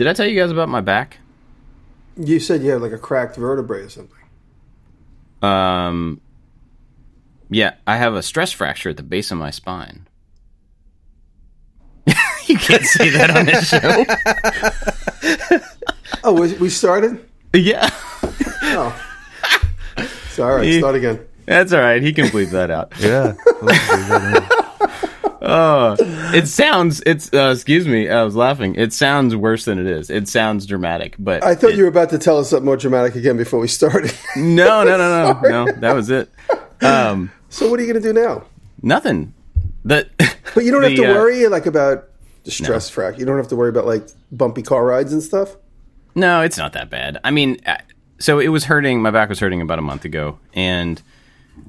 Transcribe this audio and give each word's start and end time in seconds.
Did 0.00 0.06
I 0.06 0.14
tell 0.14 0.26
you 0.26 0.40
guys 0.40 0.50
about 0.50 0.70
my 0.70 0.80
back? 0.80 1.18
You 2.16 2.40
said 2.40 2.62
you 2.62 2.70
had 2.70 2.80
like 2.80 2.92
a 2.92 2.96
cracked 2.96 3.36
vertebrae 3.36 3.80
or 3.82 3.90
something. 3.90 4.16
Um, 5.42 6.22
yeah, 7.50 7.74
I 7.86 7.98
have 7.98 8.14
a 8.14 8.22
stress 8.22 8.50
fracture 8.50 8.88
at 8.88 8.96
the 8.96 9.02
base 9.02 9.30
of 9.30 9.36
my 9.36 9.50
spine. 9.50 10.08
you 12.46 12.56
can't 12.56 12.82
say 12.84 13.10
that 13.10 13.28
on 13.36 13.44
this 13.44 13.68
show. 13.68 15.60
Oh, 16.24 16.32
we, 16.32 16.54
we 16.54 16.70
started. 16.70 17.22
yeah, 17.52 17.90
Oh, 18.62 18.98
so 20.30 20.44
all 20.44 20.56
right, 20.56 20.78
start 20.78 20.94
again. 20.94 21.20
that's 21.44 21.74
all 21.74 21.80
right. 21.80 22.02
He 22.02 22.14
can 22.14 22.24
bleep 22.28 22.50
that 22.52 22.70
out. 22.70 22.94
Yeah. 22.98 23.34
Oh, 25.42 25.96
it 26.34 26.46
sounds. 26.48 27.02
It's. 27.06 27.32
Uh, 27.32 27.52
excuse 27.54 27.86
me. 27.88 28.08
I 28.08 28.22
was 28.22 28.36
laughing. 28.36 28.74
It 28.74 28.92
sounds 28.92 29.34
worse 29.34 29.64
than 29.64 29.78
it 29.78 29.86
is. 29.86 30.10
It 30.10 30.28
sounds 30.28 30.66
dramatic, 30.66 31.16
but 31.18 31.42
I 31.42 31.54
thought 31.54 31.70
it- 31.70 31.76
you 31.76 31.84
were 31.84 31.88
about 31.88 32.10
to 32.10 32.18
tell 32.18 32.38
us 32.38 32.50
something 32.50 32.66
more 32.66 32.76
dramatic 32.76 33.14
again 33.14 33.36
before 33.36 33.58
we 33.60 33.68
started. 33.68 34.12
No, 34.36 34.84
no, 34.84 34.96
no, 34.98 35.32
no, 35.32 35.40
no. 35.66 35.72
That 35.80 35.94
was 35.94 36.10
it. 36.10 36.30
Um, 36.82 37.30
so 37.48 37.68
what 37.70 37.80
are 37.80 37.82
you 37.84 37.92
going 37.92 38.02
to 38.02 38.08
do 38.12 38.18
now? 38.18 38.44
nothing. 38.82 39.34
That. 39.84 40.08
But 40.54 40.64
you 40.64 40.72
don't 40.72 40.82
have 40.82 40.96
to 40.96 41.04
uh, 41.12 41.14
worry 41.14 41.46
like 41.46 41.66
about 41.66 42.08
the 42.42 42.50
stress 42.50 42.90
frac. 42.90 43.18
You 43.18 43.24
don't 43.24 43.36
have 43.36 43.46
to 43.48 43.56
worry 43.56 43.68
about 43.68 43.86
like 43.86 44.08
bumpy 44.32 44.62
car 44.62 44.84
rides 44.84 45.12
and 45.12 45.22
stuff. 45.22 45.54
No, 46.16 46.40
it's 46.40 46.58
not 46.58 46.72
that 46.72 46.90
bad. 46.90 47.18
I 47.22 47.30
mean, 47.30 47.60
uh, 47.66 47.76
so 48.18 48.40
it 48.40 48.48
was 48.48 48.64
hurting. 48.64 49.00
My 49.00 49.12
back 49.12 49.28
was 49.28 49.38
hurting 49.38 49.60
about 49.62 49.78
a 49.78 49.82
month 49.82 50.04
ago, 50.04 50.40
and 50.52 51.00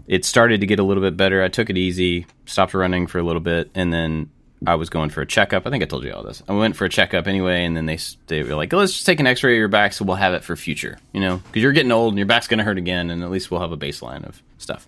it 0.08 0.26
started 0.26 0.62
to 0.62 0.68
get 0.68 0.80
a 0.80 0.84
little 0.84 1.04
bit 1.04 1.18
better. 1.18 1.44
I 1.44 1.48
took 1.48 1.70
it 1.70 1.77
easy, 1.77 2.26
stopped 2.45 2.73
running 2.73 3.08
for 3.08 3.20
a 3.20 3.23
little 3.23 3.41
bit, 3.41 3.72
and 3.76 3.91
then 3.91 4.30
I 4.66 4.76
was 4.76 4.90
going 4.90 5.09
for 5.09 5.22
a 5.22 5.26
checkup. 5.26 5.66
I 5.66 5.70
think 5.70 5.84
I 5.84 5.88
told 5.88 6.04
you 6.04 6.14
all 6.14 6.23
this. 6.23 6.44
I 6.48 6.54
went 6.54 6.76
for 6.76 6.86
a 6.86 6.90
checkup 6.90 7.27
anyway, 7.27 7.66
and 7.66 7.76
then 7.76 7.86
they 7.86 7.98
they 8.27 8.44
were 8.44 8.55
like, 8.55 8.72
"Let's 8.72 8.94
just 8.94 9.05
take 9.05 9.20
an 9.20 9.27
X-ray 9.27 9.54
of 9.54 9.58
your 9.58 9.67
back, 9.67 9.94
so 9.94 10.05
we'll 10.05 10.16
have 10.16 10.34
it 10.34 10.44
for 10.44 10.55
future." 10.55 11.00
You 11.14 11.22
know, 11.22 11.38
because 11.38 11.64
you're 11.64 11.72
getting 11.72 11.92
old 11.92 12.14
and 12.14 12.20
your 12.20 12.28
back's 12.28 12.48
going 12.48 12.59
to 12.59 12.64
hurt 12.64 12.78
again, 12.78 13.09
and 13.09 13.23
at 13.23 13.31
least 13.31 13.50
we'll 13.50 13.61
have 13.61 13.72
a 13.72 13.78
baseline 13.78 14.23
of 14.25 14.42
stuff. 14.58 14.88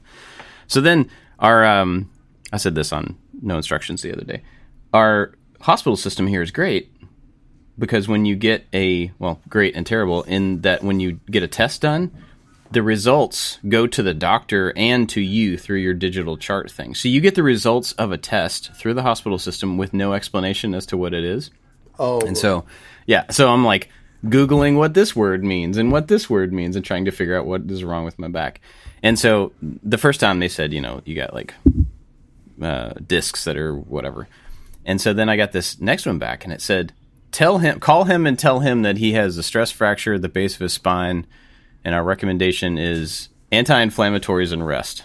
So 0.68 0.82
then 0.82 1.10
our 1.40 1.66
um, 1.66 2.10
I 2.52 2.58
said 2.58 2.76
this 2.76 2.94
on 2.94 3.17
no 3.42 3.58
instructions 3.58 4.02
the 4.02 4.14
other 4.14 4.23
day. 4.23 4.44
Our 4.94 5.34
hospital 5.60 5.98
system 5.98 6.28
here 6.28 6.42
is 6.42 6.52
great 6.52 6.92
because 7.80 8.08
when 8.08 8.26
you 8.26 8.36
get 8.36 8.66
a 8.73 9.12
well, 9.17 9.42
great 9.50 9.76
and 9.76 9.86
terrible 9.86 10.23
in 10.23 10.62
that 10.62 10.84
when 10.84 11.00
you 11.00 11.20
get 11.30 11.42
a 11.42 11.48
test 11.48 11.82
done, 11.82 12.12
the 12.74 12.84
results 12.84 13.60
go 13.68 13.86
to 13.86 14.02
the 14.02 14.14
doctor 14.14 14.74
and 14.76 15.08
to 15.10 15.22
you 15.22 15.58
through 15.58 15.78
your 15.78 15.94
digital 15.94 16.38
chart 16.38 16.72
thing. 16.72 16.96
So 16.96 17.08
you 17.08 17.22
get 17.22 17.36
the 17.36 17.44
results 17.44 17.92
of 17.94 18.12
a 18.12 18.18
test 18.18 18.74
through 18.74 18.96
the 18.96 19.04
hospital 19.04 19.38
system 19.38 19.78
with 19.78 19.94
no 19.94 20.14
explanation 20.14 20.74
as 20.74 20.88
to 20.88 20.98
what 20.98 21.14
it 21.14 21.24
is. 21.24 21.52
Oh, 22.00 22.20
And 22.22 22.36
so, 22.36 22.66
yeah, 23.06 23.30
so 23.30 23.50
I'm 23.50 23.64
like 23.64 23.90
googling 24.26 24.78
what 24.78 24.96
this 24.96 25.16
word 25.16 25.44
means 25.44 25.78
and 25.78 25.92
what 25.92 26.08
this 26.08 26.30
word 26.30 26.52
means 26.52 26.76
and 26.76 26.84
trying 26.84 27.06
to 27.06 27.12
figure 27.12 27.38
out 27.38 27.46
what 27.46 27.62
is 27.70 27.84
wrong 27.84 28.06
with 28.06 28.18
my 28.18 28.28
back. 28.28 28.60
And 29.04 29.20
so 29.20 29.52
the 29.62 30.00
first 30.00 30.20
time 30.20 30.40
they 30.40 30.48
said, 30.48 30.74
you 30.74 30.82
know, 30.82 31.02
you 31.06 31.16
got 31.16 31.34
like 31.34 31.54
uh, 32.60 32.94
discs 33.06 33.44
that 33.44 33.58
are 33.58 33.76
whatever. 33.76 34.28
And 34.84 35.00
so 35.00 35.14
then 35.14 35.30
I 35.30 35.38
got 35.38 35.52
this 35.52 35.80
next 35.80 36.08
one 36.08 36.18
back 36.18 36.44
and 36.44 36.52
it 36.52 36.62
said, 36.62 36.92
tell 37.32 37.60
him, 37.60 37.80
call 37.80 38.06
him 38.06 38.26
and 38.26 38.40
tell 38.40 38.62
him 38.62 38.82
that 38.82 38.98
he 38.98 39.14
has 39.14 39.38
a 39.38 39.44
stress 39.44 39.72
fracture 39.72 40.16
at 40.16 40.24
the 40.24 40.30
base 40.30 40.56
of 40.56 40.62
his 40.62 40.74
spine. 40.74 41.28
And 41.86 41.94
our 41.94 42.03
recommendation 42.03 42.78
is 42.78 43.30
anti-inflammatories 43.52 44.52
and 44.52 44.66
rest. 44.66 45.03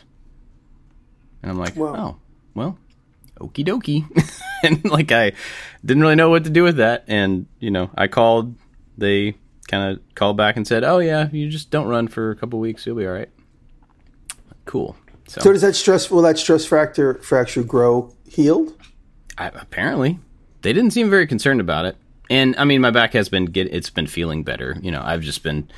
And 1.42 1.50
I'm 1.50 1.58
like, 1.58 1.76
Wow. 1.76 1.94
oh, 1.96 2.16
well, 2.54 2.78
okie 3.40 3.66
dokie. 3.66 4.04
and 4.62 4.84
like 4.90 5.12
I 5.12 5.32
didn't 5.84 6.02
really 6.02 6.14
know 6.14 6.30
what 6.30 6.44
to 6.44 6.50
do 6.50 6.62
with 6.62 6.76
that. 6.76 7.04
And, 7.08 7.46
you 7.58 7.70
know, 7.70 7.90
I 7.96 8.06
called, 8.08 8.54
they 8.96 9.34
kind 9.68 9.92
of 9.92 10.14
called 10.14 10.36
back 10.36 10.56
and 10.56 10.66
said, 10.66 10.82
oh, 10.84 10.98
yeah, 10.98 11.28
you 11.30 11.48
just 11.48 11.70
don't 11.70 11.86
run 11.88 12.08
for 12.08 12.30
a 12.30 12.36
couple 12.36 12.58
weeks. 12.58 12.86
You'll 12.86 12.96
be 12.96 13.06
all 13.06 13.12
right. 13.12 13.28
Cool. 14.64 14.96
So, 15.28 15.42
so 15.42 15.52
does 15.52 15.62
that 15.62 15.76
stress? 15.76 16.10
Will 16.10 16.22
that 16.22 16.38
stress 16.38 16.64
fracture 16.64 17.14
fracture 17.14 17.62
grow 17.62 18.14
healed? 18.28 18.74
I, 19.36 19.48
apparently 19.48 20.18
they 20.62 20.72
didn't 20.72 20.92
seem 20.92 21.10
very 21.10 21.26
concerned 21.26 21.60
about 21.60 21.84
it. 21.84 21.96
And 22.30 22.54
I 22.56 22.64
mean, 22.64 22.80
my 22.80 22.90
back 22.90 23.12
has 23.12 23.28
been 23.28 23.46
get 23.46 23.72
it's 23.72 23.90
been 23.90 24.06
feeling 24.06 24.42
better. 24.42 24.76
You 24.82 24.90
know, 24.90 25.02
I've 25.02 25.22
just 25.22 25.42
been 25.42 25.70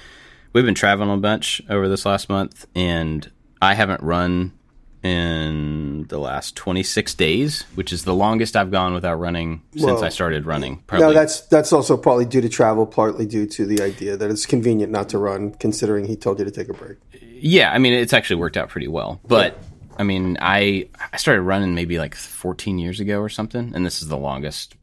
we've 0.53 0.65
been 0.65 0.75
traveling 0.75 1.11
a 1.11 1.16
bunch 1.16 1.62
over 1.69 1.88
this 1.88 2.05
last 2.06 2.28
month, 2.28 2.66
and 2.75 3.31
I 3.61 3.75
haven't 3.75 4.03
run 4.03 4.53
in 5.03 6.05
the 6.09 6.19
last 6.19 6.56
26 6.56 7.15
days, 7.15 7.62
which 7.75 7.93
is 7.93 8.05
the 8.05 8.15
longest 8.15 8.55
I've 8.56 8.71
gone 8.71 8.93
without 8.93 9.15
running 9.15 9.62
since. 9.75 10.03
I 10.03 10.11
started 10.11 10.44
running. 10.44 10.83
Probably 10.87 11.06
No, 11.06 11.12
that's 11.15 11.41
that's 11.43 11.72
also 11.72 11.97
partly 11.97 12.27
due 12.27 12.41
to 12.43 12.49
travel, 12.49 12.87
partly 12.87 13.27
due 13.27 13.47
to 13.47 13.66
the 13.66 13.83
idea 13.83 14.16
that 14.16 14.31
it's 14.31 14.44
convenient 14.47 14.93
not 14.93 15.09
to 15.11 15.19
run, 15.19 15.53
considering 15.53 16.05
he 16.05 16.16
told 16.16 16.38
you 16.38 16.44
to 16.44 16.50
take 16.50 16.69
a 16.69 16.75
break. 16.75 16.99
Yeah, 17.22 17.72
I 17.72 17.78
mean, 17.78 17.94
it's 17.94 18.12
actually 18.12 18.37
worked 18.37 18.56
out 18.56 18.69
pretty 18.69 18.88
well. 18.88 19.21
But 19.27 19.56
I 19.99 20.03
mean, 20.03 20.37
I 20.41 20.88
I 21.12 21.17
started 21.17 21.43
running 21.43 21.75
maybe 21.75 21.99
like 21.99 22.15
14 22.15 22.78
years 22.78 23.00
ago 23.00 23.21
or 23.21 23.28
something, 23.31 23.72
and 23.75 23.87
this 23.87 24.03
is 24.03 24.09
the 24.09 24.19
longest 24.19 24.75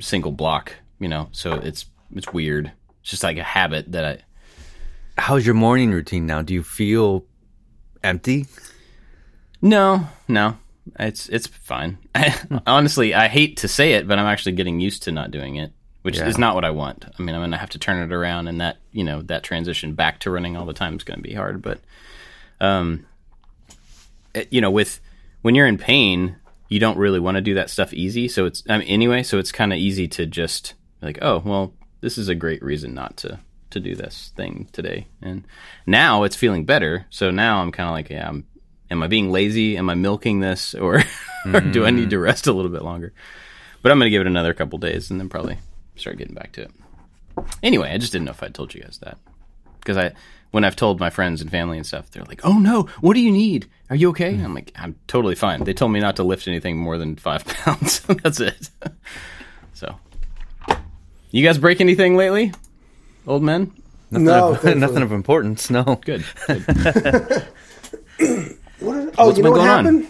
single 0.00 0.32
block. 0.32 0.74
You 0.98 1.08
know, 1.08 1.28
so 1.32 1.54
it's 1.54 1.86
it's 2.14 2.32
weird. 2.32 2.70
It's 3.00 3.10
just 3.10 3.22
like 3.22 3.38
a 3.38 3.42
habit 3.42 3.92
that 3.92 4.04
I. 4.04 4.18
How's 5.16 5.46
your 5.46 5.54
morning 5.54 5.90
routine 5.92 6.26
now? 6.26 6.42
Do 6.42 6.54
you 6.54 6.62
feel 6.62 7.24
empty? 8.02 8.46
No, 9.62 10.08
no, 10.28 10.56
it's 10.98 11.28
it's 11.28 11.46
fine. 11.46 11.98
Honestly, 12.66 13.14
I 13.14 13.28
hate 13.28 13.58
to 13.58 13.68
say 13.68 13.92
it, 13.92 14.06
but 14.08 14.18
I'm 14.18 14.26
actually 14.26 14.52
getting 14.52 14.80
used 14.80 15.04
to 15.04 15.12
not 15.12 15.30
doing 15.30 15.56
it, 15.56 15.72
which 16.02 16.18
Yeah. 16.18 16.26
is 16.26 16.36
not 16.36 16.54
what 16.54 16.64
I 16.64 16.70
want. 16.70 17.06
I 17.18 17.22
mean, 17.22 17.34
I'm 17.34 17.40
gonna 17.42 17.56
have 17.58 17.70
to 17.70 17.78
turn 17.78 18.02
it 18.02 18.12
around, 18.14 18.48
and 18.48 18.60
that 18.60 18.78
you 18.92 19.04
know 19.04 19.22
that 19.22 19.42
transition 19.44 19.94
back 19.94 20.20
to 20.20 20.30
running 20.30 20.56
all 20.56 20.66
the 20.66 20.72
time 20.74 20.96
is 20.96 21.04
gonna 21.04 21.22
be 21.22 21.32
hard. 21.34 21.62
But, 21.62 21.80
um, 22.60 23.06
it- 24.34 24.48
you 24.52 24.60
know, 24.60 24.70
with 24.70 25.00
when 25.42 25.54
you're 25.54 25.66
in 25.68 25.78
pain, 25.78 26.36
you 26.68 26.80
don't 26.80 26.98
really 26.98 27.20
want 27.20 27.36
to 27.36 27.40
do 27.40 27.54
that 27.54 27.70
stuff 27.70 27.94
easy. 27.94 28.26
So 28.28 28.46
it's 28.46 28.62
I 28.68 28.78
mean, 28.78 28.88
anyway, 28.88 29.22
so 29.22 29.38
it's 29.38 29.52
kind 29.52 29.72
of 29.72 29.78
easy 29.78 30.08
to 30.08 30.26
just 30.26 30.74
like, 31.00 31.18
oh, 31.22 31.40
well, 31.44 31.72
this 32.00 32.18
is 32.18 32.28
a 32.28 32.34
great 32.34 32.62
reason 32.62 32.92
not 32.94 33.16
to 33.18 33.38
to 33.74 33.80
do 33.80 33.94
this 33.94 34.32
thing 34.36 34.68
today. 34.72 35.06
And 35.22 35.46
now 35.86 36.24
it's 36.24 36.34
feeling 36.34 36.64
better. 36.64 37.06
So 37.10 37.30
now 37.30 37.60
I'm 37.60 37.70
kind 37.70 37.88
of 37.88 37.94
like, 37.94 38.10
yeah, 38.10 38.28
I'm, 38.28 38.46
am 38.90 39.02
I 39.02 39.06
being 39.06 39.30
lazy? 39.30 39.76
Am 39.76 39.88
I 39.90 39.94
milking 39.94 40.40
this, 40.40 40.74
or, 40.74 41.02
or 41.52 41.60
do 41.60 41.84
I 41.84 41.90
need 41.90 42.10
to 42.10 42.16
mm-hmm. 42.16 42.24
rest 42.24 42.46
a 42.46 42.52
little 42.52 42.70
bit 42.70 42.82
longer? 42.82 43.12
But 43.82 43.92
I'm 43.92 43.98
going 43.98 44.06
to 44.06 44.10
give 44.10 44.22
it 44.22 44.26
another 44.26 44.54
couple 44.54 44.78
days 44.78 45.10
and 45.10 45.20
then 45.20 45.28
probably 45.28 45.58
start 45.96 46.16
getting 46.16 46.34
back 46.34 46.52
to 46.52 46.62
it. 46.62 46.70
Anyway, 47.62 47.90
I 47.90 47.98
just 47.98 48.12
didn't 48.12 48.24
know 48.24 48.32
if 48.32 48.42
I 48.42 48.48
told 48.48 48.74
you 48.74 48.80
guys 48.80 48.98
that 48.98 49.18
because 49.80 49.96
I, 49.96 50.12
when 50.52 50.64
I've 50.64 50.76
told 50.76 51.00
my 51.00 51.10
friends 51.10 51.42
and 51.42 51.50
family 51.50 51.76
and 51.76 51.86
stuff, 51.86 52.10
they're 52.10 52.22
like, 52.24 52.40
"Oh 52.44 52.58
no, 52.58 52.84
what 53.00 53.14
do 53.14 53.20
you 53.20 53.32
need? 53.32 53.68
Are 53.90 53.96
you 53.96 54.10
okay?" 54.10 54.28
I'm 54.28 54.54
like, 54.54 54.72
"I'm 54.76 54.94
totally 55.08 55.34
fine." 55.34 55.64
They 55.64 55.74
told 55.74 55.90
me 55.90 55.98
not 55.98 56.16
to 56.16 56.22
lift 56.22 56.46
anything 56.46 56.76
more 56.78 56.96
than 56.96 57.16
five 57.16 57.44
pounds. 57.64 58.00
That's 58.22 58.38
it. 58.38 58.70
so, 59.72 59.96
you 61.32 61.44
guys 61.44 61.58
break 61.58 61.80
anything 61.80 62.16
lately, 62.16 62.52
old 63.26 63.42
men? 63.42 63.72
Nothing, 64.10 64.24
No, 64.26 64.54
of, 64.54 64.76
nothing 64.76 65.02
of 65.02 65.12
importance. 65.12 65.70
No. 65.70 66.00
Good. 66.04 66.24
good. 66.46 67.46
What 68.80 68.94
did, 68.94 69.14
oh, 69.16 69.26
What's 69.26 69.38
you 69.38 69.44
know 69.44 69.50
been 69.50 69.52
what 69.52 69.56
going 69.58 69.68
on? 69.68 69.84
happened? 69.84 70.08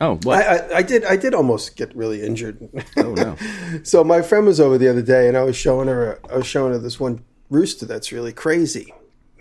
Oh, 0.00 0.14
what? 0.22 0.38
I, 0.46 0.56
I, 0.56 0.76
I 0.78 0.82
did. 0.82 1.04
I 1.04 1.16
did 1.16 1.34
almost 1.34 1.76
get 1.76 1.94
really 1.96 2.22
injured. 2.22 2.58
oh 2.96 3.12
no. 3.14 3.36
so 3.82 4.04
my 4.04 4.22
friend 4.22 4.46
was 4.46 4.60
over 4.60 4.78
the 4.78 4.88
other 4.88 5.02
day, 5.02 5.26
and 5.28 5.36
I 5.36 5.42
was 5.42 5.56
showing 5.56 5.88
her. 5.88 6.20
I 6.30 6.36
was 6.36 6.46
showing 6.46 6.72
her 6.72 6.78
this 6.78 7.00
one 7.00 7.24
rooster 7.50 7.86
that's 7.86 8.12
really 8.12 8.32
crazy. 8.32 8.92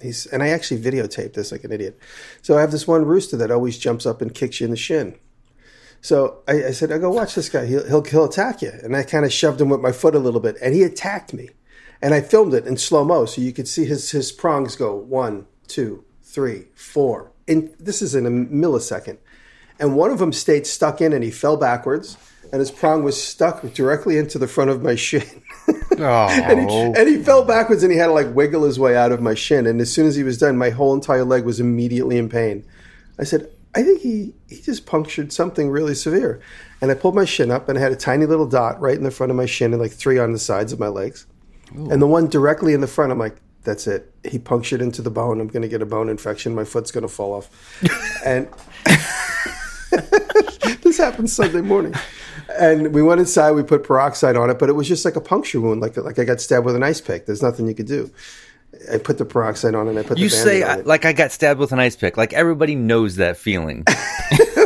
He's 0.02 0.26
and 0.28 0.42
I 0.42 0.50
actually 0.50 0.82
videotaped 0.82 1.34
this 1.34 1.52
like 1.52 1.64
an 1.64 1.72
idiot. 1.72 2.00
So 2.42 2.58
I 2.58 2.62
have 2.62 2.72
this 2.72 2.88
one 2.88 3.06
rooster 3.06 3.38
that 3.38 3.52
always 3.52 3.78
jumps 3.78 4.06
up 4.06 4.22
and 4.22 4.34
kicks 4.34 4.60
you 4.60 4.66
in 4.66 4.72
the 4.72 4.78
shin. 4.78 5.16
So 6.02 6.40
I, 6.48 6.66
I 6.66 6.72
said, 6.72 6.92
"I 6.92 6.98
go 6.98 7.12
watch 7.12 7.36
this 7.36 7.50
guy. 7.50 7.66
He'll 7.66 7.86
he'll, 7.86 8.04
he'll 8.04 8.26
attack 8.26 8.62
you." 8.62 8.72
And 8.84 8.96
I 8.96 9.04
kind 9.04 9.26
of 9.26 9.32
shoved 9.34 9.62
him 9.62 9.70
with 9.70 9.82
my 9.82 9.92
foot 9.92 10.16
a 10.16 10.20
little 10.20 10.40
bit, 10.42 10.58
and 10.62 10.74
he 10.74 10.84
attacked 10.84 11.34
me. 11.34 11.50
And 12.04 12.14
I 12.14 12.20
filmed 12.20 12.54
it 12.54 12.68
in 12.68 12.76
slow 12.76 13.06
mo, 13.06 13.24
so 13.24 13.42
you 13.42 13.54
could 13.54 13.68
see 13.68 13.86
his 13.86 14.12
his 14.12 14.34
prongs 14.34 14.76
go 14.76 14.94
one, 14.94 15.48
two, 15.68 16.04
three, 16.22 16.66
four. 16.76 17.32
And 17.48 17.74
this 17.80 18.02
is 18.02 18.14
in 18.14 18.26
a 18.26 18.30
millisecond. 18.30 19.20
And 19.80 19.96
one 19.96 20.12
of 20.12 20.20
them 20.20 20.34
stayed 20.34 20.68
stuck 20.68 21.00
in, 21.00 21.14
and 21.14 21.24
he 21.24 21.32
fell 21.32 21.56
backwards, 21.56 22.18
and 22.52 22.60
his 22.60 22.72
prong 22.72 23.04
was 23.04 23.22
stuck 23.22 23.62
directly 23.74 24.18
into 24.18 24.38
the 24.38 24.50
front 24.50 24.70
of 24.70 24.84
my 24.84 24.96
shin. 24.96 25.24
Oh. 25.98 26.28
and, 26.30 26.60
he, 26.60 26.66
oh. 26.70 26.94
and 26.94 27.08
he 27.08 27.24
fell 27.24 27.46
backwards, 27.46 27.84
and 27.84 27.92
he 27.92 27.98
had 27.98 28.08
to 28.08 28.12
like 28.12 28.36
wiggle 28.36 28.66
his 28.66 28.78
way 28.78 28.98
out 28.98 29.14
of 29.14 29.22
my 29.22 29.34
shin. 29.34 29.66
And 29.66 29.80
as 29.80 29.92
soon 29.92 30.06
as 30.06 30.18
he 30.18 30.24
was 30.24 30.38
done, 30.38 30.58
my 30.58 30.72
whole 30.72 30.94
entire 30.94 31.24
leg 31.24 31.46
was 31.46 31.62
immediately 31.62 32.18
in 32.18 32.28
pain. 32.28 32.66
I 33.18 33.24
said, 33.24 33.50
I 33.74 33.82
think 33.82 34.02
he 34.02 34.34
he 34.50 34.62
just 34.62 34.86
punctured 34.86 35.32
something 35.32 35.70
really 35.70 35.96
severe. 35.96 36.42
And 36.82 36.92
I 36.92 36.96
pulled 36.96 37.16
my 37.16 37.24
shin 37.24 37.50
up, 37.50 37.70
and 37.70 37.78
I 37.78 37.82
had 37.82 37.94
a 37.94 37.96
tiny 37.96 38.26
little 38.26 38.46
dot 38.46 38.82
right 38.82 38.98
in 38.98 39.06
the 39.06 39.12
front 39.12 39.32
of 39.32 39.38
my 39.38 39.46
shin, 39.46 39.72
and 39.72 39.82
like 39.82 39.94
three 39.94 40.20
on 40.20 40.34
the 40.34 40.40
sides 40.40 40.74
of 40.74 40.80
my 40.82 40.90
legs. 40.90 41.26
And 41.72 42.02
the 42.02 42.08
one 42.08 42.28
directly 42.28 42.74
in 42.74 42.82
the 42.82 42.88
front, 42.88 43.12
I'm 43.12 43.20
like, 43.20 43.36
that's 43.64 43.88
it. 43.88 44.12
He 44.30 44.40
punctured 44.40 44.82
into 44.82 45.02
the 45.02 45.10
bone. 45.10 45.40
I'm 45.40 45.48
going 45.48 45.62
to 45.64 45.68
get 45.70 45.82
a 45.82 45.86
bone 45.86 46.10
infection. 46.10 46.54
My 46.54 46.66
foot's 46.66 46.92
going 46.92 47.04
to 47.04 47.08
fall 47.08 47.34
off. 47.34 47.50
and 48.26 48.48
this 50.82 50.98
happened 50.98 51.30
Sunday 51.30 51.62
morning. 51.62 51.94
and 52.60 52.94
we 52.94 53.02
went 53.02 53.20
inside. 53.22 53.52
We 53.52 53.64
put 53.64 53.84
peroxide 53.84 54.36
on 54.36 54.50
it, 54.50 54.60
but 54.60 54.70
it 54.70 54.74
was 54.74 54.88
just 54.88 55.06
like 55.06 55.16
a 55.16 55.22
puncture 55.22 55.62
wound, 55.62 55.82
like 55.82 55.96
like 55.98 56.20
I 56.20 56.24
got 56.26 56.42
stabbed 56.42 56.66
with 56.66 56.76
an 56.76 56.84
ice 56.84 57.00
pick. 57.02 57.26
There's 57.26 57.42
nothing 57.42 57.68
you 57.68 57.74
could 57.76 57.88
do. 57.88 58.12
I 58.92 58.98
put 58.98 59.18
the 59.20 59.26
peroxide 59.26 59.76
on 59.76 59.88
and 59.88 59.98
I 60.00 60.04
put 60.04 60.18
You 60.18 60.30
the 60.30 60.36
say 60.36 60.64
on 60.64 60.70
I, 60.70 60.80
it. 60.80 60.88
like 60.88 61.06
I 61.06 61.14
got 61.14 61.32
stabbed 61.32 61.60
with 61.60 61.72
an 61.72 61.80
ice 61.80 61.96
pick. 61.96 62.18
Like 62.18 62.34
everybody 62.34 62.76
knows 62.76 63.16
that 63.18 63.38
feeling. 63.38 63.86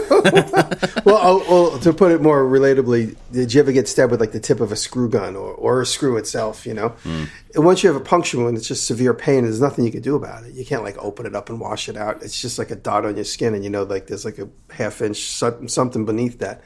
well, 0.09 1.19
oh, 1.21 1.45
well, 1.49 1.79
to 1.79 1.93
put 1.93 2.11
it 2.11 2.21
more 2.21 2.43
relatably, 2.43 3.15
did 3.31 3.53
you 3.53 3.59
ever 3.59 3.71
get 3.71 3.87
stabbed 3.87 4.11
with 4.11 4.19
like 4.19 4.31
the 4.31 4.39
tip 4.39 4.59
of 4.59 4.71
a 4.71 4.75
screw 4.75 5.09
gun 5.09 5.35
or, 5.35 5.53
or 5.53 5.81
a 5.81 5.85
screw 5.85 6.17
itself? 6.17 6.65
You 6.65 6.73
know, 6.73 6.89
hmm. 6.89 7.25
and 7.55 7.65
once 7.65 7.83
you 7.83 7.91
have 7.91 7.99
a 7.99 8.03
puncture 8.03 8.37
wound, 8.37 8.57
it's 8.57 8.67
just 8.67 8.85
severe 8.85 9.13
pain. 9.13 9.43
There's 9.43 9.61
nothing 9.61 9.85
you 9.85 9.91
can 9.91 10.01
do 10.01 10.15
about 10.15 10.43
it. 10.45 10.53
You 10.53 10.65
can't 10.65 10.83
like 10.83 10.97
open 10.97 11.25
it 11.25 11.35
up 11.35 11.49
and 11.49 11.59
wash 11.59 11.89
it 11.89 11.97
out. 11.97 12.23
It's 12.23 12.41
just 12.41 12.59
like 12.59 12.71
a 12.71 12.75
dot 12.75 13.05
on 13.05 13.15
your 13.15 13.25
skin, 13.25 13.53
and 13.53 13.63
you 13.63 13.69
know, 13.69 13.83
like 13.83 14.07
there's 14.07 14.25
like 14.25 14.39
a 14.39 14.49
half 14.71 15.01
inch 15.01 15.17
something 15.25 16.05
beneath 16.05 16.39
that. 16.39 16.61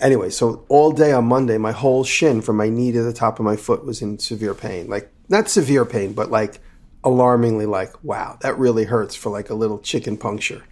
Anyway, 0.00 0.30
so 0.30 0.64
all 0.68 0.90
day 0.90 1.12
on 1.12 1.24
Monday, 1.26 1.58
my 1.58 1.72
whole 1.72 2.02
shin 2.02 2.42
from 2.42 2.56
my 2.56 2.68
knee 2.68 2.92
to 2.92 3.02
the 3.02 3.12
top 3.12 3.38
of 3.38 3.44
my 3.44 3.56
foot 3.56 3.84
was 3.84 4.02
in 4.02 4.18
severe 4.18 4.54
pain. 4.54 4.88
Like 4.88 5.12
not 5.28 5.48
severe 5.48 5.84
pain, 5.84 6.12
but 6.12 6.30
like 6.30 6.60
alarmingly 7.04 7.66
like, 7.66 8.02
wow, 8.04 8.38
that 8.40 8.58
really 8.58 8.84
hurts 8.84 9.14
for 9.14 9.30
like 9.30 9.50
a 9.50 9.54
little 9.54 9.78
chicken 9.78 10.16
puncture. 10.16 10.62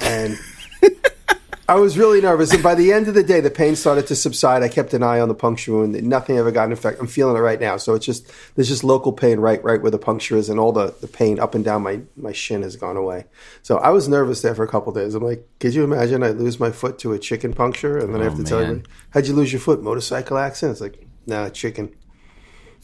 And 0.00 0.38
I 1.68 1.74
was 1.74 1.98
really 1.98 2.22
nervous, 2.22 2.50
and 2.54 2.62
by 2.62 2.74
the 2.74 2.92
end 2.92 3.08
of 3.08 3.14
the 3.14 3.22
day, 3.22 3.40
the 3.40 3.50
pain 3.50 3.76
started 3.76 4.06
to 4.06 4.16
subside. 4.16 4.62
I 4.62 4.68
kept 4.68 4.94
an 4.94 5.02
eye 5.02 5.20
on 5.20 5.28
the 5.28 5.34
puncture 5.34 5.72
wound. 5.74 6.02
Nothing 6.02 6.38
ever 6.38 6.50
got 6.50 6.70
infected. 6.70 6.98
I'm 6.98 7.06
feeling 7.06 7.36
it 7.36 7.40
right 7.40 7.60
now. 7.60 7.76
So 7.76 7.94
it's 7.94 8.06
just 8.06 8.32
there's 8.54 8.68
just 8.68 8.84
local 8.84 9.12
pain 9.12 9.38
right 9.38 9.62
right 9.62 9.82
where 9.82 9.90
the 9.90 9.98
puncture 9.98 10.38
is, 10.38 10.48
and 10.48 10.58
all 10.58 10.72
the, 10.72 10.94
the 11.02 11.08
pain 11.08 11.38
up 11.38 11.54
and 11.54 11.62
down 11.62 11.82
my, 11.82 12.00
my 12.16 12.32
shin 12.32 12.62
has 12.62 12.76
gone 12.76 12.96
away. 12.96 13.26
So 13.62 13.76
I 13.76 13.90
was 13.90 14.08
nervous 14.08 14.40
there 14.40 14.54
for 14.54 14.64
a 14.64 14.68
couple 14.68 14.92
days. 14.92 15.14
I'm 15.14 15.22
like, 15.22 15.46
could 15.60 15.74
you 15.74 15.84
imagine 15.84 16.22
I 16.22 16.30
lose 16.30 16.58
my 16.58 16.70
foot 16.70 16.98
to 17.00 17.12
a 17.12 17.18
chicken 17.18 17.52
puncture, 17.52 17.98
and 17.98 18.14
then 18.14 18.22
I 18.22 18.24
have 18.24 18.34
oh, 18.34 18.42
to 18.42 18.44
tell 18.44 18.62
you, 18.62 18.82
how'd 19.10 19.26
you 19.26 19.34
lose 19.34 19.52
your 19.52 19.60
foot? 19.60 19.82
Motorcycle 19.82 20.38
accident? 20.38 20.72
It's 20.72 20.80
like, 20.80 21.06
nah, 21.26 21.50
chicken. 21.50 21.94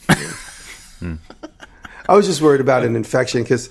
Hmm. 0.99 1.15
I 2.07 2.15
was 2.15 2.25
just 2.25 2.41
worried 2.41 2.61
about 2.61 2.85
an 2.85 2.95
infection 2.95 3.43
because 3.43 3.69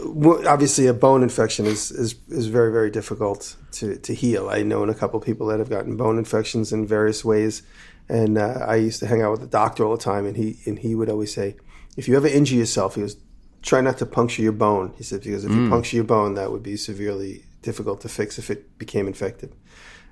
obviously 0.00 0.86
a 0.86 0.94
bone 0.94 1.22
infection 1.22 1.66
is, 1.66 1.90
is, 1.90 2.14
is 2.28 2.46
very, 2.46 2.72
very 2.72 2.90
difficult 2.90 3.56
to, 3.72 3.96
to 3.96 4.14
heal. 4.14 4.48
I 4.48 4.62
know 4.62 4.82
a 4.84 4.94
couple 4.94 5.20
people 5.20 5.46
that 5.48 5.58
have 5.58 5.70
gotten 5.70 5.96
bone 5.96 6.18
infections 6.18 6.72
in 6.72 6.86
various 6.86 7.24
ways. 7.24 7.62
And 8.08 8.36
uh, 8.36 8.64
I 8.66 8.76
used 8.76 9.00
to 9.00 9.06
hang 9.06 9.22
out 9.22 9.30
with 9.30 9.40
the 9.40 9.46
doctor 9.46 9.84
all 9.84 9.96
the 9.96 10.02
time, 10.02 10.26
and 10.26 10.36
he, 10.36 10.58
and 10.66 10.78
he 10.78 10.94
would 10.94 11.08
always 11.08 11.32
say, 11.34 11.56
if 11.96 12.06
you 12.06 12.16
ever 12.16 12.26
injure 12.26 12.56
yourself, 12.56 12.96
he 12.96 13.00
goes, 13.00 13.16
try 13.62 13.80
not 13.80 13.96
to 13.98 14.06
puncture 14.06 14.42
your 14.42 14.52
bone. 14.52 14.92
He 14.96 15.04
said, 15.04 15.22
because 15.22 15.44
if 15.44 15.52
you 15.52 15.70
puncture 15.70 15.96
your 15.96 16.04
bone, 16.04 16.34
that 16.34 16.52
would 16.52 16.62
be 16.62 16.76
severely 16.76 17.44
difficult 17.62 18.02
to 18.02 18.08
fix 18.10 18.38
if 18.38 18.50
it 18.50 18.78
became 18.78 19.06
infected. 19.06 19.54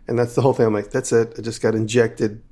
And 0.08 0.18
that's 0.18 0.34
the 0.34 0.42
whole 0.42 0.54
thing. 0.54 0.66
I'm 0.66 0.72
like, 0.72 0.90
that's 0.90 1.12
it. 1.12 1.34
I 1.38 1.42
just 1.42 1.60
got 1.60 1.74
injected 1.74 2.42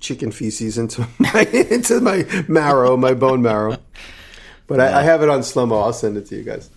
chicken 0.00 0.30
feces 0.30 0.78
into 0.78 1.06
my 1.18 1.42
into 1.70 2.00
my 2.00 2.24
marrow, 2.48 2.96
my 2.96 3.14
bone 3.14 3.42
marrow. 3.42 3.78
But 4.66 4.80
I, 4.80 5.00
I 5.00 5.02
have 5.02 5.22
it 5.22 5.28
on 5.28 5.42
slow 5.42 5.66
mo. 5.66 5.78
I'll 5.78 5.92
send 5.92 6.16
it 6.16 6.26
to 6.26 6.36
you 6.36 6.42
guys. 6.42 6.70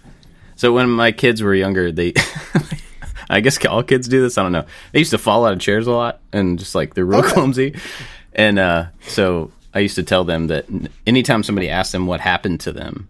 So 0.59 0.73
when 0.73 0.89
my 0.89 1.13
kids 1.13 1.41
were 1.41 1.55
younger, 1.55 1.89
they, 1.89 2.13
I 3.29 3.39
guess 3.39 3.65
all 3.65 3.81
kids 3.81 4.09
do 4.09 4.21
this. 4.21 4.37
I 4.37 4.43
don't 4.43 4.51
know. 4.51 4.65
They 4.91 4.99
used 4.99 5.11
to 5.11 5.17
fall 5.17 5.45
out 5.45 5.53
of 5.53 5.59
chairs 5.61 5.87
a 5.87 5.91
lot 5.93 6.19
and 6.33 6.59
just 6.59 6.75
like 6.75 6.95
they're 6.95 7.05
real 7.05 7.23
clumsy. 7.23 7.79
And 8.33 8.59
uh, 8.59 8.87
so 9.07 9.53
I 9.73 9.79
used 9.79 9.95
to 9.95 10.03
tell 10.03 10.25
them 10.25 10.47
that 10.47 10.65
anytime 11.07 11.43
somebody 11.43 11.69
asked 11.69 11.93
them 11.93 12.07
what 12.07 12.19
happened 12.19 12.59
to 12.61 12.73
them, 12.73 13.07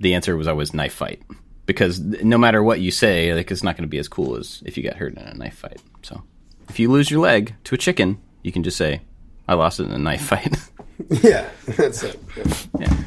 the 0.00 0.14
answer 0.14 0.36
was 0.36 0.48
always 0.48 0.74
knife 0.74 0.92
fight. 0.92 1.22
Because 1.66 2.00
no 2.00 2.36
matter 2.36 2.64
what 2.64 2.80
you 2.80 2.90
say, 2.90 3.32
like 3.32 3.52
it's 3.52 3.62
not 3.62 3.76
going 3.76 3.86
to 3.86 3.88
be 3.88 3.98
as 3.98 4.08
cool 4.08 4.34
as 4.34 4.60
if 4.66 4.76
you 4.76 4.82
got 4.82 4.96
hurt 4.96 5.14
in 5.14 5.22
a 5.22 5.34
knife 5.34 5.54
fight. 5.54 5.80
So 6.02 6.24
if 6.68 6.80
you 6.80 6.90
lose 6.90 7.12
your 7.12 7.20
leg 7.20 7.54
to 7.62 7.76
a 7.76 7.78
chicken, 7.78 8.20
you 8.42 8.50
can 8.50 8.64
just 8.64 8.76
say, 8.76 9.02
"I 9.46 9.54
lost 9.54 9.78
it 9.78 9.84
in 9.84 9.92
a 9.92 9.98
knife 9.98 10.22
fight." 10.22 10.56
Yeah, 11.22 11.48
that's 11.64 12.02
it. 12.02 12.18
Yeah. 12.36 12.44
yeah. 12.80 13.04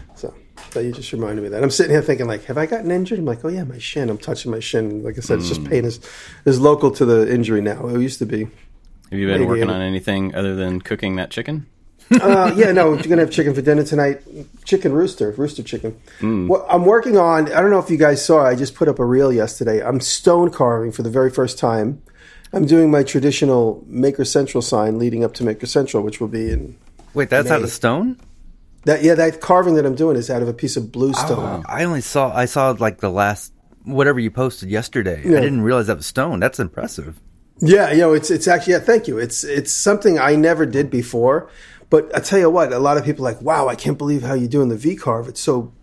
So, 0.71 0.79
so 0.79 0.85
you 0.85 0.91
just 0.91 1.11
reminded 1.11 1.41
me 1.41 1.47
of 1.47 1.51
that. 1.53 1.63
I'm 1.63 1.71
sitting 1.71 1.91
here 1.91 2.01
thinking, 2.01 2.27
like, 2.27 2.45
have 2.45 2.57
I 2.57 2.65
gotten 2.65 2.91
injured? 2.91 3.19
I'm 3.19 3.25
like, 3.25 3.43
oh 3.43 3.49
yeah, 3.49 3.63
my 3.63 3.77
shin. 3.77 4.09
I'm 4.09 4.17
touching 4.17 4.51
my 4.51 4.59
shin. 4.59 5.03
Like 5.03 5.17
I 5.17 5.21
said, 5.21 5.39
it's 5.39 5.49
just 5.49 5.63
pain 5.65 5.85
is 5.85 5.99
is 6.45 6.59
local 6.59 6.91
to 6.91 7.05
the 7.05 7.31
injury 7.31 7.61
now. 7.61 7.87
It 7.87 8.01
used 8.01 8.19
to 8.19 8.25
be. 8.25 8.45
Have 9.11 9.19
you 9.19 9.27
been 9.27 9.41
Maybe 9.41 9.45
working 9.45 9.69
on 9.69 9.81
anything 9.81 10.33
other 10.33 10.55
than 10.55 10.81
cooking 10.81 11.17
that 11.17 11.31
chicken? 11.31 11.67
Uh, 12.11 12.53
yeah, 12.55 12.71
no, 12.71 12.93
you're 12.93 13.03
gonna 13.03 13.21
have 13.21 13.31
chicken 13.31 13.53
for 13.53 13.61
dinner 13.61 13.83
tonight. 13.83 14.21
Chicken 14.65 14.91
rooster, 14.91 15.31
rooster 15.31 15.63
chicken. 15.63 15.99
What 16.47 16.65
I'm 16.69 16.85
working 16.85 17.17
on. 17.17 17.51
I 17.51 17.61
don't 17.61 17.69
know 17.69 17.79
if 17.79 17.89
you 17.89 17.97
guys 17.97 18.23
saw. 18.23 18.45
I 18.45 18.55
just 18.55 18.75
put 18.75 18.87
up 18.87 18.99
a 18.99 19.05
reel 19.05 19.31
yesterday. 19.31 19.81
I'm 19.81 19.99
stone 20.01 20.51
carving 20.51 20.91
for 20.91 21.03
the 21.03 21.09
very 21.09 21.29
first 21.29 21.57
time. 21.57 22.01
I'm 22.53 22.65
doing 22.65 22.91
my 22.91 23.03
traditional 23.03 23.83
Maker 23.87 24.25
Central 24.25 24.61
sign 24.61 24.99
leading 24.99 25.23
up 25.23 25.33
to 25.35 25.43
Maker 25.45 25.65
Central, 25.65 26.03
which 26.03 26.19
will 26.19 26.27
be 26.27 26.51
in 26.51 26.77
Wait, 27.13 27.29
that's 27.29 27.49
out 27.49 27.61
of 27.61 27.69
stone? 27.69 28.19
That. 28.85 29.03
Yeah, 29.03 29.15
that 29.15 29.41
carving 29.41 29.75
that 29.75 29.85
I'm 29.85 29.95
doing 29.95 30.17
is 30.17 30.29
out 30.29 30.41
of 30.41 30.47
a 30.47 30.53
piece 30.53 30.77
of 30.77 30.91
bluestone. 30.91 31.39
Oh, 31.39 31.63
I 31.65 31.83
only 31.83 32.01
saw 32.01 32.35
I 32.35 32.45
saw 32.45 32.75
like 32.77 32.99
the 32.99 33.09
last 33.09 33.53
whatever 33.83 34.19
you 34.19 34.31
posted 34.31 34.69
yesterday. 34.69 35.21
Yeah. 35.25 35.37
I 35.37 35.41
didn't 35.41 35.61
realize 35.61 35.87
that 35.87 35.97
was 35.97 36.05
stone. 36.05 36.39
That's 36.39 36.59
impressive. 36.59 37.19
Yeah, 37.59 37.91
you 37.91 37.99
know, 37.99 38.13
it's 38.13 38.31
it's 38.31 38.47
actually 38.47 38.73
yeah, 38.73 38.79
thank 38.79 39.07
you. 39.07 39.19
It's 39.19 39.43
it's 39.43 39.71
something 39.71 40.17
I 40.19 40.35
never 40.35 40.65
did 40.65 40.89
before. 40.89 41.49
But 41.89 42.09
I 42.15 42.21
tell 42.21 42.39
you 42.39 42.49
what, 42.49 42.71
a 42.71 42.79
lot 42.79 42.97
of 42.97 43.03
people 43.03 43.27
are 43.27 43.33
like, 43.33 43.41
wow, 43.41 43.67
I 43.67 43.75
can't 43.75 43.97
believe 43.97 44.23
how 44.23 44.33
you're 44.33 44.47
doing 44.47 44.69
the 44.69 44.77
V 44.77 44.95
carve. 44.95 45.27
It's 45.27 45.41
so 45.41 45.73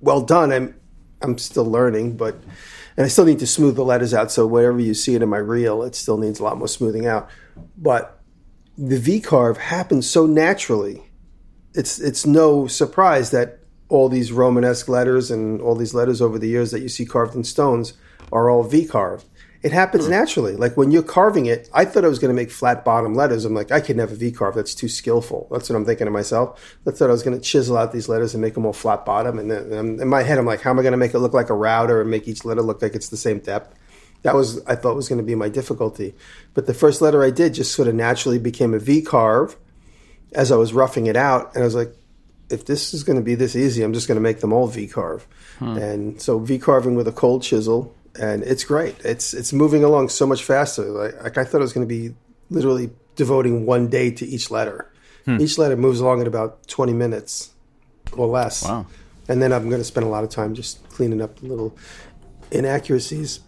well 0.00 0.20
done. 0.20 0.52
I'm 0.52 0.74
I'm 1.22 1.38
still 1.38 1.64
learning, 1.64 2.16
but 2.16 2.34
and 2.96 3.04
I 3.04 3.08
still 3.08 3.24
need 3.24 3.38
to 3.38 3.46
smooth 3.46 3.76
the 3.76 3.84
letters 3.84 4.12
out. 4.12 4.30
So 4.30 4.46
wherever 4.46 4.80
you 4.80 4.92
see 4.92 5.14
it 5.14 5.22
in 5.22 5.28
my 5.28 5.38
reel, 5.38 5.82
it 5.82 5.94
still 5.94 6.18
needs 6.18 6.40
a 6.40 6.44
lot 6.44 6.58
more 6.58 6.68
smoothing 6.68 7.06
out. 7.06 7.30
But 7.78 8.20
the 8.76 8.98
V 8.98 9.20
carve 9.20 9.56
happens 9.56 10.08
so 10.08 10.26
naturally. 10.26 11.02
It's 11.76 11.98
it's 11.98 12.26
no 12.26 12.66
surprise 12.66 13.30
that 13.30 13.58
all 13.88 14.08
these 14.08 14.32
Romanesque 14.32 14.88
letters 14.88 15.30
and 15.30 15.60
all 15.60 15.76
these 15.76 15.94
letters 15.94 16.20
over 16.20 16.38
the 16.38 16.48
years 16.48 16.70
that 16.72 16.80
you 16.80 16.88
see 16.88 17.06
carved 17.06 17.34
in 17.34 17.44
stones 17.44 17.92
are 18.32 18.50
all 18.50 18.64
V 18.64 18.86
carved. 18.86 19.26
It 19.62 19.72
happens 19.72 20.04
hmm. 20.04 20.12
naturally. 20.12 20.56
Like 20.56 20.76
when 20.76 20.90
you're 20.90 21.02
carving 21.02 21.46
it, 21.46 21.68
I 21.72 21.84
thought 21.84 22.04
I 22.04 22.08
was 22.08 22.18
going 22.18 22.34
to 22.34 22.40
make 22.40 22.50
flat 22.50 22.84
bottom 22.84 23.14
letters. 23.14 23.44
I'm 23.44 23.54
like, 23.54 23.72
I 23.72 23.80
could 23.80 23.96
never 23.96 24.14
V 24.14 24.30
carve. 24.32 24.54
That's 24.54 24.74
too 24.74 24.88
skillful. 24.88 25.48
That's 25.50 25.68
what 25.68 25.76
I'm 25.76 25.84
thinking 25.84 26.06
to 26.06 26.10
myself. 26.10 26.76
I 26.86 26.90
thought 26.90 27.08
I 27.08 27.12
was 27.12 27.22
going 27.22 27.36
to 27.38 27.42
chisel 27.42 27.76
out 27.76 27.92
these 27.92 28.08
letters 28.08 28.34
and 28.34 28.42
make 28.42 28.54
them 28.54 28.66
all 28.66 28.72
flat 28.72 29.04
bottom. 29.04 29.38
And 29.38 29.50
then 29.50 29.72
and 29.72 30.00
in 30.00 30.08
my 30.08 30.22
head, 30.22 30.38
I'm 30.38 30.46
like, 30.46 30.60
how 30.60 30.70
am 30.70 30.78
I 30.78 30.82
going 30.82 30.92
to 30.92 30.98
make 30.98 31.14
it 31.14 31.18
look 31.18 31.34
like 31.34 31.50
a 31.50 31.54
router 31.54 32.00
and 32.00 32.10
make 32.10 32.28
each 32.28 32.44
letter 32.44 32.62
look 32.62 32.82
like 32.82 32.94
it's 32.94 33.08
the 33.08 33.16
same 33.16 33.38
depth? 33.38 33.74
That 34.22 34.34
was 34.34 34.64
I 34.66 34.74
thought 34.74 34.96
was 34.96 35.08
going 35.08 35.20
to 35.20 35.24
be 35.24 35.34
my 35.34 35.48
difficulty. 35.48 36.14
But 36.54 36.66
the 36.66 36.74
first 36.74 37.00
letter 37.00 37.22
I 37.22 37.30
did 37.30 37.54
just 37.54 37.74
sort 37.74 37.88
of 37.88 37.94
naturally 37.94 38.38
became 38.38 38.74
a 38.74 38.78
V 38.78 39.02
carve 39.02 39.56
as 40.32 40.52
I 40.52 40.56
was 40.56 40.72
roughing 40.72 41.06
it 41.06 41.16
out, 41.16 41.54
and 41.54 41.62
I 41.62 41.64
was 41.64 41.74
like, 41.74 41.94
if 42.48 42.64
this 42.64 42.94
is 42.94 43.02
going 43.02 43.18
to 43.18 43.24
be 43.24 43.34
this 43.34 43.56
easy, 43.56 43.82
I'm 43.82 43.92
just 43.92 44.06
going 44.06 44.16
to 44.16 44.22
make 44.22 44.40
them 44.40 44.52
all 44.52 44.66
V 44.68 44.86
carve. 44.86 45.26
Hmm. 45.58 45.76
And 45.76 46.22
so 46.22 46.38
V 46.38 46.58
carving 46.58 46.94
with 46.94 47.08
a 47.08 47.12
cold 47.12 47.42
chisel, 47.42 47.94
and 48.18 48.42
it's 48.42 48.64
great. 48.64 48.96
It's 49.04 49.34
it's 49.34 49.52
moving 49.52 49.84
along 49.84 50.10
so 50.10 50.26
much 50.26 50.44
faster. 50.44 50.84
Like, 50.84 51.22
like 51.22 51.38
I 51.38 51.44
thought 51.44 51.58
it 51.58 51.64
was 51.64 51.72
going 51.72 51.86
to 51.86 51.94
be 51.94 52.14
literally 52.50 52.90
devoting 53.16 53.66
one 53.66 53.88
day 53.88 54.10
to 54.10 54.26
each 54.26 54.50
letter. 54.50 54.92
Hmm. 55.24 55.40
Each 55.40 55.58
letter 55.58 55.76
moves 55.76 56.00
along 56.00 56.20
in 56.20 56.26
about 56.26 56.68
20 56.68 56.92
minutes 56.92 57.52
or 58.12 58.26
less. 58.26 58.64
Wow. 58.64 58.86
And 59.28 59.42
then 59.42 59.52
I'm 59.52 59.68
going 59.68 59.80
to 59.80 59.84
spend 59.84 60.06
a 60.06 60.08
lot 60.08 60.22
of 60.22 60.30
time 60.30 60.54
just 60.54 60.88
cleaning 60.90 61.20
up 61.20 61.40
the 61.40 61.46
little 61.46 61.76
inaccuracies. 62.52 63.40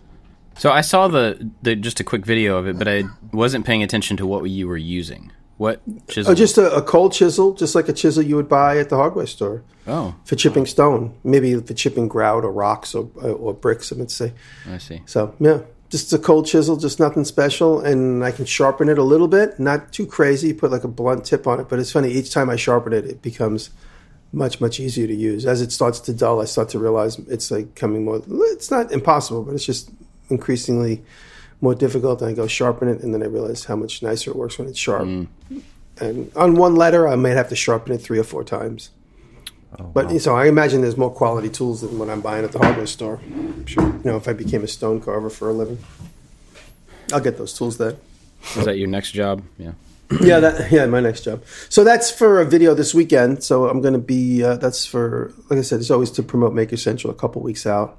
So 0.56 0.72
I 0.72 0.80
saw 0.80 1.06
the, 1.06 1.48
the 1.62 1.76
just 1.76 2.00
a 2.00 2.04
quick 2.04 2.26
video 2.26 2.56
of 2.56 2.66
it, 2.66 2.76
but 2.78 2.88
I 2.88 3.04
wasn't 3.32 3.64
paying 3.64 3.84
attention 3.84 4.16
to 4.16 4.26
what 4.26 4.42
you 4.50 4.66
were 4.66 4.76
using. 4.76 5.30
What 5.58 5.82
chisel? 6.08 6.32
Oh, 6.32 6.34
just 6.34 6.56
a, 6.56 6.74
a 6.74 6.82
cold 6.82 7.12
chisel, 7.12 7.52
just 7.52 7.74
like 7.74 7.88
a 7.88 7.92
chisel 7.92 8.22
you 8.22 8.36
would 8.36 8.48
buy 8.48 8.78
at 8.78 8.88
the 8.88 8.96
hardware 8.96 9.26
store. 9.26 9.64
oh, 9.88 10.14
for 10.24 10.36
chipping 10.36 10.66
stone, 10.66 11.14
maybe 11.24 11.54
for 11.60 11.74
chipping 11.74 12.06
grout 12.08 12.44
or 12.44 12.52
rocks 12.52 12.94
or 12.94 13.10
or 13.20 13.52
bricks. 13.54 13.92
I 13.92 13.96
would 13.96 14.10
say. 14.10 14.32
I 14.70 14.78
see. 14.78 15.02
So 15.06 15.34
yeah, 15.40 15.62
just 15.90 16.12
a 16.12 16.18
cold 16.18 16.46
chisel, 16.46 16.76
just 16.76 17.00
nothing 17.00 17.24
special, 17.24 17.80
and 17.80 18.24
I 18.24 18.30
can 18.30 18.44
sharpen 18.44 18.88
it 18.88 18.98
a 18.98 19.02
little 19.02 19.26
bit, 19.26 19.58
not 19.58 19.92
too 19.92 20.06
crazy. 20.06 20.52
Put 20.52 20.70
like 20.70 20.84
a 20.84 20.88
blunt 20.88 21.24
tip 21.24 21.46
on 21.46 21.58
it, 21.58 21.68
but 21.68 21.80
it's 21.80 21.90
funny. 21.90 22.10
Each 22.10 22.32
time 22.32 22.48
I 22.48 22.56
sharpen 22.56 22.92
it, 22.92 23.04
it 23.04 23.20
becomes 23.20 23.70
much 24.32 24.60
much 24.60 24.78
easier 24.78 25.08
to 25.08 25.14
use. 25.14 25.44
As 25.44 25.60
it 25.60 25.72
starts 25.72 25.98
to 26.00 26.12
dull, 26.12 26.40
I 26.40 26.44
start 26.44 26.68
to 26.70 26.78
realize 26.78 27.18
it's 27.18 27.50
like 27.50 27.74
coming 27.74 28.04
more. 28.04 28.22
It's 28.28 28.70
not 28.70 28.92
impossible, 28.92 29.42
but 29.42 29.54
it's 29.54 29.66
just 29.66 29.90
increasingly 30.30 31.02
more 31.60 31.74
difficult. 31.74 32.22
And 32.22 32.30
I 32.30 32.34
go 32.34 32.46
sharpen 32.46 32.88
it, 32.88 33.02
and 33.02 33.12
then 33.12 33.22
I 33.22 33.26
realize 33.26 33.64
how 33.64 33.76
much 33.76 34.02
nicer 34.02 34.30
it 34.30 34.36
works 34.36 34.58
when 34.58 34.68
it's 34.68 34.78
sharp. 34.78 35.08
And 36.00 36.30
on 36.36 36.54
one 36.54 36.76
letter, 36.76 37.08
I 37.08 37.16
might 37.16 37.30
have 37.36 37.48
to 37.48 37.56
sharpen 37.56 37.92
it 37.92 37.98
three 37.98 38.18
or 38.18 38.24
four 38.24 38.44
times. 38.44 38.90
But 39.92 40.18
so 40.20 40.34
I 40.34 40.46
imagine 40.46 40.80
there's 40.80 40.96
more 40.96 41.10
quality 41.10 41.50
tools 41.50 41.82
than 41.82 41.98
what 41.98 42.08
I'm 42.08 42.20
buying 42.20 42.44
at 42.44 42.52
the 42.52 42.58
hardware 42.58 42.86
store. 42.86 43.20
I'm 43.24 43.66
sure, 43.66 43.84
you 43.84 44.00
know, 44.04 44.16
if 44.16 44.26
I 44.26 44.32
became 44.32 44.64
a 44.64 44.68
stone 44.68 45.00
carver 45.00 45.28
for 45.28 45.50
a 45.50 45.52
living, 45.52 45.78
I'll 47.12 47.20
get 47.20 47.36
those 47.36 47.52
tools 47.52 47.78
then. 47.78 47.96
Is 48.56 48.64
that 48.64 48.78
your 48.78 48.88
next 48.88 49.12
job? 49.12 49.42
Yeah. 49.58 49.72
yeah, 50.22 50.40
that 50.40 50.72
yeah, 50.72 50.86
my 50.86 51.00
next 51.00 51.22
job. 51.22 51.44
So 51.68 51.84
that's 51.84 52.10
for 52.10 52.40
a 52.40 52.44
video 52.44 52.74
this 52.74 52.94
weekend. 52.94 53.44
So 53.44 53.68
I'm 53.68 53.82
going 53.82 53.92
to 53.92 53.98
be 54.00 54.42
uh, 54.42 54.56
that's 54.56 54.86
for 54.86 55.32
like 55.50 55.58
I 55.58 55.62
said, 55.62 55.80
it's 55.80 55.90
always 55.90 56.10
to 56.12 56.22
promote 56.22 56.54
Maker 56.54 56.78
Central 56.78 57.12
a 57.12 57.16
couple 57.16 57.42
weeks 57.42 57.66
out. 57.66 57.98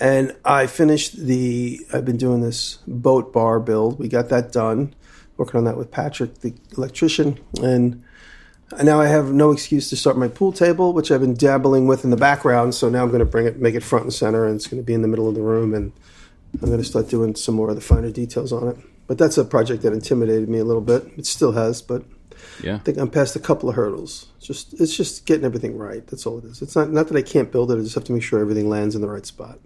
And 0.00 0.34
I 0.44 0.66
finished 0.66 1.16
the 1.26 1.80
I've 1.92 2.04
been 2.04 2.16
doing 2.16 2.40
this 2.40 2.78
boat 2.86 3.32
bar 3.32 3.60
build. 3.60 3.98
We 3.98 4.08
got 4.08 4.28
that 4.30 4.50
done. 4.52 4.94
working 5.36 5.58
on 5.58 5.64
that 5.64 5.76
with 5.76 5.90
Patrick, 5.90 6.40
the 6.40 6.54
electrician, 6.76 7.38
and 7.62 8.02
now 8.82 9.00
I 9.00 9.06
have 9.06 9.32
no 9.32 9.52
excuse 9.52 9.88
to 9.90 9.96
start 9.96 10.16
my 10.16 10.28
pool 10.28 10.52
table, 10.52 10.92
which 10.92 11.10
I've 11.10 11.20
been 11.20 11.34
dabbling 11.34 11.86
with 11.86 12.02
in 12.04 12.10
the 12.10 12.16
background. 12.16 12.74
So 12.74 12.88
now 12.88 13.02
I'm 13.02 13.08
going 13.08 13.20
to 13.20 13.24
bring 13.24 13.46
it, 13.46 13.58
make 13.60 13.74
it 13.74 13.82
front 13.84 14.04
and 14.04 14.12
center, 14.12 14.46
and 14.46 14.56
it's 14.56 14.66
going 14.66 14.82
to 14.82 14.86
be 14.86 14.94
in 14.94 15.02
the 15.02 15.08
middle 15.08 15.28
of 15.28 15.34
the 15.34 15.42
room, 15.42 15.74
and 15.74 15.92
I'm 16.60 16.68
going 16.68 16.78
to 16.78 16.84
start 16.84 17.08
doing 17.08 17.34
some 17.36 17.54
more 17.54 17.68
of 17.70 17.76
the 17.76 17.80
finer 17.82 18.10
details 18.10 18.52
on 18.52 18.68
it. 18.68 18.76
But 19.06 19.18
that's 19.18 19.36
a 19.38 19.44
project 19.44 19.82
that 19.82 19.92
intimidated 19.92 20.48
me 20.48 20.58
a 20.58 20.64
little 20.64 20.82
bit. 20.82 21.04
It 21.16 21.26
still 21.26 21.52
has, 21.52 21.82
but 21.82 22.04
Yeah. 22.62 22.76
I 22.76 22.78
think 22.78 22.98
I'm 22.98 23.10
past 23.10 23.36
a 23.36 23.40
couple 23.40 23.68
of 23.68 23.74
hurdles. 23.76 24.26
It's 24.38 24.46
just 24.46 24.74
it's 24.80 24.96
just 24.96 25.26
getting 25.26 25.44
everything 25.44 25.76
right. 25.76 26.06
That's 26.06 26.26
all 26.26 26.38
it 26.38 26.44
is. 26.44 26.62
It's 26.62 26.74
not 26.74 26.90
not 26.90 27.08
that 27.08 27.16
I 27.16 27.22
can't 27.22 27.52
build 27.52 27.70
it. 27.70 27.78
I 27.78 27.82
just 27.82 27.94
have 27.94 28.04
to 28.04 28.12
make 28.12 28.22
sure 28.22 28.40
everything 28.40 28.68
lands 28.68 28.94
in 28.94 29.02
the 29.02 29.08
right 29.08 29.26
spot. 29.26 29.58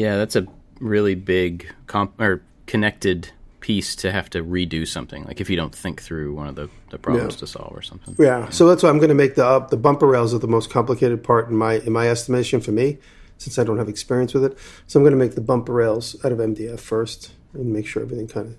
Yeah, 0.00 0.16
that's 0.16 0.36
a 0.36 0.46
really 0.80 1.14
big 1.14 1.70
comp 1.86 2.20
or 2.20 2.42
connected 2.66 3.30
piece 3.60 3.94
to 3.96 4.10
have 4.10 4.30
to 4.30 4.42
redo 4.42 4.86
something. 4.88 5.24
Like 5.24 5.40
if 5.40 5.50
you 5.50 5.56
don't 5.56 5.74
think 5.74 6.00
through 6.00 6.34
one 6.34 6.48
of 6.48 6.54
the, 6.54 6.70
the 6.90 6.98
problems 6.98 7.34
Yeah. 7.34 7.40
to 7.40 7.46
solve 7.46 7.76
or 7.76 7.82
something. 7.82 8.16
Yeah. 8.18 8.48
So 8.48 8.66
that's 8.66 8.82
why 8.82 8.88
I'm 8.88 8.96
going 8.98 9.10
to 9.10 9.14
make 9.24 9.34
the 9.34 9.44
uh, 9.46 9.66
the 9.68 9.76
bumper 9.76 10.06
rails 10.06 10.32
are 10.32 10.38
the 10.38 10.48
most 10.48 10.70
complicated 10.70 11.22
part 11.22 11.48
in 11.50 11.56
my 11.56 11.74
in 11.80 11.92
my 11.92 12.08
estimation 12.08 12.60
for 12.62 12.72
me, 12.72 12.96
since 13.36 13.58
I 13.58 13.64
don't 13.64 13.76
have 13.78 13.88
experience 13.90 14.32
with 14.32 14.44
it. 14.44 14.56
So 14.86 14.98
I'm 14.98 15.04
going 15.04 15.12
to 15.18 15.18
make 15.24 15.34
the 15.34 15.42
bumper 15.42 15.72
rails 15.74 16.16
out 16.24 16.32
of 16.32 16.38
MDF 16.38 16.80
first 16.80 17.32
and 17.52 17.72
make 17.72 17.86
sure 17.86 18.02
everything 18.02 18.28
kind 18.28 18.46
of 18.48 18.56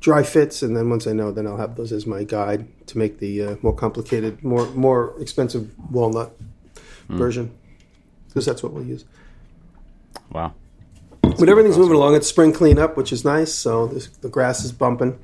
dry 0.00 0.22
fits. 0.24 0.62
And 0.62 0.76
then 0.76 0.90
once 0.90 1.06
I 1.06 1.12
know, 1.12 1.30
then 1.30 1.46
I'll 1.46 1.56
have 1.64 1.76
those 1.76 1.92
as 1.92 2.04
my 2.06 2.24
guide 2.24 2.66
to 2.88 2.98
make 2.98 3.20
the 3.20 3.32
uh, 3.42 3.56
more 3.62 3.74
complicated, 3.74 4.42
more 4.42 4.66
more 4.70 5.14
expensive 5.20 5.70
walnut 5.90 6.30
version, 7.08 7.52
because 8.28 8.44
that's 8.44 8.62
what 8.64 8.72
we'll 8.72 8.84
use. 8.84 9.04
Wow. 10.32 10.54
But 11.38 11.48
everything's 11.48 11.78
moving 11.78 11.96
along. 11.96 12.14
It's 12.16 12.26
spring 12.28 12.52
cleanup, 12.52 12.96
which 12.96 13.12
is 13.12 13.24
nice. 13.24 13.52
So 13.52 13.86
this, 13.86 14.06
the 14.08 14.28
grass 14.28 14.64
is 14.64 14.72
bumping, 14.72 15.18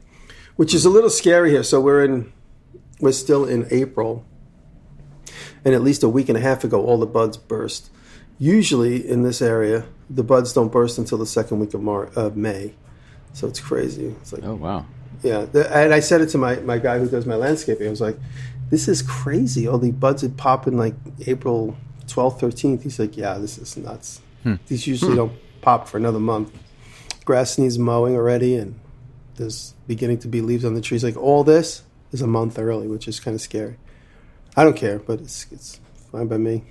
which 0.56 0.74
is 0.74 0.84
a 0.84 0.90
little 0.90 1.10
scary 1.10 1.50
here. 1.50 1.62
So 1.62 1.80
we're 1.80 2.04
in, 2.04 2.32
we're 3.00 3.12
still 3.12 3.44
in 3.44 3.66
April, 3.70 4.24
and 5.64 5.74
at 5.74 5.82
least 5.82 6.02
a 6.02 6.08
week 6.08 6.28
and 6.28 6.36
a 6.38 6.40
half 6.40 6.64
ago, 6.64 6.84
all 6.84 6.98
the 6.98 7.06
buds 7.06 7.36
burst. 7.36 7.90
Usually 8.38 9.06
in 9.06 9.22
this 9.22 9.42
area, 9.42 9.84
the 10.08 10.22
buds 10.22 10.52
don't 10.52 10.72
burst 10.72 10.96
until 10.98 11.18
the 11.18 11.26
second 11.26 11.58
week 11.60 11.74
of 11.74 11.82
Mar- 11.82 12.10
of 12.16 12.36
May. 12.36 12.74
So 13.34 13.46
it's 13.46 13.60
crazy. 13.60 14.06
It's 14.20 14.32
like 14.32 14.42
Oh 14.44 14.54
wow. 14.54 14.86
yeah, 15.22 15.46
and 15.54 15.92
I 15.94 16.00
said 16.00 16.20
it 16.22 16.28
to 16.30 16.38
my, 16.38 16.56
my 16.56 16.78
guy 16.78 16.98
who 16.98 17.08
does 17.08 17.26
my 17.26 17.36
landscaping. 17.36 17.86
I 17.86 17.90
was 17.90 18.00
like, 18.00 18.16
"This 18.70 18.88
is 18.88 19.02
crazy. 19.02 19.68
All 19.68 19.78
the 19.78 19.90
buds 19.92 20.22
would 20.22 20.36
pop 20.38 20.66
in 20.66 20.76
like 20.78 20.94
April 21.26 21.76
twelfth, 22.08 22.40
thirteenth." 22.40 22.82
He's 22.82 22.98
like, 22.98 23.16
"Yeah, 23.16 23.34
this 23.34 23.58
is 23.58 23.76
nuts. 23.76 24.20
These 24.66 24.86
usually 24.86 25.14
don't 25.16 25.32
pop 25.60 25.88
for 25.88 25.96
another 25.96 26.20
month. 26.20 26.52
Grass 27.24 27.58
needs 27.58 27.78
mowing 27.78 28.14
already, 28.14 28.56
and 28.56 28.78
there's 29.36 29.74
beginning 29.86 30.18
to 30.18 30.28
be 30.28 30.40
leaves 30.40 30.64
on 30.64 30.74
the 30.74 30.80
trees. 30.80 31.04
Like 31.04 31.16
all 31.16 31.44
this 31.44 31.82
is 32.12 32.22
a 32.22 32.26
month 32.26 32.58
early, 32.58 32.88
which 32.88 33.08
is 33.08 33.20
kind 33.20 33.34
of 33.34 33.40
scary. 33.40 33.76
I 34.56 34.64
don't 34.64 34.76
care, 34.76 34.98
but 34.98 35.20
it's 35.20 35.46
it's 35.50 35.80
fine 36.10 36.26
by 36.26 36.38
me. 36.38 36.64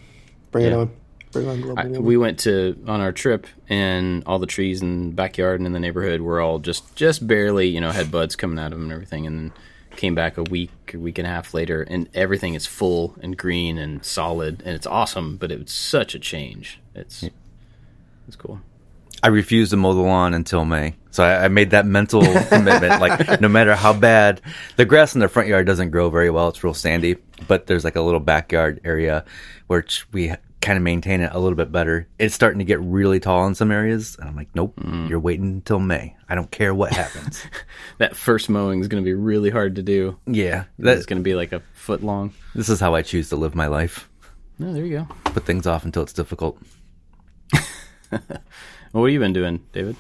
Bring 0.52 0.66
it 0.66 0.74
on. 0.74 0.92
Bring 1.32 1.48
on 1.48 1.62
global 1.62 1.80
I, 1.80 1.84
warming. 1.84 2.04
we 2.04 2.18
went 2.18 2.40
to 2.40 2.76
on 2.88 3.02
our 3.02 3.12
trip, 3.12 3.48
and 3.68 4.24
all 4.26 4.40
the 4.40 4.48
trees 4.48 4.82
in 4.82 5.10
the 5.10 5.16
backyard 5.16 5.60
and 5.60 5.68
in 5.68 5.74
the 5.74 5.80
neighborhood 5.80 6.22
were 6.22 6.42
all 6.42 6.60
just 6.60 6.96
just 6.96 7.26
barely, 7.26 7.68
you 7.68 7.80
know, 7.80 7.92
had 7.92 8.12
buds 8.12 8.36
coming 8.36 8.60
out 8.60 8.74
of 8.74 8.80
them 8.80 8.84
and 8.84 8.94
everything. 8.94 9.28
And 9.28 9.38
then 9.38 9.54
came 9.96 10.16
back 10.16 10.38
a 10.38 10.44
week, 10.44 10.94
a 10.94 10.98
week 10.98 11.18
and 11.18 11.28
a 11.28 11.30
half 11.30 11.54
later, 11.54 11.84
and 11.84 12.10
everything 12.14 12.54
is 12.54 12.66
full 12.66 13.16
and 13.22 13.38
green 13.38 13.78
and 13.78 14.04
solid, 14.04 14.62
and 14.66 14.76
it's 14.76 14.88
awesome. 14.88 15.38
But 15.38 15.52
it's 15.52 15.74
such 15.74 16.16
a 16.16 16.20
change. 16.20 16.80
It's 16.96 17.24
it's 18.28 18.36
cool. 18.36 18.60
I 19.22 19.28
refuse 19.28 19.72
to 19.72 19.78
mow 19.78 19.94
the 19.94 20.02
lawn 20.02 20.34
until 20.34 20.66
May. 20.66 20.96
So 21.12 21.24
I, 21.24 21.46
I 21.46 21.48
made 21.48 21.72
that 21.72 21.86
mental 21.86 22.22
commitment. 22.50 23.02
Like, 23.02 23.42
no 23.42 23.48
matter 23.48 23.76
how 23.76 23.94
bad 23.94 24.42
the 24.78 24.86
grass 24.86 25.14
in 25.14 25.20
the 25.20 25.28
front 25.28 25.50
yard 25.50 25.66
doesn't 25.66 25.90
grow 25.90 26.10
very 26.10 26.30
well, 26.30 26.48
it's 26.50 26.64
real 26.64 26.74
sandy. 26.74 27.18
But 27.48 27.68
there's 27.68 27.84
like 27.84 27.96
a 27.96 28.02
little 28.02 28.20
backyard 28.20 28.82
area 28.84 29.26
which 29.68 30.12
we 30.12 30.34
kind 30.62 30.78
of 30.78 30.84
maintain 30.84 31.22
it 31.22 31.32
a 31.32 31.40
little 31.40 31.56
bit 31.56 31.72
better. 31.72 32.08
It's 32.18 32.34
starting 32.34 32.60
to 32.60 32.66
get 32.66 32.80
really 32.82 33.20
tall 33.20 33.46
in 33.46 33.56
some 33.56 33.72
areas, 33.72 34.18
and 34.20 34.28
I'm 34.28 34.36
like, 34.36 34.50
nope, 34.56 34.76
mm. 34.78 35.08
you're 35.08 35.20
waiting 35.20 35.46
until 35.46 35.80
May. 35.80 36.16
I 36.28 36.36
don't 36.36 36.50
care 36.50 36.74
what 36.74 36.92
happens. 36.92 37.44
That 38.00 38.16
first 38.16 38.50
mowing 38.50 38.80
is 38.80 38.88
going 38.88 39.04
to 39.04 39.06
be 39.06 39.14
really 39.14 39.50
hard 39.50 39.76
to 39.76 39.84
do. 39.84 40.18
yeah, 40.26 40.64
It's 40.78 40.86
that, 40.86 41.08
going 41.08 41.20
to 41.20 41.24
be 41.24 41.36
like 41.36 41.52
a 41.52 41.62
foot 41.74 42.02
long. 42.02 42.34
this 42.56 42.70
is 42.70 42.80
how 42.80 42.96
I 42.96 43.02
choose 43.02 43.28
to 43.30 43.36
live 43.36 43.56
my 43.56 43.68
life. 43.68 44.10
No, 44.58 44.72
there 44.72 44.86
you 44.86 45.00
go. 45.00 45.08
Put 45.26 45.46
things 45.46 45.68
off 45.68 45.84
until 45.84 46.04
it's 46.04 46.14
difficult. 46.14 46.58
Well, 48.92 49.02
what 49.02 49.10
have 49.10 49.14
you 49.14 49.20
been 49.20 49.34
doing, 49.34 49.62
David? 49.72 49.98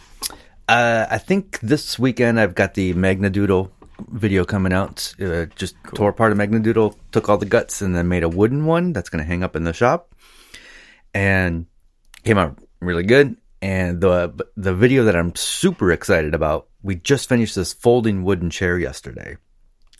Uh, 0.67 1.05
I 1.09 1.19
think 1.19 1.59
this 1.59 1.99
weekend 1.99 2.39
I've 2.39 2.55
got 2.55 2.73
the 2.73 2.95
Magnadoodle 2.95 3.69
video 4.11 4.45
coming 4.45 4.73
out. 4.73 5.13
Uh, 5.21 5.45
just 5.55 5.75
tore 5.93 6.09
apart 6.09 6.31
a 6.31 6.35
Magnadoodle, 6.35 6.95
took 7.11 7.29
all 7.29 7.37
the 7.37 7.45
guts, 7.45 7.83
and 7.83 7.95
then 7.95 8.07
made 8.07 8.23
a 8.23 8.29
wooden 8.29 8.65
one 8.65 8.91
that's 8.91 9.09
going 9.09 9.23
to 9.23 9.27
hang 9.27 9.43
up 9.43 9.55
in 9.55 9.63
the 9.63 9.73
shop. 9.73 10.15
And 11.13 11.67
came 12.23 12.39
out 12.39 12.57
really 12.79 13.03
good. 13.03 13.37
And 13.61 14.01
the 14.01 14.33
the 14.57 14.73
video 14.73 15.03
that 15.03 15.15
I'm 15.15 15.35
super 15.35 15.91
excited 15.91 16.33
about, 16.33 16.67
we 16.81 16.95
just 16.95 17.29
finished 17.29 17.53
this 17.53 17.73
folding 17.73 18.23
wooden 18.23 18.49
chair 18.49 18.79
yesterday, 18.79 19.37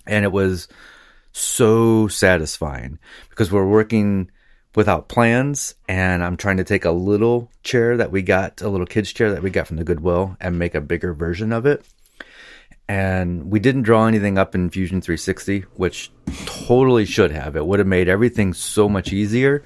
and 0.08 0.25
it 0.25 0.31
was 0.31 0.67
so 1.31 2.08
satisfying 2.08 2.98
because 3.29 3.51
we're 3.51 3.67
working 3.67 4.31
without 4.76 5.08
plans 5.08 5.76
and 5.88 6.24
I'm 6.24 6.38
trying 6.38 6.58
to 6.58 6.64
take 6.64 6.86
a 6.86 6.92
little 6.92 7.50
chair 7.64 7.98
that 7.98 8.12
we 8.12 8.22
got, 8.22 8.62
a 8.62 8.70
little 8.70 8.86
kids 8.86 9.12
chair 9.12 9.32
that 9.32 9.42
we 9.42 9.50
got 9.50 9.68
from 9.68 9.78
the 9.78 9.84
Goodwill 9.84 10.38
and 10.40 10.60
make 10.60 10.76
a 10.76 10.82
bigger 10.82 11.14
version 11.14 11.52
of 11.52 11.66
it. 11.66 11.86
And 12.88 13.52
we 13.52 13.60
didn't 13.60 13.84
draw 13.84 14.08
anything 14.08 14.38
up 14.38 14.56
in 14.56 14.70
Fusion 14.70 15.02
360, 15.02 15.62
which 15.76 16.12
totally 16.46 17.06
should 17.06 17.32
have. 17.32 17.56
It 17.56 17.66
would 17.66 17.80
have 17.80 17.88
made 17.88 18.10
everything 18.10 18.54
so 18.54 18.90
much 18.90 19.14
easier. 19.14 19.64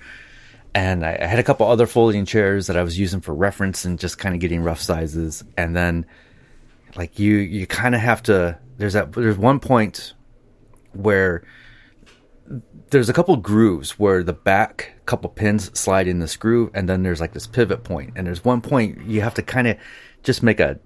And 0.75 1.05
I, 1.05 1.25
had 1.25 1.39
a 1.39 1.43
couple 1.43 1.67
other 1.67 1.87
folding 1.87 2.25
chairs 2.25 2.67
that 2.67 2.75
I 2.75 2.83
was 2.83 2.97
using 2.97 3.21
for 3.21 3.33
reference 3.33 3.85
and 3.85 3.99
just 3.99 4.17
kind 4.17 4.35
of 4.35 4.41
getting 4.41 4.61
rough 4.61 4.81
sizes. 4.81 5.43
And 5.55 5.75
then 5.75 6.05
like 6.95 7.19
you, 7.19 7.35
you 7.35 7.65
kind 7.67 7.95
of 7.95 8.01
have 8.01 8.23
to, 8.23 8.57
there's 8.77 8.93
that, 8.93 9.13
there's 9.13 9.37
one 9.37 9.59
point 9.59 10.13
where 10.91 11.45
there's 12.89 13.09
a 13.09 13.13
couple 13.13 13.35
grooves 13.37 13.97
where 13.97 14.23
the 14.23 14.33
back 14.33 14.93
couple 15.05 15.29
pins 15.29 15.77
slide 15.77 16.07
in 16.07 16.19
this 16.19 16.37
groove 16.37 16.69
and 16.73 16.87
then 16.87 17.03
there's 17.03 17.21
like 17.21 17.33
this 17.33 17.47
pivot 17.47 17.83
point. 17.83 18.13
and 18.15 18.27
there's 18.27 18.43
one 18.43 18.61
point 18.61 19.01
you 19.05 19.21
have 19.21 19.33
to 19.33 19.41
kind 19.41 19.67
of 19.67 19.77
just 20.23 20.43
make 20.43 20.59
a 20.59 20.79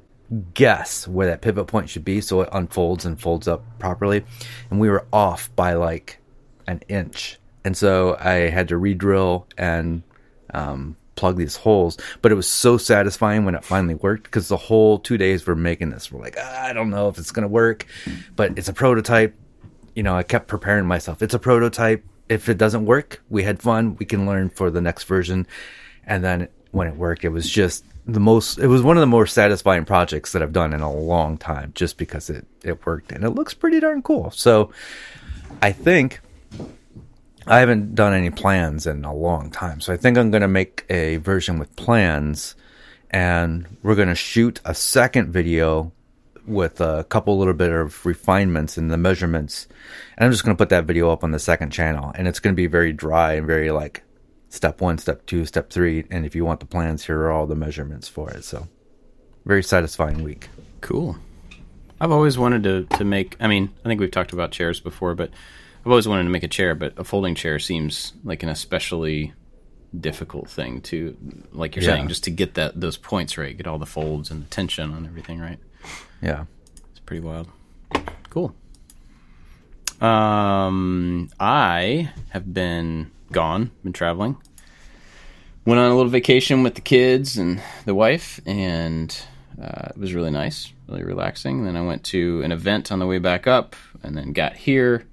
guess 0.53 1.07
where 1.07 1.27
that 1.27 1.41
pivot 1.41 1.67
point 1.67 1.89
should 1.89 2.03
be 2.03 2.19
so 2.21 2.41
it 2.41 2.49
unfolds 2.51 3.05
and 3.05 3.19
folds 3.19 3.47
up 3.47 3.63
properly. 3.79 4.23
And 4.69 4.79
we 4.79 4.89
were 4.89 5.05
off 5.11 5.53
by 5.55 5.73
like 5.73 6.19
an 6.67 6.81
inch. 6.87 7.39
And 7.63 7.75
so 7.75 8.17
i 8.19 8.49
had 8.49 8.69
to 8.69 8.77
re-drill 8.77 9.47
and 9.57 10.03
um, 10.53 10.95
plug 11.15 11.37
these 11.37 11.57
holes. 11.57 11.97
But 12.21 12.31
it 12.31 12.35
was 12.35 12.47
so 12.47 12.77
satisfying 12.77 13.45
when 13.45 13.55
it 13.55 13.65
finally 13.65 13.95
worked 13.95 14.23
because 14.23 14.47
the 14.47 14.57
whole 14.57 14.99
two 14.99 15.17
days 15.17 15.45
we're 15.45 15.55
making 15.55 15.89
this. 15.89 16.11
We're 16.11 16.21
like 16.21 16.37
"Ah, 16.39 16.65
i 16.67 16.73
don't 16.73 16.89
know 16.89 17.09
if 17.09 17.17
it's 17.17 17.31
going 17.31 17.43
to 17.43 17.49
work. 17.49 17.85
But 18.35 18.57
it's 18.57 18.69
a 18.69 18.73
prototype 18.73 19.35
you 19.97 20.03
know, 20.03 20.15
I 20.15 20.21
kept 20.21 20.47
preparing 20.47 20.85
myself. 20.85 21.23
It's 21.23 21.33
a 21.33 21.39
prototype. 21.39 22.05
If 22.29 22.49
it 22.49 22.59
doesn't 22.59 22.85
work, 22.85 23.23
we 23.29 23.41
had 23.41 23.59
fun. 23.59 23.95
We 23.95 24.05
can 24.05 24.27
learn 24.27 24.51
for 24.51 24.69
the 24.69 24.79
next 24.79 25.05
version. 25.05 25.47
And 26.05 26.23
then 26.23 26.49
when 26.69 26.87
it 26.87 26.95
worked, 26.95 27.25
it 27.25 27.29
was 27.29 27.49
just 27.49 27.83
the 28.05 28.19
most, 28.19 28.59
it 28.59 28.67
was 28.67 28.83
one 28.83 28.95
of 28.95 29.01
the 29.01 29.07
more 29.07 29.25
satisfying 29.25 29.85
projects 29.85 30.33
that 30.33 30.43
I've 30.43 30.53
done 30.53 30.71
in 30.71 30.81
a 30.81 30.93
long 30.93 31.39
time 31.39 31.71
just 31.73 31.97
because 31.97 32.29
it, 32.29 32.45
it 32.63 32.85
worked 32.85 33.11
and 33.11 33.23
it 33.23 33.31
looks 33.31 33.55
pretty 33.55 33.79
darn 33.79 34.03
cool. 34.03 34.29
So 34.29 34.71
I 35.63 35.71
think 35.71 36.19
I 37.47 37.57
haven't 37.57 37.95
done 37.95 38.13
any 38.13 38.29
plans 38.29 38.85
in 38.85 39.03
a 39.03 39.15
long 39.15 39.49
time. 39.49 39.81
So 39.81 39.93
I 39.93 39.97
think 39.97 40.15
I'm 40.15 40.29
going 40.29 40.41
to 40.41 40.47
make 40.47 40.85
a 40.91 41.17
version 41.17 41.57
with 41.57 41.75
plans 41.75 42.53
and 43.09 43.65
we're 43.81 43.95
going 43.95 44.09
to 44.09 44.15
shoot 44.15 44.61
a 44.63 44.75
second 44.75 45.33
video 45.33 45.91
with 46.47 46.79
a 46.81 47.03
couple 47.09 47.37
little 47.37 47.53
bit 47.53 47.71
of 47.71 48.05
refinements 48.05 48.77
in 48.77 48.87
the 48.87 48.97
measurements. 48.97 49.67
And 50.17 50.25
I'm 50.25 50.31
just 50.31 50.43
going 50.45 50.55
to 50.55 50.61
put 50.61 50.69
that 50.69 50.85
video 50.85 51.11
up 51.11 51.23
on 51.23 51.31
the 51.31 51.39
second 51.39 51.71
channel 51.71 52.11
and 52.15 52.27
it's 52.27 52.39
going 52.39 52.53
to 52.53 52.57
be 52.57 52.67
very 52.67 52.93
dry 52.93 53.33
and 53.33 53.45
very 53.45 53.69
like 53.69 54.03
step 54.49 54.79
one, 54.79 54.97
step 54.97 55.25
two, 55.25 55.45
step 55.45 55.69
three. 55.69 56.05
And 56.09 56.25
if 56.25 56.35
you 56.35 56.45
want 56.45 56.61
the 56.61 56.65
plans, 56.65 57.05
here 57.05 57.19
are 57.19 57.31
all 57.31 57.45
the 57.45 57.55
measurements 57.55 58.07
for 58.07 58.29
it. 58.31 58.43
So 58.45 58.67
very 59.45 59.61
satisfying 59.61 60.23
week. 60.23 60.49
Cool. 60.81 61.17
I've 61.99 62.11
always 62.11 62.37
wanted 62.37 62.63
to, 62.63 62.97
to 62.97 63.03
make. 63.03 63.35
I 63.39 63.47
mean, 63.47 63.73
I 63.83 63.89
think 63.89 63.99
we've 63.99 64.11
talked 64.11 64.31
about 64.31 64.51
chairs 64.51 64.79
before, 64.79 65.15
but 65.15 65.31
I've 65.81 65.91
always 65.91 66.07
wanted 66.07 66.23
to 66.23 66.29
make 66.29 66.43
a 66.43 66.47
chair. 66.47 66.75
But 66.75 66.93
a 66.97 67.03
folding 67.03 67.33
chair 67.35 67.57
seems 67.59 68.13
like 68.23 68.43
an 68.43 68.49
especially 68.49 69.33
difficult 69.99 70.49
thing 70.49 70.81
to, 70.81 71.17
like 71.51 71.75
you're 71.75 71.83
Yeah. 71.83 71.95
saying, 71.95 72.07
just 72.09 72.23
to 72.25 72.29
get 72.31 72.53
that 72.53 72.79
those 72.79 72.97
points 72.97 73.37
right, 73.37 73.57
get 73.57 73.65
all 73.67 73.79
the 73.79 73.85
folds 73.85 74.29
and 74.29 74.43
the 74.43 74.49
tension 74.49 74.93
on 74.93 75.05
everything 75.05 75.39
right. 75.39 75.57
Yeah. 76.21 76.45
It's 76.91 76.99
pretty 76.99 77.25
wild. 77.25 77.47
Cool. 78.29 78.53
Um, 80.01 81.29
I 81.39 82.11
have 82.29 82.53
been 82.53 83.11
gone, 83.31 83.71
been 83.83 83.93
traveling. 83.93 84.37
Went 85.65 85.79
on 85.79 85.91
a 85.91 85.95
little 85.95 86.11
vacation 86.11 86.63
with 86.63 86.75
the 86.75 86.81
kids 86.81 87.37
and 87.37 87.61
the 87.85 87.95
wife, 87.95 88.39
and 88.45 89.15
Uh, 89.59 89.89
it 89.89 89.97
was 89.97 90.13
really 90.13 90.29
nice, 90.29 90.71
really 90.87 91.03
relaxing. 91.03 91.65
Then 91.65 91.75
I 91.75 91.81
went 91.81 92.03
to 92.13 92.43
an 92.43 92.51
event 92.51 92.91
on 92.91 92.99
the 92.99 93.07
way 93.07 93.17
back 93.17 93.47
up, 93.47 93.75
and 94.03 94.15
then 94.15 94.31
got 94.31 94.55
here, 94.55 95.07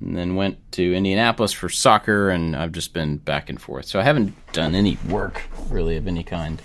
and 0.00 0.16
then 0.16 0.36
went 0.36 0.56
to 0.72 0.94
Indianapolis 0.94 1.52
for 1.52 1.68
soccer, 1.68 2.30
and 2.30 2.56
I've 2.56 2.72
just 2.72 2.94
been 2.94 3.18
back 3.18 3.50
and 3.50 3.60
forth. 3.60 3.84
So 3.84 4.00
I 4.00 4.02
haven't 4.02 4.34
done 4.54 4.74
any 4.74 4.96
work 5.06 5.42
really 5.68 5.98
of 5.98 6.06
any 6.06 6.22
kind 6.24 6.62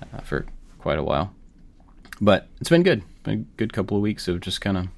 uh, 0.00 0.20
for 0.22 0.46
quite 0.78 0.98
a 0.98 1.02
while, 1.02 1.34
but 2.20 2.48
it's 2.60 2.70
been 2.70 2.82
good. 2.82 3.02
Been 3.22 3.34
a 3.34 3.56
good 3.56 3.72
couple 3.72 3.96
of 3.96 4.02
weeks 4.02 4.28
of 4.28 4.40
just 4.40 4.60
kind 4.60 4.76
of 4.76 4.88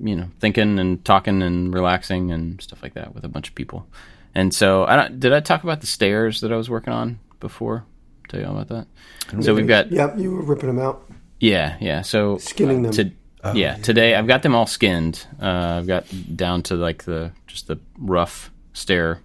you 0.00 0.16
know 0.16 0.28
thinking 0.40 0.78
and 0.78 1.04
talking 1.04 1.42
and 1.42 1.72
relaxing 1.72 2.30
and 2.30 2.60
stuff 2.60 2.82
like 2.82 2.94
that 2.94 3.14
with 3.14 3.24
a 3.24 3.28
bunch 3.28 3.48
of 3.48 3.54
people. 3.54 3.86
And 4.34 4.54
so 4.54 4.84
I 4.84 4.96
don't. 4.96 5.20
Did 5.20 5.32
I 5.32 5.40
talk 5.40 5.62
about 5.62 5.80
the 5.80 5.86
stairs 5.86 6.40
that 6.40 6.52
I 6.52 6.56
was 6.56 6.70
working 6.70 6.92
on 6.92 7.18
before? 7.40 7.84
Tell 8.28 8.40
you 8.40 8.46
all 8.46 8.58
about 8.58 8.68
that. 8.68 9.44
So 9.44 9.54
we've 9.54 9.66
got 9.66 9.90
Yep, 9.92 10.18
you 10.18 10.32
were 10.32 10.42
ripping 10.42 10.68
them 10.68 10.78
out, 10.78 11.06
yeah, 11.38 11.76
yeah. 11.80 12.02
So 12.02 12.38
skinning 12.38 12.82
them. 12.82 12.92
to, 12.92 13.10
yeah, 13.54 13.74
today 13.76 14.14
I've 14.14 14.26
got 14.26 14.42
them 14.42 14.54
all 14.54 14.66
skinned. 14.66 15.26
Uh, 15.40 15.78
I've 15.78 15.86
got 15.86 16.06
down 16.34 16.62
to 16.64 16.76
like 16.76 17.04
the 17.04 17.32
just 17.46 17.66
the 17.66 17.78
rough 17.98 18.50
stair, 18.72 19.20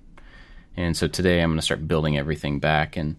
and 0.76 0.98
so 0.98 1.08
today 1.08 1.42
I'm 1.42 1.50
going 1.52 1.60
to 1.60 1.66
start 1.66 1.88
building 1.88 2.18
everything 2.18 2.60
back. 2.60 2.98
And 2.98 3.16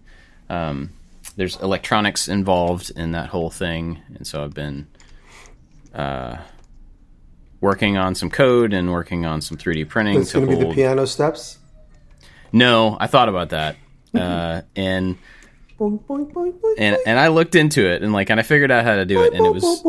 um, 0.49 0.91
there's 1.39 1.55
electronics 1.61 2.27
involved 2.27 2.91
in 2.97 3.13
that 3.13 3.29
whole 3.29 3.49
thing, 3.49 4.01
and 4.13 4.27
so 4.27 4.43
I've 4.43 4.53
been 4.53 4.87
uh, 5.95 6.35
working 7.61 7.95
on 7.95 8.13
some 8.13 8.29
code 8.29 8.73
and 8.73 8.91
working 8.91 9.25
on 9.25 9.39
some 9.39 9.55
3D 9.55 9.87
printing 9.87 10.19
it's 10.19 10.33
to 10.33 10.41
going 10.41 10.49
to 10.49 10.57
be 10.57 10.63
the 10.65 10.73
piano 10.75 11.07
steps. 11.07 11.57
no, 12.51 12.97
I 12.99 13.07
thought 13.07 13.29
about 13.29 13.51
that, 13.51 13.77
uh, 14.13 14.63
and 14.75 15.17
Boing, 15.79 16.03
boing, 16.03 16.29
boing, 16.33 16.59
boing, 16.59 16.75
and 16.77 16.97
and 17.05 17.17
I 17.17 17.29
looked 17.29 17.55
into 17.55 17.89
it 17.89 18.03
and 18.03 18.11
like 18.11 18.29
and 18.29 18.37
I 18.37 18.43
figured 18.43 18.69
out 18.69 18.83
how 18.83 18.97
to 18.97 19.05
do 19.05 19.23
it, 19.23 19.33
and 19.33 19.45
it 19.45 19.53
was. 19.53 19.81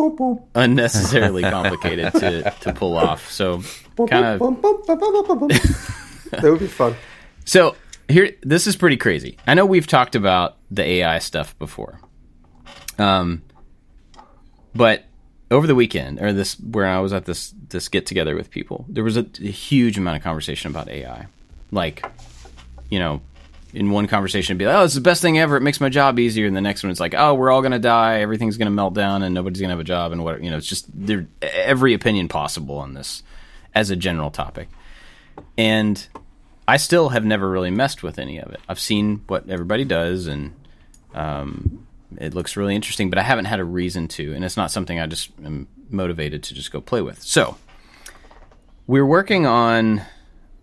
unnecessarily 0.54 1.42
complicated 1.42 2.12
to, 2.12 2.54
to 2.60 2.72
pull 2.72 2.96
off. 2.96 3.28
So 3.28 3.62
kind 4.08 4.24
of. 4.24 4.40
That 6.30 6.44
would 6.44 6.60
be 6.60 6.68
fun. 6.68 6.94
so 7.44 7.74
here 8.10 8.32
this 8.42 8.66
is 8.66 8.76
pretty 8.76 8.96
crazy. 8.96 9.36
I 9.46 9.54
know 9.54 9.66
we've 9.66 9.86
talked 9.86 10.14
about 10.14 10.56
the 10.70 10.82
AI 10.82 11.18
stuff 11.18 11.58
before. 11.58 12.00
Um 12.98 13.42
but 14.74 15.04
over 15.50 15.66
the 15.66 15.74
weekend 15.74 16.20
or 16.20 16.32
this 16.32 16.54
where 16.60 16.86
I 16.86 17.00
was 17.00 17.12
at 17.12 17.24
this 17.24 17.54
this 17.68 17.88
get 17.88 18.06
together 18.06 18.36
with 18.36 18.50
people, 18.50 18.84
there 18.88 19.04
was 19.04 19.16
a, 19.16 19.26
a 19.40 19.50
huge 19.50 19.98
amount 19.98 20.16
of 20.16 20.22
conversation 20.22 20.70
about 20.70 20.88
AI. 20.88 21.26
Like, 21.72 22.04
you 22.88 22.98
know, 22.98 23.20
in 23.72 23.90
one 23.90 24.06
conversation, 24.06 24.52
it'd 24.52 24.58
be 24.58 24.66
like, 24.66 24.76
"Oh, 24.76 24.84
it's 24.84 24.94
the 24.94 25.00
best 25.00 25.22
thing 25.22 25.38
ever. 25.38 25.56
It 25.56 25.62
makes 25.62 25.80
my 25.80 25.88
job 25.88 26.18
easier." 26.18 26.46
And 26.46 26.56
the 26.56 26.60
next 26.60 26.82
one, 26.82 26.90
it's 26.90 27.00
like, 27.00 27.14
"Oh, 27.16 27.34
we're 27.34 27.50
all 27.50 27.62
gonna 27.62 27.78
die. 27.78 28.20
Everything's 28.20 28.56
gonna 28.56 28.70
melt 28.70 28.94
down, 28.94 29.22
and 29.22 29.34
nobody's 29.34 29.60
gonna 29.60 29.72
have 29.72 29.80
a 29.80 29.84
job." 29.84 30.12
And 30.12 30.24
what 30.24 30.42
you 30.42 30.50
know, 30.50 30.56
it's 30.56 30.66
just 30.66 30.86
there 30.94 31.26
every 31.42 31.94
opinion 31.94 32.28
possible 32.28 32.78
on 32.78 32.94
this 32.94 33.22
as 33.74 33.90
a 33.90 33.96
general 33.96 34.30
topic. 34.30 34.68
And 35.56 36.06
I 36.70 36.76
still 36.76 37.08
have 37.08 37.24
never 37.24 37.50
really 37.50 37.72
messed 37.72 38.04
with 38.04 38.20
any 38.20 38.38
of 38.38 38.52
it. 38.52 38.60
I've 38.68 38.78
seen 38.78 39.24
what 39.26 39.50
everybody 39.50 39.84
does, 39.84 40.28
and 40.28 40.54
um, 41.14 41.84
it 42.16 42.32
looks 42.32 42.56
really 42.56 42.76
interesting, 42.76 43.10
but 43.10 43.18
I 43.18 43.24
haven't 43.24 43.46
had 43.46 43.58
a 43.58 43.64
reason 43.64 44.06
to, 44.06 44.34
and 44.34 44.44
it's 44.44 44.56
not 44.56 44.70
something 44.70 45.00
I 45.00 45.08
just 45.08 45.32
am 45.44 45.66
motivated 45.88 46.44
to 46.44 46.54
just 46.54 46.70
go 46.70 46.80
play 46.80 47.02
with. 47.02 47.20
So 47.22 47.56
we're 48.86 49.04
working 49.04 49.46
on 49.46 50.02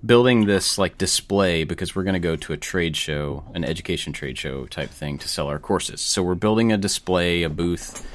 building 0.05 0.45
this 0.45 0.77
like 0.77 0.97
display 0.97 1.65
because 1.65 1.93
we're 1.93 2.03
going 2.03 2.13
to 2.13 2.21
go 2.21 2.37
to 2.37 2.53
a 2.53 2.57
trade 2.57 2.95
show, 2.95 3.43
an 3.53 3.65
education 3.65 4.13
trade 4.13 4.37
show 4.37 4.65
type 4.65 4.89
thing 4.89 5.17
to 5.17 5.27
sell 5.27 5.49
our 5.49 5.59
courses. 5.59 5.99
So 5.99 6.23
we're 6.23 6.35
building 6.35 6.71
a 6.71 6.77
display, 6.77 7.43
a 7.43 7.49
booth, 7.49 8.07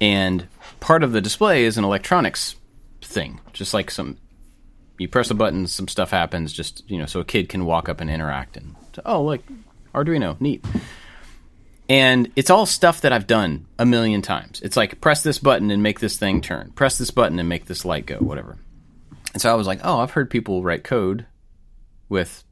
and 0.00 0.48
part 0.80 1.02
of 1.02 1.12
the 1.12 1.20
display 1.20 1.64
is 1.64 1.76
an 1.76 1.84
electronics 1.84 2.56
thing, 3.02 3.38
just 3.52 3.74
like 3.74 3.90
some 3.90 4.16
you 5.04 5.08
press 5.08 5.30
a 5.30 5.34
button, 5.34 5.66
some 5.66 5.86
stuff 5.86 6.10
happens, 6.10 6.52
just 6.52 6.88
you 6.88 6.98
know, 6.98 7.06
so 7.06 7.20
a 7.20 7.24
kid 7.24 7.48
can 7.48 7.64
walk 7.64 7.88
up 7.88 8.00
and 8.00 8.10
interact 8.10 8.56
and 8.56 8.74
oh 9.04 9.22
look, 9.22 9.42
Arduino, 9.94 10.40
neat. 10.40 10.64
And 11.88 12.32
it's 12.34 12.48
all 12.48 12.64
stuff 12.64 13.02
that 13.02 13.12
I've 13.12 13.26
done 13.26 13.66
a 13.78 13.84
million 13.84 14.22
times. 14.22 14.62
It's 14.62 14.76
like 14.76 15.00
press 15.02 15.22
this 15.22 15.38
button 15.38 15.70
and 15.70 15.82
make 15.82 16.00
this 16.00 16.16
thing 16.16 16.40
turn. 16.40 16.72
Press 16.74 16.96
this 16.96 17.10
button 17.10 17.38
and 17.38 17.48
make 17.48 17.66
this 17.66 17.84
light 17.84 18.06
go, 18.06 18.16
whatever. 18.16 18.56
And 19.34 19.42
so 19.42 19.50
I 19.50 19.54
was 19.54 19.66
like, 19.66 19.80
oh, 19.84 19.98
I've 19.98 20.12
heard 20.12 20.30
people 20.30 20.62
write 20.62 20.84
code 20.84 21.26
with 22.08 22.42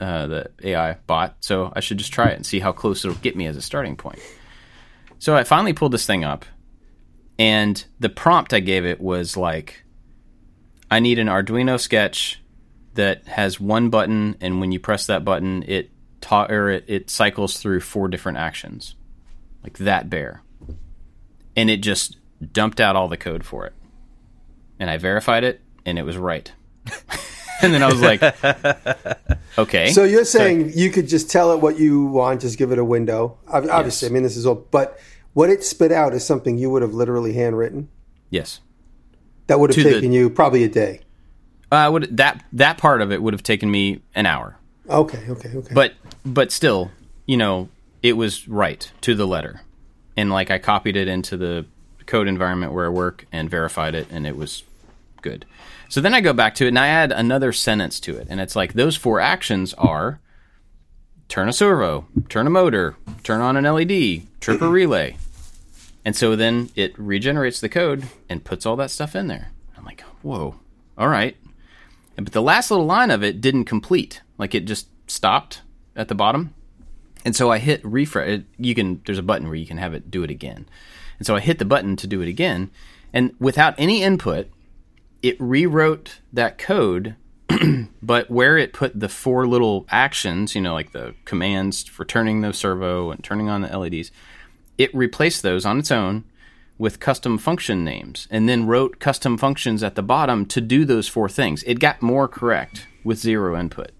uh, 0.00 0.26
the 0.26 0.50
AI 0.62 0.94
bot, 1.06 1.36
so 1.40 1.72
I 1.74 1.80
should 1.80 1.98
just 1.98 2.12
try 2.12 2.28
it 2.28 2.36
and 2.36 2.46
see 2.46 2.60
how 2.60 2.72
close 2.72 3.04
it'll 3.04 3.16
get 3.18 3.36
me 3.36 3.46
as 3.46 3.56
a 3.56 3.62
starting 3.62 3.96
point. 3.96 4.20
So 5.18 5.34
I 5.34 5.44
finally 5.44 5.72
pulled 5.72 5.92
this 5.92 6.06
thing 6.06 6.22
up, 6.22 6.44
and 7.38 7.82
the 7.98 8.10
prompt 8.10 8.52
I 8.52 8.60
gave 8.60 8.84
it 8.84 9.00
was 9.00 9.36
like, 9.36 9.82
I 10.90 11.00
need 11.00 11.18
an 11.18 11.26
Arduino 11.28 11.80
sketch 11.80 12.40
that 12.94 13.26
has 13.28 13.60
one 13.60 13.90
button, 13.90 14.36
and 14.40 14.60
when 14.60 14.72
you 14.72 14.80
press 14.80 15.06
that 15.06 15.24
button, 15.24 15.64
it 15.66 15.90
ta- 16.20 16.46
or 16.48 16.70
it, 16.70 16.84
it 16.86 17.10
cycles 17.10 17.58
through 17.58 17.80
four 17.80 18.08
different 18.08 18.38
actions, 18.38 18.94
like 19.62 19.78
that 19.78 20.08
bear, 20.08 20.42
and 21.56 21.68
it 21.70 21.78
just 21.78 22.16
dumped 22.52 22.80
out 22.80 22.96
all 22.96 23.08
the 23.08 23.16
code 23.16 23.44
for 23.44 23.66
it, 23.66 23.72
and 24.78 24.88
I 24.88 24.96
verified 24.96 25.44
it, 25.44 25.60
and 25.84 25.98
it 25.98 26.02
was 26.04 26.16
right. 26.16 26.50
and 27.62 27.74
then 27.74 27.82
I 27.82 27.86
was 27.86 28.00
like, 28.00 28.22
okay. 29.58 29.90
So 29.90 30.04
you're 30.04 30.24
saying 30.24 30.72
you 30.74 30.90
could 30.90 31.08
just 31.08 31.30
tell 31.30 31.52
it 31.52 31.60
what 31.60 31.78
you 31.78 32.04
want, 32.06 32.40
just 32.42 32.58
give 32.58 32.70
it 32.72 32.78
a 32.78 32.84
window. 32.84 33.38
Obviously, 33.48 34.06
Yes. 34.06 34.10
I 34.10 34.14
mean 34.14 34.22
this 34.22 34.36
is 34.36 34.46
all, 34.46 34.54
but 34.54 34.98
what 35.34 35.50
it 35.50 35.64
spit 35.64 35.92
out 35.92 36.14
is 36.14 36.24
something 36.24 36.56
you 36.58 36.70
would 36.70 36.82
have 36.82 36.94
literally 36.94 37.32
handwritten. 37.34 37.88
yes. 38.30 38.60
That 39.46 39.60
would 39.60 39.70
have 39.70 39.74
To 39.76 39.82
the- 39.84 39.94
taken 39.94 40.12
you 40.12 40.28
probably 40.30 40.64
a 40.64 40.68
day. 40.68 41.00
Uh, 41.70 41.88
would 41.92 42.16
that 42.16 42.44
that 42.52 42.78
part 42.78 43.00
of 43.02 43.10
it 43.12 43.20
would 43.22 43.34
have 43.34 43.42
taken 43.42 43.68
me 43.70 44.00
an 44.14 44.24
hour, 44.24 44.56
Okay, 44.88 45.18
okay, 45.28 45.50
okay. 45.56 45.74
but 45.74 45.94
but 46.24 46.52
still, 46.52 46.90
you 47.26 47.36
know, 47.36 47.68
it 48.04 48.12
was 48.12 48.46
right 48.46 48.88
to 49.00 49.16
the 49.16 49.26
letter, 49.26 49.62
and 50.16 50.30
like 50.30 50.50
I 50.52 50.58
copied 50.58 50.96
it 50.96 51.08
into 51.08 51.36
the 51.36 51.66
code 52.06 52.28
environment 52.28 52.72
where 52.72 52.86
I 52.86 52.88
work 52.88 53.26
and 53.32 53.50
verified 53.50 53.96
it, 53.96 54.06
and 54.12 54.28
it 54.28 54.36
was 54.36 54.62
good. 55.22 55.44
So 55.88 56.00
then 56.00 56.14
I 56.14 56.20
go 56.20 56.32
back 56.32 56.54
to 56.56 56.66
it 56.66 56.68
and 56.68 56.78
I 56.78 56.86
add 56.86 57.10
another 57.10 57.52
sentence 57.52 57.98
to 58.00 58.16
it, 58.16 58.28
and 58.30 58.40
it's 58.40 58.54
like 58.54 58.74
those 58.74 58.94
four 58.96 59.18
actions 59.18 59.74
are 59.74 60.20
turn 61.28 61.48
a 61.48 61.52
servo, 61.52 62.06
turn 62.28 62.46
a 62.46 62.50
motor, 62.50 62.94
turn 63.24 63.40
on 63.40 63.56
an 63.56 63.64
LED, 63.64 64.22
trip 64.40 64.62
a 64.62 64.68
relay. 64.70 65.16
And 66.06 66.14
so 66.14 66.36
then 66.36 66.70
it 66.76 66.96
regenerates 66.96 67.60
the 67.60 67.68
code 67.68 68.04
and 68.28 68.44
puts 68.44 68.64
all 68.64 68.76
that 68.76 68.92
stuff 68.92 69.16
in 69.16 69.26
there. 69.26 69.50
I'm 69.76 69.84
like, 69.84 70.02
whoa, 70.22 70.54
all 70.96 71.08
right. 71.08 71.36
But 72.14 72.32
the 72.32 72.40
last 72.40 72.70
little 72.70 72.86
line 72.86 73.10
of 73.10 73.24
it 73.24 73.40
didn't 73.40 73.64
complete. 73.64 74.22
Like 74.38 74.54
it 74.54 74.66
just 74.66 74.86
stopped 75.08 75.62
at 75.96 76.06
the 76.06 76.14
bottom. 76.14 76.54
And 77.24 77.34
so 77.34 77.50
I 77.50 77.58
hit 77.58 77.84
refresh. 77.84 78.28
It, 78.28 78.44
you 78.56 78.72
can 78.72 79.02
there's 79.04 79.18
a 79.18 79.22
button 79.22 79.48
where 79.48 79.56
you 79.56 79.66
can 79.66 79.78
have 79.78 79.94
it 79.94 80.08
do 80.08 80.22
it 80.22 80.30
again. 80.30 80.68
And 81.18 81.26
so 81.26 81.34
I 81.34 81.40
hit 81.40 81.58
the 81.58 81.64
button 81.64 81.96
to 81.96 82.06
do 82.06 82.22
it 82.22 82.28
again, 82.28 82.70
and 83.12 83.34
without 83.40 83.74
any 83.76 84.02
input, 84.02 84.48
it 85.22 85.40
rewrote 85.40 86.20
that 86.32 86.56
code. 86.56 87.16
but 88.02 88.30
where 88.30 88.58
it 88.58 88.72
put 88.72 88.98
the 88.98 89.08
four 89.08 89.46
little 89.46 89.86
actions, 89.88 90.54
you 90.54 90.60
know, 90.60 90.74
like 90.74 90.92
the 90.92 91.14
commands 91.24 91.84
for 91.84 92.04
turning 92.04 92.42
the 92.42 92.52
servo 92.52 93.10
and 93.10 93.24
turning 93.24 93.48
on 93.48 93.62
the 93.62 93.76
LEDs, 93.76 94.12
it 94.78 94.94
replaced 94.94 95.42
those 95.42 95.64
on 95.64 95.78
its 95.78 95.90
own 95.90 96.24
with 96.78 97.00
custom 97.00 97.38
function 97.38 97.84
names 97.84 98.28
and 98.30 98.48
then 98.48 98.66
wrote 98.66 98.98
custom 98.98 99.38
functions 99.38 99.82
at 99.82 99.94
the 99.94 100.02
bottom 100.02 100.44
to 100.46 100.60
do 100.60 100.84
those 100.84 101.08
four 101.08 101.28
things. 101.28 101.62
It 101.62 101.78
got 101.80 102.02
more 102.02 102.28
correct 102.28 102.86
with 103.04 103.18
zero 103.18 103.58
input. 103.58 103.90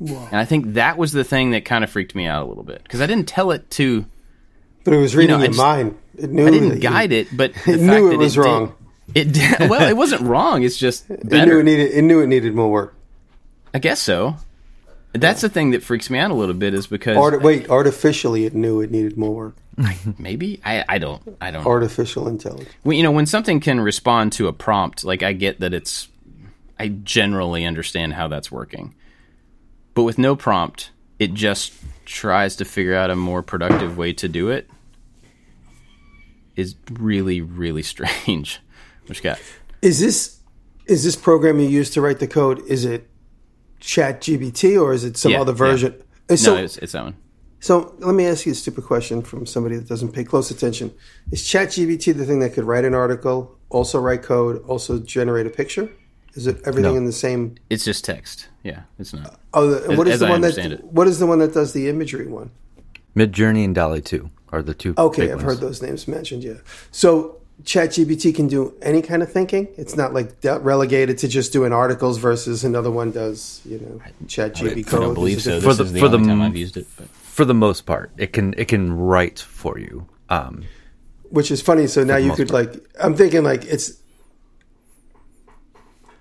And 0.00 0.34
I 0.36 0.44
think 0.44 0.74
that 0.74 0.98
was 0.98 1.12
the 1.12 1.22
thing 1.24 1.52
that 1.52 1.64
kind 1.64 1.84
of 1.84 1.90
freaked 1.90 2.14
me 2.16 2.26
out 2.26 2.42
a 2.42 2.46
little 2.46 2.64
bit 2.64 2.82
because 2.82 3.00
I 3.00 3.06
didn't 3.06 3.28
tell 3.28 3.52
it 3.52 3.70
to, 3.72 4.04
but 4.82 4.92
it 4.92 4.98
was 4.98 5.14
reading 5.14 5.30
know, 5.30 5.36
I 5.38 5.42
your 5.44 5.48
just- 5.48 5.58
mind. 5.58 5.96
It 6.18 6.30
knew 6.30 6.46
I 6.46 6.50
didn't 6.50 6.74
you- 6.74 6.78
guide 6.80 7.12
it, 7.12 7.28
but 7.36 7.52
the 7.64 7.72
It 7.74 7.78
fact 7.78 7.80
knew 7.80 8.08
that 8.08 8.14
it 8.14 8.18
was 8.18 8.34
did- 8.34 8.40
wrong. 8.40 8.74
it 9.14 9.32
did, 9.32 9.60
well, 9.70 9.88
it 9.88 9.96
wasn't 9.96 10.22
wrong. 10.22 10.64
It's 10.64 10.76
just 10.76 11.08
It 11.10 11.22
knew 11.24 11.30
better. 11.30 11.60
it 11.60 11.64
needed. 11.64 11.92
It 11.92 12.02
knew 12.02 12.20
it 12.20 12.26
needed 12.26 12.54
more 12.54 12.70
work. 12.70 12.96
I 13.72 13.78
guess 13.78 14.00
so. 14.00 14.36
That's 15.14 15.42
the 15.42 15.48
thing 15.48 15.70
that 15.70 15.82
freaks 15.82 16.10
me 16.10 16.18
out 16.18 16.32
a 16.32 16.34
little 16.34 16.54
bit 16.54 16.74
is 16.74 16.88
because 16.88 17.16
Art, 17.16 17.40
wait, 17.40 17.70
artificially, 17.70 18.46
it 18.46 18.54
knew 18.54 18.80
it 18.80 18.90
needed 18.90 19.16
more 19.16 19.34
work. 19.34 19.56
maybe 20.18 20.60
I, 20.64 20.84
I 20.88 20.98
don't 20.98 21.36
I 21.40 21.52
don't 21.52 21.64
Artificial 21.64 22.26
intelligence. 22.26 22.70
Well, 22.82 22.94
you 22.94 23.02
know, 23.02 23.12
when 23.12 23.26
something 23.26 23.60
can 23.60 23.80
respond 23.80 24.32
to 24.32 24.48
a 24.48 24.52
prompt, 24.52 25.04
like 25.04 25.22
I 25.22 25.32
get 25.32 25.60
that 25.60 25.72
it's, 25.72 26.08
I 26.78 26.88
generally 26.88 27.64
understand 27.64 28.14
how 28.14 28.26
that's 28.26 28.50
working. 28.50 28.94
But 29.94 30.02
with 30.02 30.18
no 30.18 30.34
prompt, 30.34 30.90
it 31.20 31.32
just 31.32 31.72
tries 32.04 32.56
to 32.56 32.64
figure 32.64 32.94
out 32.94 33.10
a 33.10 33.16
more 33.16 33.42
productive 33.42 33.96
way 33.96 34.12
to 34.14 34.28
do 34.28 34.50
it. 34.50 34.68
Is 36.56 36.74
really, 36.90 37.40
really 37.40 37.82
strange. 37.94 38.60
Which 39.06 39.22
got 39.22 39.38
Is 39.80 40.00
this 40.00 40.40
is 40.86 41.04
this 41.04 41.14
program 41.14 41.60
you 41.60 41.68
use 41.68 41.90
to 41.90 42.00
write 42.00 42.18
the 42.18 42.26
code? 42.26 42.66
Is 42.66 42.84
it 42.84 43.08
ChatGPT 43.84 44.80
or 44.80 44.92
is 44.92 45.04
it 45.04 45.16
some 45.16 45.32
Yeah, 45.32 45.40
other 45.42 45.52
yeah. 45.52 45.58
version? 45.58 45.94
no, 46.30 46.54
uh, 46.56 46.56
it's, 46.56 46.78
it's 46.78 46.92
that 46.92 47.04
one. 47.04 47.16
So 47.60 47.94
let 48.00 48.14
me 48.14 48.26
ask 48.26 48.44
you 48.44 48.52
a 48.52 48.54
stupid 48.54 48.84
question 48.84 49.22
from 49.22 49.46
somebody 49.46 49.76
that 49.76 49.88
doesn't 49.88 50.12
pay 50.12 50.24
close 50.24 50.50
attention. 50.50 50.92
Is 51.30 51.42
ChatGPT 51.42 52.14
the 52.16 52.24
thing 52.26 52.40
that 52.40 52.52
could 52.54 52.64
write 52.64 52.84
an 52.84 52.94
article, 52.94 53.56
also 53.70 53.98
write 54.00 54.22
code, 54.22 54.62
also 54.66 54.98
generate 54.98 55.46
a 55.46 55.50
picture? 55.50 55.88
Is 56.34 56.46
it 56.46 56.56
everything 56.66 56.92
No. 56.92 56.98
in 56.98 57.04
the 57.04 57.12
same? 57.12 57.54
It's 57.70 57.84
just 57.84 58.04
text. 58.04 58.48
Yeah, 58.64 58.82
it's 58.98 59.14
not. 59.14 59.38
Oh, 59.54 59.68
the, 59.70 59.88
and 59.90 59.98
what 59.98 60.08
is 60.08 60.14
as 60.14 60.20
the 60.20 60.26
I 60.26 60.30
one 60.30 60.40
that? 60.42 60.58
it. 60.58 60.84
What 60.84 61.06
is 61.06 61.18
the 61.20 61.26
one 61.26 61.38
that 61.38 61.54
does 61.54 61.72
the 61.72 61.88
imagery 61.88 62.26
one? 62.26 62.50
Midjourney 63.16 63.64
and 63.64 63.74
DALL-E 63.74 64.00
2 64.00 64.30
are 64.52 64.60
the 64.62 64.74
two. 64.74 64.94
Okay, 64.98 65.22
big 65.22 65.30
I've 65.30 65.36
ones. 65.36 65.44
heard 65.46 65.60
those 65.60 65.80
names 65.80 66.08
mentioned. 66.08 66.42
Yeah. 66.42 66.54
So 66.90 67.36
ChatGPT 67.62 68.34
can 68.34 68.48
do 68.48 68.74
any 68.82 69.00
kind 69.00 69.22
of 69.22 69.30
thinking. 69.32 69.68
It's 69.76 69.96
not 69.96 70.12
like 70.12 70.40
de- 70.40 70.58
relegated 70.58 71.18
to 71.18 71.28
just 71.28 71.52
doing 71.52 71.72
articles 71.72 72.18
versus 72.18 72.64
another 72.64 72.90
one 72.90 73.10
does. 73.12 73.60
You 73.64 73.78
know, 73.78 74.00
ChatGPT 74.26 74.78
I 74.78 74.82
code. 74.82 75.00
don't 75.00 75.14
believe 75.14 75.40
so. 75.42 75.50
it- 75.50 75.54
This 75.60 75.64
For 75.64 75.74
the- 75.74 75.84
is 75.84 75.92
the 75.92 76.00
for 76.00 76.08
the 76.08 76.16
only 76.16 76.28
time 76.28 76.40
m- 76.40 76.46
I've 76.50 76.56
used 76.56 76.76
it. 76.76 76.86
But. 76.98 77.08
For 77.08 77.44
the 77.44 77.54
most 77.54 77.86
part, 77.86 78.10
it 78.18 78.32
can 78.32 78.54
it 78.58 78.68
can 78.68 78.92
write 78.92 79.38
for 79.38 79.78
you. 79.78 80.06
Um, 80.28 80.64
which 81.30 81.50
is 81.50 81.62
funny. 81.62 81.86
So 81.86 82.04
now 82.04 82.16
you 82.16 82.32
could 82.32 82.48
part. 82.48 82.72
like. 82.74 82.84
I'm 83.00 83.14
thinking 83.16 83.44
like 83.44 83.64
it's 83.64 83.94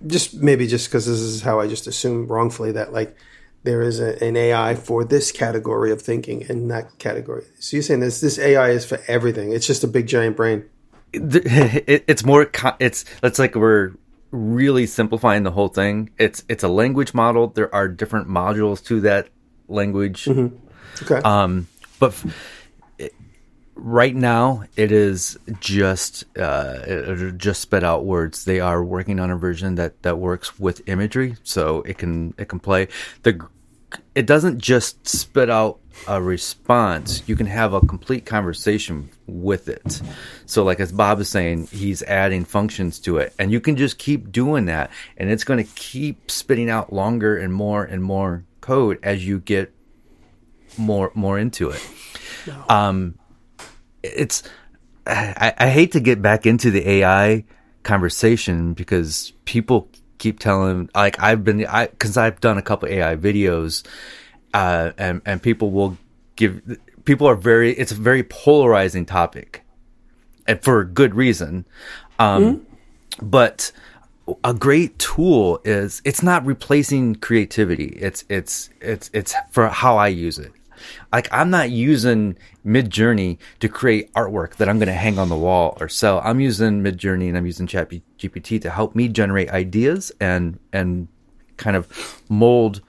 just 0.05 0.35
maybe 0.35 0.67
just 0.67 0.87
because 0.89 1.05
this 1.05 1.19
is 1.19 1.41
how 1.41 1.59
I 1.59 1.67
just 1.67 1.87
assume 1.87 2.27
wrongfully 2.27 2.71
that 2.73 2.93
like 2.93 3.15
there 3.63 3.81
is 3.81 3.99
a, 3.99 4.21
an 4.23 4.35
AI 4.35 4.75
for 4.75 5.05
this 5.05 5.31
category 5.31 5.91
of 5.91 6.01
thinking 6.01 6.43
and 6.49 6.69
that 6.71 6.97
category. 6.99 7.45
So 7.59 7.77
you're 7.77 7.83
saying 7.83 8.01
this 8.01 8.19
this 8.21 8.37
AI 8.39 8.69
is 8.69 8.85
for 8.85 8.99
everything. 9.07 9.51
It's 9.51 9.65
just 9.67 9.83
a 9.83 9.87
big 9.87 10.07
giant 10.07 10.35
brain. 10.35 10.65
It, 11.13 11.35
it- 11.87 12.03
it's 12.07 12.25
more 12.25 12.49
it's 12.79 13.05
it's 13.21 13.39
like 13.39 13.55
we're 13.55 13.91
really 14.31 14.87
simplifying 14.87 15.43
the 15.43 15.51
whole 15.51 15.67
thing. 15.69 16.09
It's 16.17 16.43
it's 16.49 16.63
a 16.63 16.67
language 16.67 17.13
model. 17.13 17.47
There 17.47 17.73
are 17.73 17.87
different 17.87 18.27
modules 18.27 18.83
to 18.85 19.01
that 19.01 19.29
language. 19.67 20.27
Okay. 20.27 21.21
um 21.23 21.67
but 21.99 22.13
it, 22.99 23.13
right 23.75 24.15
now 24.15 24.63
it 24.75 24.91
is 24.91 25.37
just 25.59 26.25
uh 26.37 26.79
it 26.85 27.37
just 27.37 27.61
spit 27.61 27.83
out 27.83 28.05
words. 28.05 28.45
They 28.45 28.59
are 28.59 28.83
working 28.83 29.19
on 29.19 29.29
a 29.31 29.37
version 29.37 29.75
that 29.75 30.01
that 30.03 30.17
works 30.17 30.59
with 30.59 30.81
imagery 30.87 31.35
so 31.43 31.81
it 31.83 31.97
can 31.97 32.33
it 32.37 32.49
can 32.49 32.59
play. 32.59 32.87
The 33.23 33.39
it 34.15 34.25
doesn't 34.25 34.59
just 34.59 35.07
spit 35.07 35.49
out 35.49 35.79
a 36.07 36.21
response. 36.21 37.23
You 37.27 37.35
can 37.35 37.47
have 37.47 37.73
a 37.73 37.81
complete 37.81 38.25
conversation 38.25 39.09
with 39.27 39.69
it. 39.69 40.01
So 40.45 40.63
like 40.63 40.79
as 40.79 40.91
bob 40.91 41.19
is 41.19 41.29
saying 41.29 41.67
he's 41.67 42.03
adding 42.03 42.45
functions 42.45 42.99
to 42.99 43.17
it. 43.17 43.33
And 43.39 43.51
you 43.51 43.59
can 43.59 43.75
just 43.75 43.97
keep 43.97 44.31
doing 44.31 44.65
that. 44.65 44.91
And 45.17 45.29
it's 45.29 45.43
going 45.43 45.63
to 45.63 45.71
keep 45.73 46.29
spitting 46.29 46.69
out 46.69 46.91
longer 46.91 47.37
and 47.37 47.53
more 47.53 47.83
and 47.83 48.03
more 48.03 48.43
code 48.61 48.99
as 49.03 49.25
you 49.25 49.39
get 49.39 49.73
more 50.77 51.11
more 51.13 51.37
into 51.37 51.69
it. 51.69 51.81
Um 52.69 53.17
it's 54.01 54.43
I, 55.05 55.53
I 55.57 55.69
hate 55.69 55.91
to 55.93 55.99
get 55.99 56.21
back 56.21 56.45
into 56.45 56.71
the 56.71 56.89
ai 56.89 57.43
conversation 57.83 58.73
because 58.73 59.33
people 59.45 59.89
keep 60.23 60.39
telling 60.39 60.89
like 60.95 61.19
i've 61.19 61.43
been 61.43 61.65
i 61.67 61.87
because 61.87 62.15
i've 62.15 62.39
done 62.39 62.57
a 62.57 62.61
couple 62.61 62.87
ai 62.87 63.13
videos 63.15 63.85
uh 64.53 64.91
and 64.97 65.21
and 65.25 65.43
people 65.43 65.69
will 65.71 65.97
give 66.37 66.61
people 67.03 67.27
are 67.27 67.35
very 67.35 67.73
it's 67.73 67.91
a 67.91 67.95
very 67.95 68.23
polarizing 68.23 69.05
topic 69.05 69.63
and 70.47 70.61
for 70.63 70.83
good 70.83 71.15
reason. 71.15 71.65
Um 72.19 72.65
but 73.21 73.71
a 74.43 74.53
great 74.53 74.97
tool 74.99 75.59
is 75.65 76.01
it's 76.05 76.23
not 76.23 76.45
replacing 76.45 77.15
creativity. 77.15 77.97
It's 77.99 78.23
it's 78.29 78.69
it's 78.79 79.09
it's 79.13 79.35
for 79.51 79.67
how 79.67 79.97
i 79.97 80.07
use 80.07 80.39
it 80.39 80.53
like 81.11 81.27
i'm 81.31 81.49
not 81.49 81.69
using 81.69 82.37
Midjourney 82.65 83.37
to 83.59 83.67
create 83.67 84.11
artwork 84.13 84.55
that 84.55 84.69
i'm 84.69 84.79
going 84.79 84.87
to 84.87 84.93
hang 84.93 85.19
on 85.19 85.29
the 85.29 85.35
wall 85.35 85.77
or 85.79 85.89
sell. 85.89 86.21
I'm 86.23 86.39
using 86.39 86.81
Midjourney 86.81 87.27
and 87.27 87.37
i'm 87.37 87.45
using 87.45 87.67
chat 87.67 87.89
gpt 87.89 88.61
to 88.61 88.69
help 88.69 88.95
me 88.95 89.07
generate 89.07 89.49
ideas 89.49 90.11
and 90.19 90.59
and 90.71 91.07
kind 91.57 91.75
of 91.75 92.21
mold 92.29 92.81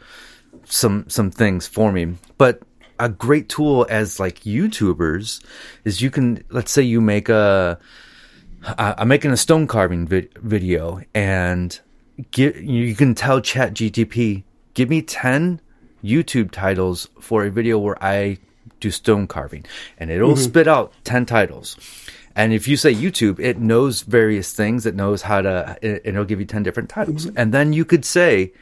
some 0.64 1.04
some 1.08 1.30
things 1.30 1.66
for 1.66 1.92
me. 1.92 2.14
But 2.38 2.62
a 2.98 3.08
great 3.08 3.48
tool 3.48 3.86
as 3.90 4.20
like 4.20 4.40
youtubers 4.40 5.44
is 5.84 6.00
you 6.00 6.10
can 6.10 6.44
let's 6.50 6.72
say 6.72 6.82
you 6.82 7.00
make 7.00 7.28
a 7.28 7.78
I'm 8.78 9.08
making 9.08 9.30
a 9.30 9.36
stone 9.36 9.66
carving 9.66 10.06
vid- 10.06 10.32
video, 10.38 11.02
and 11.14 11.78
get, 12.30 12.56
you 12.56 12.94
can 12.94 13.14
tell 13.14 13.40
ChatGPT, 13.40 14.44
give 14.72 14.88
me 14.88 15.02
10 15.02 15.60
YouTube 16.04 16.50
titles 16.50 17.08
for 17.18 17.44
a 17.44 17.50
video 17.50 17.78
where 17.78 18.02
I 18.04 18.38
do 18.80 18.90
stone 18.90 19.26
carving, 19.26 19.64
and 19.98 20.10
it'll 20.10 20.36
spit 20.36 20.68
out 20.68 20.92
10 21.04 21.26
titles. 21.26 21.76
And 22.36 22.52
if 22.52 22.66
you 22.66 22.76
say 22.76 22.92
YouTube, 22.92 23.38
it 23.38 23.58
knows 23.58 24.02
various 24.02 24.52
things. 24.52 24.86
It 24.86 24.94
knows 24.94 25.22
how 25.22 25.40
to, 25.42 25.78
it, 25.80 26.02
it'll 26.04 26.24
give 26.24 26.40
you 26.40 26.46
10 26.46 26.62
different 26.64 26.88
titles. 26.88 27.26
And 27.36 27.54
then 27.54 27.72
you 27.72 27.84
could 27.84 28.04
say, 28.04 28.52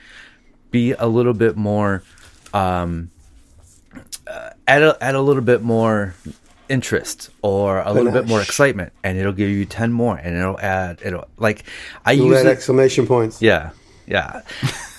be 0.71 0.93
a 0.93 1.07
little 1.07 1.33
bit 1.33 1.57
more, 1.57 2.03
um, 2.53 3.11
uh, 4.27 4.51
add 4.69 4.83
a, 4.83 5.03
add 5.03 5.15
a 5.15 5.21
little 5.23 5.43
bit 5.43 5.63
more 5.63 6.15
interest 6.69 7.31
or 7.43 7.81
a 7.81 7.93
little 7.93 8.13
bit 8.13 8.27
more 8.27 8.41
excitement 8.41 8.93
and 9.05 9.19
it'll 9.19 9.33
give 9.33 9.51
you 9.51 9.67
10 9.67 9.93
more 9.93 10.17
and 10.17 10.35
it'll 10.39 10.59
add 10.59 10.99
it'll 11.05 11.29
like 11.37 11.65
i 12.07 12.15
Ooh, 12.15 12.29
use 12.29 12.41
it 12.41 12.47
exclamation 12.47 13.07
points. 13.07 13.43
yeah 13.43 13.73
yeah. 14.07 14.43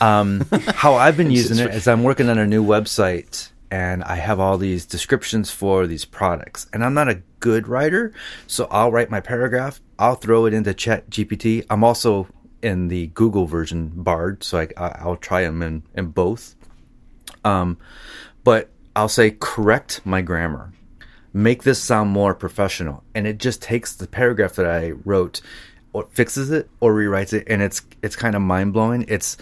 Um 0.01 0.45
how 0.75 0.95
i've 0.95 1.17
been 1.17 1.31
using 1.41 1.57
it 1.59 1.73
is 1.73 1.87
i'm 1.87 2.03
working 2.03 2.29
on 2.29 2.37
a 2.37 2.45
new 2.47 2.63
website 2.63 3.49
and 3.71 4.03
i 4.03 4.15
have 4.15 4.39
all 4.39 4.57
these 4.57 4.85
descriptions 4.85 5.49
for 5.51 5.87
these 5.87 6.05
products. 6.05 6.67
And 6.73 6.83
i'm 6.83 6.93
not 6.93 7.09
a 7.09 7.21
good 7.39 7.67
writer 7.67 8.13
so 8.47 8.67
i'll 8.71 8.91
write 8.91 9.09
my 9.09 9.19
paragraph 9.19 9.81
i'll 9.99 10.15
throw 10.15 10.45
it 10.45 10.53
into 10.53 10.73
chat 10.73 11.09
gpt 11.09 11.65
i'm 11.69 11.83
also 11.83 12.27
in 12.61 12.87
the 12.87 13.07
google 13.07 13.45
version 13.45 13.91
bard 13.93 14.43
so 14.43 14.59
I, 14.59 14.67
I- 14.77 14.97
i'll 15.01 15.17
try 15.17 15.43
them 15.43 15.61
in, 15.61 15.83
in 15.93 16.07
both. 16.07 16.55
Um, 17.45 17.77
but 18.45 18.69
I'll 18.95 19.09
say 19.09 19.31
correct 19.31 20.01
my 20.05 20.21
grammar, 20.21 20.71
make 21.33 21.63
this 21.63 21.81
sound 21.81 22.11
more 22.11 22.33
professional, 22.33 23.03
and 23.15 23.25
it 23.27 23.37
just 23.37 23.61
takes 23.61 23.93
the 23.95 24.07
paragraph 24.07 24.53
that 24.53 24.65
I 24.67 24.91
wrote, 24.91 25.41
or 25.93 26.07
fixes 26.11 26.51
it 26.51 26.69
or 26.79 26.93
rewrites 26.93 27.33
it, 27.33 27.45
and 27.47 27.61
it's 27.61 27.81
it's 28.01 28.15
kind 28.15 28.35
of 28.35 28.41
mind 28.41 28.73
blowing. 28.73 29.05
It's 29.07 29.37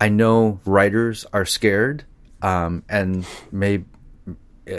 I 0.00 0.08
know 0.08 0.60
writers 0.64 1.26
are 1.32 1.44
scared, 1.44 2.04
um, 2.42 2.82
and 2.88 3.24
may 3.52 3.84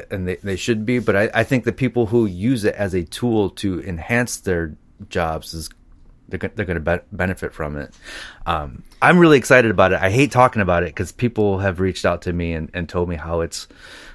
and 0.10 0.28
they, 0.28 0.36
they 0.38 0.56
should 0.56 0.86
be, 0.86 1.00
but 1.00 1.16
I, 1.16 1.30
I 1.34 1.44
think 1.44 1.64
the 1.64 1.74
people 1.74 2.06
who 2.08 2.26
use 2.26 2.64
it 2.64 2.76
as 2.76 2.94
a 2.94 3.04
tool 3.04 3.50
to 3.52 3.82
enhance 3.82 4.38
their 4.38 4.76
jobs 5.10 5.54
is 5.54 5.70
they're, 6.30 6.40
they're 6.56 6.66
going 6.66 6.82
to 6.84 6.98
be- 6.98 7.06
benefit 7.12 7.54
from 7.54 7.78
it. 7.78 7.94
Um, 8.46 8.84
I'm 9.02 9.20
really 9.20 9.38
excited 9.38 9.70
about 9.70 9.92
it. 9.92 10.00
I 10.02 10.10
hate 10.10 10.32
talking 10.32 10.62
about 10.62 10.84
it 10.84 10.88
because 10.88 11.12
people 11.12 11.60
have 11.60 11.80
reached 11.80 12.06
out 12.06 12.22
to 12.24 12.34
me 12.34 12.54
and, 12.54 12.70
and 12.74 12.88
told 12.88 13.10
me 13.10 13.16
how 13.16 13.42
it's 13.42 13.68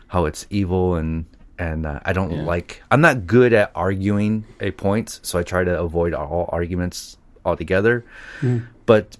how 0.09 0.25
it's 0.25 0.47
evil 0.51 0.95
and 0.95 1.27
and 1.59 1.87
uh, 1.87 2.01
I 2.05 2.13
don't 2.13 2.45
like. 2.45 2.83
I'm 2.91 3.01
not 3.01 3.27
good 3.27 3.53
at 3.53 3.71
arguing 3.75 4.45
a 4.61 4.71
point, 4.71 5.21
so 5.23 5.39
I 5.39 5.43
try 5.43 5.65
to 5.65 5.81
avoid 5.81 6.15
all 6.15 6.49
arguments 6.53 7.17
altogether. 7.45 8.05
But 8.87 9.17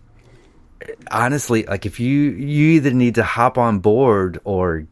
honestly, 1.11 1.65
like 1.65 1.87
if 1.87 1.99
you 2.01 2.31
you 2.31 2.67
either 2.77 2.91
need 2.93 3.15
to 3.17 3.23
hop 3.23 3.59
on 3.59 3.79
board 3.81 4.39
or 4.45 4.87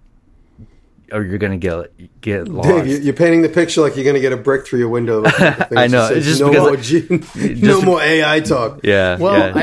or 1.12 1.22
you're 1.22 1.38
gonna 1.38 1.56
get 1.56 2.20
get 2.20 2.48
lost. 2.48 2.68
Dave, 2.68 2.86
you- 2.86 2.98
you're 2.98 3.14
painting 3.14 3.42
the 3.42 3.48
picture 3.48 3.80
like 3.80 3.94
you're 3.96 4.04
going 4.04 4.14
to 4.14 4.20
get 4.20 4.32
a 4.32 4.36
brick 4.36 4.66
through 4.66 4.78
your 4.78 4.88
window. 4.88 5.22
I 5.26 5.86
know, 5.86 6.08
it's 6.10 6.26
just 6.26 6.40
no 6.40 6.48
because- 6.50 6.62
more, 6.64 6.76
G- 6.76 7.54
no 7.62 7.82
more 7.82 8.00
AI 8.00 8.40
talk. 8.40 8.80
yeah, 8.82 9.16
Well, 9.18 9.38
yeah. 9.38 9.52
I, 9.56 9.62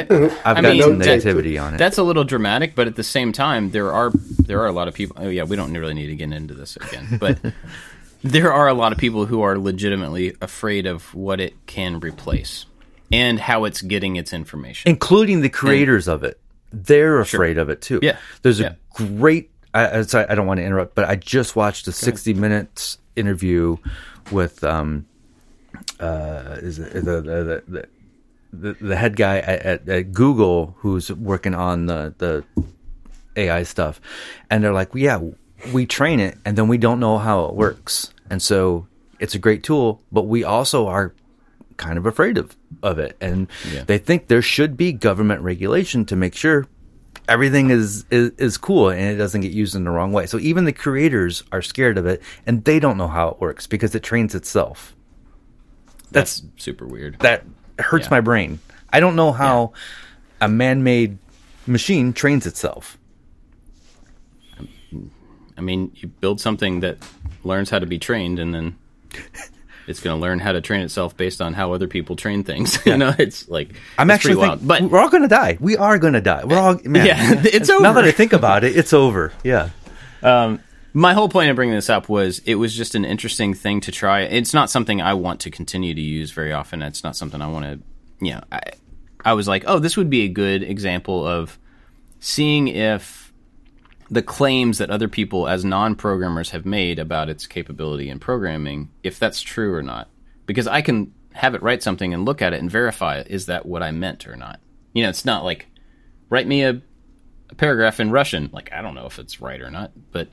I've 0.50 0.58
I 0.58 0.62
got 0.62 0.74
mean, 0.74 0.82
some 0.82 0.98
that- 1.00 1.08
negativity 1.22 1.62
on 1.62 1.74
it. 1.74 1.78
That's 1.78 1.98
a 1.98 2.04
little 2.04 2.24
dramatic, 2.24 2.76
but 2.76 2.88
at 2.88 2.96
the 2.96 3.04
same 3.04 3.32
time, 3.32 3.72
there 3.72 3.92
are 3.92 4.12
there 4.40 4.60
are 4.62 4.68
a 4.68 4.72
lot 4.72 4.88
of 4.88 4.94
people. 4.94 5.16
Oh 5.20 5.30
yeah, 5.30 5.44
we 5.44 5.56
don't 5.56 5.74
really 5.74 5.94
need 5.94 6.08
to 6.08 6.16
get 6.16 6.32
into 6.32 6.54
this 6.54 6.76
again, 6.78 7.18
but 7.20 7.40
there 8.24 8.54
are 8.54 8.68
a 8.68 8.74
lot 8.74 8.92
of 8.92 8.98
people 8.98 9.26
who 9.26 9.42
are 9.42 9.58
legitimately 9.58 10.36
afraid 10.42 10.86
of 10.86 11.14
what 11.16 11.40
it 11.40 11.54
can 11.66 12.00
replace 12.00 12.66
and 13.12 13.40
how 13.40 13.66
it's 13.66 13.82
getting 13.82 14.16
its 14.16 14.32
information. 14.32 14.90
including 14.90 15.42
the 15.42 15.50
creators 15.50 16.08
of 16.08 16.24
it. 16.24 16.40
They're 16.72 17.20
afraid 17.20 17.58
of 17.58 17.70
it 17.70 17.82
too. 17.82 18.00
Yeah. 18.02 18.18
There's 18.44 18.60
Yeah. 18.60 18.74
a 19.00 19.04
great. 19.04 19.50
I, 19.74 20.00
I- 20.00 20.02
sorry, 20.04 20.26
I 20.30 20.36
don't 20.36 20.48
want 20.48 20.60
to 20.60 20.64
interrupt, 20.66 20.96
but 20.96 21.06
I 21.10 21.16
just 21.16 21.56
watched 21.56 21.88
a 21.88 21.92
60 21.92 22.34
minutes 22.34 22.98
interview 23.16 23.78
with 24.32 24.64
um, 24.64 25.06
uh, 26.00 26.58
is 26.62 26.80
it 26.80 26.94
the 26.94 27.00
the 27.02 27.22
the, 27.22 27.64
the, 27.68 27.86
the, 28.54 28.74
the 28.86 28.96
head 28.96 29.16
guy 29.16 29.38
at, 29.40 29.62
at, 29.62 29.90
at 29.90 30.12
Google 30.14 30.76
who's 30.80 31.12
working 31.12 31.56
on 31.56 31.86
the 31.86 32.14
the 32.18 32.44
AI 33.38 33.64
stuff, 33.64 34.02
and 34.50 34.64
they're 34.64 34.74
like, 34.74 34.90
yeah, 34.94 35.20
we 35.74 35.86
train 35.86 36.20
it, 36.20 36.38
and 36.46 36.58
then 36.58 36.68
we 36.68 36.78
don't 36.78 37.00
know 37.00 37.18
how 37.18 37.46
it 37.46 37.54
works, 37.56 38.14
and 38.30 38.42
so 38.42 38.88
it's 39.20 39.36
a 39.36 39.40
great 39.40 39.64
tool, 39.64 40.02
but 40.12 40.24
we 40.24 40.44
also 40.44 40.88
are 40.88 41.14
kind 41.78 41.98
of 41.98 42.06
afraid 42.06 42.38
of 42.38 42.56
of 42.84 43.00
it, 43.00 43.16
and 43.22 43.48
Yeah. 43.72 43.84
they 43.86 43.98
think 43.98 44.28
there 44.28 44.42
should 44.42 44.76
be 44.76 44.92
government 44.92 45.42
regulation 45.42 46.06
to 46.06 46.16
make 46.16 46.36
sure 46.36 46.68
everything 47.28 47.70
is, 47.70 48.06
is 48.12 48.32
is 48.38 48.58
cool 48.58 48.90
and 48.90 49.02
it 49.02 49.16
doesn't 49.18 49.42
get 49.42 49.52
used 49.52 49.76
in 49.76 49.84
the 49.84 49.92
wrong 49.92 50.12
way. 50.12 50.26
So 50.26 50.38
even 50.40 50.66
the 50.66 50.74
creators 50.74 51.44
are 51.52 51.62
scared 51.62 51.98
of 51.98 52.06
it 52.06 52.22
and 52.46 52.64
they 52.66 52.80
don't 52.80 52.98
know 52.98 53.08
how 53.08 53.30
it 53.30 53.40
works 53.42 53.68
because 53.68 53.94
it 53.96 54.04
trains 54.04 54.36
itself. 54.36 54.96
That's, 56.12 56.44
super 56.58 56.86
weird. 56.86 57.20
That 57.20 57.46
hurts 57.80 58.06
Yeah. 58.08 58.12
my 58.12 58.22
brain. 58.22 58.60
I 58.92 59.00
don't 59.00 59.16
know 59.16 59.32
how 59.32 59.72
a 60.42 60.50
man-made 60.50 61.18
machine 61.66 62.12
trains 62.12 62.46
itself. 62.46 62.98
I 65.58 65.62
mean, 65.62 65.92
you 65.96 66.08
build 66.08 66.42
something 66.42 66.80
that 66.82 66.98
learns 67.44 67.70
how 67.70 67.80
to 67.80 67.86
be 67.86 68.00
trained, 68.00 68.40
and 68.40 68.54
then 68.54 68.76
it's 69.88 70.00
going 70.00 70.16
to 70.16 70.22
learn 70.22 70.40
how 70.40 70.52
to 70.52 70.62
train 70.62 70.82
itself 70.82 71.16
based 71.18 71.42
on 71.42 71.54
how 71.54 71.74
other 71.74 71.88
people 71.88 72.16
train 72.16 72.44
things. 72.44 72.78
you 72.86 72.98
know, 72.98 73.14
it's 73.18 73.48
like 73.50 73.74
I'm 73.98 74.10
it's 74.10 74.16
actually 74.16 74.36
think. 74.36 74.66
But 74.66 74.84
we're 74.84 75.00
all 75.00 75.10
going 75.10 75.24
to 75.24 75.30
die. 75.30 75.58
We 75.60 75.78
are 75.78 75.98
going 75.98 76.14
to 76.14 76.22
die. 76.22 76.44
We're 76.46 76.60
all 76.60 76.80
man. 76.84 77.06
Yeah, 77.06 77.18
it's 77.46 77.70
Now 77.70 77.76
over. 77.78 77.94
that 78.02 78.06
I 78.06 78.12
think 78.12 78.34
about 78.34 78.64
it, 78.64 78.76
it's 78.76 78.94
over. 78.94 79.34
Yeah. 79.44 79.70
Um, 80.24 80.60
my 80.94 81.14
whole 81.14 81.30
point 81.30 81.50
of 81.50 81.56
bringing 81.56 81.76
this 81.76 81.90
up 81.90 82.10
was 82.10 82.40
it 82.46 82.56
was 82.56 82.76
just 82.76 82.96
an 82.96 83.06
interesting 83.06 83.54
thing 83.54 83.82
to 83.82 83.92
try. 83.92 84.22
It's 84.22 84.54
not 84.54 84.70
something 84.70 85.02
I 85.02 85.14
want 85.14 85.42
to 85.42 85.52
continue 85.52 85.94
to 85.94 86.02
use 86.02 86.32
very 86.32 86.52
often. 86.52 86.82
It's 86.82 87.04
not 87.04 87.16
something 87.16 87.42
I 87.42 87.48
want 87.48 87.66
to, 87.66 87.80
you 88.26 88.34
know, 88.34 88.42
I, 88.52 88.62
I 89.24 89.34
was 89.34 89.48
like, 89.48 89.64
oh, 89.68 89.80
this 89.80 89.96
would 89.96 90.10
be 90.10 90.24
a 90.24 90.28
good 90.28 90.64
example 90.64 91.26
of 91.26 91.58
seeing 92.20 92.68
if 92.68 93.21
the 94.12 94.22
claims 94.22 94.78
that 94.78 94.90
other 94.90 95.08
people 95.08 95.48
as 95.48 95.64
non-programmers 95.64 96.50
have 96.50 96.66
made 96.66 97.00
about 97.00 97.30
its 97.30 97.48
capability 97.48 98.10
in 98.10 98.20
programming, 98.20 98.90
if 99.04 99.18
that's 99.18 99.42
true 99.42 99.74
or 99.74 99.82
not. 99.82 100.10
Because 100.46 100.68
I 100.68 100.82
can 100.82 101.14
have 101.32 101.56
it 101.56 101.64
write 101.64 101.82
something 101.82 102.14
and 102.14 102.26
look 102.26 102.42
at 102.42 102.52
it 102.52 102.60
and 102.60 102.70
verify 102.70 103.24
is 103.26 103.46
that 103.46 103.66
what 103.66 103.82
I 103.82 103.92
meant 103.92 104.28
or 104.28 104.36
not. 104.36 104.60
You 104.92 105.04
know, 105.04 105.10
it's 105.10 105.24
not 105.24 105.46
like 105.46 105.68
write 106.30 106.46
me 106.46 106.64
a, 106.64 106.82
a 107.50 107.56
paragraph 107.56 108.02
in 108.02 108.12
Russian. 108.12 108.50
Like 108.52 108.74
I 108.74 108.82
don't 108.82 108.96
know 108.96 109.06
if 109.06 109.18
it's 109.18 109.40
right 109.40 109.62
or 109.62 109.72
not, 109.72 109.92
but 110.12 110.28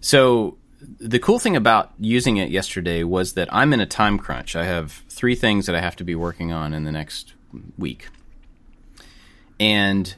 so 0.00 0.58
the 0.80 1.20
cool 1.20 1.38
thing 1.38 1.54
about 1.54 1.92
using 2.00 2.38
it 2.38 2.50
yesterday 2.50 3.04
was 3.04 3.34
that 3.34 3.48
I'm 3.54 3.72
in 3.72 3.80
a 3.80 3.86
time 3.86 4.18
crunch. 4.18 4.56
I 4.56 4.64
have 4.64 5.04
three 5.08 5.36
things 5.36 5.66
that 5.66 5.76
I 5.76 5.80
have 5.80 5.96
to 5.96 6.04
be 6.04 6.16
working 6.16 6.52
on 6.52 6.74
in 6.74 6.82
the 6.82 6.92
next 6.92 7.34
week. 7.78 8.08
And 9.60 10.12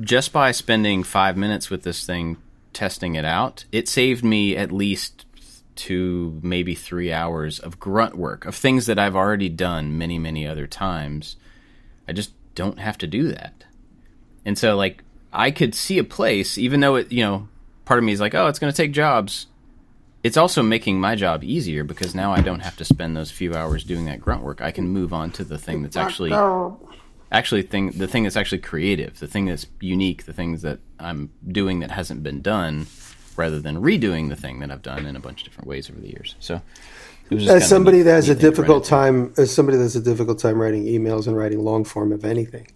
just 0.00 0.32
by 0.32 0.52
spending 0.52 1.02
five 1.02 1.36
minutes 1.36 1.70
with 1.70 1.82
this 1.82 2.04
thing 2.04 2.36
testing 2.72 3.14
it 3.14 3.24
out, 3.24 3.64
it 3.72 3.88
saved 3.88 4.24
me 4.24 4.56
at 4.56 4.72
least 4.72 5.26
two, 5.76 6.38
maybe 6.42 6.74
three 6.74 7.12
hours 7.12 7.58
of 7.58 7.80
grunt 7.80 8.14
work 8.14 8.44
of 8.44 8.54
things 8.54 8.86
that 8.86 8.98
I've 8.98 9.16
already 9.16 9.48
done 9.48 9.96
many, 9.96 10.18
many 10.18 10.46
other 10.46 10.66
times. 10.66 11.36
I 12.06 12.12
just 12.12 12.32
don't 12.54 12.78
have 12.78 12.98
to 12.98 13.06
do 13.06 13.28
that. 13.28 13.64
And 14.44 14.58
so, 14.58 14.76
like, 14.76 15.02
I 15.32 15.50
could 15.50 15.74
see 15.74 15.98
a 15.98 16.04
place, 16.04 16.58
even 16.58 16.80
though 16.80 16.96
it, 16.96 17.12
you 17.12 17.22
know, 17.22 17.48
part 17.84 17.98
of 17.98 18.04
me 18.04 18.12
is 18.12 18.20
like, 18.20 18.34
oh, 18.34 18.46
it's 18.46 18.58
going 18.58 18.72
to 18.72 18.76
take 18.76 18.92
jobs. 18.92 19.46
It's 20.22 20.36
also 20.36 20.62
making 20.62 21.00
my 21.00 21.14
job 21.14 21.42
easier 21.42 21.82
because 21.82 22.14
now 22.14 22.32
I 22.32 22.42
don't 22.42 22.60
have 22.60 22.76
to 22.76 22.84
spend 22.84 23.16
those 23.16 23.30
few 23.30 23.54
hours 23.54 23.84
doing 23.84 24.04
that 24.04 24.20
grunt 24.20 24.42
work. 24.42 24.60
I 24.60 24.70
can 24.70 24.86
move 24.86 25.14
on 25.14 25.30
to 25.32 25.44
the 25.44 25.56
thing 25.56 25.82
that's 25.82 25.96
actually 25.96 26.30
actually 27.32 27.62
thing 27.62 27.90
the 27.90 28.08
thing 28.08 28.24
that's 28.24 28.36
actually 28.36 28.58
creative, 28.58 29.18
the 29.18 29.26
thing 29.26 29.46
that's 29.46 29.66
unique, 29.80 30.24
the 30.24 30.32
things 30.32 30.62
that 30.62 30.78
I'm 30.98 31.30
doing 31.46 31.80
that 31.80 31.90
hasn't 31.90 32.22
been 32.22 32.42
done, 32.42 32.86
rather 33.36 33.60
than 33.60 33.82
redoing 33.82 34.28
the 34.28 34.36
thing 34.36 34.60
that 34.60 34.70
I've 34.70 34.82
done 34.82 35.06
in 35.06 35.16
a 35.16 35.20
bunch 35.20 35.42
of 35.42 35.48
different 35.48 35.68
ways 35.68 35.90
over 35.90 36.00
the 36.00 36.08
years. 36.08 36.34
So, 36.40 36.60
it 37.30 37.34
was 37.34 37.44
just 37.44 37.50
kind 37.50 37.62
As 37.62 37.68
somebody 37.68 37.98
neat- 37.98 38.02
that 38.04 38.12
has 38.12 38.28
a 38.28 38.34
neat 38.34 38.40
thing 38.40 38.50
to 38.50 38.56
difficult 38.56 38.84
time, 38.84 39.34
as 39.36 39.54
somebody 39.54 39.78
that 39.78 39.84
has 39.84 39.96
a 39.96 40.00
difficult 40.00 40.38
time 40.38 40.58
writing 40.58 40.84
emails 40.84 41.26
and 41.26 41.36
writing 41.36 41.62
long 41.62 41.84
form 41.84 42.12
of 42.12 42.24
anything, 42.24 42.66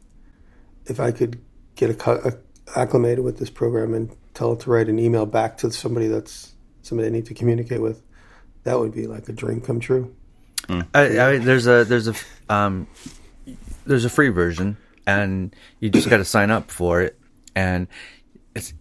if 0.87 1.01
I 1.01 1.11
could 1.11 1.41
get 1.75 1.91
a, 1.91 2.39
acclimated 2.77 3.25
with 3.25 3.39
this 3.39 3.51
program 3.51 3.95
and 3.95 4.15
tell 4.35 4.53
it 4.53 4.61
to 4.61 4.71
write 4.71 4.89
an 4.89 4.99
email 4.99 5.27
back 5.27 5.57
to 5.59 5.71
somebody 5.73 6.09
that's 6.09 6.53
somebody 6.83 7.09
I 7.09 7.11
need 7.11 7.27
to 7.27 7.35
communicate 7.35 7.81
with, 7.81 8.03
that 8.65 8.79
would 8.79 8.93
be 8.93 9.07
like 9.07 9.29
a 9.29 9.33
dream 9.33 9.61
come 9.61 9.81
true. 9.81 10.15
I, 10.69 10.85
I, 10.95 11.39
there's 11.39 11.67
a 11.67 11.85
there's 11.85 12.09
a 12.09 12.15
um, 12.49 12.87
there's 13.87 14.05
a 14.05 14.11
free 14.11 14.29
version, 14.31 14.77
and 15.07 15.55
you 15.81 15.91
just 15.91 16.09
got 16.11 16.19
to 16.19 16.25
sign 16.25 16.51
up 16.51 16.71
for 16.71 17.03
it, 17.03 17.19
and 17.55 17.87
it's 18.55 18.73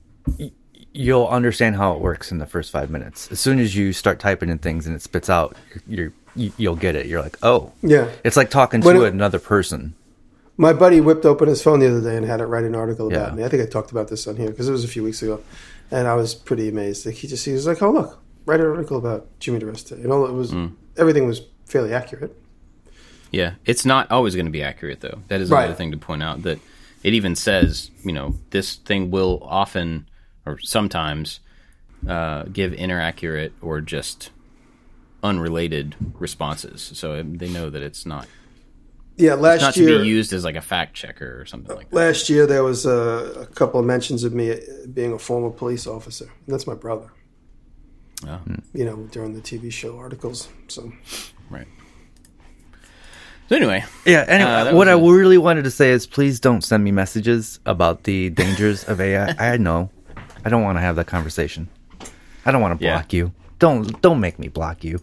you'll 0.94 1.28
understand 1.28 1.76
how 1.76 1.94
it 1.94 2.00
works 2.00 2.32
in 2.32 2.38
the 2.38 2.46
first 2.46 2.72
five 2.72 2.90
minutes. 2.90 3.32
As 3.32 3.40
soon 3.40 3.60
as 3.60 3.76
you 3.76 3.94
start 3.94 4.20
typing 4.20 4.50
in 4.50 4.60
things 4.60 4.86
and 4.86 4.96
it 4.96 5.02
spits 5.02 5.28
out, 5.30 5.56
you're, 5.88 6.14
you, 6.36 6.52
you'll 6.58 6.76
get 6.76 6.96
it. 6.96 7.08
You're 7.08 7.22
like, 7.22 7.36
oh, 7.42 7.72
Yeah. 7.82 8.10
It's 8.24 8.38
like 8.38 8.52
talking 8.52 8.80
When 8.82 8.96
to 8.96 9.04
it- 9.06 9.14
another 9.14 9.40
person. 9.40 9.96
My 10.56 10.72
buddy 10.72 11.02
whipped 11.02 11.26
open 11.26 11.48
his 11.48 11.64
phone 11.64 11.80
the 11.80 11.90
other 11.90 12.00
day 12.02 12.16
and 12.16 12.28
had 12.28 12.40
it 12.40 12.46
write 12.46 12.64
an 12.64 12.76
article 12.76 13.08
about 13.08 13.30
Yeah. 13.30 13.36
me. 13.36 13.44
I 13.44 13.50
think 13.50 13.64
I 13.64 13.66
talked 13.66 13.90
about 13.90 14.10
this 14.10 14.28
on 14.28 14.36
here 14.36 14.52
because 14.52 14.70
it 14.70 14.72
was 14.72 14.84
a 14.84 14.88
few 14.88 15.02
weeks 15.04 15.24
ago, 15.24 15.42
and 15.90 16.08
I 16.08 16.14
was 16.14 16.36
pretty 16.36 16.70
amazed. 16.70 17.08
Like 17.08 17.16
he 17.16 17.28
just 17.28 17.44
he 17.44 17.54
was 17.54 17.66
like, 17.66 17.82
"Oh 17.82 17.90
look, 17.90 18.20
write 18.46 18.60
an 18.60 18.68
article 18.68 18.98
about 18.98 19.28
Jimmy 19.40 19.58
Diresta." 19.60 20.00
You 20.00 20.08
know, 20.08 20.26
it 20.26 20.32
was 20.34 20.52
Mm. 20.52 20.74
everything 20.96 21.26
was 21.26 21.42
fairly 21.66 21.92
accurate. 21.92 22.40
Yeah, 23.34 23.56
it's 23.66 23.84
not 23.86 24.12
always 24.12 24.36
going 24.36 24.46
to 24.46 24.52
be 24.52 24.64
accurate 24.64 25.02
though. 25.02 25.24
That 25.28 25.42
is 25.42 25.50
Right. 25.50 25.64
another 25.64 25.76
thing 25.76 25.92
to 25.92 25.98
point 25.98 26.22
out 26.24 26.44
that 26.44 26.60
it 27.04 27.14
even 27.14 27.36
says, 27.36 27.90
you 28.04 28.14
know, 28.14 28.36
this 28.52 28.76
thing 28.76 29.12
will 29.12 29.40
often 29.44 30.08
or 30.46 30.60
sometimes 30.60 31.40
uh, 32.08 32.44
give 32.44 32.74
inaccurate 32.74 33.54
or 33.62 33.82
just 33.82 34.30
unrelated 35.24 35.96
responses. 36.20 36.92
So 36.94 37.20
um, 37.20 37.36
they 37.36 37.50
know 37.50 37.70
that 37.72 37.82
it's 37.82 38.06
not 38.06 38.28
Yeah, 39.18 39.34
last 39.36 39.62
not 39.62 39.76
year 39.78 39.88
to 39.88 40.02
be 40.02 40.08
used 40.08 40.32
as 40.34 40.44
like 40.44 40.56
a 40.56 40.62
fact 40.62 40.94
checker 40.96 41.42
or 41.42 41.46
something 41.46 41.76
like 41.76 41.90
that. 41.90 41.96
last 41.96 42.30
year 42.30 42.46
there 42.46 42.64
was 42.64 42.86
a, 42.86 43.34
a 43.42 43.46
couple 43.48 43.80
of 43.80 43.86
mentions 43.86 44.24
of 44.24 44.34
me 44.34 44.52
uh, 44.52 44.58
being 44.94 45.14
a 45.14 45.20
former 45.20 45.50
police 45.50 45.88
officer. 45.88 46.26
And 46.46 46.54
that's 46.54 46.68
my 46.68 46.76
brother. 46.76 47.10
Oh, 48.28 48.40
You 48.74 48.86
know, 48.86 48.96
during 49.12 49.34
the 49.34 49.42
TV 49.42 49.70
show 49.72 49.98
articles. 49.98 50.50
So 50.68 50.92
right. 51.50 51.68
So 53.50 53.56
anyway, 53.58 53.84
Yeah. 54.06 54.26
Anyway, 54.28 54.50
Uh, 54.50 54.76
what 54.76 54.88
I 54.88 54.96
was 54.96 55.16
really 55.18 55.38
wanted 55.38 55.64
to 55.66 55.72
say 55.72 55.92
is, 55.92 56.08
please 56.08 56.40
don't 56.40 56.64
send 56.64 56.84
me 56.84 56.92
messages 56.92 57.60
about 57.66 58.04
the 58.04 58.30
dangers 58.30 58.84
of 58.86 59.00
AI. 59.02 59.36
I 59.54 59.58
know. 59.58 59.90
I 60.46 60.50
don't 60.50 60.64
want 60.64 60.78
to 60.78 60.82
have 60.82 60.96
that 60.96 61.08
conversation. 61.08 61.68
I 62.46 62.52
don't 62.52 62.62
want 62.62 62.80
to 62.80 62.86
Yeah. 62.86 62.94
block 62.98 63.14
you. 63.14 63.32
Don't 63.60 64.02
don't 64.02 64.20
make 64.20 64.40
me 64.40 64.48
block 64.48 64.84
you. 64.84 65.00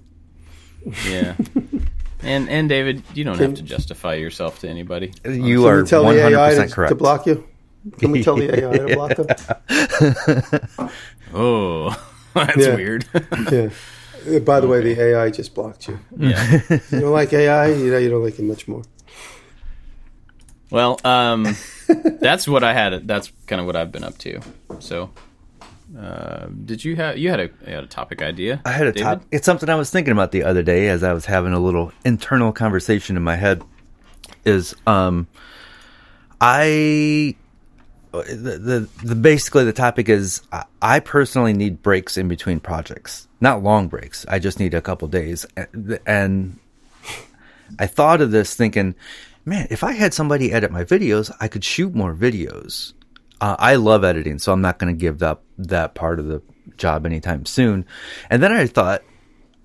yeah. 1.07 1.35
And 2.23 2.49
and 2.51 2.69
David, 2.69 3.03
you 3.15 3.25
don't 3.25 3.39
have 3.39 3.55
to 3.55 3.63
justify 3.63 4.15
yourself 4.15 4.59
to 4.61 4.69
anybody. 4.69 5.13
You 5.25 5.63
can 5.63 5.69
are 5.71 5.83
we 5.83 5.89
tell 5.89 6.05
one 6.05 6.17
the 6.17 6.23
hundred 6.23 6.39
AI 6.39 6.49
percent 6.51 6.69
to, 6.71 6.75
correct. 6.75 6.91
to 6.91 6.95
block 6.95 7.27
you? 7.27 7.45
Can 7.99 8.11
we 8.11 8.23
tell 8.23 8.37
the 8.37 8.53
AI 8.55 8.77
to 8.77 8.95
block 8.95 9.17
them? 10.79 10.91
Oh, 11.33 11.97
that's 12.35 12.57
Yeah. 12.59 12.75
weird. 12.75 13.07
Yeah. 13.51 13.71
Uh, 14.29 14.39
By 14.41 14.61
the 14.61 14.67
way, 14.69 14.81
the 14.83 15.01
AI 15.01 15.31
just 15.31 15.55
blocked 15.55 15.89
you. 15.89 15.99
yeah. 16.17 16.61
You 16.91 17.01
don't 17.01 17.13
like 17.13 17.33
AI, 17.33 17.69
you 17.69 17.91
know 17.91 17.99
you 17.99 18.11
don't 18.11 18.23
like 18.25 18.39
it 18.39 18.43
much 18.45 18.67
more. 18.69 18.83
Well, 20.71 21.01
um, 21.05 21.57
that's 22.21 22.47
what 22.47 22.63
I 22.63 22.73
had. 22.73 23.07
That's 23.09 23.33
kind 23.47 23.61
of 23.61 23.67
what 23.67 23.75
I've 23.77 23.91
been 23.91 24.05
up 24.05 24.17
to. 24.19 24.41
So, 24.79 25.11
uh, 25.99 26.47
did 26.65 26.85
you 26.85 26.95
have 26.97 27.19
you 27.19 27.29
had 27.31 27.41
a 27.41 27.45
you 27.67 27.75
had 27.75 27.83
a 27.85 27.89
topic 27.89 28.23
idea? 28.23 28.61
I 28.65 28.71
had 28.73 28.87
a 28.87 28.93
David? 28.93 29.05
top. 29.05 29.23
It's 29.33 29.45
something 29.47 29.69
I 29.69 29.75
was 29.75 29.91
thinking 29.91 30.13
about 30.13 30.31
the 30.31 30.45
other 30.45 30.63
day 30.63 30.89
as 30.89 31.03
I 31.03 31.13
was 31.13 31.27
having 31.27 31.53
a 31.53 31.59
little 31.59 31.93
internal 32.05 32.53
conversation 32.53 33.17
in 33.17 33.23
my 33.25 33.35
head. 33.37 33.63
Is 34.45 34.75
um, 34.87 35.27
I 36.41 37.35
the 38.13 38.89
the, 39.03 39.07
the 39.07 39.15
basically 39.15 39.65
the 39.65 39.73
topic 39.73 40.09
is 40.09 40.43
I, 40.53 40.65
I 40.83 41.01
personally 41.01 41.53
need 41.53 41.83
breaks 41.83 42.17
in 42.17 42.29
between 42.29 42.61
projects, 42.61 43.29
not 43.41 43.63
long 43.63 43.89
breaks. 43.89 44.27
I 44.29 44.39
just 44.39 44.59
need 44.59 44.75
a 44.75 44.83
couple 44.83 45.09
days, 45.09 45.47
and, 46.07 46.59
I 47.79 47.87
thought 47.87 48.21
of 48.21 48.33
this 48.33 48.55
thinking, 48.55 48.97
man, 49.45 49.69
if 49.71 49.85
I 49.85 49.93
had 49.93 50.13
somebody 50.13 50.53
edit 50.53 50.73
my 50.73 50.85
videos, 50.85 51.31
I 51.41 51.47
could 51.47 51.63
shoot 51.63 51.95
more 51.95 52.15
videos. 52.15 52.95
Uh, 53.41 53.57
I 53.59 53.77
love 53.77 54.03
editing, 54.03 54.41
so 54.41 54.53
I'm 54.53 54.61
not 54.61 54.79
going 54.79 54.93
to 54.93 55.01
give 55.01 55.23
up 55.23 55.45
that 55.57 55.95
part 55.95 56.19
of 56.19 56.27
the 56.27 56.43
job 56.77 57.07
anytime 57.07 57.47
soon. 57.47 57.87
And 58.29 58.43
then 58.43 58.53
I 58.53 58.67
thought, 58.67 59.03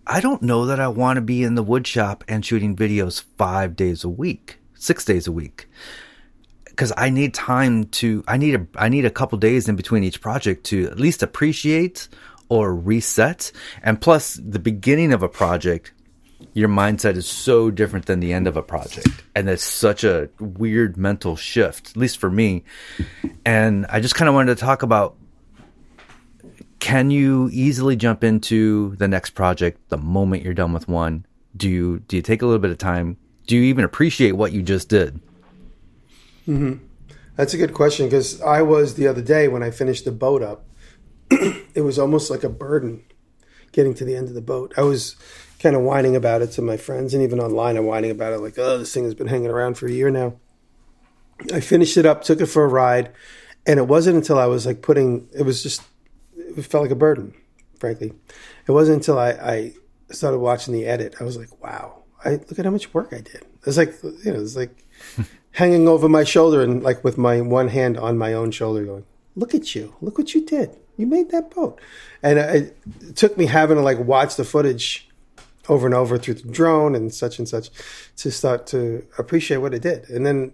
I 0.07 0.21
don't 0.21 0.43
know 0.43 0.67
that 0.67 0.79
I 0.79 0.87
want 0.87 1.17
to 1.17 1.21
be 1.21 1.43
in 1.43 1.55
the 1.55 1.63
wood 1.63 1.87
shop 1.87 2.23
and 2.27 2.45
shooting 2.45 2.75
videos 2.75 3.23
five 3.37 3.75
days 3.75 4.03
a 4.03 4.09
week, 4.09 4.59
six 4.75 5.03
days 5.03 5.25
a 5.25 5.31
week. 5.31 5.67
Because 6.75 6.91
I 6.97 7.09
need 7.09 7.33
time 7.33 7.85
to, 7.85 8.21
I 8.27 8.35
need 8.35 8.55
a, 8.55 8.67
I 8.75 8.89
need 8.89 9.05
a 9.05 9.09
couple 9.09 9.37
days 9.37 9.69
in 9.69 9.77
between 9.77 10.03
each 10.03 10.19
project 10.19 10.65
to 10.65 10.87
at 10.87 10.99
least 10.99 11.23
appreciate 11.23 12.09
or 12.49 12.75
reset. 12.75 13.53
And 13.81 14.01
plus, 14.01 14.33
the 14.33 14.59
beginning 14.59 15.13
of 15.13 15.23
a 15.23 15.29
project, 15.29 15.93
your 16.53 16.67
mindset 16.67 17.15
is 17.15 17.27
so 17.27 17.71
different 17.71 18.07
than 18.07 18.19
the 18.19 18.33
end 18.33 18.45
of 18.45 18.57
a 18.57 18.61
project. 18.61 19.07
And 19.35 19.49
it's 19.49 19.63
such 19.63 20.03
a 20.03 20.29
weird 20.39 20.97
mental 20.97 21.37
shift, 21.37 21.91
at 21.91 21.97
least 21.97 22.17
for 22.17 22.29
me. 22.29 22.65
And 23.45 23.85
I 23.87 24.01
just 24.01 24.15
kind 24.15 24.27
of 24.27 24.35
wanted 24.35 24.57
to 24.57 24.61
talk 24.61 24.83
about 24.83 25.15
can 26.79 27.09
you 27.09 27.49
easily 27.51 27.95
jump 27.95 28.23
into 28.23 28.95
the 28.97 29.07
next 29.07 29.31
project 29.31 29.79
the 29.89 29.97
moment 29.97 30.43
you're 30.43 30.53
done 30.53 30.73
with 30.73 30.87
one? 30.87 31.25
Do 31.55 31.69
you 31.69 31.99
do 31.99 32.17
you 32.17 32.21
take 32.21 32.41
a 32.41 32.45
little 32.45 32.59
bit 32.59 32.69
of 32.69 32.77
time? 32.77 33.17
Do 33.47 33.55
you 33.55 33.63
even 33.63 33.85
appreciate 33.85 34.33
what 34.33 34.51
you 34.51 34.61
just 34.61 34.89
did? 34.89 35.19
Mm-hmm. 36.47 36.85
That's 37.35 37.53
a 37.53 37.57
good 37.57 37.73
question 37.73 38.05
because 38.07 38.41
I 38.41 38.61
was 38.61 38.95
the 38.95 39.07
other 39.07 39.21
day 39.21 39.47
when 39.47 39.63
I 39.63 39.71
finished 39.71 40.05
the 40.05 40.11
boat 40.11 40.41
up. 40.41 40.65
it 41.31 41.83
was 41.83 41.99
almost 41.99 42.29
like 42.29 42.43
a 42.43 42.49
burden 42.49 43.03
getting 43.71 43.93
to 43.95 44.05
the 44.05 44.15
end 44.15 44.29
of 44.29 44.35
the 44.35 44.41
boat. 44.41 44.73
I 44.77 44.81
was 44.81 45.15
kind 45.59 45.75
of 45.75 45.81
whining 45.81 46.15
about 46.15 46.41
it 46.41 46.51
to 46.51 46.61
my 46.61 46.77
friends 46.77 47.13
and 47.13 47.23
even 47.23 47.39
online 47.39 47.77
I'm 47.77 47.85
whining 47.85 48.11
about 48.11 48.33
it 48.33 48.39
like, 48.39 48.57
oh, 48.57 48.77
this 48.77 48.93
thing 48.93 49.03
has 49.03 49.15
been 49.15 49.27
hanging 49.27 49.49
around 49.49 49.77
for 49.77 49.87
a 49.87 49.91
year 49.91 50.09
now. 50.09 50.35
I 51.53 51.59
finished 51.59 51.97
it 51.97 52.05
up, 52.05 52.23
took 52.23 52.39
it 52.39 52.45
for 52.45 52.63
a 52.63 52.67
ride, 52.67 53.11
and 53.65 53.79
it 53.79 53.87
wasn't 53.87 54.17
until 54.17 54.39
I 54.39 54.45
was 54.45 54.65
like 54.65 54.81
putting 54.81 55.27
it 55.35 55.43
was 55.43 55.61
just 55.61 55.81
it 56.37 56.65
felt 56.65 56.83
like 56.83 56.91
a 56.91 56.95
burden, 56.95 57.33
frankly. 57.79 58.13
It 58.67 58.71
wasn't 58.71 58.97
until 58.97 59.19
I, 59.19 59.31
I 59.31 59.73
started 60.11 60.39
watching 60.39 60.73
the 60.73 60.85
edit, 60.85 61.15
I 61.19 61.23
was 61.23 61.37
like, 61.37 61.61
wow, 61.61 62.03
I 62.23 62.31
look 62.31 62.57
at 62.57 62.65
how 62.65 62.71
much 62.71 62.93
work 62.93 63.09
I 63.11 63.21
did. 63.21 63.43
It's 63.65 63.77
like 63.77 63.95
you 64.03 64.31
know, 64.31 64.39
it's 64.39 64.55
like 64.55 64.84
hanging 65.55 65.87
over 65.87 66.09
my 66.09 66.23
shoulder 66.23 66.61
and 66.61 66.83
like 66.83 67.03
with 67.03 67.17
my 67.17 67.39
one 67.39 67.69
hand 67.69 67.97
on 67.97 68.17
my 68.17 68.33
own 68.33 68.51
shoulder 68.51 68.83
going, 68.83 69.05
look 69.35 69.55
at 69.55 69.73
you, 69.73 69.95
look 70.01 70.17
what 70.17 70.35
you 70.35 70.45
did. 70.45 70.75
You 70.97 71.07
made 71.07 71.31
that 71.31 71.51
boat. 71.51 71.79
And 72.21 72.39
it, 72.39 72.77
took 73.15 73.37
me 73.37 73.45
having 73.45 73.77
to 73.77 73.83
like 73.83 73.99
watch 73.99 74.35
the 74.35 74.43
footage 74.43 75.09
over 75.69 75.85
and 75.85 75.95
over 75.95 76.17
through 76.17 76.35
the 76.35 76.51
drone 76.51 76.93
and 76.93 77.13
such 77.13 77.39
and 77.39 77.47
such 77.47 77.69
to 78.17 78.31
start 78.31 78.67
to 78.67 79.05
appreciate 79.17 79.57
what 79.57 79.73
it 79.73 79.81
did. 79.81 80.09
And 80.09 80.25
then 80.25 80.53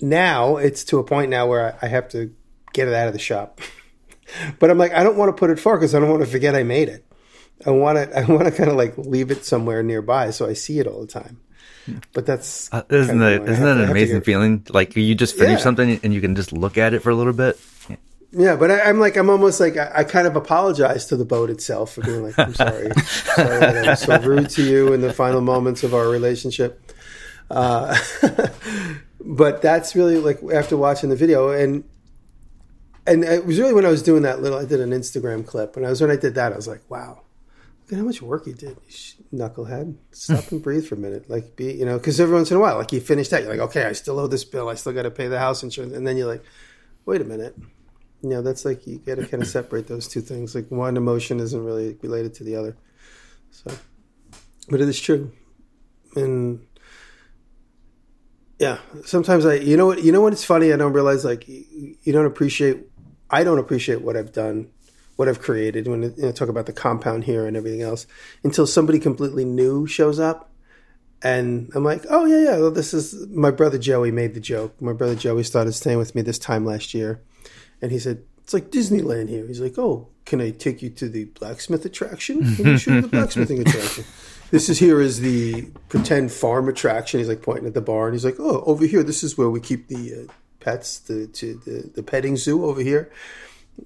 now 0.00 0.56
it's 0.58 0.84
to 0.84 0.98
a 0.98 1.04
point 1.04 1.30
now 1.30 1.46
where 1.46 1.76
I 1.80 1.86
have 1.86 2.08
to 2.10 2.34
get 2.74 2.88
it 2.88 2.94
out 2.94 3.06
of 3.06 3.14
the 3.14 3.18
shop. 3.18 3.60
but 4.58 4.70
I'm 4.70 4.78
like, 4.78 4.92
I 4.92 5.02
don't 5.02 5.16
want 5.16 5.34
to 5.34 5.38
put 5.38 5.50
it 5.50 5.58
far 5.58 5.78
because 5.78 5.94
I 5.94 6.00
don't 6.00 6.10
want 6.10 6.24
to 6.24 6.30
forget 6.30 6.54
I 6.54 6.62
made 6.62 6.90
it. 6.90 7.04
I 7.64 7.70
want 7.70 7.96
to, 7.96 8.18
I 8.18 8.24
want 8.24 8.44
to 8.44 8.50
kind 8.50 8.68
of 8.68 8.76
like 8.76 8.98
leave 8.98 9.30
it 9.30 9.46
somewhere 9.46 9.82
nearby 9.82 10.30
so 10.30 10.46
I 10.46 10.52
see 10.52 10.78
it 10.78 10.86
all 10.86 11.00
the 11.00 11.06
time. 11.06 11.40
But 12.12 12.26
that's 12.26 12.72
uh, 12.72 12.82
isn't 12.88 13.18
that 13.18 13.42
isn't 13.42 13.64
that 13.64 13.78
an 13.78 13.90
amazing 13.90 14.18
get, 14.18 14.24
feeling? 14.24 14.66
Like 14.70 14.94
you 14.94 15.14
just 15.14 15.36
finish 15.36 15.58
yeah. 15.58 15.64
something 15.64 16.00
and 16.02 16.14
you 16.14 16.20
can 16.20 16.36
just 16.36 16.52
look 16.52 16.78
at 16.78 16.94
it 16.94 17.00
for 17.00 17.10
a 17.10 17.14
little 17.14 17.32
bit. 17.32 17.58
Yeah, 18.34 18.56
but 18.56 18.70
I, 18.70 18.88
am 18.88 18.98
like 18.98 19.16
I'm 19.16 19.28
almost 19.28 19.60
like 19.60 19.76
I, 19.76 19.90
I, 19.96 20.04
kind 20.04 20.26
of 20.26 20.36
apologize 20.36 21.04
to 21.06 21.16
the 21.16 21.24
boat 21.24 21.50
itself 21.50 21.92
for 21.92 22.00
being 22.00 22.22
like 22.22 22.38
I'm 22.38 22.54
sorry, 22.54 22.90
sorry 23.04 23.60
that 23.60 23.76
I 23.76 23.90
was 23.90 24.00
so 24.00 24.18
rude 24.20 24.48
to 24.50 24.62
you 24.62 24.94
in 24.94 25.02
the 25.02 25.12
final 25.12 25.42
moments 25.42 25.82
of 25.82 25.92
our 25.92 26.08
relationship. 26.08 26.92
Uh, 27.50 27.94
but 29.20 29.60
that's 29.60 29.94
really 29.94 30.16
like 30.16 30.40
after 30.54 30.76
watching 30.76 31.10
the 31.10 31.16
video 31.16 31.50
and 31.50 31.84
and 33.06 33.24
it 33.24 33.44
was 33.44 33.58
really 33.58 33.74
when 33.74 33.84
I 33.84 33.90
was 33.90 34.02
doing 34.02 34.22
that 34.22 34.40
little 34.40 34.58
I 34.58 34.64
did 34.64 34.80
an 34.80 34.90
Instagram 34.90 35.46
clip 35.46 35.76
and 35.76 35.84
I 35.84 35.90
was 35.90 36.00
when 36.00 36.10
I 36.10 36.16
did 36.16 36.34
that 36.36 36.52
I 36.52 36.56
was 36.56 36.68
like 36.68 36.82
wow 36.88 37.21
look 37.82 37.92
at 37.92 37.98
how 37.98 38.04
much 38.04 38.22
work 38.22 38.46
you 38.46 38.54
did 38.54 38.76
knucklehead. 39.32 39.96
Stop 40.12 40.50
and 40.52 40.62
breathe 40.62 40.86
for 40.86 40.94
a 40.94 40.98
minute. 40.98 41.28
Like 41.28 41.56
be 41.56 41.72
you 41.72 41.84
know 41.84 41.98
because 41.98 42.20
every 42.20 42.34
once 42.34 42.50
in 42.50 42.56
a 42.56 42.60
while 42.60 42.76
like 42.76 42.92
you 42.92 43.00
finish 43.00 43.28
that 43.28 43.42
you're 43.42 43.50
like 43.50 43.60
okay 43.60 43.84
I 43.84 43.92
still 43.92 44.18
owe 44.18 44.26
this 44.26 44.44
bill. 44.44 44.68
I 44.68 44.74
still 44.74 44.92
got 44.92 45.02
to 45.02 45.10
pay 45.10 45.28
the 45.28 45.38
house 45.38 45.62
insurance. 45.62 45.94
And 45.94 46.06
then 46.06 46.16
you're 46.16 46.26
like 46.26 46.44
wait 47.06 47.20
a 47.20 47.24
minute. 47.24 47.56
You 48.22 48.30
know 48.30 48.42
that's 48.42 48.64
like 48.64 48.86
you 48.86 48.98
got 48.98 49.16
to 49.16 49.26
kind 49.26 49.42
of 49.42 49.48
separate 49.48 49.88
those 49.88 50.08
two 50.08 50.20
things. 50.20 50.54
Like 50.54 50.70
one 50.70 50.96
emotion 50.96 51.40
isn't 51.40 51.64
really 51.64 51.98
related 52.02 52.34
to 52.34 52.44
the 52.44 52.56
other. 52.56 52.76
So 53.50 53.72
but 54.68 54.80
it 54.80 54.88
is 54.88 55.00
true. 55.00 55.32
And 56.14 56.66
yeah 58.58 58.78
sometimes 59.04 59.44
i 59.44 59.54
you 59.54 59.76
know 59.76 59.86
what 59.86 60.04
you 60.04 60.12
know 60.12 60.20
what 60.20 60.32
it's 60.32 60.44
funny? 60.44 60.72
I 60.72 60.76
don't 60.76 60.92
realize 60.92 61.24
like 61.24 61.48
you 61.48 62.12
don't 62.12 62.26
appreciate 62.26 62.86
i 63.28 63.42
don't 63.42 63.58
appreciate 63.58 64.02
what 64.02 64.16
i've 64.16 64.32
done 64.32 64.70
what 65.16 65.28
i've 65.28 65.40
created 65.40 65.86
when 65.86 66.02
you 66.02 66.14
know, 66.18 66.32
talk 66.32 66.48
about 66.48 66.66
the 66.66 66.72
compound 66.72 67.24
here 67.24 67.46
and 67.46 67.56
everything 67.56 67.82
else 67.82 68.06
until 68.42 68.66
somebody 68.66 68.98
completely 68.98 69.44
new 69.44 69.86
shows 69.86 70.18
up 70.18 70.50
and 71.22 71.70
i'm 71.74 71.84
like 71.84 72.04
oh 72.10 72.24
yeah 72.24 72.50
yeah 72.50 72.58
well, 72.58 72.70
this 72.70 72.92
is 72.92 73.26
my 73.28 73.50
brother 73.50 73.78
joey 73.78 74.10
made 74.10 74.34
the 74.34 74.40
joke 74.40 74.80
my 74.80 74.92
brother 74.92 75.14
joey 75.14 75.42
started 75.42 75.72
staying 75.72 75.98
with 75.98 76.14
me 76.14 76.22
this 76.22 76.38
time 76.38 76.64
last 76.64 76.94
year 76.94 77.20
and 77.80 77.92
he 77.92 77.98
said 77.98 78.22
it's 78.42 78.54
like 78.54 78.70
disneyland 78.70 79.28
here 79.28 79.46
he's 79.46 79.60
like 79.60 79.78
oh 79.78 80.08
can 80.24 80.40
i 80.40 80.50
take 80.50 80.82
you 80.82 80.90
to 80.90 81.08
the 81.08 81.24
blacksmith 81.24 81.84
attraction 81.84 82.40
let 82.40 82.58
me 82.60 82.78
show 82.78 82.92
you 82.92 83.00
the 83.02 83.08
blacksmithing 83.16 83.60
attraction 83.60 84.04
this 84.52 84.68
is 84.68 84.78
here 84.78 85.00
is 85.00 85.20
the 85.20 85.62
pretend 85.88 86.30
farm 86.30 86.68
attraction. 86.68 87.18
He's 87.18 87.28
like 87.28 87.40
pointing 87.40 87.66
at 87.66 87.72
the 87.72 87.80
barn. 87.80 88.12
He's 88.12 88.24
like, 88.24 88.36
oh, 88.38 88.62
over 88.66 88.84
here, 88.84 89.02
this 89.02 89.24
is 89.24 89.38
where 89.38 89.48
we 89.48 89.60
keep 89.60 89.88
the 89.88 90.14
uh, 90.14 90.32
pets, 90.60 90.98
the, 90.98 91.26
to 91.26 91.54
the 91.64 91.90
the 91.94 92.02
petting 92.02 92.36
zoo 92.36 92.66
over 92.66 92.82
here. 92.82 93.10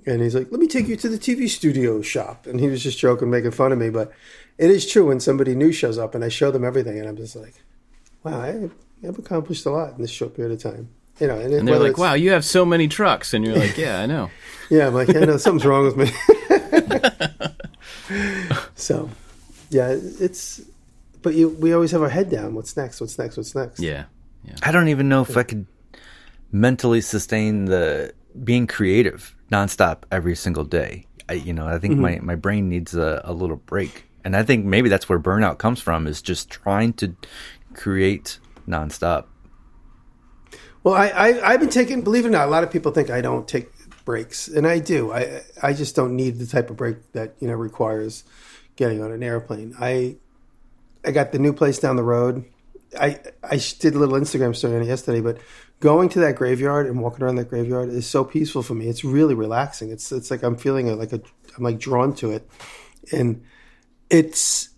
And 0.04 0.20
he's 0.20 0.34
like, 0.34 0.50
let 0.50 0.60
me 0.60 0.66
take 0.66 0.88
you 0.88 0.96
to 0.96 1.08
the 1.08 1.18
TV 1.18 1.48
studio 1.48 2.02
shop. 2.02 2.46
And 2.46 2.60
he 2.60 2.68
was 2.68 2.82
just 2.82 2.98
joking, 2.98 3.30
making 3.30 3.52
fun 3.52 3.72
of 3.72 3.78
me. 3.78 3.90
But 3.90 4.12
it 4.58 4.70
is 4.70 4.90
true 4.90 5.06
when 5.06 5.20
somebody 5.20 5.54
new 5.54 5.72
shows 5.72 5.98
up 5.98 6.14
and 6.14 6.24
I 6.24 6.28
show 6.28 6.50
them 6.50 6.64
everything, 6.64 6.98
and 6.98 7.08
I'm 7.08 7.16
just 7.16 7.36
like, 7.36 7.54
wow, 8.22 8.40
I, 8.40 8.68
have 9.04 9.18
accomplished 9.18 9.66
a 9.66 9.70
lot 9.70 9.94
in 9.94 10.02
this 10.02 10.10
short 10.10 10.34
period 10.34 10.52
of 10.52 10.72
time. 10.72 10.88
You 11.20 11.28
know, 11.28 11.38
and, 11.38 11.54
and 11.54 11.66
they're 11.66 11.78
like, 11.78 11.96
"Wow, 11.96 12.12
you 12.12 12.32
have 12.32 12.44
so 12.44 12.66
many 12.66 12.88
trucks," 12.88 13.32
and 13.32 13.42
you're 13.42 13.56
like, 13.56 13.78
"Yeah, 13.78 14.00
I 14.00 14.06
know." 14.06 14.30
yeah, 14.68 14.88
I'm 14.88 14.94
like, 14.94 15.08
"I 15.08 15.20
know 15.20 15.38
something's 15.38 15.64
wrong 15.64 15.84
with 15.84 15.96
me." 15.96 16.10
so, 18.74 19.08
yeah, 19.70 19.96
it's. 20.20 20.60
But 21.22 21.34
you, 21.34 21.48
we 21.48 21.72
always 21.72 21.90
have 21.92 22.02
our 22.02 22.10
head 22.10 22.28
down. 22.28 22.54
What's 22.54 22.76
next? 22.76 23.00
What's 23.00 23.18
next? 23.18 23.38
What's 23.38 23.54
next? 23.54 23.80
Yeah, 23.80 24.04
yeah. 24.44 24.56
I 24.62 24.72
don't 24.72 24.88
even 24.88 25.08
know 25.08 25.22
if 25.22 25.38
I 25.38 25.42
could 25.42 25.66
mentally 26.52 27.00
sustain 27.00 27.64
the 27.64 28.12
being 28.44 28.66
creative 28.66 29.35
nonstop 29.50 30.02
every 30.10 30.36
single 30.36 30.64
day. 30.64 31.06
I, 31.28 31.34
you 31.34 31.52
know, 31.52 31.66
I 31.66 31.78
think 31.78 31.94
mm-hmm. 31.94 32.02
my 32.02 32.18
my 32.20 32.34
brain 32.34 32.68
needs 32.68 32.94
a, 32.94 33.20
a 33.24 33.32
little 33.32 33.56
break, 33.56 34.04
and 34.24 34.36
I 34.36 34.42
think 34.42 34.64
maybe 34.64 34.88
that's 34.88 35.08
where 35.08 35.18
burnout 35.18 35.58
comes 35.58 35.80
from. 35.80 36.06
Is 36.06 36.22
just 36.22 36.50
trying 36.50 36.92
to 36.94 37.16
create 37.74 38.38
nonstop. 38.68 39.26
Well, 40.82 40.94
I, 40.94 41.08
I 41.08 41.52
I've 41.52 41.60
been 41.60 41.68
taking. 41.68 42.02
Believe 42.02 42.24
it 42.24 42.28
or 42.28 42.32
not, 42.32 42.46
a 42.46 42.50
lot 42.50 42.62
of 42.62 42.70
people 42.70 42.92
think 42.92 43.10
I 43.10 43.20
don't 43.20 43.48
take 43.48 43.70
breaks, 44.04 44.46
and 44.48 44.66
I 44.66 44.78
do. 44.78 45.12
I 45.12 45.42
I 45.62 45.72
just 45.72 45.96
don't 45.96 46.14
need 46.14 46.38
the 46.38 46.46
type 46.46 46.70
of 46.70 46.76
break 46.76 46.96
that 47.12 47.34
you 47.40 47.48
know 47.48 47.54
requires 47.54 48.24
getting 48.76 49.02
on 49.02 49.10
an 49.10 49.22
airplane. 49.22 49.74
I 49.80 50.16
I 51.04 51.10
got 51.10 51.32
the 51.32 51.38
new 51.38 51.52
place 51.52 51.78
down 51.78 51.96
the 51.96 52.02
road. 52.02 52.44
I 52.98 53.18
I 53.42 53.60
did 53.78 53.94
a 53.94 53.98
little 53.98 54.14
Instagram 54.14 54.54
story 54.54 54.76
on 54.76 54.82
it 54.82 54.86
yesterday, 54.86 55.20
but 55.20 55.38
going 55.80 56.08
to 56.10 56.20
that 56.20 56.36
graveyard 56.36 56.86
and 56.86 57.00
walking 57.00 57.24
around 57.24 57.36
that 57.36 57.48
graveyard 57.48 57.90
is 57.90 58.06
so 58.06 58.24
peaceful 58.24 58.62
for 58.62 58.74
me. 58.74 58.88
It's 58.88 59.04
really 59.04 59.34
relaxing. 59.34 59.90
It's 59.90 60.10
it's 60.12 60.30
like 60.30 60.42
I'm 60.42 60.56
feeling 60.56 60.88
a, 60.88 60.94
like 60.94 61.12
a 61.12 61.20
I'm 61.56 61.64
like 61.64 61.78
drawn 61.78 62.14
to 62.16 62.30
it, 62.30 62.48
and 63.12 63.42
it's 64.10 64.70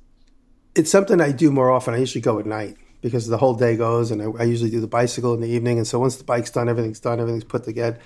it's 0.74 0.90
something 0.90 1.20
I 1.20 1.32
do 1.32 1.50
more 1.50 1.70
often. 1.70 1.94
I 1.94 1.98
usually 1.98 2.22
go 2.22 2.38
at 2.38 2.46
night 2.46 2.76
because 3.00 3.26
the 3.26 3.38
whole 3.38 3.54
day 3.54 3.76
goes, 3.76 4.11
and 4.11 4.22
I, 4.22 4.26
I 4.40 4.44
usually 4.44 4.70
do 4.70 4.80
the 4.80 4.87
bicycle 4.87 5.34
in 5.34 5.40
the 5.40 5.48
evening. 5.48 5.78
And 5.78 5.87
so 5.87 5.98
once 5.98 6.16
the 6.16 6.24
bike's 6.24 6.50
done, 6.50 6.68
everything's 6.68 7.00
done, 7.00 7.20
everything's 7.20 7.44
put 7.44 7.64
together. 7.64 7.98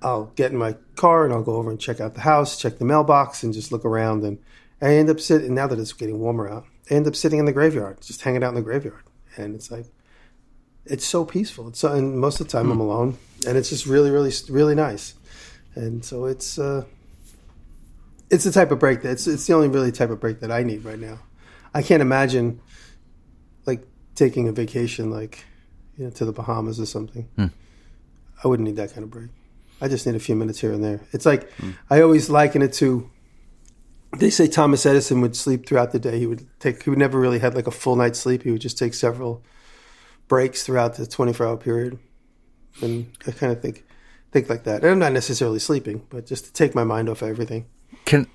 I'll 0.00 0.26
get 0.36 0.52
in 0.52 0.58
my 0.58 0.76
car 0.94 1.24
and 1.24 1.34
I'll 1.34 1.42
go 1.42 1.56
over 1.56 1.70
and 1.70 1.80
check 1.80 2.00
out 2.00 2.14
the 2.14 2.20
house, 2.20 2.56
check 2.56 2.78
the 2.78 2.84
mailbox, 2.84 3.42
and 3.42 3.52
just 3.52 3.72
look 3.72 3.84
around 3.84 4.22
and 4.22 4.38
I 4.80 4.94
end 4.94 5.10
up 5.10 5.18
sitting 5.18 5.54
now 5.54 5.66
that 5.66 5.78
it's 5.78 5.92
getting 5.92 6.20
warmer 6.20 6.48
out. 6.48 6.64
I 6.90 6.94
end 6.94 7.06
up 7.06 7.16
sitting 7.16 7.38
in 7.38 7.46
the 7.46 7.52
graveyard, 7.52 8.00
just 8.00 8.22
hanging 8.22 8.44
out 8.44 8.50
in 8.50 8.54
the 8.54 8.62
graveyard, 8.62 9.02
and 9.36 9.54
it's 9.54 9.70
like 9.70 9.86
it's 10.88 11.06
so 11.06 11.24
peaceful. 11.24 11.68
It's 11.68 11.80
so, 11.80 11.92
and 11.92 12.18
most 12.18 12.40
of 12.40 12.46
the 12.46 12.52
time 12.52 12.66
mm. 12.66 12.72
I'm 12.72 12.80
alone, 12.80 13.18
and 13.46 13.56
it's 13.56 13.68
just 13.68 13.86
really, 13.86 14.10
really, 14.10 14.32
really 14.48 14.74
nice. 14.74 15.14
And 15.74 16.04
so 16.04 16.26
it's 16.26 16.58
uh, 16.58 16.84
it's 18.30 18.44
the 18.44 18.52
type 18.52 18.70
of 18.70 18.78
break 18.78 19.02
that 19.02 19.10
it's 19.10 19.26
it's 19.26 19.46
the 19.46 19.54
only 19.54 19.68
really 19.68 19.92
type 19.92 20.10
of 20.10 20.20
break 20.20 20.40
that 20.40 20.50
I 20.50 20.62
need 20.62 20.84
right 20.84 20.98
now. 20.98 21.20
I 21.74 21.82
can't 21.82 22.02
imagine 22.02 22.60
like 23.66 23.86
taking 24.14 24.48
a 24.48 24.52
vacation 24.52 25.10
like 25.10 25.44
you 25.96 26.04
know 26.04 26.10
to 26.10 26.24
the 26.24 26.32
Bahamas 26.32 26.80
or 26.80 26.86
something. 26.86 27.28
Mm. 27.38 27.52
I 28.42 28.48
wouldn't 28.48 28.66
need 28.66 28.76
that 28.76 28.92
kind 28.92 29.04
of 29.04 29.10
break. 29.10 29.30
I 29.80 29.88
just 29.88 30.06
need 30.06 30.16
a 30.16 30.20
few 30.20 30.34
minutes 30.34 30.60
here 30.60 30.72
and 30.72 30.82
there. 30.82 31.00
It's 31.12 31.26
like 31.26 31.56
mm. 31.58 31.74
I 31.90 32.00
always 32.02 32.28
liken 32.28 32.62
it 32.62 32.72
to 32.74 33.10
they 34.16 34.30
say 34.30 34.46
Thomas 34.46 34.86
Edison 34.86 35.20
would 35.20 35.36
sleep 35.36 35.66
throughout 35.66 35.92
the 35.92 35.98
day. 35.98 36.18
He 36.18 36.26
would 36.26 36.46
take. 36.60 36.82
He 36.82 36.90
would 36.90 36.98
never 36.98 37.20
really 37.20 37.40
have 37.40 37.54
like 37.54 37.66
a 37.66 37.70
full 37.70 37.96
night's 37.96 38.18
sleep. 38.18 38.42
He 38.42 38.50
would 38.50 38.60
just 38.60 38.78
take 38.78 38.94
several 38.94 39.42
breaks 40.28 40.64
throughout 40.64 40.94
the 40.94 41.06
24 41.06 41.46
hour 41.46 41.56
period. 41.56 41.98
And 42.82 43.10
I 43.26 43.32
kind 43.32 43.52
of 43.52 43.60
think 43.60 43.84
think 44.30 44.48
like 44.48 44.64
that. 44.64 44.82
And 44.82 44.90
I'm 44.90 44.98
not 44.98 45.12
necessarily 45.12 45.58
sleeping, 45.58 46.06
but 46.10 46.26
just 46.26 46.44
to 46.44 46.52
take 46.52 46.74
my 46.74 46.84
mind 46.84 47.08
off 47.08 47.22
everything. 47.22 47.66
Can 48.04 48.26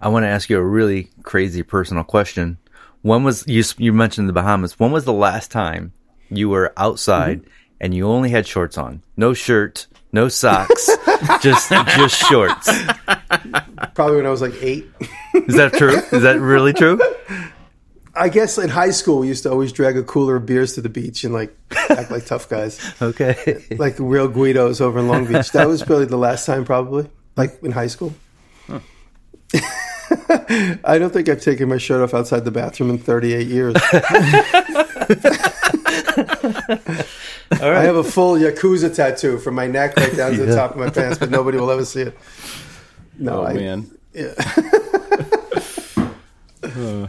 I 0.00 0.08
want 0.08 0.24
to 0.24 0.28
ask 0.28 0.50
you 0.50 0.58
a 0.58 0.64
really 0.64 1.10
crazy 1.22 1.62
personal 1.62 2.04
question? 2.04 2.58
When 3.02 3.22
was 3.22 3.46
you 3.46 3.62
you 3.78 3.92
mentioned 3.92 4.28
the 4.28 4.32
Bahamas? 4.32 4.78
When 4.78 4.90
was 4.90 5.04
the 5.04 5.12
last 5.12 5.50
time 5.50 5.92
you 6.28 6.48
were 6.48 6.72
outside 6.76 7.40
mm-hmm. 7.40 7.50
and 7.80 7.94
you 7.94 8.08
only 8.08 8.30
had 8.30 8.46
shorts 8.46 8.76
on, 8.76 9.02
no 9.16 9.32
shirt, 9.32 9.86
no 10.12 10.28
socks, 10.28 10.90
just 11.40 11.70
just 11.70 12.16
shorts? 12.16 12.68
Probably 13.94 14.16
when 14.16 14.26
I 14.26 14.30
was 14.30 14.42
like 14.42 14.54
eight. 14.60 14.86
Is 15.34 15.54
that 15.54 15.72
true? 15.74 15.96
Is 15.96 16.22
that 16.22 16.40
really 16.40 16.72
true? 16.72 17.00
I 18.18 18.28
guess 18.28 18.58
in 18.58 18.68
high 18.68 18.90
school 18.90 19.20
we 19.20 19.28
used 19.28 19.44
to 19.44 19.50
always 19.50 19.72
drag 19.72 19.96
a 19.96 20.02
cooler 20.02 20.36
of 20.36 20.46
beers 20.46 20.74
to 20.74 20.80
the 20.80 20.88
beach 20.88 21.22
and 21.24 21.32
like 21.32 21.56
act 21.90 22.10
like 22.10 22.26
tough 22.26 22.48
guys. 22.48 22.78
Okay. 23.02 23.64
Like 23.78 23.94
real 23.98 24.28
Guidos 24.28 24.80
over 24.80 24.98
in 24.98 25.08
Long 25.08 25.26
Beach. 25.26 25.52
That 25.52 25.68
was 25.68 25.82
probably 25.82 26.06
the 26.06 26.16
last 26.18 26.44
time, 26.46 26.64
probably 26.64 27.08
like 27.36 27.62
in 27.62 27.70
high 27.70 27.86
school. 27.86 28.12
Huh. 28.66 28.80
I 30.84 30.98
don't 30.98 31.12
think 31.12 31.28
I've 31.28 31.40
taken 31.40 31.68
my 31.68 31.78
shirt 31.78 32.02
off 32.02 32.12
outside 32.14 32.44
the 32.44 32.50
bathroom 32.50 32.90
in 32.90 32.98
38 32.98 33.46
years. 33.46 33.74
I 37.50 37.82
have 37.82 37.96
a 37.96 38.04
full 38.04 38.36
Yakuza 38.36 38.94
tattoo 38.94 39.38
from 39.38 39.54
my 39.54 39.66
neck 39.66 39.96
right 39.96 40.14
down 40.16 40.32
to 40.32 40.44
the 40.44 40.54
top 40.54 40.72
of 40.72 40.78
my 40.78 40.90
pants, 40.90 41.18
but 41.18 41.30
nobody 41.30 41.58
will 41.58 41.70
ever 41.70 41.84
see 41.84 42.02
it. 42.02 42.18
No, 43.18 43.42
Oh 43.42 43.46
I, 43.46 43.52
man. 43.54 43.90
Uh, 46.62 47.08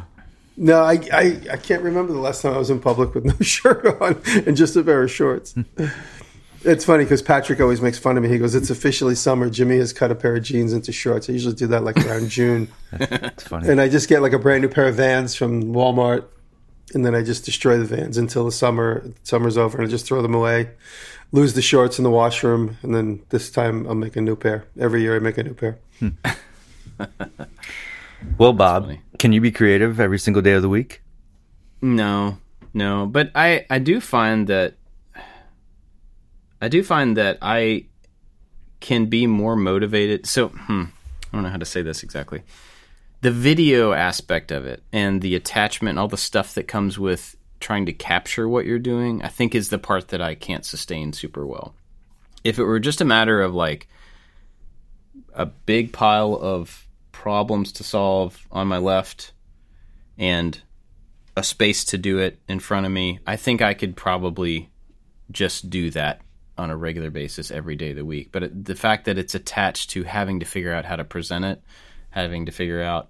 No, 0.62 0.84
I, 0.84 1.00
I 1.14 1.40
I 1.54 1.58
can't 1.58 1.82
remember 1.84 2.12
the 2.12 2.20
last 2.20 2.42
time 2.42 2.54
I 2.54 2.58
was 2.58 2.70
in 2.70 2.80
public 2.82 3.16
with 3.16 3.24
no 3.24 3.34
shirt 3.42 3.86
on 4.02 4.22
and 4.46 4.58
just 4.58 4.76
a 4.76 4.84
pair 4.84 5.02
of 5.02 5.10
shorts. 5.10 5.56
it's 6.66 6.84
funny 6.84 7.06
because 7.06 7.22
Patrick 7.22 7.62
always 7.62 7.80
makes 7.82 7.98
fun 7.98 8.18
of 8.18 8.24
me. 8.24 8.30
He 8.30 8.38
goes, 8.38 8.54
"It's 8.56 8.70
officially 8.70 9.16
summer. 9.16 9.50
Jimmy 9.50 9.78
has 9.78 9.94
cut 9.94 10.12
a 10.12 10.16
pair 10.16 10.36
of 10.36 10.44
jeans 10.44 10.74
into 10.74 10.92
shorts. 10.92 11.30
I 11.30 11.34
usually 11.34 11.56
do 11.56 11.68
that 11.68 11.86
like 11.86 11.96
around 12.06 12.28
June, 12.38 12.68
It's 12.92 13.44
funny. 13.44 13.70
and 13.70 13.80
I 13.80 13.88
just 13.88 14.10
get 14.10 14.22
like 14.22 14.34
a 14.34 14.40
brand 14.40 14.62
new 14.62 14.68
pair 14.68 14.88
of 14.88 14.96
Vans 14.96 15.34
from 15.34 15.64
Walmart, 15.74 16.26
and 16.94 17.06
then 17.06 17.16
I 17.16 17.22
just 17.24 17.46
destroy 17.46 17.78
the 17.78 17.86
Vans 17.86 18.18
until 18.18 18.44
the 18.44 18.52
summer 18.52 19.06
summer's 19.24 19.58
over, 19.58 19.78
and 19.78 19.88
I 19.88 19.90
just 19.90 20.06
throw 20.06 20.22
them 20.22 20.36
away, 20.36 20.72
lose 21.32 21.54
the 21.54 21.62
shorts 21.62 21.98
in 22.00 22.04
the 22.04 22.12
washroom, 22.12 22.76
and 22.84 22.94
then 22.94 23.22
this 23.30 23.50
time 23.50 23.88
I'll 23.88 23.96
make 23.96 24.18
a 24.18 24.22
new 24.22 24.36
pair. 24.36 24.66
Every 24.78 25.04
year 25.04 25.16
I 25.16 25.20
make 25.20 25.38
a 25.38 25.44
new 25.44 25.54
pair. 25.54 25.78
Hmm. 26.00 26.10
well, 28.38 28.52
Bob, 28.52 28.84
funny. 28.84 29.02
Can 29.20 29.34
you 29.34 29.42
be 29.42 29.52
creative 29.52 30.00
every 30.00 30.18
single 30.18 30.42
day 30.42 30.54
of 30.54 30.64
the 30.64 30.70
week? 30.70 31.04
No, 31.82 32.40
no, 32.74 33.06
but 33.06 33.32
I 33.36 33.66
I 33.70 33.78
do 33.80 34.02
find 34.02 34.48
that 34.48 34.76
I 36.62 36.68
do 36.68 36.84
find 36.84 37.16
that 37.18 37.38
I 37.42 37.86
can 38.80 39.06
be 39.06 39.28
more 39.28 39.56
motivated. 39.56 40.26
So, 40.26 40.48
hmm, 40.48 40.84
I 40.84 41.28
don't 41.34 41.44
know 41.44 41.50
how 41.50 41.58
to 41.58 41.66
say 41.66 41.82
this 41.82 42.04
exactly. 42.04 42.44
The 43.22 43.32
video 43.32 43.92
aspect 43.92 44.52
of 44.52 44.66
it 44.66 44.82
and 44.94 45.22
the 45.22 45.36
attachment, 45.36 46.00
all 46.00 46.08
the 46.08 46.18
stuff 46.18 46.54
that 46.56 46.68
comes 46.68 46.98
with 46.98 47.36
trying 47.60 47.86
to 47.86 47.94
capture 47.94 48.48
what 48.48 48.66
you're 48.66 48.80
doing, 48.80 49.22
I 49.22 49.28
think 49.28 49.54
is 49.54 49.70
the 49.70 49.78
part 49.78 50.10
that 50.10 50.22
I 50.22 50.36
can't 50.36 50.66
sustain 50.66 51.12
super 51.12 51.46
well. 51.46 51.76
If 52.46 52.58
it 52.58 52.64
were 52.64 52.80
just 52.80 53.02
a 53.02 53.06
matter 53.06 53.42
of 53.42 53.54
like 53.54 53.90
a 55.34 55.46
big 55.46 55.92
pile 55.92 56.34
of 56.36 56.88
problems 57.20 57.74
to 57.74 57.84
solve 57.84 58.48
on 58.50 58.66
my 58.66 58.78
left 58.78 59.34
and 60.18 60.62
a 61.36 61.44
space 61.44 61.84
to 61.84 61.98
do 61.98 62.18
it 62.18 62.40
in 62.48 62.62
front 62.62 62.86
of 62.86 62.94
me, 62.94 63.20
I 63.28 63.36
think 63.36 63.62
I 63.62 63.74
could 63.74 63.98
probably 63.98 64.70
just 65.30 65.70
do 65.70 65.90
that 65.92 66.22
on 66.58 66.70
a 66.70 66.78
regular 66.78 67.12
basis 67.12 67.52
every 67.52 67.76
day 67.76 67.90
of 67.90 67.98
the 67.98 68.06
week. 68.06 68.30
But 68.32 68.44
it, 68.44 68.66
the 68.66 68.74
fact 68.74 69.04
that 69.04 69.18
it's 69.18 69.36
attached 69.36 69.90
to 69.90 70.04
having 70.04 70.40
to 70.40 70.46
figure 70.46 70.74
out 70.74 70.86
how 70.86 70.96
to 70.96 71.04
present 71.04 71.44
it, 71.44 71.62
having 72.10 72.46
to 72.46 72.54
figure 72.54 72.82
out, 72.82 73.10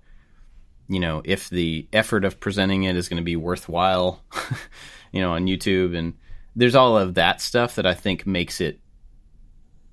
you 0.88 1.00
know, 1.00 1.22
if 1.24 1.48
the 1.48 1.88
effort 1.94 2.26
of 2.26 2.40
presenting 2.40 2.86
it 2.86 2.96
is 2.96 3.10
going 3.10 3.22
to 3.22 3.24
be 3.24 3.36
worthwhile, 3.36 4.24
you 5.12 5.22
know, 5.22 5.34
on 5.34 5.46
YouTube, 5.46 5.96
and 5.96 6.16
there's 6.56 6.76
all 6.76 6.98
of 6.98 7.14
that 7.14 7.42
stuff 7.42 7.76
that 7.76 7.86
I 7.86 7.94
think 7.94 8.26
makes 8.26 8.60
it 8.60 8.80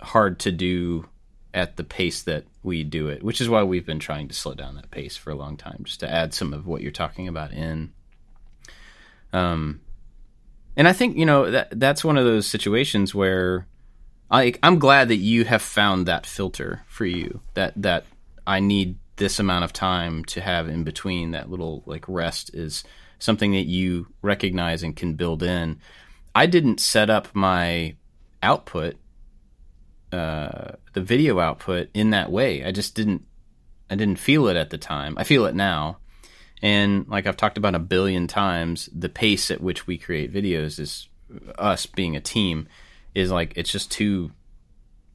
hard 0.01 0.39
to 0.41 0.53
do 0.53 1.07
at 1.53 1.77
the 1.77 1.85
pace 1.85 2.23
that 2.23 2.45
we 2.67 2.85
do 2.85 3.09
it, 3.09 3.23
which 3.23 3.41
is 3.41 3.49
why 3.49 3.63
we've 3.63 3.87
been 3.87 4.01
trying 4.01 4.29
to 4.29 4.35
slow 4.35 4.55
down 4.55 4.75
that 4.75 4.91
pace 4.91 5.17
for 5.17 5.31
a 5.31 5.37
long 5.37 5.57
time, 5.57 5.83
just 5.85 6.01
to 6.01 6.11
add 6.11 6.35
some 6.35 6.53
of 6.53 6.67
what 6.67 6.83
you're 6.83 6.91
talking 6.91 7.29
about 7.29 7.53
in. 7.53 7.93
Um, 9.33 9.81
and 10.77 10.87
I 10.87 10.93
think 10.93 11.17
you 11.17 11.25
know 11.25 11.51
that 11.51 11.79
that's 11.79 12.05
one 12.05 12.19
of 12.19 12.25
those 12.25 12.47
situations 12.47 13.15
where 13.15 13.67
I 14.31 14.55
I'm 14.63 14.79
glad 14.79 15.09
that 15.09 15.17
you 15.17 15.45
have 15.45 15.63
found 15.63 16.07
that 16.07 16.27
filter 16.27 16.83
for 16.89 17.07
you 17.07 17.41
that 17.55 17.73
that 17.77 18.05
I 18.47 18.61
need 18.61 18.99
this 19.17 19.39
amount 19.39 19.65
of 19.65 19.73
time 19.73 20.25
to 20.27 20.41
have 20.41 20.69
in 20.69 20.85
between 20.85 21.31
that 21.31 21.51
little 21.51 21.83
like 21.87 22.05
rest 22.09 22.55
is 22.55 22.85
something 23.19 23.53
that 23.53 23.65
you 23.65 24.09
recognize 24.21 24.83
and 24.83 24.95
can 24.95 25.15
build 25.15 25.43
in. 25.43 25.81
I 26.35 26.45
didn't 26.47 26.81
set 26.81 27.09
up 27.09 27.29
my 27.33 27.97
output 28.43 28.97
uh, 30.13 30.73
the 30.93 31.01
video 31.01 31.41
output 31.41 31.89
in 31.95 32.11
that 32.11 32.31
way. 32.31 32.65
I 32.65 32.73
just 32.73 32.95
didn't 32.95 33.25
I 33.91 33.95
didn't 33.95 34.19
feel 34.19 34.49
it 34.49 34.57
at 34.57 34.71
the 34.71 34.79
time. 34.79 35.17
I 35.17 35.25
feel 35.25 35.47
it 35.47 35.55
now. 35.55 35.99
And 36.63 37.07
like 37.09 37.27
I've 37.27 37.37
talked 37.37 37.59
about 37.59 37.75
a 37.75 37.81
billion 37.81 38.27
times, 38.27 38.89
the 38.95 39.09
pace 39.09 39.51
at 39.51 39.61
which 39.61 39.87
we 39.87 39.99
create 39.99 40.33
videos 40.33 40.79
is 40.79 41.09
us 41.59 41.87
being 41.87 42.17
a 42.17 42.21
team 42.21 42.69
is 43.15 43.31
like 43.31 43.53
it's 43.57 43.71
just 43.71 43.91
too 43.91 44.33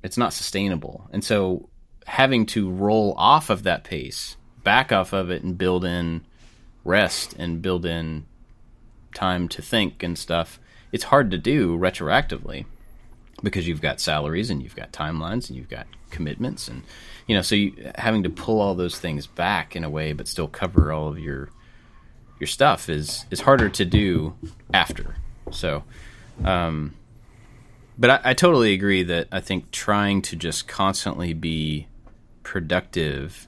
it's 0.04 0.18
not 0.18 0.34
sustainable. 0.34 1.08
And 1.12 1.24
so 1.24 1.70
having 2.06 2.46
to 2.48 2.70
roll 2.70 3.14
off 3.18 3.50
of 3.50 3.64
that 3.64 3.84
pace, 3.84 4.36
back 4.64 4.92
off 4.92 5.14
of 5.14 5.30
it 5.30 5.44
and 5.44 5.58
build 5.58 5.86
in 5.86 6.26
rest 6.84 7.34
and 7.38 7.62
build 7.62 7.86
in 7.86 8.26
time 9.14 9.48
to 9.50 9.62
think 9.62 10.04
and 10.04 10.18
stuff, 10.18 10.60
it's 10.92 11.06
hard 11.06 11.32
to 11.32 11.38
do 11.38 11.78
retroactively 11.78 12.66
because 13.44 13.68
you've 13.68 13.82
got 13.82 14.00
salaries 14.00 14.50
and 14.50 14.62
you've 14.62 14.76
got 14.76 14.92
timelines 14.92 15.50
and 15.50 15.58
you've 15.58 15.70
got 15.70 15.88
commitments 16.10 16.68
and 16.68 16.84
you 17.28 17.36
know 17.36 17.42
so 17.42 17.56
you 17.56 17.92
having 17.96 18.24
to 18.24 18.30
pull 18.30 18.60
all 18.60 18.76
those 18.76 19.00
things 19.00 19.28
back 19.28 19.76
in 19.76 19.84
a 19.84 19.89
way 19.89 20.12
but 20.12 20.28
still 20.28 20.48
cover 20.48 20.92
all 20.92 21.08
of 21.08 21.18
your 21.18 21.50
your 22.39 22.48
stuff 22.48 22.89
is 22.89 23.26
is 23.32 23.42
harder 23.42 23.70
to 23.70 23.86
do 23.86 24.36
after. 24.74 25.16
So 25.52 25.84
um 26.44 26.96
but 27.98 28.10
I, 28.10 28.32
I 28.32 28.34
totally 28.34 28.74
agree 28.74 29.04
that 29.04 29.28
I 29.32 29.42
think 29.42 29.72
trying 29.72 30.22
to 30.24 30.36
just 30.36 30.68
constantly 30.68 31.34
be 31.34 31.88
productive 32.44 33.48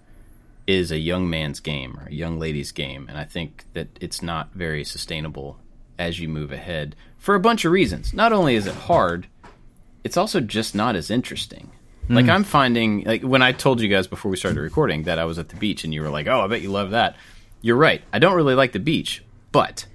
is 0.68 0.92
a 0.92 1.00
young 1.00 1.30
man's 1.30 1.60
game 1.60 1.98
or 2.00 2.08
a 2.08 2.14
young 2.14 2.40
lady's 2.40 2.72
game. 2.72 3.08
And 3.10 3.18
I 3.18 3.26
think 3.26 3.66
that 3.74 3.88
it's 4.00 4.22
not 4.22 4.54
very 4.54 4.84
sustainable 4.84 5.58
as 5.98 6.20
you 6.20 6.30
move 6.30 6.52
ahead 6.52 6.96
for 7.18 7.36
a 7.36 7.40
bunch 7.40 7.66
of 7.66 7.72
reasons. 7.72 8.14
Not 8.14 8.32
only 8.32 8.56
is 8.56 8.68
it 8.68 8.76
hard 8.76 9.28
it's 10.04 10.18
also 10.18 10.40
just 10.40 10.76
not 10.76 10.96
as 10.96 11.10
interesting. 11.10 11.72
Hmm. 12.08 12.16
Like 12.16 12.30
I'm 12.30 12.44
finding 12.44 13.04
like 13.04 13.22
when 13.22 13.42
I 13.42 13.52
told 13.52 13.82
you 13.82 13.88
guys 13.88 14.08
before 14.08 14.30
we 14.30 14.38
started 14.38 14.60
recording 14.60 15.04
that 15.04 15.20
I 15.20 15.26
was 15.26 15.40
at 15.40 15.50
the 15.50 15.56
beach 15.56 15.84
and 15.84 15.94
you 15.94 16.02
were 16.02 16.10
like, 16.10 16.28
"Oh, 16.28 16.42
I 16.42 16.48
bet 16.48 16.62
you 16.62 16.72
love 16.72 16.92
that." 16.92 17.16
You're 17.62 17.78
right. 17.78 18.02
I 18.12 18.20
don't 18.20 18.36
really 18.36 18.56
like 18.56 18.74
the 18.74 18.80
beach, 18.80 19.24
but 19.52 19.86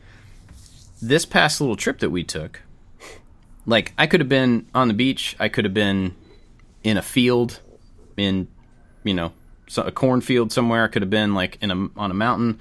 this 1.03 1.27
past 1.27 1.61
little 1.61 1.77
trip 1.77 1.99
that 1.99 2.11
we 2.11 2.25
took, 2.25 2.63
like 3.67 3.93
I 3.99 4.07
could 4.07 4.21
have 4.21 4.29
been 4.29 4.67
on 4.75 4.89
the 4.89 4.95
beach, 4.95 5.37
I 5.39 5.49
could 5.49 5.65
have 5.65 5.75
been 5.75 6.15
in 6.83 6.97
a 6.97 7.03
field 7.03 7.61
in 8.17 8.49
you 9.05 9.15
know, 9.15 9.33
a 9.77 9.93
cornfield 9.93 10.53
somewhere, 10.53 10.85
I 10.85 10.89
could 10.89 11.03
have 11.03 11.11
been 11.11 11.35
like 11.35 11.59
in 11.61 11.71
a 11.71 11.89
on 11.97 12.11
a 12.11 12.15
mountain 12.15 12.59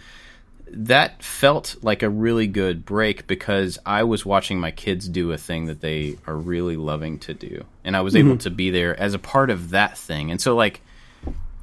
that 0.71 1.23
felt 1.23 1.75
like 1.81 2.03
a 2.03 2.09
really 2.09 2.47
good 2.47 2.85
break 2.85 3.27
because 3.27 3.79
I 3.85 4.03
was 4.03 4.25
watching 4.25 4.59
my 4.59 4.71
kids 4.71 5.07
do 5.07 5.31
a 5.31 5.37
thing 5.37 5.65
that 5.65 5.81
they 5.81 6.17
are 6.27 6.35
really 6.35 6.75
loving 6.75 7.19
to 7.19 7.33
do. 7.33 7.65
And 7.83 7.95
I 7.95 8.01
was 8.01 8.15
able 8.15 8.31
mm-hmm. 8.31 8.39
to 8.39 8.49
be 8.49 8.69
there 8.69 8.99
as 8.99 9.13
a 9.13 9.19
part 9.19 9.49
of 9.49 9.69
that 9.69 9.97
thing. 9.97 10.29
And 10.29 10.41
so, 10.41 10.55
like, 10.55 10.81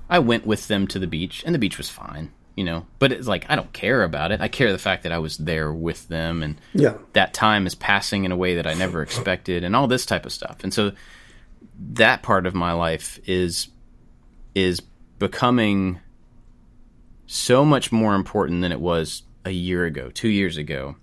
I 0.09 0.19
went 0.19 0.47
with 0.47 0.69
them 0.69 0.87
to 0.89 0.99
the 0.99 1.07
beach, 1.07 1.43
and 1.45 1.55
the 1.55 1.59
beach 1.59 1.79
was 1.79 1.91
fine, 1.91 2.31
you 2.57 2.65
know. 2.65 2.87
But 2.99 3.13
it's 3.13 3.29
like, 3.29 3.47
I 3.49 3.57
don't 3.57 3.73
care 3.73 4.03
about 4.03 4.33
it. 4.33 4.41
I 4.41 4.49
care 4.49 4.73
the 4.73 4.79
fact 4.79 5.03
that 5.03 5.13
I 5.13 5.19
was 5.19 5.37
there 5.37 5.73
with 5.73 6.09
them, 6.09 6.43
and 6.43 6.61
Yeah. 6.73 6.95
that 7.13 7.35
time 7.35 7.67
is 7.67 7.75
passing 7.75 8.25
in 8.25 8.33
a 8.33 8.37
way 8.37 8.57
that 8.57 8.67
I 8.67 8.75
never 8.75 9.03
expected, 9.03 9.65
and 9.65 9.77
all 9.77 9.87
this 9.87 10.07
type 10.07 10.27
of 10.27 10.33
stuff. 10.33 10.59
And 10.63 10.73
so, 10.73 10.93
that 11.95 12.23
part 12.23 12.47
of 12.47 12.55
my 12.55 12.73
life 12.73 13.19
is 13.27 13.69
is 14.55 14.81
becoming 15.19 15.99
so 17.27 17.65
much 17.65 17.93
more 17.93 18.15
important 18.15 18.63
than 18.63 18.73
it 18.73 18.81
was 18.81 19.23
a 19.45 19.51
year 19.51 19.85
ago, 19.85 20.11
two 20.11 20.29
years 20.29 20.57
ago. 20.57 20.97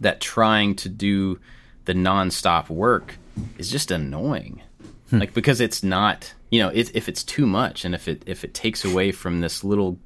That 0.00 0.20
trying 0.20 0.74
to 0.76 0.88
do 0.88 1.38
the 1.84 1.94
nonstop 1.94 2.68
work 2.68 3.16
is 3.58 3.70
just 3.70 3.90
annoying. 3.90 4.62
Hmm. 5.10 5.18
Like 5.18 5.34
because 5.34 5.60
it's 5.60 5.82
not, 5.82 6.34
you 6.50 6.60
know, 6.60 6.70
it, 6.70 6.94
if 6.94 7.08
it's 7.08 7.22
too 7.22 7.46
much 7.46 7.84
and 7.84 7.94
if 7.94 8.08
it 8.08 8.22
if 8.26 8.44
it 8.44 8.54
takes 8.54 8.84
away 8.84 9.12
from 9.12 9.40
this 9.40 9.62
little 9.62 9.98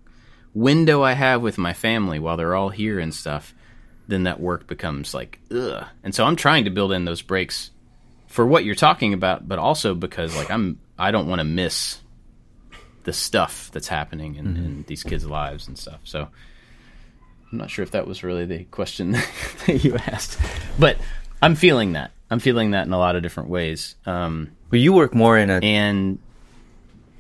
window 0.55 1.03
I 1.03 1.13
have 1.13 1.43
with 1.43 1.59
my 1.59 1.73
family 1.73 2.19
while 2.19 2.37
they're 2.37 2.55
all 2.55 2.71
here 2.71 2.99
and 2.99 3.15
stuff, 3.15 3.55
then 4.09 4.25
that 4.25 4.41
work 4.41 4.67
becomes 4.67 5.15
like 5.15 5.39
ugh. 5.51 5.85
And 6.03 6.15
so 6.15 6.25
I'm 6.25 6.37
trying 6.37 6.65
to 6.65 6.71
build 6.71 6.93
in 6.93 7.05
those 7.05 7.23
breaks 7.23 7.71
for 8.27 8.47
what 8.47 8.65
you're 8.65 8.75
talking 8.75 9.13
about, 9.15 9.49
but 9.49 9.59
also 9.59 9.95
because 9.95 10.37
like 10.37 10.51
I'm 10.51 10.79
I 10.99 11.11
don't 11.11 11.29
want 11.29 11.41
to 11.41 11.45
miss 11.45 12.01
the 13.07 13.13
stuff 13.13 13.71
that's 13.73 13.87
happening 13.89 14.35
in, 14.35 14.57
in 14.57 14.85
these 14.89 15.05
kids' 15.05 15.25
lives 15.25 15.69
and 15.69 15.79
stuff. 15.79 16.01
So 16.03 16.29
I'm 17.53 17.59
not 17.59 17.71
sure 17.71 17.85
if 17.85 17.93
that 17.93 18.05
was 18.07 18.25
really 18.25 18.45
the 18.45 18.65
question 18.65 19.13
that 19.67 19.85
you 19.85 19.97
asked, 19.97 20.39
but 20.79 20.99
I'm 21.41 21.55
feeling 21.55 21.93
that. 21.93 22.11
I'm 22.31 22.41
feeling 22.41 22.73
that 22.73 22.85
in 22.87 22.93
a 22.93 22.99
lot 22.99 23.15
of 23.15 23.23
different 23.23 23.49
ways. 23.49 23.95
Um, 24.07 24.51
Well, 24.73 24.81
you 24.81 24.93
work 24.93 25.15
more 25.15 25.39
in 25.39 25.51
a 25.51 25.61
and 25.63 26.19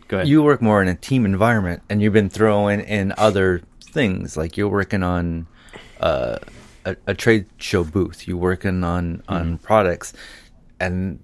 go 0.08 0.16
ahead. 0.16 0.28
you 0.28 0.42
work 0.42 0.60
more 0.60 0.82
in 0.82 0.88
a 0.88 0.96
team 0.96 1.24
environment, 1.24 1.82
and 1.88 2.02
you've 2.02 2.12
been 2.12 2.30
throwing 2.30 2.80
in 2.80 3.14
other 3.16 3.62
things 3.80 4.36
like 4.36 4.56
you're 4.56 4.68
working 4.68 5.04
on 5.04 5.46
uh, 6.00 6.38
a, 6.84 6.96
a 7.06 7.14
trade 7.14 7.46
show 7.58 7.84
booth. 7.84 8.26
You're 8.26 8.36
working 8.36 8.82
on 8.82 9.22
on 9.28 9.58
products, 9.58 10.12
and 10.80 11.20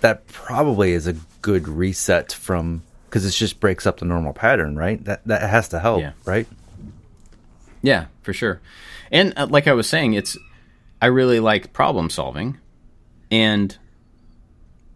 that 0.00 0.26
probably 0.26 0.90
is 0.90 1.06
a 1.06 1.14
good 1.40 1.68
reset 1.68 2.32
from 2.32 2.82
because 3.12 3.26
it 3.26 3.32
just 3.32 3.60
breaks 3.60 3.86
up 3.86 3.98
the 3.98 4.06
normal 4.06 4.32
pattern, 4.32 4.74
right? 4.74 5.04
That 5.04 5.20
that 5.26 5.42
has 5.42 5.68
to 5.68 5.78
help, 5.78 6.00
Yeah. 6.00 6.12
right? 6.24 6.46
Yeah, 7.82 8.06
for 8.22 8.32
sure. 8.32 8.62
And 9.10 9.34
uh, 9.36 9.48
like 9.50 9.66
I 9.68 9.74
was 9.74 9.86
saying, 9.86 10.14
it's 10.14 10.38
I 11.02 11.06
really 11.06 11.38
like 11.38 11.74
problem 11.74 12.08
solving, 12.08 12.56
and 13.30 13.76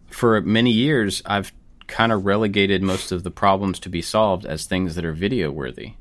for 0.09 0.41
many 0.41 0.71
years, 0.71 1.21
I've 1.27 1.53
kind 1.89 2.11
of 2.11 2.25
relegated 2.25 2.83
most 2.83 3.13
of 3.13 3.23
the 3.23 3.31
problems 3.31 3.79
to 3.81 3.91
be 3.91 4.01
solved 4.01 4.47
as 4.47 4.65
things 4.65 4.95
that 4.95 5.05
are 5.05 5.13
video 5.13 5.51
worthy, 5.51 5.93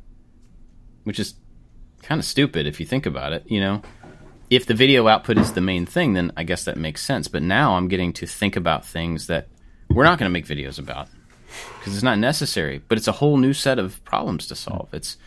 which 1.04 1.20
is 1.20 1.34
kind 2.02 2.18
of 2.20 2.24
stupid 2.26 2.66
if 2.66 2.80
you 2.80 2.86
think 2.86 3.06
about 3.06 3.34
it. 3.34 3.44
You 3.52 3.60
know, 3.60 3.82
if 4.50 4.66
the 4.68 4.74
video 4.74 5.10
output 5.10 5.38
is 5.38 5.52
the 5.52 5.60
main 5.60 5.86
thing, 5.86 6.14
then 6.14 6.32
I 6.38 6.44
guess 6.44 6.64
that 6.64 6.78
makes 6.78 7.04
sense. 7.04 7.28
But 7.28 7.42
now 7.44 7.76
I'm 7.76 7.90
getting 7.90 8.14
to 8.14 8.26
think 8.26 8.56
about 8.56 8.86
things 8.86 9.28
that 9.28 9.50
we're 9.90 10.06
not 10.06 10.18
going 10.18 10.30
to 10.30 10.34
make 10.34 10.48
videos 10.48 10.80
about 10.80 11.10
because 11.80 11.94
it's 11.94 12.04
not 12.04 12.20
necessary. 12.20 12.82
But 12.88 12.98
it's 12.98 13.08
a 13.08 13.14
whole 13.14 13.38
new 13.38 13.54
set 13.54 13.80
of 13.80 14.04
problems 14.06 14.48
to 14.48 14.56
solve. 14.56 14.90
It's 14.94 15.18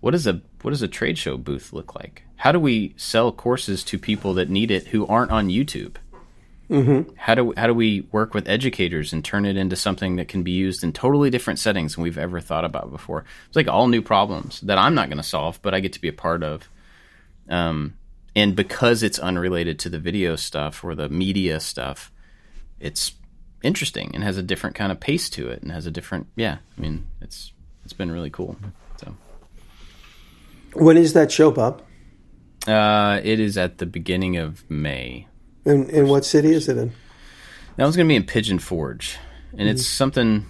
what 0.00 0.14
is 0.14 0.26
a 0.26 0.40
what 0.62 0.70
does 0.70 0.82
a 0.82 0.88
trade 0.88 1.18
show 1.18 1.36
booth 1.36 1.72
look 1.72 1.94
like? 1.94 2.24
How 2.36 2.52
do 2.52 2.60
we 2.60 2.94
sell 2.96 3.32
courses 3.32 3.84
to 3.84 3.98
people 3.98 4.34
that 4.34 4.48
need 4.48 4.70
it 4.70 4.88
who 4.88 5.06
aren't 5.06 5.30
on 5.30 5.48
YouTube? 5.48 5.96
Mm-hmm. 6.70 7.14
How 7.16 7.34
do 7.34 7.52
how 7.56 7.66
do 7.66 7.74
we 7.74 8.02
work 8.12 8.32
with 8.32 8.48
educators 8.48 9.12
and 9.12 9.24
turn 9.24 9.44
it 9.44 9.56
into 9.56 9.74
something 9.76 10.16
that 10.16 10.28
can 10.28 10.42
be 10.42 10.52
used 10.52 10.84
in 10.84 10.92
totally 10.92 11.28
different 11.28 11.58
settings 11.58 11.94
than 11.94 12.02
we've 12.04 12.16
ever 12.16 12.40
thought 12.40 12.64
about 12.64 12.90
before? 12.90 13.24
It's 13.48 13.56
like 13.56 13.68
all 13.68 13.88
new 13.88 14.02
problems 14.02 14.60
that 14.62 14.78
I'm 14.78 14.94
not 14.94 15.08
going 15.08 15.18
to 15.18 15.24
solve, 15.24 15.60
but 15.62 15.74
I 15.74 15.80
get 15.80 15.92
to 15.94 16.00
be 16.00 16.08
a 16.08 16.12
part 16.12 16.42
of. 16.42 16.68
Um, 17.48 17.94
and 18.36 18.54
because 18.54 19.02
it's 19.02 19.18
unrelated 19.18 19.80
to 19.80 19.88
the 19.88 19.98
video 19.98 20.36
stuff 20.36 20.84
or 20.84 20.94
the 20.94 21.08
media 21.08 21.58
stuff, 21.58 22.12
it's 22.78 23.12
interesting 23.62 24.10
and 24.14 24.24
has 24.24 24.36
a 24.36 24.42
different 24.42 24.74
kind 24.76 24.90
of 24.92 25.00
pace 25.00 25.28
to 25.30 25.48
it 25.48 25.62
and 25.62 25.70
has 25.72 25.86
a 25.86 25.90
different 25.90 26.26
yeah. 26.36 26.58
I 26.76 26.80
mean, 26.80 27.06
it's 27.20 27.52
it's 27.84 27.92
been 27.92 28.10
really 28.10 28.30
cool. 28.30 28.56
So 28.98 29.14
When 30.74 30.96
is 30.96 31.12
that 31.14 31.30
show, 31.32 31.50
Bob? 31.50 31.82
uh, 32.68 33.20
it 33.24 33.40
is 33.40 33.56
at 33.56 33.78
the 33.78 33.86
beginning 33.86 34.36
of 34.36 34.68
May. 34.70 35.26
In, 35.64 35.88
in 35.90 36.08
what 36.08 36.24
city 36.24 36.52
is 36.52 36.68
it 36.68 36.76
in? 36.76 36.92
That 37.76 37.84
one's 37.84 37.96
going 37.96 38.06
to 38.06 38.12
be 38.12 38.16
in 38.16 38.24
Pigeon 38.24 38.58
Forge, 38.58 39.16
and 39.56 39.68
it's 39.68 39.86
something 39.86 40.44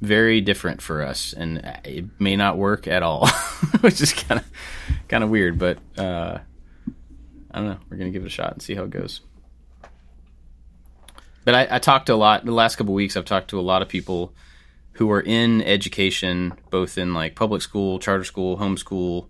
very 0.00 0.40
different 0.40 0.80
for 0.82 1.02
us, 1.02 1.32
and 1.32 1.58
it 1.84 2.04
may 2.20 2.34
not 2.36 2.56
work 2.58 2.86
at 2.88 3.02
all, 3.02 3.28
which 3.80 4.00
is 4.00 4.12
kind 4.12 4.40
of 4.40 4.46
kind 5.08 5.22
of 5.22 5.30
weird. 5.30 5.58
But 5.58 5.78
uh, 5.96 6.38
I 7.52 7.58
don't 7.58 7.68
know. 7.68 7.78
We're 7.88 7.96
going 7.98 8.12
to 8.12 8.16
give 8.16 8.24
it 8.24 8.26
a 8.26 8.30
shot 8.30 8.52
and 8.52 8.62
see 8.62 8.74
how 8.74 8.84
it 8.84 8.90
goes. 8.90 9.20
But 11.48 11.54
I, 11.54 11.76
I 11.76 11.78
talked 11.78 12.10
a 12.10 12.14
lot 12.14 12.44
the 12.44 12.52
last 12.52 12.76
couple 12.76 12.92
weeks. 12.92 13.16
I've 13.16 13.24
talked 13.24 13.48
to 13.48 13.58
a 13.58 13.62
lot 13.62 13.80
of 13.80 13.88
people 13.88 14.34
who 14.92 15.10
are 15.10 15.22
in 15.22 15.62
education, 15.62 16.52
both 16.68 16.98
in 16.98 17.14
like 17.14 17.36
public 17.36 17.62
school, 17.62 17.98
charter 17.98 18.24
school, 18.24 18.58
homeschool, 18.58 19.28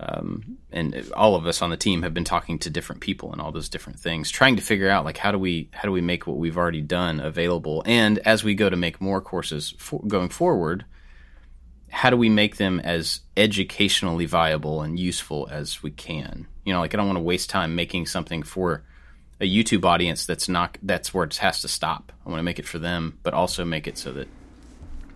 um, 0.00 0.56
and 0.72 1.12
all 1.14 1.34
of 1.36 1.46
us 1.46 1.60
on 1.60 1.68
the 1.68 1.76
team 1.76 2.00
have 2.00 2.14
been 2.14 2.24
talking 2.24 2.58
to 2.60 2.70
different 2.70 3.02
people 3.02 3.30
and 3.30 3.42
all 3.42 3.52
those 3.52 3.68
different 3.68 4.00
things, 4.00 4.30
trying 4.30 4.56
to 4.56 4.62
figure 4.62 4.88
out 4.88 5.04
like 5.04 5.18
how 5.18 5.32
do 5.32 5.38
we 5.38 5.68
how 5.74 5.82
do 5.82 5.92
we 5.92 6.00
make 6.00 6.26
what 6.26 6.38
we've 6.38 6.56
already 6.56 6.80
done 6.80 7.20
available, 7.20 7.82
and 7.84 8.20
as 8.20 8.42
we 8.42 8.54
go 8.54 8.70
to 8.70 8.76
make 8.76 8.98
more 9.02 9.20
courses 9.20 9.74
for, 9.76 10.00
going 10.00 10.30
forward, 10.30 10.86
how 11.90 12.08
do 12.08 12.16
we 12.16 12.30
make 12.30 12.56
them 12.56 12.80
as 12.80 13.20
educationally 13.36 14.24
viable 14.24 14.80
and 14.80 14.98
useful 14.98 15.46
as 15.50 15.82
we 15.82 15.90
can? 15.90 16.46
You 16.64 16.72
know, 16.72 16.80
like 16.80 16.94
I 16.94 16.96
don't 16.96 17.06
want 17.06 17.18
to 17.18 17.22
waste 17.22 17.50
time 17.50 17.74
making 17.74 18.06
something 18.06 18.42
for 18.42 18.82
a 19.44 19.48
YouTube 19.48 19.84
audience 19.84 20.26
that's 20.26 20.48
not 20.48 20.78
that's 20.82 21.14
where 21.14 21.24
it 21.24 21.36
has 21.36 21.60
to 21.62 21.68
stop. 21.68 22.12
I 22.26 22.30
want 22.30 22.38
to 22.40 22.42
make 22.44 22.58
it 22.58 22.66
for 22.66 22.78
them, 22.78 23.18
but 23.22 23.32
also 23.34 23.64
make 23.64 23.86
it 23.86 23.96
so 23.98 24.12
that 24.12 24.28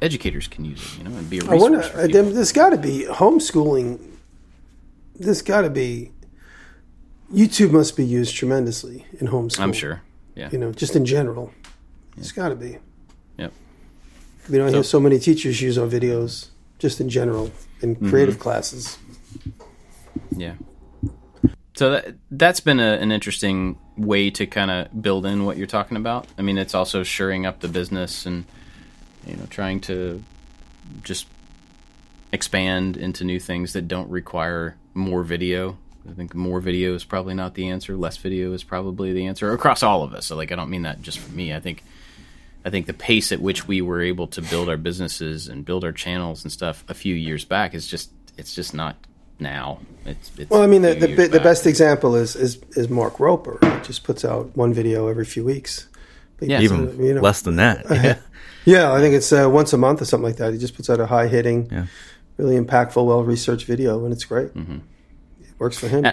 educators 0.00 0.46
can 0.46 0.64
use 0.64 0.80
it. 0.94 0.98
You 0.98 1.04
know, 1.08 1.16
and 1.16 1.28
be 1.28 1.38
a 1.38 1.40
resource. 1.42 1.60
wonder. 1.62 1.82
for 1.82 1.98
uh, 1.98 2.06
people. 2.06 2.22
there- 2.22 2.32
There's 2.34 2.52
got 2.52 2.70
to 2.70 2.76
be 2.78 3.06
homeschooling. 3.08 4.00
There's 5.16 5.42
got 5.42 5.62
to 5.62 5.70
be. 5.70 6.12
YouTube 7.32 7.72
must 7.72 7.96
be 7.96 8.04
used 8.04 8.34
tremendously 8.36 9.04
in 9.20 9.26
homeschool. 9.28 9.60
I'm 9.60 9.72
sure. 9.72 10.00
Yeah. 10.34 10.48
You 10.52 10.58
know, 10.58 10.72
just 10.72 10.94
in 10.96 11.04
general, 11.04 11.52
it's 12.16 12.32
got 12.32 12.48
to 12.50 12.54
be. 12.56 12.78
Yep. 13.38 13.52
We 14.48 14.58
don't 14.58 14.68
So- 14.70 14.74
hear 14.76 14.82
so 14.84 15.00
many 15.00 15.18
teachers 15.18 15.60
use 15.60 15.76
our 15.76 15.86
videos 15.88 16.48
just 16.78 17.00
in 17.00 17.08
general 17.08 17.50
in 17.82 17.96
Mm-hmm. 17.96 18.08
creative 18.10 18.38
classes. 18.38 18.98
Yeah. 20.36 20.54
So 21.74 21.90
that 21.90 22.16
that's 22.30 22.60
been 22.60 22.80
a, 22.80 22.92
an 23.04 23.12
interesting 23.12 23.78
way 23.98 24.30
to 24.30 24.46
kind 24.46 24.70
of 24.70 25.02
build 25.02 25.26
in 25.26 25.44
what 25.44 25.56
you're 25.56 25.66
talking 25.66 25.96
about. 25.96 26.26
I 26.38 26.42
mean, 26.42 26.58
it's 26.58 26.74
also 26.74 27.02
shoring 27.02 27.46
up 27.46 27.60
the 27.60 27.68
business 27.68 28.26
and 28.26 28.44
you 29.26 29.36
know 29.36 29.46
trying 29.50 29.80
to 29.82 30.22
just 31.02 31.26
expand 32.32 32.96
into 32.96 33.24
new 33.24 33.40
things 33.40 33.72
that 33.72 33.88
don't 33.88 34.08
require 34.10 34.76
more 34.94 35.22
video. 35.22 35.78
I 36.08 36.12
think 36.12 36.34
more 36.34 36.60
video 36.60 36.94
is 36.94 37.04
probably 37.04 37.34
not 37.34 37.54
the 37.54 37.68
answer. 37.68 37.96
Less 37.96 38.16
video 38.16 38.52
is 38.52 38.64
probably 38.64 39.12
the 39.12 39.26
answer 39.26 39.52
across 39.52 39.82
all 39.82 40.02
of 40.02 40.14
us. 40.14 40.26
So 40.26 40.36
like 40.36 40.52
I 40.52 40.56
don't 40.56 40.70
mean 40.70 40.82
that 40.82 41.02
just 41.02 41.18
for 41.18 41.32
me. 41.32 41.54
I 41.54 41.60
think 41.60 41.82
I 42.64 42.70
think 42.70 42.86
the 42.86 42.94
pace 42.94 43.32
at 43.32 43.40
which 43.40 43.66
we 43.66 43.80
were 43.80 44.00
able 44.00 44.26
to 44.28 44.42
build 44.42 44.68
our 44.68 44.76
businesses 44.76 45.48
and 45.48 45.64
build 45.64 45.84
our 45.84 45.92
channels 45.92 46.44
and 46.44 46.52
stuff 46.52 46.84
a 46.88 46.94
few 46.94 47.14
years 47.14 47.44
back 47.44 47.74
is 47.74 47.86
just 47.86 48.10
it's 48.36 48.54
just 48.54 48.74
not 48.74 48.96
now. 49.40 49.80
It's, 50.04 50.30
it's 50.38 50.50
Well, 50.50 50.62
I 50.62 50.66
mean, 50.66 50.84
a 50.84 50.94
the 50.94 51.00
the, 51.00 51.08
years 51.08 51.30
the 51.30 51.40
best 51.40 51.66
example 51.66 52.14
is, 52.14 52.36
is 52.36 52.58
is 52.76 52.88
Mark 52.88 53.18
Rober. 53.18 53.62
He 53.62 53.86
just 53.86 54.04
puts 54.04 54.24
out 54.24 54.56
one 54.56 54.72
video 54.72 55.08
every 55.08 55.24
few 55.24 55.44
weeks. 55.44 55.88
Yeah. 56.40 56.60
Even 56.60 57.02
you 57.04 57.14
know, 57.14 57.20
less 57.20 57.42
than 57.42 57.56
that. 57.56 57.84
Yeah. 57.90 58.18
Yeah, 58.64 58.92
I 58.92 59.00
think 59.00 59.14
it's 59.14 59.32
uh, 59.32 59.48
once 59.50 59.72
a 59.72 59.78
month 59.78 60.02
or 60.02 60.04
something 60.04 60.26
like 60.26 60.36
that. 60.36 60.52
He 60.52 60.58
just 60.58 60.74
puts 60.74 60.90
out 60.90 61.00
a 61.00 61.06
high 61.06 61.26
hitting, 61.26 61.68
Yeah. 61.72 61.86
really 62.36 62.58
impactful, 62.58 63.04
well 63.04 63.24
researched 63.24 63.66
video, 63.66 64.04
and 64.04 64.12
it's 64.12 64.24
great. 64.24 64.52
Mm-hmm. 64.54 64.78
It 65.40 65.58
works 65.58 65.78
for 65.78 65.88
him. 65.88 66.04
Uh, 66.04 66.12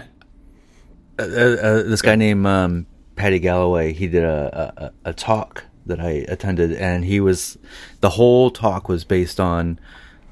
uh, 1.18 1.22
uh, 1.22 1.82
this 1.82 2.00
guy 2.00 2.14
named 2.16 2.46
um, 2.46 2.86
Paddy 3.14 3.40
Galloway, 3.40 3.92
he 3.92 4.06
did 4.06 4.24
a, 4.24 4.92
a, 5.04 5.10
a 5.10 5.12
talk 5.12 5.64
that 5.84 6.00
I 6.00 6.24
attended, 6.28 6.72
and 6.72 7.04
he 7.04 7.20
was 7.20 7.58
the 8.00 8.10
whole 8.10 8.50
talk 8.50 8.88
was 8.88 9.04
based 9.04 9.38
on 9.38 9.78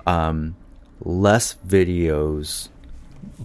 um, 0.06 0.56
less 1.00 1.56
videos 1.66 2.68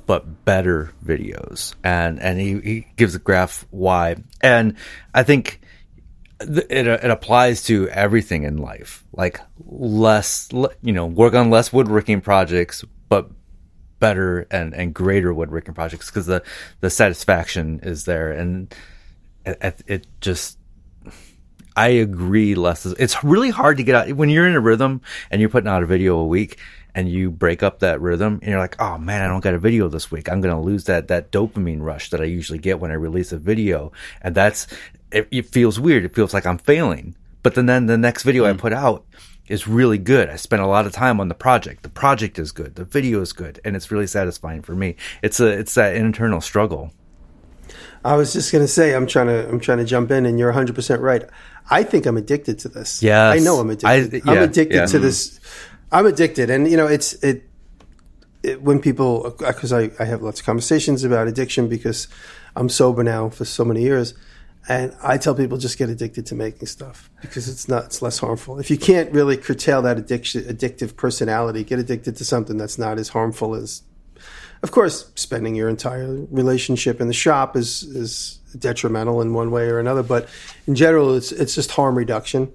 but 0.06 0.46
better 0.46 0.94
videos, 1.04 1.76
and 1.84 2.20
and 2.22 2.40
he, 2.40 2.60
he 2.60 2.88
gives 2.96 3.16
a 3.16 3.20
graph 3.20 3.66
why, 3.72 4.18
and 4.42 4.76
I 5.14 5.24
think 5.24 5.62
th- 6.40 6.68
it 6.70 6.88
uh, 6.88 7.00
it 7.04 7.10
applies 7.10 7.64
to 7.64 7.90
everything 7.90 8.44
in 8.44 8.58
life, 8.58 9.04
like 9.14 9.40
less, 9.66 10.52
le- 10.54 10.74
you 10.82 10.94
know, 10.94 11.06
work 11.06 11.34
on 11.34 11.50
less 11.50 11.72
woodworking 11.74 12.22
projects, 12.22 12.84
but 13.08 13.30
better 14.00 14.48
and, 14.50 14.74
and 14.74 14.94
greater 14.94 15.34
woodworking 15.34 15.74
projects 15.74 16.10
because 16.10 16.26
the, 16.26 16.42
the 16.80 16.90
satisfaction 16.90 17.82
is 17.84 18.06
there. 18.06 18.32
And 18.32 18.74
it, 19.46 19.84
it 19.88 20.08
just 20.22 20.58
I 21.76 21.90
agree 21.90 22.56
less 22.56 22.86
is 22.86 22.94
it's 22.94 23.24
really 23.24 23.50
hard 23.50 23.78
to 23.78 23.84
get 23.84 23.96
out 23.96 24.12
when 24.14 24.30
you're 24.30 24.48
in 24.48 24.56
a 24.56 24.60
rhythm 24.60 25.02
and 25.32 25.40
you're 25.40 25.50
putting 25.50 25.70
out 25.70 25.84
a 25.84 25.86
video 25.86 26.18
a 26.18 26.26
week 26.26 26.60
and 26.96 27.10
you 27.10 27.32
break 27.32 27.64
up 27.64 27.80
that 27.80 28.02
rhythm 28.02 28.40
and 28.42 28.52
you're 28.52 28.60
like 28.60 28.80
oh 28.80 28.98
man 28.98 29.22
I 29.22 29.28
don't 29.28 29.42
got 29.42 29.54
a 29.54 29.60
video 29.60 29.88
this 29.88 30.12
week 30.12 30.30
I'm 30.30 30.42
gonna 30.42 30.62
lose 30.62 30.86
that 30.86 31.08
that 31.08 31.32
dopamine 31.32 31.82
rush 31.82 32.10
that 32.10 32.22
I 32.22 32.26
usually 32.26 32.60
get 32.60 32.80
when 32.80 32.92
I 32.92 32.96
release 32.96 33.32
a 33.32 33.38
video 33.38 33.92
and 34.22 34.36
that's 34.36 34.68
it, 35.12 35.28
it 35.32 35.46
feels 35.48 35.80
weird 35.80 36.06
it 36.06 36.16
feels 36.16 36.34
like 36.34 36.46
I'm 36.46 36.58
failing 36.58 37.16
but 37.44 37.56
then 37.56 37.66
then 37.68 37.86
the 37.86 37.98
next 37.98 38.24
video 38.24 38.46
I 38.46 38.54
mm. 38.54 38.58
put 38.58 38.74
out 38.74 39.06
is 39.50 39.68
really 39.68 39.98
good. 39.98 40.30
I 40.30 40.36
spent 40.36 40.62
a 40.62 40.68
lot 40.68 40.86
of 40.86 40.94
time 40.94 41.20
on 41.20 41.28
the 41.28 41.36
project. 41.36 41.84
The 41.84 41.90
project 41.90 42.40
is 42.40 42.52
good. 42.52 42.76
The 42.76 42.86
video 42.86 43.20
is 43.22 43.34
good, 43.34 43.60
and 43.66 43.76
it's 43.76 43.92
really 43.92 44.08
satisfying 44.08 44.62
for 44.62 44.76
me. 44.76 44.96
It's 45.22 45.40
a 45.40 45.48
it's 45.48 45.74
that 45.74 45.96
internal 45.96 46.40
struggle. 46.40 46.94
I 48.06 48.16
was 48.16 48.32
just 48.32 48.52
gonna 48.52 48.68
say, 48.68 48.94
I'm 48.94 49.08
trying 49.08 49.28
to 49.28 49.50
I'm 49.50 49.60
trying 49.60 49.80
to 49.80 49.86
jump 49.86 50.12
in, 50.12 50.26
and 50.26 50.40
you're 50.40 50.50
100 50.50 50.76
percent 50.76 51.02
right. 51.02 51.24
I 51.72 51.84
think 51.84 52.06
I'm 52.06 52.18
addicted 52.18 52.60
to 52.60 52.70
this. 52.70 53.04
Yeah. 53.04 53.30
I 53.30 53.40
know 53.40 53.60
I'm 53.60 53.70
addicted. 53.70 54.24
I- 54.28 54.32
I'm 54.32 54.38
yeah, 54.38 54.44
addicted 54.44 54.76
yeah. 54.76 54.86
to 54.88 55.00
this. 55.00 55.40
I'm 55.92 56.06
addicted, 56.06 56.50
and 56.50 56.70
you 56.70 56.78
know, 56.78 56.88
it's 56.88 57.14
it. 57.24 57.44
it 58.44 58.62
when 58.62 58.80
people, 58.80 59.28
uh, 59.28 59.52
because 59.52 59.74
I, 59.74 59.92
I 60.00 60.06
have 60.06 60.22
lots 60.22 60.40
of 60.40 60.46
conversations 60.46 61.04
about 61.04 61.28
addiction 61.28 61.68
because 61.68 62.08
I'm 62.56 62.70
sober 62.70 63.04
now 63.04 63.30
for 63.30 63.46
so 63.46 63.66
many 63.66 63.82
years, 63.82 64.14
and 64.68 64.96
I 65.02 65.18
tell 65.18 65.36
people 65.36 65.58
just 65.58 65.78
get 65.78 65.90
addicted 65.90 66.26
to 66.28 66.36
making 66.36 66.68
stuff 66.68 67.10
because 67.22 67.50
it's 67.50 67.68
not 67.68 67.86
it's 67.86 68.02
less 68.02 68.20
harmful. 68.20 68.60
If 68.60 68.70
you 68.70 68.78
can't 68.78 69.12
really 69.12 69.38
curtail 69.38 69.82
that 69.82 69.98
addiction, 69.98 70.44
addictive 70.44 70.96
personality, 70.96 71.64
get 71.64 71.80
addicted 71.80 72.18
to 72.18 72.26
something 72.26 72.58
that's 72.58 72.78
not 72.78 73.00
as 73.00 73.10
harmful 73.10 73.56
as 73.56 73.84
of 74.62 74.72
course, 74.72 75.10
spending 75.16 75.56
your 75.56 75.70
entire 75.70 76.26
relationship 76.30 77.00
in 77.00 77.08
the 77.08 77.14
shop 77.14 77.56
is 77.56 77.84
is 77.84 78.40
detrimental 78.58 79.22
in 79.22 79.34
one 79.34 79.52
way 79.52 79.70
or 79.70 79.80
another. 79.80 80.04
But 80.04 80.28
in 80.68 80.76
general, 80.76 81.16
it's 81.16 81.32
it's 81.32 81.56
just 81.56 81.72
harm 81.72 81.98
reduction. 81.98 82.52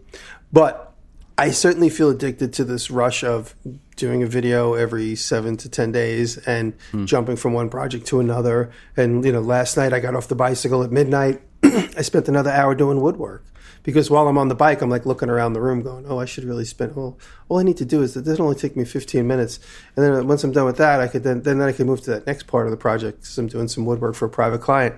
But 0.52 0.93
I 1.36 1.50
certainly 1.50 1.90
feel 1.90 2.10
addicted 2.10 2.52
to 2.54 2.64
this 2.64 2.90
rush 2.90 3.24
of 3.24 3.56
doing 3.96 4.22
a 4.22 4.26
video 4.26 4.74
every 4.74 5.16
seven 5.16 5.56
to 5.58 5.68
ten 5.68 5.90
days 5.90 6.38
and 6.38 6.74
jumping 7.06 7.36
from 7.36 7.52
one 7.54 7.68
project 7.70 8.06
to 8.06 8.20
another. 8.20 8.70
And 8.96 9.24
you 9.24 9.32
know, 9.32 9.40
last 9.40 9.76
night 9.76 9.92
I 9.92 9.98
got 10.00 10.14
off 10.14 10.28
the 10.28 10.36
bicycle 10.36 10.82
at 10.84 10.92
midnight. 10.92 11.40
I 11.64 12.02
spent 12.02 12.28
another 12.28 12.50
hour 12.50 12.74
doing 12.76 13.00
woodwork 13.00 13.44
because 13.82 14.10
while 14.10 14.28
I'm 14.28 14.38
on 14.38 14.46
the 14.48 14.54
bike, 14.54 14.80
I'm 14.80 14.90
like 14.90 15.06
looking 15.06 15.28
around 15.28 15.54
the 15.54 15.60
room, 15.60 15.82
going, 15.82 16.06
"Oh, 16.06 16.20
I 16.20 16.24
should 16.24 16.44
really 16.44 16.64
spend. 16.64 16.94
Well, 16.94 17.18
all 17.48 17.58
I 17.58 17.64
need 17.64 17.78
to 17.78 17.84
do 17.84 18.00
is 18.02 18.14
that 18.14 18.24
this 18.24 18.38
only 18.38 18.54
take 18.54 18.76
me 18.76 18.84
15 18.84 19.26
minutes, 19.26 19.58
and 19.96 20.04
then 20.04 20.28
once 20.28 20.44
I'm 20.44 20.52
done 20.52 20.66
with 20.66 20.76
that, 20.76 21.00
I 21.00 21.08
could 21.08 21.24
then 21.24 21.42
then 21.42 21.60
I 21.60 21.72
can 21.72 21.86
move 21.88 22.00
to 22.02 22.10
that 22.12 22.28
next 22.28 22.46
part 22.46 22.66
of 22.66 22.70
the 22.70 22.76
project 22.76 23.22
because 23.22 23.36
I'm 23.38 23.48
doing 23.48 23.66
some 23.66 23.86
woodwork 23.86 24.14
for 24.14 24.26
a 24.26 24.30
private 24.30 24.60
client, 24.60 24.94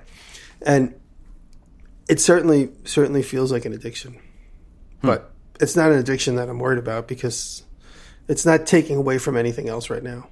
and 0.61 0.95
it 2.11 2.21
certainly 2.21 2.71
certainly 2.85 3.23
feels 3.23 3.51
like 3.51 3.65
an 3.65 3.73
addiction, 3.73 4.19
Hmm. 5.01 5.07
but 5.07 5.33
it's 5.61 5.77
not 5.77 5.91
an 5.93 5.99
addiction 5.99 6.37
that 6.37 6.49
I'm 6.49 6.59
worried 6.59 6.79
about 6.79 7.09
because 7.09 7.63
it's 8.29 8.45
not 8.47 8.67
taking 8.67 8.97
away 8.97 9.19
from 9.19 9.37
anything 9.37 9.69
else 9.69 9.91
right 9.91 10.03
now. 10.03 10.29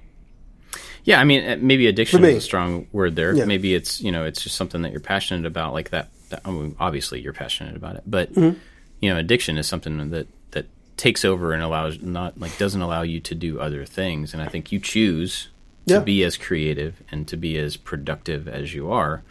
Yeah, 1.03 1.19
I 1.19 1.23
mean, 1.23 1.47
uh, 1.47 1.57
maybe 1.59 1.85
addiction 1.87 2.21
me. 2.21 2.29
is 2.31 2.37
a 2.37 2.41
strong 2.41 2.87
word 2.91 3.15
there. 3.15 3.33
Yeah. 3.33 3.45
Maybe 3.45 3.75
it's 3.75 4.01
you 4.01 4.11
know 4.11 4.25
it's 4.25 4.41
just 4.41 4.55
something 4.55 4.81
that 4.81 4.91
you're 4.91 4.99
passionate 5.01 5.45
about, 5.45 5.73
like 5.73 5.91
that. 5.91 6.09
that 6.29 6.41
I 6.45 6.51
mean, 6.51 6.75
obviously, 6.79 7.21
you're 7.21 7.33
passionate 7.33 7.75
about 7.75 7.95
it, 7.95 8.03
but 8.07 8.33
Mm-hmm. 8.33 8.57
you 9.01 9.09
know, 9.13 9.17
addiction 9.19 9.57
is 9.57 9.67
something 9.67 10.09
that 10.09 10.27
that 10.51 10.65
takes 10.97 11.23
over 11.23 11.53
and 11.53 11.61
allows 11.61 12.01
not 12.01 12.39
like 12.39 12.57
doesn't 12.57 12.81
allow 12.81 13.03
you 13.03 13.19
to 13.19 13.35
do 13.35 13.59
other 13.59 13.85
things. 13.85 14.33
And 14.33 14.41
I 14.41 14.47
think 14.47 14.71
you 14.71 14.79
choose 14.79 15.49
to 15.87 16.01
be 16.01 16.23
as 16.23 16.35
creative 16.37 17.03
and 17.11 17.27
to 17.27 17.37
be 17.37 17.55
as 17.59 17.77
productive 17.77 18.47
as 18.47 18.73
you 18.73 18.91
are, 18.91 19.21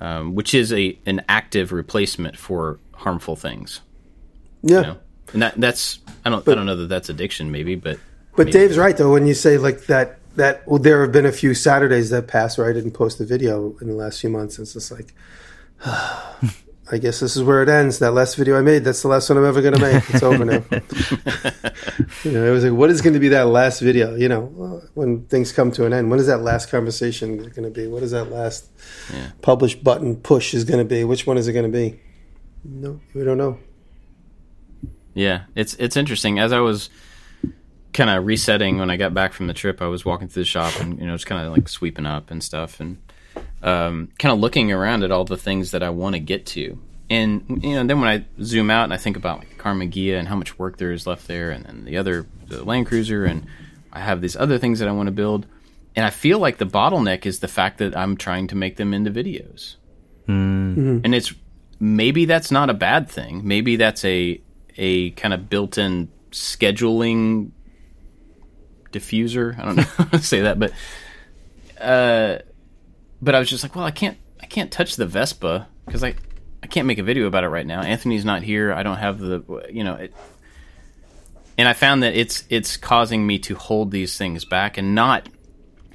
um, 0.00 0.34
which 0.34 0.52
is 0.52 0.72
a 0.72 0.98
an 1.06 1.22
active 1.28 1.70
replacement 1.70 2.36
for 2.36 2.80
harmful 2.94 3.36
things. 3.36 3.80
Yeah. 4.62 4.80
You 4.80 4.86
know? 4.86 4.96
And 5.34 5.42
that 5.42 5.60
that's 5.60 5.98
I 6.24 6.30
don't 6.30 6.48
I 6.48 6.54
don't 6.54 6.64
know 6.64 6.76
that 6.76 6.88
that's 6.88 7.10
addiction, 7.10 7.50
maybe, 7.50 7.74
but 7.74 7.98
But 8.36 8.50
Dave's 8.50 8.78
right 8.78 8.96
though 8.96 9.12
when 9.12 9.26
you 9.26 9.34
say 9.34 9.58
like 9.58 9.86
that 9.86 10.18
that 10.36 10.66
well 10.66 10.78
there 10.78 11.02
have 11.02 11.12
been 11.12 11.26
a 11.26 11.32
few 11.32 11.52
Saturdays 11.54 12.10
that 12.10 12.26
passed 12.26 12.56
where 12.56 12.68
I 12.68 12.72
didn't 12.72 12.92
post 12.92 13.20
a 13.20 13.24
video 13.24 13.76
in 13.80 13.88
the 13.88 13.94
last 13.94 14.20
few 14.20 14.30
months. 14.30 14.58
It's 14.58 14.72
just 14.72 14.90
like 14.90 15.12
I 16.92 16.98
guess 16.98 17.18
this 17.20 17.34
is 17.34 17.42
where 17.42 17.62
it 17.62 17.68
ends. 17.68 17.98
That 17.98 18.12
last 18.12 18.36
video 18.36 18.58
I 18.58 18.60
made, 18.60 18.84
that's 18.84 19.00
the 19.02 19.08
last 19.08 19.28
one 19.30 19.38
I'm 19.38 19.46
ever 19.46 19.62
going 19.62 19.74
to 19.74 19.80
make. 19.80 20.04
It's 20.10 20.22
over 20.22 20.44
now. 20.44 20.62
you 22.24 22.30
know, 22.30 22.46
it 22.46 22.50
was 22.50 22.62
like, 22.62 22.74
what 22.74 22.90
is 22.90 23.00
going 23.00 23.14
to 23.14 23.20
be 23.20 23.28
that 23.28 23.46
last 23.46 23.80
video? 23.80 24.14
You 24.14 24.28
know, 24.28 24.82
when 24.92 25.24
things 25.24 25.50
come 25.50 25.72
to 25.72 25.86
an 25.86 25.94
end, 25.94 26.10
when 26.10 26.20
is 26.20 26.26
that 26.26 26.42
last 26.42 26.70
conversation 26.70 27.38
going 27.38 27.62
to 27.62 27.70
be? 27.70 27.86
What 27.86 28.02
is 28.02 28.10
that 28.10 28.30
last 28.30 28.68
Yeah. 29.10 29.30
publish 29.40 29.76
button 29.76 30.16
push 30.16 30.52
is 30.52 30.64
going 30.64 30.78
to 30.78 30.84
be? 30.84 31.04
Which 31.04 31.26
one 31.26 31.38
is 31.38 31.48
it 31.48 31.54
going 31.54 31.72
to 31.72 31.76
be? 31.76 31.98
No, 32.64 33.00
we 33.14 33.24
don't 33.24 33.38
know. 33.38 33.58
Yeah, 35.14 35.44
it's 35.54 35.74
it's 35.74 35.96
interesting. 35.96 36.38
As 36.38 36.52
I 36.52 36.60
was 36.60 36.90
kind 37.92 38.10
of 38.10 38.26
resetting 38.26 38.78
when 38.78 38.90
I 38.90 38.96
got 38.96 39.14
back 39.14 39.32
from 39.32 39.46
the 39.46 39.54
trip, 39.54 39.80
I 39.80 39.86
was 39.86 40.04
walking 40.04 40.28
through 40.28 40.42
the 40.42 40.48
shop 40.48 40.78
and 40.80 40.98
you 40.98 41.06
know 41.06 41.14
just 41.14 41.26
kind 41.26 41.46
of 41.46 41.52
like 41.52 41.68
sweeping 41.68 42.06
up 42.06 42.30
and 42.30 42.42
stuff, 42.42 42.80
and 42.80 43.00
um, 43.62 44.10
kind 44.18 44.32
of 44.32 44.40
looking 44.40 44.72
around 44.72 45.04
at 45.04 45.10
all 45.10 45.24
the 45.24 45.36
things 45.36 45.70
that 45.70 45.82
I 45.82 45.90
want 45.90 46.14
to 46.14 46.20
get 46.20 46.46
to. 46.46 46.78
And 47.08 47.62
you 47.62 47.74
know, 47.74 47.84
then 47.84 48.00
when 48.00 48.08
I 48.08 48.24
zoom 48.42 48.70
out 48.70 48.84
and 48.84 48.92
I 48.92 48.96
think 48.96 49.16
about 49.16 49.38
like 49.38 49.56
Karmann 49.56 49.92
Ghia 49.92 50.18
and 50.18 50.28
how 50.28 50.36
much 50.36 50.58
work 50.58 50.78
there 50.78 50.92
is 50.92 51.06
left 51.06 51.28
there, 51.28 51.50
and 51.50 51.64
then 51.64 51.84
the 51.84 51.96
other 51.96 52.26
the 52.48 52.64
Land 52.64 52.86
Cruiser, 52.86 53.24
and 53.24 53.46
I 53.92 54.00
have 54.00 54.20
these 54.20 54.36
other 54.36 54.58
things 54.58 54.80
that 54.80 54.88
I 54.88 54.92
want 54.92 55.06
to 55.06 55.12
build, 55.12 55.46
and 55.94 56.04
I 56.04 56.10
feel 56.10 56.38
like 56.40 56.58
the 56.58 56.66
bottleneck 56.66 57.24
is 57.24 57.38
the 57.38 57.48
fact 57.48 57.78
that 57.78 57.96
I'm 57.96 58.16
trying 58.16 58.48
to 58.48 58.56
make 58.56 58.76
them 58.76 58.92
into 58.92 59.10
videos, 59.10 59.76
and 61.04 61.14
it's 61.14 61.32
maybe 61.78 62.24
that's 62.24 62.50
not 62.50 62.70
a 62.70 62.74
bad 62.74 63.08
thing. 63.08 63.46
Maybe 63.46 63.76
that's 63.76 64.04
a 64.04 64.40
a 64.76 65.10
kind 65.10 65.34
of 65.34 65.48
built-in 65.48 66.08
scheduling 66.30 67.50
diffuser. 68.92 69.58
I 69.58 69.64
don't 69.64 69.76
know 69.76 69.82
how 69.96 70.04
to 70.04 70.18
say 70.18 70.42
that, 70.42 70.58
but 70.58 70.72
uh, 71.80 72.38
but 73.20 73.34
I 73.34 73.38
was 73.38 73.48
just 73.48 73.62
like, 73.62 73.74
well, 73.74 73.84
I 73.84 73.90
can't 73.90 74.18
I 74.40 74.46
can't 74.46 74.70
touch 74.70 74.96
the 74.96 75.06
Vespa 75.06 75.68
because 75.86 76.04
I 76.04 76.14
I 76.62 76.66
can't 76.66 76.86
make 76.86 76.98
a 76.98 77.02
video 77.02 77.26
about 77.26 77.44
it 77.44 77.48
right 77.48 77.66
now. 77.66 77.82
Anthony's 77.82 78.24
not 78.24 78.42
here. 78.42 78.72
I 78.72 78.82
don't 78.82 78.96
have 78.96 79.18
the 79.18 79.68
you 79.70 79.84
know 79.84 79.94
it. 79.94 80.14
And 81.56 81.68
I 81.68 81.72
found 81.72 82.02
that 82.02 82.14
it's 82.14 82.44
it's 82.48 82.76
causing 82.76 83.26
me 83.26 83.38
to 83.40 83.54
hold 83.54 83.90
these 83.90 84.18
things 84.18 84.44
back 84.44 84.76
and 84.76 84.94
not 84.94 85.28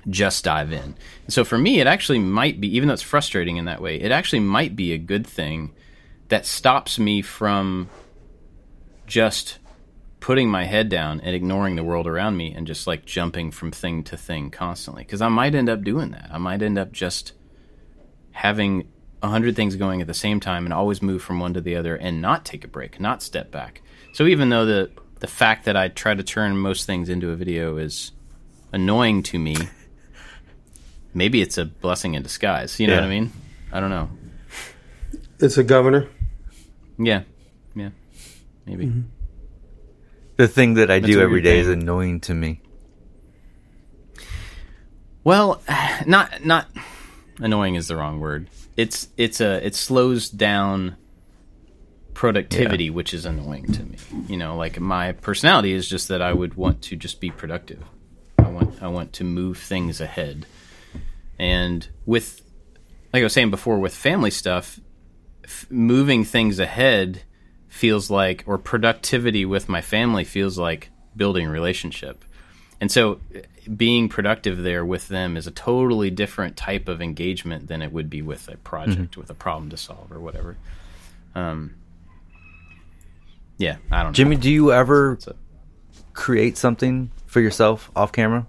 just 0.10 0.44
dive 0.44 0.72
in. 0.72 0.96
And 1.26 1.34
so 1.34 1.44
for 1.44 1.58
me, 1.58 1.80
it 1.80 1.88
actually 1.88 2.20
might 2.20 2.62
be, 2.62 2.76
even 2.76 2.88
though 2.88 2.94
it's 2.94 3.04
frustrating 3.04 3.58
in 3.58 3.66
that 3.66 3.82
way, 3.82 4.00
it 4.00 4.12
actually 4.12 4.40
might 4.40 4.76
be 4.76 4.94
a 4.94 4.98
good 4.98 5.28
thing 5.28 5.74
that 6.30 6.46
stops 6.46 6.98
me 6.98 7.22
from 7.22 7.90
just 9.10 9.58
putting 10.22 10.50
my 10.50 10.64
head 10.66 10.88
down 10.90 11.20
and 11.22 11.36
ignoring 11.36 11.76
the 11.76 11.84
world 11.84 12.06
around 12.08 12.38
me 12.38 12.54
and 12.54 12.68
just 12.68 12.86
like 12.88 13.06
jumping 13.06 13.52
from 13.52 13.72
thing 13.72 14.04
to 14.04 14.16
thing 14.16 14.52
constantly. 14.52 15.04
Because 15.04 15.22
I 15.22 15.28
might 15.30 15.56
end 15.56 15.68
up 15.70 15.84
doing 15.84 16.12
that. 16.12 16.30
I 16.32 16.38
might 16.38 16.62
end 16.62 16.78
up 16.78 16.92
just 16.92 17.34
having 18.32 18.88
a 19.22 19.28
hundred 19.28 19.56
things 19.56 19.76
going 19.76 20.00
at 20.02 20.08
the 20.08 20.14
same 20.14 20.40
time 20.40 20.66
and 20.66 20.74
always 20.74 21.02
move 21.02 21.22
from 21.22 21.40
one 21.40 21.54
to 21.54 21.62
the 21.62 21.76
other 21.76 21.96
and 21.96 22.22
not 22.22 22.46
take 22.46 22.64
a 22.64 22.68
break, 22.68 23.00
not 23.00 23.22
step 23.24 23.52
back. 23.52 23.82
So 24.14 24.26
even 24.26 24.50
though 24.50 24.66
the 24.66 24.92
the 25.20 25.28
fact 25.28 25.66
that 25.66 25.76
I 25.76 25.90
try 25.90 26.14
to 26.14 26.24
turn 26.24 26.56
most 26.58 26.86
things 26.86 27.10
into 27.10 27.32
a 27.32 27.36
video 27.36 27.76
is 27.78 28.14
annoying 28.72 29.24
to 29.24 29.40
me, 29.40 29.56
maybe 31.14 31.42
it's 31.42 31.58
a 31.58 31.66
blessing 31.66 32.14
in 32.14 32.24
disguise. 32.24 32.80
You 32.80 32.88
know 32.88 32.94
Yeah. 32.94 33.00
what 33.02 33.06
I 33.08 33.10
mean? 33.10 33.32
I 33.72 33.80
don't 33.82 33.90
know. 33.90 34.10
It's 35.40 35.58
a 35.58 35.64
governor. 35.64 36.08
Yeah, 36.98 37.24
yeah, 37.39 37.39
maybe. 38.70 38.86
Mm-hmm. 38.86 39.02
The 40.38 40.48
thing 40.48 40.76
that 40.76 40.90
I 40.90 41.00
That's 41.00 41.12
do 41.12 41.22
every 41.22 41.42
day 41.42 41.60
every 41.60 41.74
is 41.74 41.82
annoying 41.82 42.22
to 42.22 42.34
me. 42.34 42.62
Well, 45.24 45.62
not 46.06 46.46
not 46.46 46.68
annoying 47.40 47.76
is 47.76 47.88
the 47.88 47.96
wrong 47.96 48.20
word. 48.20 48.50
It's 48.78 49.10
it's 49.18 49.42
a 49.42 49.66
it 49.66 49.76
slows 49.76 50.30
down 50.30 50.96
productivity, 52.14 52.90
which 52.90 53.14
is 53.14 53.26
annoying 53.26 53.66
to 53.74 53.84
me. 53.84 53.98
You 54.28 54.38
know, 54.38 54.56
like 54.56 54.80
my 54.80 55.12
personality 55.14 55.74
is 55.74 55.88
just 55.88 56.08
that 56.08 56.22
I 56.22 56.34
would 56.34 56.56
want 56.56 56.82
to 56.84 56.96
just 56.96 57.20
be 57.20 57.32
productive. 57.32 57.84
I 58.38 58.50
want 58.50 58.82
I 58.82 58.88
want 58.88 59.14
to 59.14 59.24
move 59.24 59.58
things 59.58 60.00
ahead. 60.00 60.46
And 61.38 61.88
with 62.06 62.42
like 63.12 63.22
I 63.22 63.24
was 63.24 63.34
saying 63.34 63.52
before 63.52 63.80
with 63.80 63.96
family 63.96 64.32
stuff, 64.32 64.80
f- 65.44 65.66
moving 65.70 66.24
things 66.24 66.60
ahead 66.60 67.24
feels 67.70 68.10
like 68.10 68.44
or 68.46 68.58
productivity 68.58 69.46
with 69.46 69.70
my 69.70 69.80
family 69.82 70.24
feels 70.24 70.58
like 70.58 70.90
building 71.16 71.48
relationship. 71.48 72.26
And 72.82 72.92
so 72.92 73.20
being 73.76 74.10
productive 74.10 74.64
there 74.64 74.86
with 74.86 75.08
them 75.08 75.38
is 75.38 75.46
a 75.48 75.52
totally 75.52 76.10
different 76.10 76.58
type 76.58 76.88
of 76.88 77.02
engagement 77.02 77.68
than 77.68 77.82
it 77.82 77.92
would 77.92 78.10
be 78.10 78.22
with 78.22 78.48
a 78.50 78.58
project 78.58 79.16
with 79.18 79.30
a 79.30 79.34
problem 79.34 79.70
to 79.70 79.78
solve 79.78 80.12
or 80.12 80.20
whatever. 80.20 80.58
Um 81.36 81.76
yeah, 83.58 83.76
I 83.92 83.98
don't 84.04 84.08
know. 84.08 84.14
Jimmy, 84.14 84.36
know. 84.38 84.42
do 84.42 84.50
you 84.50 84.72
ever 84.72 85.18
So- 85.20 85.36
create 86.14 86.58
something 86.58 87.12
for 87.28 87.42
yourself 87.42 87.92
off 87.96 88.12
camera? 88.12 88.48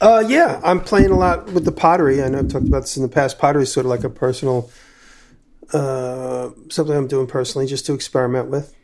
Uh, 0.00 0.24
yeah, 0.26 0.60
I'm 0.64 0.80
playing 0.80 1.10
a 1.12 1.16
lot 1.16 1.46
with 1.52 1.64
the 1.64 1.70
pottery. 1.70 2.22
I 2.24 2.28
know 2.28 2.40
I've 2.40 2.48
talked 2.48 2.66
about 2.66 2.80
this 2.80 2.96
in 2.96 3.04
the 3.04 3.08
past. 3.08 3.38
Pottery 3.38 3.62
is 3.62 3.72
sort 3.72 3.86
of 3.86 3.90
like 3.90 4.02
a 4.02 4.10
personal, 4.10 4.68
uh, 5.72 6.50
something 6.70 6.94
I'm 6.96 7.06
doing 7.08 7.26
personally 7.26 7.66
just 7.66 7.86
to 7.86 7.94
experiment 7.94 8.48
with. 8.48 8.74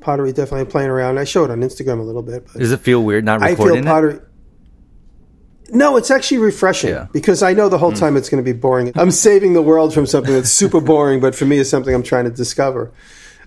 Pottery 0.00 0.32
definitely 0.32 0.70
playing 0.70 0.90
around. 0.90 1.18
I 1.18 1.24
show 1.24 1.44
it 1.44 1.50
on 1.50 1.60
Instagram 1.60 1.98
a 2.00 2.02
little 2.02 2.22
bit. 2.22 2.46
But 2.52 2.60
Does 2.60 2.72
it 2.72 2.80
feel 2.80 3.02
weird 3.02 3.24
not 3.24 3.42
I 3.42 3.50
recording 3.50 3.76
feel 3.76 3.84
it? 3.84 3.86
pottery. 3.86 4.20
No, 5.70 5.96
it's 5.96 6.10
actually 6.12 6.38
refreshing 6.38 6.90
Yeah. 6.90 7.06
because 7.12 7.42
I 7.42 7.52
know 7.52 7.68
the 7.68 7.78
whole 7.78 7.92
time 7.92 8.16
it's 8.16 8.28
going 8.28 8.42
to 8.44 8.48
be 8.52 8.56
boring. 8.56 8.92
I'm 8.94 9.10
saving 9.10 9.54
the 9.54 9.62
world 9.62 9.92
from 9.92 10.06
something 10.06 10.32
that's 10.32 10.50
super 10.50 10.80
boring, 10.80 11.18
but 11.20 11.34
for 11.34 11.44
me, 11.44 11.58
it's 11.58 11.70
something 11.70 11.92
I'm 11.92 12.04
trying 12.04 12.24
to 12.24 12.30
discover. 12.30 12.92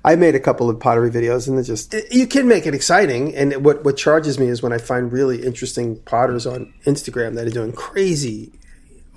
I 0.03 0.15
made 0.15 0.35
a 0.35 0.39
couple 0.39 0.69
of 0.69 0.79
pottery 0.79 1.11
videos, 1.11 1.47
and 1.47 1.55
they're 1.57 1.63
just 1.63 1.93
it- 1.93 2.11
you 2.11 2.25
can 2.27 2.47
make 2.47 2.65
it 2.65 2.73
exciting. 2.73 3.35
And 3.35 3.63
what 3.63 3.85
what 3.85 3.95
charges 3.95 4.37
me 4.39 4.47
is 4.47 4.61
when 4.61 4.73
I 4.73 4.77
find 4.79 5.11
really 5.13 5.45
interesting 5.45 5.97
potters 6.05 6.45
on 6.45 6.73
Instagram 6.85 7.35
that 7.35 7.47
are 7.47 7.51
doing 7.51 7.71
crazy, 7.73 8.51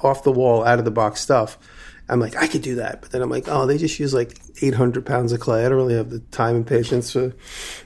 off 0.02 0.22
the 0.24 0.32
wall, 0.32 0.64
out 0.64 0.78
of 0.78 0.84
the 0.84 0.90
box 0.92 1.20
stuff. 1.20 1.56
I'm 2.08 2.20
like, 2.20 2.36
I 2.36 2.46
could 2.46 2.62
do 2.62 2.74
that, 2.74 3.00
but 3.00 3.10
then 3.10 3.22
I'm 3.22 3.30
like, 3.30 3.44
oh, 3.46 3.66
they 3.66 3.78
just 3.78 3.98
use 3.98 4.12
like 4.12 4.38
800 4.60 5.06
pounds 5.06 5.32
of 5.32 5.40
clay. 5.40 5.64
I 5.64 5.68
don't 5.68 5.78
really 5.78 5.94
have 5.94 6.10
the 6.10 6.18
time 6.18 6.56
and 6.56 6.66
patience 6.66 7.12
for 7.12 7.32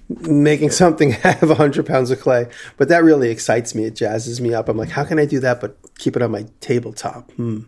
making 0.08 0.70
something 0.70 1.10
have 1.22 1.48
100 1.48 1.86
pounds 1.86 2.10
of 2.10 2.20
clay. 2.20 2.48
But 2.76 2.88
that 2.88 3.04
really 3.04 3.30
excites 3.30 3.74
me. 3.74 3.84
It 3.84 3.94
jazzes 3.94 4.40
me 4.40 4.54
up. 4.54 4.68
I'm 4.68 4.76
like, 4.76 4.88
how 4.88 5.04
can 5.04 5.18
I 5.18 5.26
do 5.26 5.38
that, 5.40 5.60
but 5.60 5.78
keep 5.98 6.16
it 6.16 6.22
on 6.22 6.30
my 6.30 6.46
tabletop? 6.60 7.30
Hmm. 7.32 7.60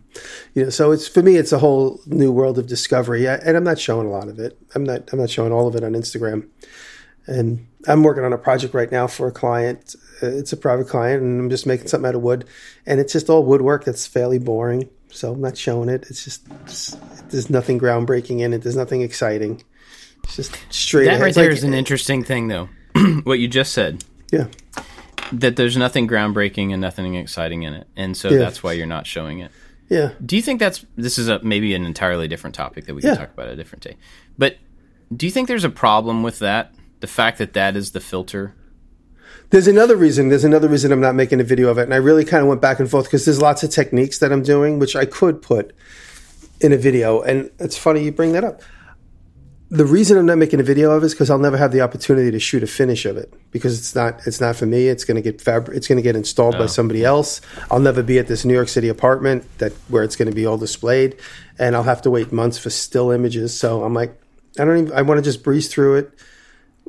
You 0.53 0.65
know, 0.65 0.69
so 0.69 0.91
it's 0.91 1.07
for 1.07 1.21
me, 1.21 1.35
it's 1.37 1.51
a 1.51 1.59
whole 1.59 2.01
new 2.07 2.31
world 2.31 2.57
of 2.57 2.67
discovery, 2.67 3.27
I, 3.27 3.35
and 3.35 3.55
I'm 3.55 3.63
not 3.63 3.79
showing 3.79 4.07
a 4.07 4.11
lot 4.11 4.27
of 4.27 4.39
it. 4.39 4.57
I'm 4.75 4.83
not. 4.83 5.11
I'm 5.13 5.19
not 5.19 5.29
showing 5.29 5.51
all 5.51 5.67
of 5.67 5.75
it 5.75 5.83
on 5.83 5.93
Instagram. 5.93 6.49
And 7.27 7.67
I'm 7.87 8.01
working 8.03 8.23
on 8.23 8.33
a 8.33 8.37
project 8.39 8.73
right 8.73 8.91
now 8.91 9.05
for 9.05 9.27
a 9.27 9.31
client. 9.31 9.95
Uh, 10.21 10.27
It's 10.27 10.51
a 10.51 10.57
private 10.57 10.87
client, 10.87 11.21
and 11.21 11.39
I'm 11.39 11.49
just 11.49 11.67
making 11.67 11.87
something 11.87 12.07
out 12.07 12.15
of 12.15 12.21
wood, 12.21 12.45
and 12.85 12.99
it's 12.99 13.13
just 13.13 13.29
all 13.29 13.45
woodwork 13.45 13.85
that's 13.85 14.07
fairly 14.07 14.39
boring. 14.39 14.89
So 15.11 15.31
I'm 15.33 15.41
not 15.41 15.57
showing 15.57 15.89
it. 15.89 16.05
It's 16.09 16.23
just 16.23 16.47
it's, 16.65 16.95
there's 17.29 17.49
nothing 17.49 17.79
groundbreaking 17.79 18.39
in 18.41 18.53
it. 18.53 18.61
There's 18.61 18.75
nothing 18.75 19.01
exciting. 19.01 19.63
It's 20.23 20.35
just 20.35 20.57
straight. 20.69 21.05
That 21.05 21.11
ahead. 21.15 21.21
right 21.23 21.35
there 21.35 21.49
like- 21.49 21.57
is 21.57 21.63
an 21.63 21.73
uh, 21.73 21.77
interesting 21.77 22.23
thing 22.23 22.47
though. 22.47 22.69
what 23.23 23.39
you 23.39 23.47
just 23.47 23.73
said. 23.73 24.03
yeah. 24.31 24.47
That 25.31 25.55
there's 25.57 25.77
nothing 25.77 26.07
groundbreaking 26.07 26.71
and 26.71 26.81
nothing 26.81 27.13
exciting 27.15 27.61
in 27.63 27.73
it. 27.73 27.87
And 27.95 28.17
so 28.17 28.29
Yeah. 28.29 28.39
that's 28.39 28.63
why 28.63 28.73
you're 28.73 28.87
not 28.87 29.05
showing 29.05 29.39
it. 29.39 29.51
Yeah. 29.87 30.11
Do 30.25 30.35
you 30.35 30.41
think 30.41 30.59
that's 30.59 30.85
this 30.95 31.17
is 31.19 31.27
a 31.27 31.39
maybe 31.43 31.73
an 31.75 31.85
entirely 31.85 32.27
different 32.27 32.55
topic 32.55 32.85
that 32.85 32.95
we 32.95 33.01
can 33.01 33.11
Yeah. 33.11 33.15
talk 33.17 33.33
about 33.33 33.47
a 33.47 33.55
different 33.55 33.83
day? 33.83 33.97
But 34.37 34.57
do 35.15 35.25
you 35.25 35.31
think 35.31 35.47
there's 35.47 35.63
a 35.63 35.69
problem 35.69 36.23
with 36.23 36.39
that? 36.39 36.73
The 36.99 37.07
fact 37.07 37.37
that 37.39 37.53
that 37.53 37.75
is 37.75 37.91
the 37.91 37.99
filter. 37.99 38.53
There's 39.51 39.67
another 39.67 39.95
reason. 39.95 40.29
There's 40.29 40.43
another 40.43 40.67
reason 40.67 40.91
I'm 40.91 41.01
not 41.01 41.15
making 41.15 41.39
a 41.39 41.43
video 41.43 41.69
of 41.69 41.79
it, 41.79 41.83
and 41.83 41.93
I 41.93 41.97
really 41.97 42.23
kind 42.23 42.43
of 42.43 42.49
went 42.49 42.61
back 42.61 42.79
and 42.79 42.89
forth 42.89 43.05
because 43.05 43.25
there's 43.25 43.41
lots 43.41 43.63
of 43.63 43.71
techniques 43.71 44.19
that 44.19 44.31
I'm 44.31 44.43
doing, 44.43 44.77
which 44.77 44.95
I 44.95 45.05
could 45.05 45.41
put 45.41 45.73
in 46.61 46.71
a 46.71 46.77
video. 46.77 47.21
And 47.21 47.49
it's 47.59 47.77
funny 47.77 48.03
you 48.03 48.11
bring 48.11 48.33
that 48.33 48.43
up. 48.43 48.61
The 49.71 49.85
reason 49.85 50.17
I'm 50.17 50.25
not 50.25 50.39
making 50.39 50.59
a 50.59 50.63
video 50.63 50.91
of 50.91 51.03
it 51.03 51.07
is 51.07 51.13
because 51.13 51.29
I'll 51.29 51.39
never 51.39 51.57
have 51.57 51.71
the 51.71 51.81
opportunity 51.81 52.31
to 52.31 52.39
shoot 52.39 52.63
a 52.63 52.67
finish 52.67 53.05
of 53.05 53.17
it 53.17 53.31
because 53.51 53.77
it's 53.77 53.93
not 53.93 54.25
it's 54.25 54.41
not 54.41 54.55
for 54.55 54.65
me. 54.65 54.87
It's 54.87 55.03
going 55.03 55.15
to 55.15 55.21
get 55.21 55.37
fabri- 55.37 55.75
It's 55.75 55.87
going 55.87 55.97
to 55.97 56.03
get 56.03 56.15
installed 56.15 56.57
by 56.57 56.65
somebody 56.65 57.03
else. 57.05 57.39
I'll 57.69 57.79
never 57.79 58.01
be 58.01 58.17
at 58.17 58.27
this 58.27 58.45
New 58.45 58.53
York 58.53 58.67
City 58.67 58.87
apartment 58.89 59.45
that 59.59 59.71
where 59.87 60.03
it's 60.03 60.15
going 60.15 60.27
to 60.27 60.33
be 60.33 60.45
all 60.45 60.57
displayed, 60.57 61.17
and 61.59 61.75
I'll 61.75 61.83
have 61.83 62.01
to 62.03 62.09
wait 62.09 62.31
months 62.31 62.57
for 62.57 62.71
still 62.71 63.11
images. 63.11 63.57
So 63.57 63.83
I'm 63.83 63.93
like, 63.93 64.19
I 64.59 64.65
don't 64.65 64.77
even. 64.77 64.93
I 64.93 65.03
want 65.03 65.19
to 65.19 65.23
just 65.23 65.43
breeze 65.43 65.67
through 65.67 65.97
it 65.97 66.19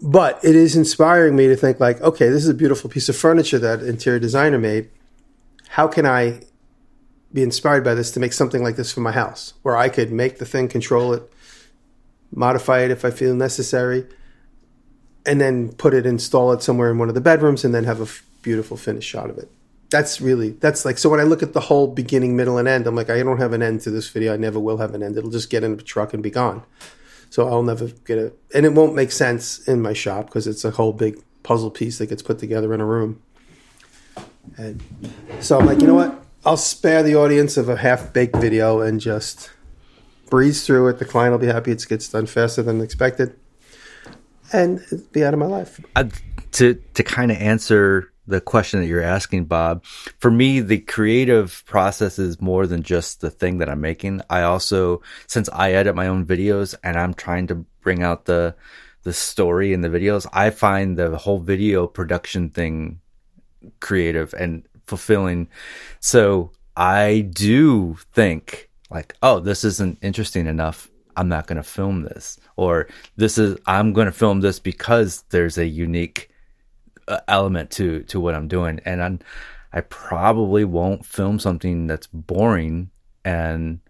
but 0.03 0.43
it 0.45 0.57
is 0.57 0.77
inspiring 0.77 1.37
me 1.37 1.47
to 1.49 1.57
think 1.57 1.79
like 1.79 2.01
okay 2.01 2.29
this 2.29 2.43
is 2.43 2.49
a 2.49 2.55
beautiful 2.55 2.89
piece 2.89 3.09
of 3.09 3.17
furniture 3.17 3.59
that 3.59 3.83
interior 3.83 4.19
designer 4.19 4.59
made. 4.59 4.91
How 5.71 5.87
can 5.87 6.07
i 6.07 6.41
be 7.33 7.43
inspired 7.43 7.85
by 7.85 7.95
this 7.95 8.11
to 8.11 8.21
make 8.21 8.33
something 8.33 8.63
like 8.63 8.77
this 8.77 8.93
for 8.93 9.01
my 9.01 9.13
house 9.13 9.55
where 9.63 9.77
i 9.77 9.89
could 9.89 10.11
make 10.11 10.39
the 10.39 10.47
thing 10.47 10.69
control 10.69 11.13
it 11.13 11.23
modify 12.35 12.81
it 12.81 12.91
if 12.91 13.05
i 13.05 13.11
feel 13.11 13.35
necessary 13.35 14.05
and 15.27 15.41
then 15.41 15.73
put 15.73 15.95
it 15.95 16.07
install 16.07 16.53
it 16.53 16.63
somewhere 16.63 16.91
in 16.91 16.99
one 16.99 17.09
of 17.09 17.15
the 17.15 17.21
bedrooms 17.21 17.65
and 17.65 17.75
then 17.75 17.85
have 17.85 18.01
a 18.01 18.05
f- 18.05 18.25
beautiful 18.43 18.77
finished 18.77 19.09
shot 19.09 19.29
of 19.29 19.39
it. 19.39 19.51
That's 19.91 20.21
really 20.21 20.51
that's 20.51 20.85
like 20.85 20.99
so 20.99 21.11
when 21.11 21.21
i 21.21 21.25
look 21.25 21.43
at 21.43 21.53
the 21.53 21.61
whole 21.61 21.89
beginning 21.89 22.37
middle 22.37 22.59
and 22.59 22.69
end 22.69 22.87
i'm 22.87 22.95
like 22.95 23.11
i 23.11 23.23
don't 23.23 23.39
have 23.39 23.53
an 23.53 23.63
end 23.63 23.81
to 23.83 23.91
this 23.91 24.09
video. 24.09 24.33
I 24.33 24.37
never 24.37 24.59
will 24.59 24.79
have 24.79 24.95
an 24.95 25.03
end. 25.03 25.17
It'll 25.17 25.31
just 25.31 25.51
get 25.51 25.65
in 25.65 25.73
a 25.73 25.77
truck 25.77 26.15
and 26.15 26.23
be 26.23 26.31
gone 26.31 26.63
so 27.31 27.49
I'll 27.49 27.63
never 27.63 27.87
get 28.05 28.19
it, 28.19 28.39
and 28.55 28.67
it 28.67 28.75
won't 28.75 28.95
make 28.95 29.13
sense 29.13 29.67
in 29.67 29.81
my 29.81 29.93
shop 29.93 30.27
because 30.27 30.47
it's 30.47 30.65
a 30.65 30.73
whole 30.73 30.93
big 30.93 31.23
puzzle 31.43 31.71
piece 31.71 31.99
that 31.99 32.07
gets 32.07 32.23
put 32.23 32.39
together 32.39 32.75
in 32.75 32.81
a 32.81 32.85
room. 32.85 33.23
And 34.57 34.83
so 35.41 35.59
I'm 35.59 35.67
like, 35.67 35.81
you 35.81 35.87
know 35.87 35.95
what? 35.95 36.23
I'll 36.45 36.57
spare 36.57 37.03
the 37.03 37.15
audience 37.17 37.57
of 37.57 37.69
a 37.69 37.77
half 37.77 38.13
baked 38.13 38.37
video 38.37 38.81
and 38.81 39.01
just 39.01 39.51
breeze 40.29 40.67
through 40.67 40.89
it. 40.89 40.99
The 40.99 41.05
client 41.05 41.33
will 41.33 41.39
be 41.39 41.47
happy 41.47 41.71
it 41.71 41.87
gets 41.89 42.09
done 42.09 42.27
faster 42.27 42.63
than 42.63 42.81
expected, 42.81 43.37
and 44.53 44.81
be 45.13 45.25
out 45.25 45.35
of 45.35 45.41
my 45.41 45.47
life. 45.47 45.81
Uh, 45.97 46.05
to 46.53 46.75
to 46.95 47.03
kind 47.03 47.31
of 47.31 47.37
answer 47.39 48.13
the 48.31 48.41
question 48.41 48.81
that 48.81 48.87
you're 48.87 49.03
asking, 49.03 49.45
Bob, 49.45 49.85
for 49.85 50.31
me, 50.31 50.61
the 50.61 50.79
creative 50.79 51.63
process 51.67 52.19
is 52.19 52.41
more 52.41 52.67
than 52.67 52.83
just 52.83 53.21
the 53.21 53.31
thing 53.31 53.59
that 53.59 53.69
I'm 53.69 53.81
making. 53.81 54.23
I 54.31 54.43
also, 54.43 55.03
since 55.27 55.49
I 55.53 55.73
edit 55.73 55.95
my 55.95 56.07
own 56.07 56.25
videos 56.25 56.75
and 56.83 56.97
I'm 56.97 57.15
trying 57.15 57.49
to 57.49 57.57
bring 57.83 58.03
out 58.03 58.25
the 58.25 58.55
the 59.03 59.13
story 59.15 59.73
in 59.73 59.81
the 59.81 59.89
videos, 59.89 60.27
I 60.33 60.51
find 60.51 60.99
the 60.99 61.17
whole 61.17 61.39
video 61.39 61.87
production 61.87 62.51
thing 62.51 63.01
creative 63.81 64.35
and 64.35 64.63
fulfilling. 64.87 65.49
So 66.01 66.53
I 66.77 67.31
do 67.33 67.97
think 68.13 68.69
like, 68.91 69.17
oh, 69.23 69.41
this 69.41 69.65
isn't 69.65 69.99
interesting 70.03 70.47
enough. 70.47 70.91
I'm 71.17 71.29
not 71.29 71.47
going 71.47 71.57
to 71.57 71.63
film 71.63 72.03
this. 72.03 72.39
Or 72.57 72.89
this 73.17 73.39
is, 73.39 73.59
I'm 73.67 73.93
going 73.93 74.07
to 74.07 74.13
film 74.13 74.41
this 74.41 74.59
because 74.59 75.25
there's 75.31 75.59
a 75.59 75.67
unique 75.67 76.30
Uh, 77.11 77.21
element 77.27 77.73
to, 77.73 78.05
to 78.05 78.21
what 78.21 78.37
I'm 78.37 78.47
doing. 78.47 78.81
And 78.85 79.03
I'm, 79.03 79.19
I 79.73 79.81
probably 79.81 80.65
won't 80.65 81.05
film 81.05 81.41
something 81.41 81.89
that's 81.89 82.07
boring 82.07 82.91
and 83.25 83.81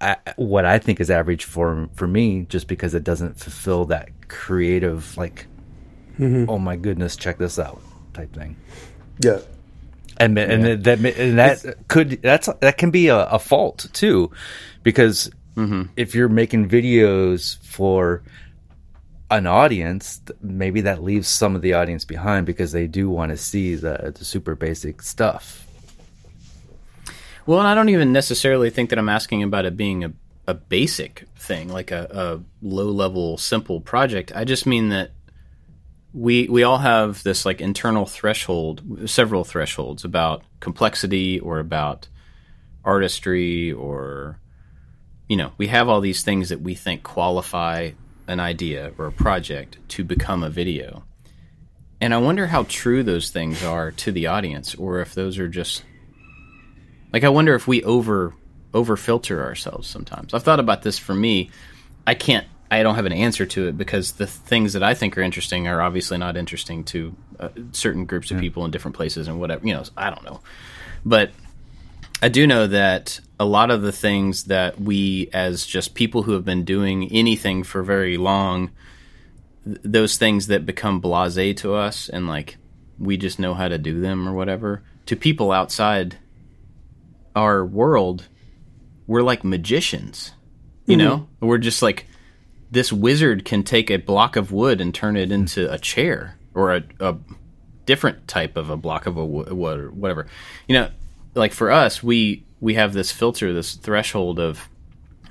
I, 0.00 0.16
what 0.36 0.64
I 0.66 0.78
think 0.78 1.00
is 1.00 1.10
average 1.10 1.44
for 1.44 1.88
for 1.94 2.06
me, 2.06 2.46
just 2.48 2.68
because 2.68 2.94
it 2.94 3.02
doesn't 3.02 3.38
fulfill 3.40 3.86
that 3.86 4.28
creative, 4.28 5.16
like, 5.16 5.46
mm-hmm. 6.18 6.50
oh 6.50 6.58
my 6.58 6.76
goodness, 6.76 7.16
check 7.16 7.38
this 7.38 7.58
out 7.58 7.80
type 8.12 8.34
thing. 8.34 8.56
Yeah, 9.20 9.38
and 10.18 10.38
and 10.38 10.84
that 10.84 10.98
and 10.98 11.38
that 11.38 11.88
could 11.88 12.20
that's 12.22 12.48
that 12.60 12.76
can 12.76 12.90
be 12.90 13.08
a, 13.08 13.24
a 13.26 13.38
fault 13.38 13.86
too, 13.94 14.30
because 14.82 15.30
mm-hmm. 15.54 15.84
if 15.96 16.14
you're 16.14 16.28
making 16.28 16.68
videos 16.68 17.56
for 17.64 18.22
an 19.30 19.46
audience, 19.46 20.20
maybe 20.40 20.82
that 20.82 21.02
leaves 21.02 21.28
some 21.28 21.56
of 21.56 21.62
the 21.62 21.74
audience 21.74 22.04
behind 22.04 22.46
because 22.46 22.72
they 22.72 22.86
do 22.86 23.10
want 23.10 23.30
to 23.30 23.36
see 23.36 23.74
the 23.74 24.12
the 24.16 24.24
super 24.24 24.54
basic 24.54 25.02
stuff. 25.02 25.66
Well, 27.46 27.60
and 27.60 27.68
I 27.68 27.74
don't 27.74 27.88
even 27.88 28.12
necessarily 28.12 28.70
think 28.70 28.90
that 28.90 28.98
I'm 28.98 29.08
asking 29.08 29.42
about 29.42 29.66
it 29.66 29.76
being 29.76 30.04
a, 30.04 30.12
a 30.48 30.54
basic 30.54 31.26
thing, 31.36 31.68
like 31.68 31.92
a, 31.92 32.08
a 32.10 32.66
low 32.66 32.90
level, 32.90 33.38
simple 33.38 33.80
project. 33.80 34.32
I 34.34 34.44
just 34.44 34.66
mean 34.66 34.88
that 34.88 35.12
we 36.12 36.48
we 36.48 36.62
all 36.62 36.78
have 36.78 37.22
this 37.22 37.44
like 37.44 37.60
internal 37.60 38.06
threshold, 38.06 39.08
several 39.08 39.44
thresholds 39.44 40.04
about 40.04 40.42
complexity 40.60 41.38
or 41.40 41.58
about 41.58 42.08
artistry 42.84 43.72
or 43.72 44.38
you 45.28 45.36
know, 45.36 45.52
we 45.58 45.66
have 45.66 45.88
all 45.88 46.00
these 46.00 46.22
things 46.22 46.50
that 46.50 46.60
we 46.60 46.76
think 46.76 47.02
qualify 47.02 47.90
an 48.28 48.40
idea 48.40 48.92
or 48.98 49.06
a 49.06 49.12
project 49.12 49.78
to 49.88 50.04
become 50.04 50.42
a 50.42 50.50
video. 50.50 51.04
And 52.00 52.12
I 52.12 52.18
wonder 52.18 52.46
how 52.46 52.64
true 52.64 53.02
those 53.02 53.30
things 53.30 53.64
are 53.64 53.90
to 53.92 54.12
the 54.12 54.26
audience 54.26 54.74
or 54.74 55.00
if 55.00 55.14
those 55.14 55.38
are 55.38 55.48
just 55.48 55.82
like 57.12 57.24
I 57.24 57.28
wonder 57.30 57.54
if 57.54 57.66
we 57.66 57.82
over 57.82 58.34
over 58.74 58.96
filter 58.96 59.42
ourselves 59.42 59.88
sometimes. 59.88 60.34
I've 60.34 60.42
thought 60.42 60.60
about 60.60 60.82
this 60.82 60.98
for 60.98 61.14
me. 61.14 61.50
I 62.06 62.14
can't 62.14 62.46
I 62.70 62.82
don't 62.82 62.96
have 62.96 63.06
an 63.06 63.12
answer 63.12 63.46
to 63.46 63.68
it 63.68 63.78
because 63.78 64.12
the 64.12 64.26
things 64.26 64.72
that 64.72 64.82
I 64.82 64.94
think 64.94 65.16
are 65.16 65.22
interesting 65.22 65.68
are 65.68 65.80
obviously 65.80 66.18
not 66.18 66.36
interesting 66.36 66.84
to 66.84 67.16
uh, 67.38 67.48
certain 67.72 68.06
groups 68.06 68.30
of 68.30 68.40
people 68.40 68.64
in 68.64 68.70
different 68.70 68.96
places 68.96 69.28
and 69.28 69.38
whatever, 69.38 69.66
you 69.66 69.72
know, 69.72 69.84
I 69.96 70.10
don't 70.10 70.24
know. 70.24 70.40
But 71.04 71.30
I 72.22 72.28
do 72.28 72.46
know 72.46 72.66
that 72.66 73.20
a 73.38 73.44
lot 73.44 73.70
of 73.70 73.82
the 73.82 73.92
things 73.92 74.44
that 74.44 74.80
we 74.80 75.28
as 75.32 75.66
just 75.66 75.94
people 75.94 76.22
who 76.22 76.32
have 76.32 76.44
been 76.44 76.64
doing 76.64 77.12
anything 77.12 77.62
for 77.62 77.82
very 77.82 78.16
long 78.16 78.70
th- 79.64 79.78
those 79.82 80.16
things 80.16 80.46
that 80.46 80.64
become 80.64 81.02
blasé 81.02 81.54
to 81.58 81.74
us 81.74 82.08
and 82.08 82.26
like 82.26 82.56
we 82.98 83.18
just 83.18 83.38
know 83.38 83.52
how 83.52 83.68
to 83.68 83.76
do 83.76 84.00
them 84.00 84.26
or 84.26 84.32
whatever 84.32 84.82
to 85.04 85.14
people 85.14 85.52
outside 85.52 86.16
our 87.34 87.64
world 87.64 88.28
we're 89.06 89.22
like 89.22 89.44
magicians 89.44 90.32
you 90.86 90.96
mm-hmm. 90.96 91.06
know? 91.06 91.28
We're 91.40 91.58
just 91.58 91.82
like 91.82 92.06
this 92.70 92.92
wizard 92.92 93.44
can 93.44 93.62
take 93.62 93.90
a 93.90 93.96
block 93.96 94.36
of 94.36 94.52
wood 94.52 94.80
and 94.80 94.94
turn 94.94 95.16
it 95.16 95.30
into 95.30 95.70
a 95.70 95.78
chair 95.78 96.38
or 96.54 96.76
a, 96.76 96.82
a 97.00 97.16
different 97.84 98.26
type 98.26 98.56
of 98.56 98.70
a 98.70 98.76
block 98.76 99.06
of 99.06 99.16
a 99.16 99.24
wood 99.24 99.78
or 99.78 99.90
whatever. 99.90 100.26
You 100.66 100.76
know 100.76 100.90
like 101.36 101.52
for 101.52 101.70
us 101.70 102.02
we 102.02 102.42
we 102.60 102.74
have 102.74 102.92
this 102.92 103.12
filter 103.12 103.52
this 103.52 103.74
threshold 103.74 104.40
of 104.40 104.68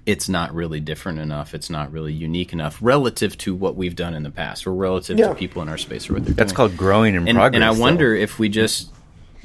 it's 0.05 0.29
not 0.29 0.53
really 0.53 0.79
different 0.79 1.19
enough 1.19 1.53
it's 1.55 1.69
not 1.69 1.91
really 1.91 2.13
unique 2.13 2.53
enough 2.53 2.77
relative 2.81 3.37
to 3.39 3.53
what 3.55 3.75
we've 3.75 3.95
done 3.95 4.13
in 4.13 4.23
the 4.23 4.29
past 4.31 4.65
or 4.67 4.73
relative 4.73 5.17
Yeah. 5.17 5.29
to 5.29 5.35
people 5.35 5.61
in 5.63 5.67
our 5.69 5.77
space 5.79 6.09
or 6.09 6.13
what 6.13 6.19
they're 6.23 6.27
doing. 6.27 6.35
That's 6.37 6.51
doing. 6.51 6.55
called 6.69 6.77
growing 6.77 7.15
in 7.15 7.27
and, 7.27 7.35
progress. 7.35 7.55
and 7.55 7.63
I 7.63 7.73
though. 7.73 7.81
wonder 7.81 8.15
if 8.15 8.37
we 8.39 8.47
just 8.49 8.91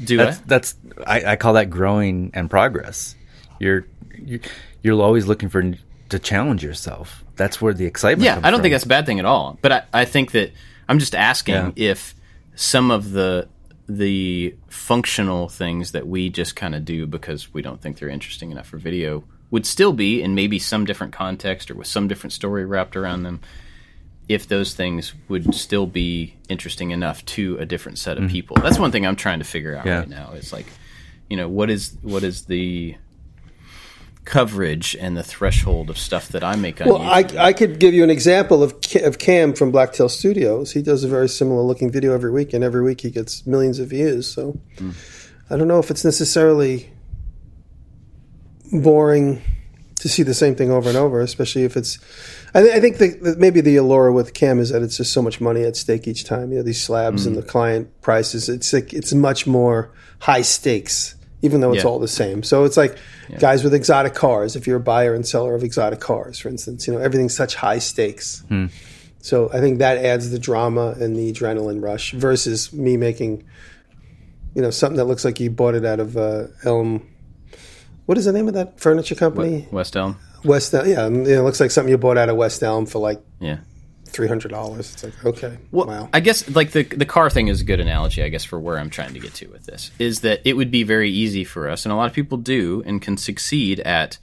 do 0.04 0.18
that's 0.18 0.38
it. 0.38 0.46
that's 0.46 0.74
I, 1.06 1.32
I 1.32 1.36
call 1.36 1.54
that 1.54 1.70
growing 1.70 2.30
and 2.34 2.48
progress. 2.50 3.14
You're 3.58 3.86
you're, 4.22 4.40
you're 4.82 5.00
always 5.02 5.26
looking 5.26 5.48
for 5.48 5.62
to 6.10 6.18
challenge 6.18 6.62
yourself. 6.62 7.24
That's 7.36 7.60
where 7.62 7.72
the 7.72 7.86
excitement. 7.86 8.24
Yeah, 8.24 8.34
comes 8.34 8.44
I 8.46 8.50
don't 8.50 8.58
from. 8.58 8.62
think 8.64 8.72
that's 8.74 8.84
a 8.84 8.88
bad 8.88 9.06
thing 9.06 9.18
at 9.18 9.24
all. 9.24 9.58
But 9.62 9.72
I, 9.72 9.82
I 9.94 10.04
think 10.04 10.32
that 10.32 10.52
I'm 10.88 10.98
just 10.98 11.14
asking 11.14 11.54
Yeah. 11.54 11.72
if 11.90 12.14
some 12.54 12.90
of 12.90 13.12
the 13.12 13.48
the 13.96 14.54
functional 14.68 15.48
things 15.48 15.92
that 15.92 16.06
we 16.06 16.30
just 16.30 16.54
kind 16.54 16.74
of 16.74 16.84
do 16.84 17.06
because 17.06 17.52
we 17.52 17.62
don't 17.62 17.80
think 17.80 17.98
they're 17.98 18.08
interesting 18.08 18.50
enough 18.50 18.68
for 18.68 18.78
video 18.78 19.24
would 19.50 19.66
still 19.66 19.92
be 19.92 20.22
in 20.22 20.34
maybe 20.34 20.58
some 20.58 20.84
different 20.84 21.12
context 21.12 21.70
or 21.70 21.74
with 21.74 21.86
some 21.86 22.06
different 22.06 22.32
story 22.32 22.64
wrapped 22.64 22.96
around 22.96 23.24
them 23.24 23.40
if 24.28 24.46
those 24.46 24.74
things 24.74 25.12
would 25.28 25.52
still 25.52 25.86
be 25.86 26.36
interesting 26.48 26.92
enough 26.92 27.24
to 27.24 27.56
a 27.58 27.66
different 27.66 27.98
set 27.98 28.16
of 28.16 28.24
mm-hmm. 28.24 28.32
people. 28.32 28.56
That's 28.62 28.78
one 28.78 28.92
thing 28.92 29.04
I'm 29.04 29.16
trying 29.16 29.40
to 29.40 29.44
figure 29.44 29.76
out 29.76 29.86
Yeah. 29.86 29.98
right 30.00 30.08
now. 30.08 30.30
It's 30.34 30.52
like, 30.52 30.66
you 31.28 31.36
know, 31.36 31.48
what 31.48 31.68
is 31.68 31.96
what 32.02 32.22
is 32.22 32.44
the 32.44 32.94
coverage 34.30 34.94
and 35.00 35.16
the 35.16 35.24
threshold 35.24 35.90
of 35.90 35.98
stuff 35.98 36.28
that 36.28 36.44
I 36.44 36.54
make 36.54 36.80
on 36.80 36.88
Well, 36.88 37.00
YouTube? 37.00 37.36
I, 37.36 37.46
I 37.46 37.52
could 37.52 37.80
give 37.80 37.92
you 37.92 38.04
an 38.04 38.10
example 38.10 38.62
of 38.62 38.72
of 39.02 39.18
Cam 39.18 39.52
from 39.54 39.72
Blacktail 39.72 40.08
Studios. 40.08 40.70
He 40.70 40.82
does 40.82 41.02
a 41.02 41.08
very 41.08 41.28
similar 41.28 41.62
looking 41.62 41.90
video 41.90 42.14
every 42.14 42.30
week, 42.30 42.52
and 42.52 42.62
every 42.62 42.82
week 42.82 43.00
he 43.00 43.10
gets 43.10 43.44
millions 43.44 43.80
of 43.80 43.88
views. 43.88 44.32
So 44.32 44.52
hmm. 44.78 44.92
I 45.50 45.56
don't 45.56 45.66
know 45.66 45.80
if 45.80 45.90
it's 45.90 46.04
necessarily 46.04 46.92
boring 48.72 49.42
to 49.96 50.08
see 50.08 50.22
the 50.22 50.32
same 50.32 50.54
thing 50.54 50.70
over 50.70 50.88
and 50.88 50.96
over, 50.96 51.20
especially 51.20 51.64
if 51.64 51.76
it's. 51.76 51.98
I, 52.54 52.62
th- 52.62 52.74
I 52.74 52.78
think 52.78 52.98
the, 52.98 53.34
maybe 53.36 53.60
the 53.60 53.76
allure 53.76 54.12
with 54.12 54.32
Cam 54.32 54.60
is 54.60 54.70
that 54.70 54.80
it's 54.82 54.96
just 54.96 55.12
so 55.12 55.22
much 55.22 55.40
money 55.40 55.64
at 55.64 55.76
stake 55.76 56.06
each 56.06 56.22
time. 56.22 56.52
You 56.52 56.58
know, 56.58 56.62
these 56.62 56.82
slabs 56.82 57.26
and 57.26 57.34
hmm. 57.34 57.40
the 57.40 57.46
client 57.46 58.00
prices. 58.00 58.48
It's 58.48 58.72
like 58.72 58.94
it's 58.94 59.12
much 59.12 59.48
more 59.48 59.90
high 60.20 60.42
stakes, 60.42 61.16
even 61.42 61.60
though 61.60 61.72
it's 61.72 61.84
Yeah. 61.84 61.90
all 61.90 61.98
the 61.98 62.08
same. 62.08 62.42
So 62.42 62.64
it's 62.64 62.76
like 62.76 62.96
guys 63.38 63.64
with 63.64 63.72
exotic 63.74 64.14
cars. 64.14 64.56
If 64.56 64.66
you're 64.66 64.76
a 64.76 64.80
buyer 64.80 65.14
and 65.14 65.26
seller 65.26 65.54
of 65.54 65.62
exotic 65.64 66.00
cars, 66.00 66.38
for 66.38 66.48
instance, 66.48 66.86
you 66.86 66.92
know 66.92 66.98
everything's 67.00 67.34
such 67.36 67.54
high 67.54 67.78
stakes. 67.78 68.42
So 69.22 69.50
I 69.52 69.60
think 69.60 69.78
that 69.80 69.98
adds 69.98 70.30
the 70.30 70.38
drama 70.38 70.94
and 70.98 71.14
the 71.16 71.30
adrenaline 71.32 71.82
rush 71.82 72.12
versus 72.12 72.72
me 72.72 72.96
making, 72.96 73.44
you 74.54 74.62
know, 74.62 74.70
something 74.70 74.96
that 74.96 75.04
looks 75.04 75.24
like 75.26 75.38
you 75.40 75.50
bought 75.50 75.74
it 75.74 75.84
out 75.84 76.00
of 76.00 76.16
uh, 76.16 76.46
Elm. 76.64 77.06
what 78.06 78.16
is 78.18 78.24
the 78.24 78.32
name 78.32 78.48
of 78.48 78.54
that 78.54 78.80
furniture 78.80 79.14
company? 79.14 79.68
West 79.70 79.94
Elm. 79.96 80.16
West 80.42 80.72
Elm. 80.74 80.88
Yeah, 80.88 81.06
it 81.06 81.42
looks 81.42 81.60
like 81.60 81.70
something 81.70 81.90
you 81.90 81.98
bought 81.98 82.16
out 82.18 82.28
of 82.30 82.36
West 82.36 82.62
Elm 82.62 82.86
for 82.86 82.98
like 82.98 83.20
Yeah. 83.40 83.58
Three 84.10 84.28
hundred 84.28 84.50
dollars. 84.50 84.92
It's 84.92 85.04
like 85.04 85.24
okay, 85.24 85.58
Well, 85.70 85.86
wow. 85.86 86.08
I 86.12 86.20
guess 86.20 86.48
like 86.54 86.72
the 86.72 86.82
the 86.82 87.06
car 87.06 87.30
thing 87.30 87.48
is 87.48 87.60
a 87.60 87.64
good 87.64 87.80
analogy, 87.80 88.22
I 88.22 88.28
guess, 88.28 88.44
for 88.44 88.58
where 88.58 88.78
I'm 88.78 88.90
trying 88.90 89.14
to 89.14 89.20
get 89.20 89.34
to 89.34 89.48
with 89.48 89.66
this 89.66 89.90
is 89.98 90.20
that 90.20 90.40
it 90.44 90.54
would 90.54 90.70
be 90.70 90.82
very 90.82 91.10
easy 91.10 91.44
for 91.44 91.68
us, 91.68 91.84
and 91.84 91.92
a 91.92 91.96
lot 91.96 92.06
of 92.08 92.12
people 92.12 92.38
do 92.38 92.82
and 92.86 93.00
can 93.00 93.16
succeed 93.16 93.80
at 93.80 94.18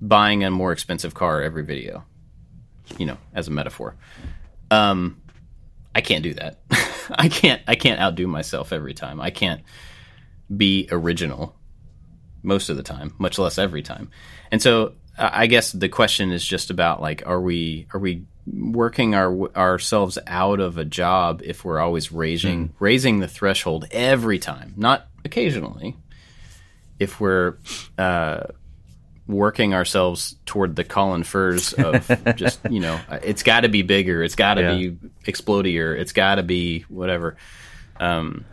buying 0.00 0.44
a 0.44 0.50
more 0.50 0.72
expensive 0.72 1.14
car 1.14 1.42
every 1.42 1.64
video. 1.64 2.04
You 2.98 3.06
know, 3.06 3.18
as 3.34 3.46
a 3.46 3.52
metaphor. 3.52 3.96
Um, 4.72 5.20
I 5.94 6.00
can't 6.00 6.22
do 6.22 6.34
that. 6.34 6.60
I 7.10 7.28
can't. 7.28 7.62
I 7.66 7.74
can't 7.74 8.00
outdo 8.00 8.26
myself 8.26 8.72
every 8.72 8.94
time. 8.94 9.20
I 9.20 9.30
can't 9.30 9.62
be 10.54 10.88
original 10.90 11.54
most 12.42 12.68
of 12.68 12.76
the 12.76 12.82
time, 12.82 13.14
much 13.18 13.38
less 13.38 13.58
every 13.58 13.82
time. 13.82 14.10
And 14.50 14.62
so 14.62 14.94
I 15.18 15.42
I 15.42 15.46
guess 15.46 15.72
the 15.72 15.88
question 15.88 16.32
is 16.32 16.44
just 16.44 16.70
about 16.70 17.00
like, 17.00 17.22
are 17.26 17.40
we 17.40 17.86
are 17.92 18.00
we 18.00 18.24
working 18.52 19.14
our 19.14 19.54
ourselves 19.56 20.18
out 20.26 20.60
of 20.60 20.78
a 20.78 20.84
job 20.84 21.42
if 21.44 21.64
we're 21.64 21.78
always 21.78 22.10
raising 22.10 22.72
raising 22.78 23.20
the 23.20 23.28
threshold 23.28 23.86
every 23.90 24.38
time, 24.38 24.74
not 24.76 25.06
occasionally. 25.24 25.96
If 26.98 27.20
we're 27.20 27.56
uh, 27.96 28.44
working 29.26 29.72
ourselves 29.74 30.36
toward 30.44 30.76
the 30.76 30.84
Colin 30.84 31.22
Furze 31.22 31.72
of 31.72 32.10
just 32.36 32.60
you 32.68 32.80
know, 32.80 33.00
it's 33.22 33.42
got 33.42 33.60
to 33.60 33.68
be 33.68 33.82
bigger, 33.82 34.22
it's 34.22 34.34
got 34.34 34.54
to 34.54 34.62
Yeah. 34.62 34.76
be 34.76 34.90
explodier, 35.24 35.98
it's 35.98 36.12
got 36.12 36.34
to 36.36 36.42
be 36.42 36.80
whatever. 36.88 37.36
Um, 37.98 38.44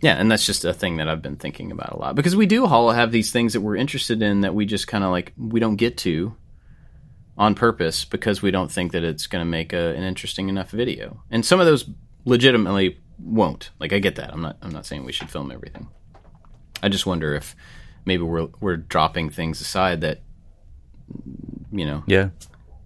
yeah, 0.00 0.14
and 0.16 0.30
that's 0.30 0.44
just 0.44 0.64
a 0.64 0.74
thing 0.74 0.96
that 0.96 1.08
I've 1.08 1.22
been 1.22 1.36
thinking 1.36 1.70
about 1.70 1.92
a 1.92 1.96
lot 1.96 2.14
because 2.16 2.34
we 2.34 2.46
do 2.46 2.66
all 2.66 2.90
have 2.90 3.12
these 3.12 3.30
things 3.30 3.52
that 3.52 3.60
we're 3.60 3.76
interested 3.76 4.20
in 4.20 4.40
that 4.40 4.54
we 4.54 4.66
just 4.66 4.88
kind 4.88 5.04
of 5.04 5.10
like 5.10 5.32
we 5.38 5.60
don't 5.60 5.76
get 5.76 5.96
to 5.98 6.34
on 7.38 7.54
purpose 7.54 8.04
because 8.04 8.42
we 8.42 8.50
don't 8.50 8.70
think 8.70 8.92
that 8.92 9.02
it's 9.04 9.26
going 9.26 9.40
to 9.40 9.48
make 9.50 9.72
a, 9.72 9.94
an 9.94 10.02
interesting 10.02 10.48
enough 10.48 10.70
video. 10.70 11.22
And 11.30 11.44
some 11.44 11.60
of 11.60 11.66
those 11.66 11.88
legitimately 12.24 12.98
won't. 13.18 13.70
Like 13.80 13.92
I 13.92 13.98
get 13.98 14.16
that. 14.16 14.32
I'm 14.32 14.42
not 14.42 14.56
I'm 14.62 14.70
not 14.70 14.84
saying 14.86 15.04
we 15.04 15.12
should 15.12 15.30
film 15.30 15.50
everything. 15.50 15.88
I 16.82 16.88
just 16.88 17.06
wonder 17.06 17.34
if 17.34 17.54
maybe 18.04 18.22
we're 18.22 18.48
we're 18.60 18.76
dropping 18.76 19.30
things 19.30 19.60
aside 19.60 20.00
that 20.02 20.20
you 21.70 21.84
know 21.86 22.02
Yeah. 22.06 22.30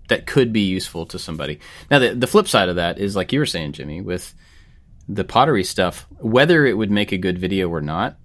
that 0.08 0.26
could 0.26 0.52
be 0.52 0.60
useful 0.60 1.06
to 1.06 1.18
somebody. 1.18 1.58
Now, 1.90 1.98
the, 1.98 2.14
the 2.14 2.26
flip 2.26 2.48
side 2.48 2.68
of 2.68 2.76
that 2.76 2.98
is, 2.98 3.16
like 3.16 3.32
you 3.32 3.38
were 3.40 3.46
saying, 3.46 3.72
Jimmy, 3.72 4.00
with 4.00 4.34
the 5.08 5.24
pottery 5.24 5.64
stuff, 5.64 6.06
whether 6.18 6.66
it 6.66 6.74
would 6.76 6.90
make 6.90 7.12
a 7.12 7.18
good 7.18 7.38
video 7.38 7.68
or 7.68 7.80
not, 7.80 8.16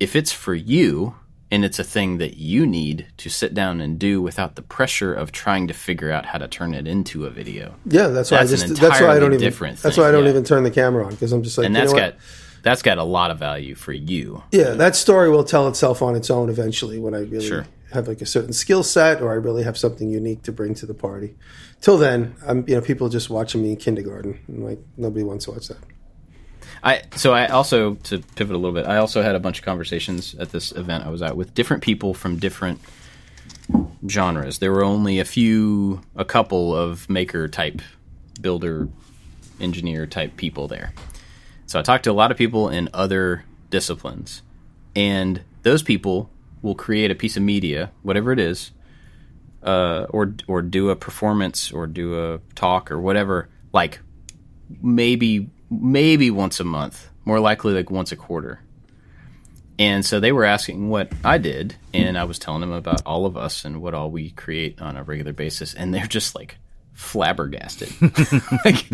if 0.00 0.16
it's 0.16 0.32
for 0.32 0.54
you 0.54 1.14
and 1.54 1.64
it's 1.64 1.78
a 1.78 1.84
thing 1.84 2.18
that 2.18 2.36
you 2.36 2.66
need 2.66 3.06
to 3.16 3.30
sit 3.30 3.54
down 3.54 3.80
and 3.80 3.96
do 3.96 4.20
without 4.20 4.56
the 4.56 4.62
pressure 4.62 5.14
of 5.14 5.30
trying 5.30 5.68
to 5.68 5.72
figure 5.72 6.10
out 6.10 6.26
how 6.26 6.36
to 6.36 6.48
turn 6.48 6.74
it 6.74 6.88
into 6.88 7.26
a 7.26 7.30
video, 7.30 7.76
yeah, 7.86 8.08
that's 8.08 8.32
why 8.32 8.38
that's 8.38 8.60
I 8.60 8.64
an 8.64 8.68
just 8.70 8.80
that's 8.80 9.00
why 9.00 9.14
I 9.14 9.20
don't 9.20 9.32
even 9.32 9.38
different 9.38 9.78
that's 9.78 9.96
why 9.96 10.08
I 10.08 10.10
don't 10.10 10.24
yeah. 10.24 10.30
even 10.30 10.42
turn 10.42 10.64
the 10.64 10.72
camera 10.72 11.04
on 11.06 11.12
because 11.12 11.30
I'm 11.32 11.44
just 11.44 11.56
like 11.56 11.66
and 11.66 11.74
you 11.76 11.80
know 11.80 11.86
that's 11.86 11.98
got 11.98 12.14
that's 12.62 12.82
got 12.82 12.98
a 12.98 13.04
lot 13.04 13.30
of 13.30 13.38
value 13.38 13.76
for 13.76 13.92
you. 13.92 14.42
Yeah, 14.50 14.70
that 14.70 14.96
story 14.96 15.30
will 15.30 15.44
tell 15.44 15.68
itself 15.68 16.02
on 16.02 16.16
its 16.16 16.28
own 16.28 16.48
eventually 16.48 16.98
when 16.98 17.14
I 17.14 17.20
really 17.20 17.46
Sure. 17.46 17.66
have 17.92 18.08
like 18.08 18.20
a 18.20 18.26
certain 18.26 18.52
skill 18.52 18.82
set 18.82 19.22
or 19.22 19.30
I 19.30 19.36
really 19.36 19.62
have 19.62 19.78
something 19.78 20.10
unique 20.10 20.42
to 20.42 20.52
bring 20.52 20.74
to 20.74 20.86
the 20.86 20.94
party. 20.94 21.36
Till 21.80 21.98
then, 21.98 22.34
I'm 22.44 22.64
you 22.66 22.74
know 22.74 22.80
people 22.80 23.08
just 23.08 23.30
watching 23.30 23.62
me 23.62 23.70
in 23.70 23.76
kindergarten. 23.76 24.40
and 24.48 24.64
like 24.64 24.80
nobody 24.96 25.22
wants 25.22 25.44
to 25.44 25.52
watch 25.52 25.68
that. 25.68 25.78
I 26.84 27.02
so 27.16 27.32
I 27.32 27.46
also 27.46 27.94
to 27.94 28.18
pivot 28.18 28.54
a 28.54 28.58
little 28.58 28.74
bit. 28.74 28.86
I 28.86 28.98
also 28.98 29.22
had 29.22 29.34
a 29.34 29.40
bunch 29.40 29.58
of 29.58 29.64
conversations 29.64 30.34
at 30.34 30.50
this 30.50 30.70
event 30.72 31.04
I 31.04 31.08
was 31.08 31.22
at 31.22 31.36
with 31.36 31.54
different 31.54 31.82
people 31.82 32.12
from 32.12 32.36
different 32.38 32.80
genres. 34.06 34.58
There 34.58 34.70
were 34.70 34.84
only 34.84 35.18
a 35.18 35.24
few, 35.24 36.02
a 36.14 36.26
couple 36.26 36.76
of 36.76 37.08
maker 37.08 37.48
type, 37.48 37.80
builder, 38.40 38.88
engineer 39.60 40.06
type 40.06 40.36
people 40.36 40.68
there. 40.68 40.92
So 41.66 41.78
I 41.78 41.82
talked 41.82 42.04
to 42.04 42.10
a 42.10 42.12
lot 42.12 42.30
of 42.30 42.36
people 42.36 42.68
in 42.68 42.90
other 42.92 43.44
disciplines, 43.70 44.42
and 44.94 45.42
those 45.62 45.82
people 45.82 46.28
will 46.60 46.74
create 46.74 47.10
a 47.10 47.14
piece 47.14 47.38
of 47.38 47.42
media, 47.42 47.90
whatever 48.02 48.30
it 48.30 48.38
is, 48.38 48.72
uh, 49.62 50.04
or 50.10 50.34
or 50.46 50.60
do 50.60 50.90
a 50.90 50.96
performance 50.96 51.72
or 51.72 51.86
do 51.86 52.34
a 52.34 52.40
talk 52.54 52.90
or 52.90 53.00
whatever, 53.00 53.48
like 53.72 54.00
maybe 54.82 55.48
maybe 55.70 56.30
once 56.30 56.60
a 56.60 56.64
month, 56.64 57.08
more 57.24 57.40
likely 57.40 57.74
like 57.74 57.90
once 57.90 58.12
a 58.12 58.16
quarter. 58.16 58.60
And 59.78 60.06
so 60.06 60.20
they 60.20 60.30
were 60.30 60.44
asking 60.44 60.88
what 60.88 61.12
I 61.24 61.38
did, 61.38 61.74
and 61.92 62.16
I 62.16 62.24
was 62.24 62.38
telling 62.38 62.60
them 62.60 62.72
about 62.72 63.02
all 63.04 63.26
of 63.26 63.36
us 63.36 63.64
and 63.64 63.82
what 63.82 63.92
all 63.92 64.10
we 64.10 64.30
create 64.30 64.80
on 64.80 64.96
a 64.96 65.02
regular 65.02 65.32
basis, 65.32 65.74
and 65.74 65.92
they're 65.92 66.06
just 66.06 66.34
like 66.36 66.58
flabbergasted. 66.92 67.92
like, 68.64 68.86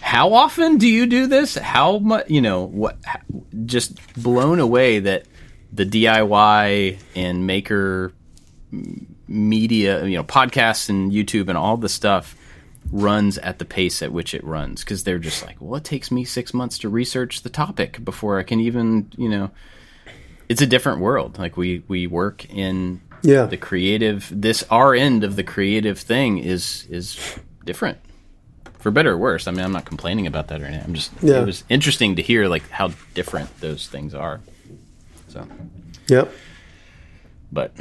how 0.00 0.32
often 0.32 0.78
do 0.78 0.88
you 0.88 1.06
do 1.06 1.26
this? 1.26 1.56
How 1.56 1.98
much? 1.98 2.30
You 2.30 2.40
know 2.40 2.64
what? 2.64 2.96
Just 3.66 3.98
blown 4.14 4.60
away 4.60 5.00
that 5.00 5.26
the 5.72 5.84
DIY 5.84 6.98
and 7.14 7.46
maker 7.46 8.14
media, 9.26 10.06
you 10.06 10.16
know, 10.16 10.24
podcasts 10.24 10.88
and 10.88 11.12
YouTube 11.12 11.48
and 11.48 11.58
all 11.58 11.76
the 11.76 11.88
stuff 11.88 12.34
runs 12.90 13.36
at 13.38 13.58
the 13.58 13.64
pace 13.64 14.02
at 14.02 14.12
which 14.12 14.34
it 14.34 14.42
runs 14.44 14.82
because 14.82 15.04
they're 15.04 15.18
just 15.18 15.44
like, 15.44 15.56
well, 15.60 15.76
it 15.76 15.84
takes 15.84 16.10
me 16.10 16.24
six 16.24 16.54
months 16.54 16.78
to 16.78 16.88
research 16.88 17.42
the 17.42 17.50
topic 17.50 18.02
before 18.04 18.38
I 18.38 18.42
can 18.42 18.60
even, 18.60 19.12
you 19.16 19.28
know, 19.28 19.50
it's 20.48 20.62
a 20.62 20.66
different 20.66 21.00
world. 21.00 21.38
Like 21.38 21.56
we 21.56 21.82
we 21.88 22.06
work 22.06 22.48
in 22.48 23.00
Yeah. 23.22 23.44
the 23.46 23.56
creative. 23.58 24.30
This 24.34 24.64
our 24.70 24.94
end 24.94 25.24
of 25.24 25.36
the 25.36 25.42
creative 25.44 25.98
thing 25.98 26.38
is 26.38 26.86
is 26.88 27.18
different, 27.66 27.98
for 28.78 28.90
better 28.90 29.12
or 29.12 29.18
worse. 29.18 29.46
I 29.46 29.50
mean, 29.50 29.60
I'm 29.64 29.72
not 29.72 29.84
complaining 29.84 30.26
about 30.26 30.48
that 30.48 30.62
or 30.62 30.64
anything. 30.64 30.84
I'm 30.86 30.94
just 30.94 31.12
Yeah. 31.22 31.42
it 31.42 31.46
was 31.46 31.64
interesting 31.68 32.16
to 32.16 32.22
hear 32.22 32.48
like 32.48 32.68
how 32.70 32.92
different 33.12 33.60
those 33.60 33.86
things 33.88 34.14
are. 34.14 34.40
So, 35.28 35.46
Yep. 36.08 36.32
but 37.52 37.72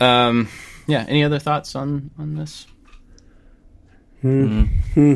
um, 0.00 0.48
yeah. 0.86 1.04
Any 1.06 1.22
other 1.24 1.38
thoughts 1.38 1.74
on 1.76 2.10
on 2.18 2.34
this? 2.36 2.66
Hmm. 4.22 4.44
Mm-hmm. 4.44 4.64
Hmm. 4.94 5.14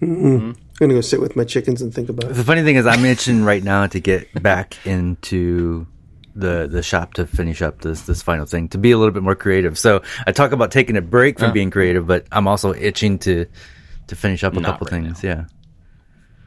Hmm. 0.00 0.04
Mm-hmm. 0.04 0.50
I'm 0.50 0.56
gonna 0.80 0.94
go 0.94 1.00
sit 1.00 1.20
with 1.20 1.36
my 1.36 1.44
chickens 1.44 1.80
and 1.82 1.94
think 1.94 2.08
about 2.08 2.30
it. 2.30 2.34
The 2.34 2.44
funny 2.44 2.62
thing 2.62 2.76
is, 2.76 2.86
I'm 2.86 3.04
itching 3.04 3.44
right 3.44 3.62
now 3.62 3.86
to 3.86 4.00
get 4.00 4.42
back 4.42 4.84
into 4.86 5.86
the 6.34 6.66
the 6.66 6.82
shop 6.82 7.14
to 7.14 7.26
finish 7.26 7.62
up 7.62 7.82
this 7.82 8.02
this 8.02 8.22
final 8.22 8.44
thing 8.44 8.68
to 8.70 8.78
be 8.78 8.90
a 8.90 8.98
little 8.98 9.14
bit 9.14 9.22
more 9.22 9.36
creative. 9.36 9.78
So 9.78 10.02
I 10.26 10.32
talk 10.32 10.52
about 10.52 10.72
taking 10.72 10.96
a 10.96 11.02
break 11.02 11.38
from 11.38 11.50
Oh. 11.50 11.52
being 11.52 11.70
creative, 11.70 12.06
but 12.06 12.26
I'm 12.32 12.48
also 12.48 12.74
itching 12.74 13.18
to 13.20 13.46
to 14.08 14.16
finish 14.16 14.42
up 14.42 14.54
a 14.54 14.60
Not 14.60 14.72
couple 14.72 14.86
right 14.86 15.04
things. 15.04 15.22
Yeah. 15.22 15.44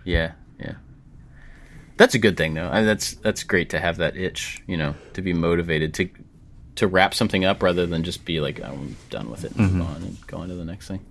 Yeah, 0.04 0.34
yeah. 0.60 0.74
That's 1.98 2.16
a 2.16 2.20
good 2.20 2.38
thing, 2.38 2.54
though. 2.54 2.70
I, 2.70 2.84
that's 2.84 3.14
that's 3.16 3.44
great 3.44 3.70
to 3.72 3.80
have 3.80 3.98
that 3.98 4.16
itch, 4.16 4.62
you 4.68 4.78
know, 4.78 4.96
to 5.14 5.22
be 5.22 5.34
motivated 5.34 5.94
to 5.96 6.10
to 6.76 6.88
wrap 6.88 7.14
something 7.14 7.44
up 7.44 7.64
rather 7.64 7.86
than 7.86 8.04
just 8.04 8.24
be 8.24 8.40
like, 8.40 8.60
oh, 8.62 8.66
I'm 8.66 8.96
done 9.10 9.32
with 9.32 9.46
it 9.46 9.52
and 9.52 9.60
move 9.60 9.72
mm-hmm. 9.72 9.96
on 9.96 10.04
and 10.04 10.28
go 10.28 10.38
on 10.38 10.50
to 10.50 10.56
the 10.56 10.66
next 10.66 10.88
thing. 10.88 11.04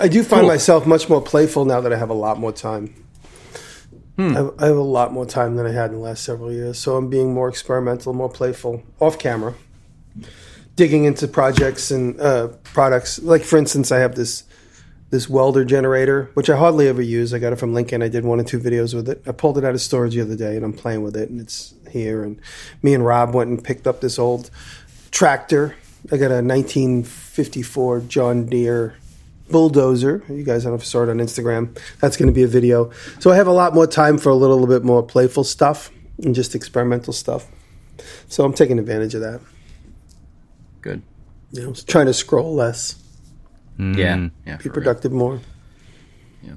I 0.00 0.08
do 0.08 0.22
find 0.22 0.42
Cool. 0.42 0.48
myself 0.50 0.86
much 0.86 1.08
more 1.08 1.20
playful 1.20 1.64
now 1.64 1.80
that 1.80 1.92
I 1.92 1.96
have 1.96 2.10
a 2.10 2.14
lot 2.14 2.38
more 2.38 2.52
time. 2.52 2.94
I, 4.18 4.22
have, 4.32 4.54
I 4.58 4.66
have 4.66 4.76
a 4.76 4.80
lot 4.80 5.12
more 5.12 5.24
time 5.26 5.54
than 5.54 5.64
I 5.64 5.70
had 5.70 5.90
in 5.90 5.96
the 5.96 6.02
last 6.02 6.24
several 6.24 6.52
years, 6.52 6.76
so 6.78 6.96
I'm 6.96 7.08
being 7.08 7.32
more 7.32 7.48
experimental, 7.48 8.12
more 8.12 8.28
playful, 8.28 8.82
off 8.98 9.16
camera, 9.16 9.54
digging 10.74 11.04
into 11.04 11.28
projects 11.28 11.92
and 11.92 12.20
uh, 12.20 12.48
products. 12.64 13.20
Like 13.22 13.42
for 13.44 13.56
instance, 13.58 13.92
I 13.92 13.98
have 13.98 14.16
this 14.16 14.42
this 15.10 15.28
welder 15.28 15.64
generator, 15.64 16.30
which 16.34 16.50
I 16.50 16.56
hardly 16.56 16.88
ever 16.88 17.00
use. 17.00 17.32
I 17.32 17.38
got 17.38 17.52
it 17.52 17.56
from 17.60 17.72
Lincoln. 17.72 18.02
I 18.02 18.08
did 18.08 18.24
one 18.24 18.40
or 18.40 18.44
two 18.44 18.58
videos 18.58 18.92
with 18.92 19.08
it. 19.08 19.22
I 19.26 19.30
pulled 19.32 19.56
it 19.56 19.64
out 19.64 19.72
of 19.74 19.80
storage 19.80 20.14
the 20.14 20.20
other 20.20 20.36
day, 20.36 20.56
and 20.56 20.64
I'm 20.64 20.72
playing 20.74 21.02
with 21.02 21.16
it, 21.16 21.30
and 21.30 21.40
it's 21.40 21.72
here. 21.90 22.24
And 22.24 22.40
me 22.82 22.94
and 22.94 23.06
Rob 23.06 23.32
went 23.34 23.50
and 23.50 23.62
picked 23.62 23.86
up 23.86 24.00
this 24.00 24.18
old 24.18 24.50
tractor. 25.12 25.76
I 26.12 26.16
got 26.16 26.30
a 26.32 26.42
1954 26.42 28.00
John 28.00 28.46
Deere 28.46 28.96
bulldozer. 29.50 30.22
You 30.28 30.42
guys, 30.42 30.62
I 30.64 30.68
don't 30.68 30.72
know 30.72 30.76
if 30.76 30.82
you 30.82 30.86
saw 30.86 31.02
it 31.02 31.08
on 31.08 31.18
Instagram. 31.18 31.78
That's 32.00 32.16
going 32.16 32.28
to 32.28 32.32
be 32.32 32.42
a 32.42 32.48
video. 32.48 32.90
So 33.18 33.30
I 33.30 33.36
have 33.36 33.46
a 33.46 33.52
lot 33.52 33.74
more 33.74 33.86
time 33.86 34.18
for 34.18 34.30
a 34.30 34.34
little 34.34 34.66
bit 34.66 34.84
more 34.84 35.02
playful 35.02 35.44
stuff 35.44 35.90
and 36.22 36.34
just 36.34 36.54
experimental 36.54 37.12
stuff. 37.12 37.46
So 38.28 38.44
I'm 38.44 38.52
taking 38.52 38.78
advantage 38.78 39.14
of 39.14 39.20
that. 39.22 39.40
Good. 40.80 41.02
Yeah, 41.50 41.60
You 41.62 41.66
know, 41.68 41.74
trying 41.86 42.06
to 42.06 42.14
scroll 42.14 42.54
less, 42.54 43.02
mm. 43.78 43.96
Yeah. 43.96 44.28
Yeah. 44.46 44.56
be 44.56 44.62
for 44.64 44.68
real. 44.68 44.74
productive 44.74 45.12
more. 45.12 45.40
Yeah. 46.42 46.54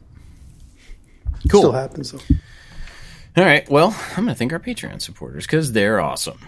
Cool. 1.49 1.61
Still 1.61 1.71
happens 1.71 2.11
though. 2.11 2.35
All 3.37 3.45
right. 3.45 3.67
Well, 3.69 3.95
I'm 4.09 4.25
going 4.25 4.27
to 4.27 4.35
thank 4.35 4.51
our 4.51 4.59
Patreon 4.59 5.01
supporters 5.01 5.45
because 5.45 5.71
they're 5.71 6.01
awesome. 6.01 6.39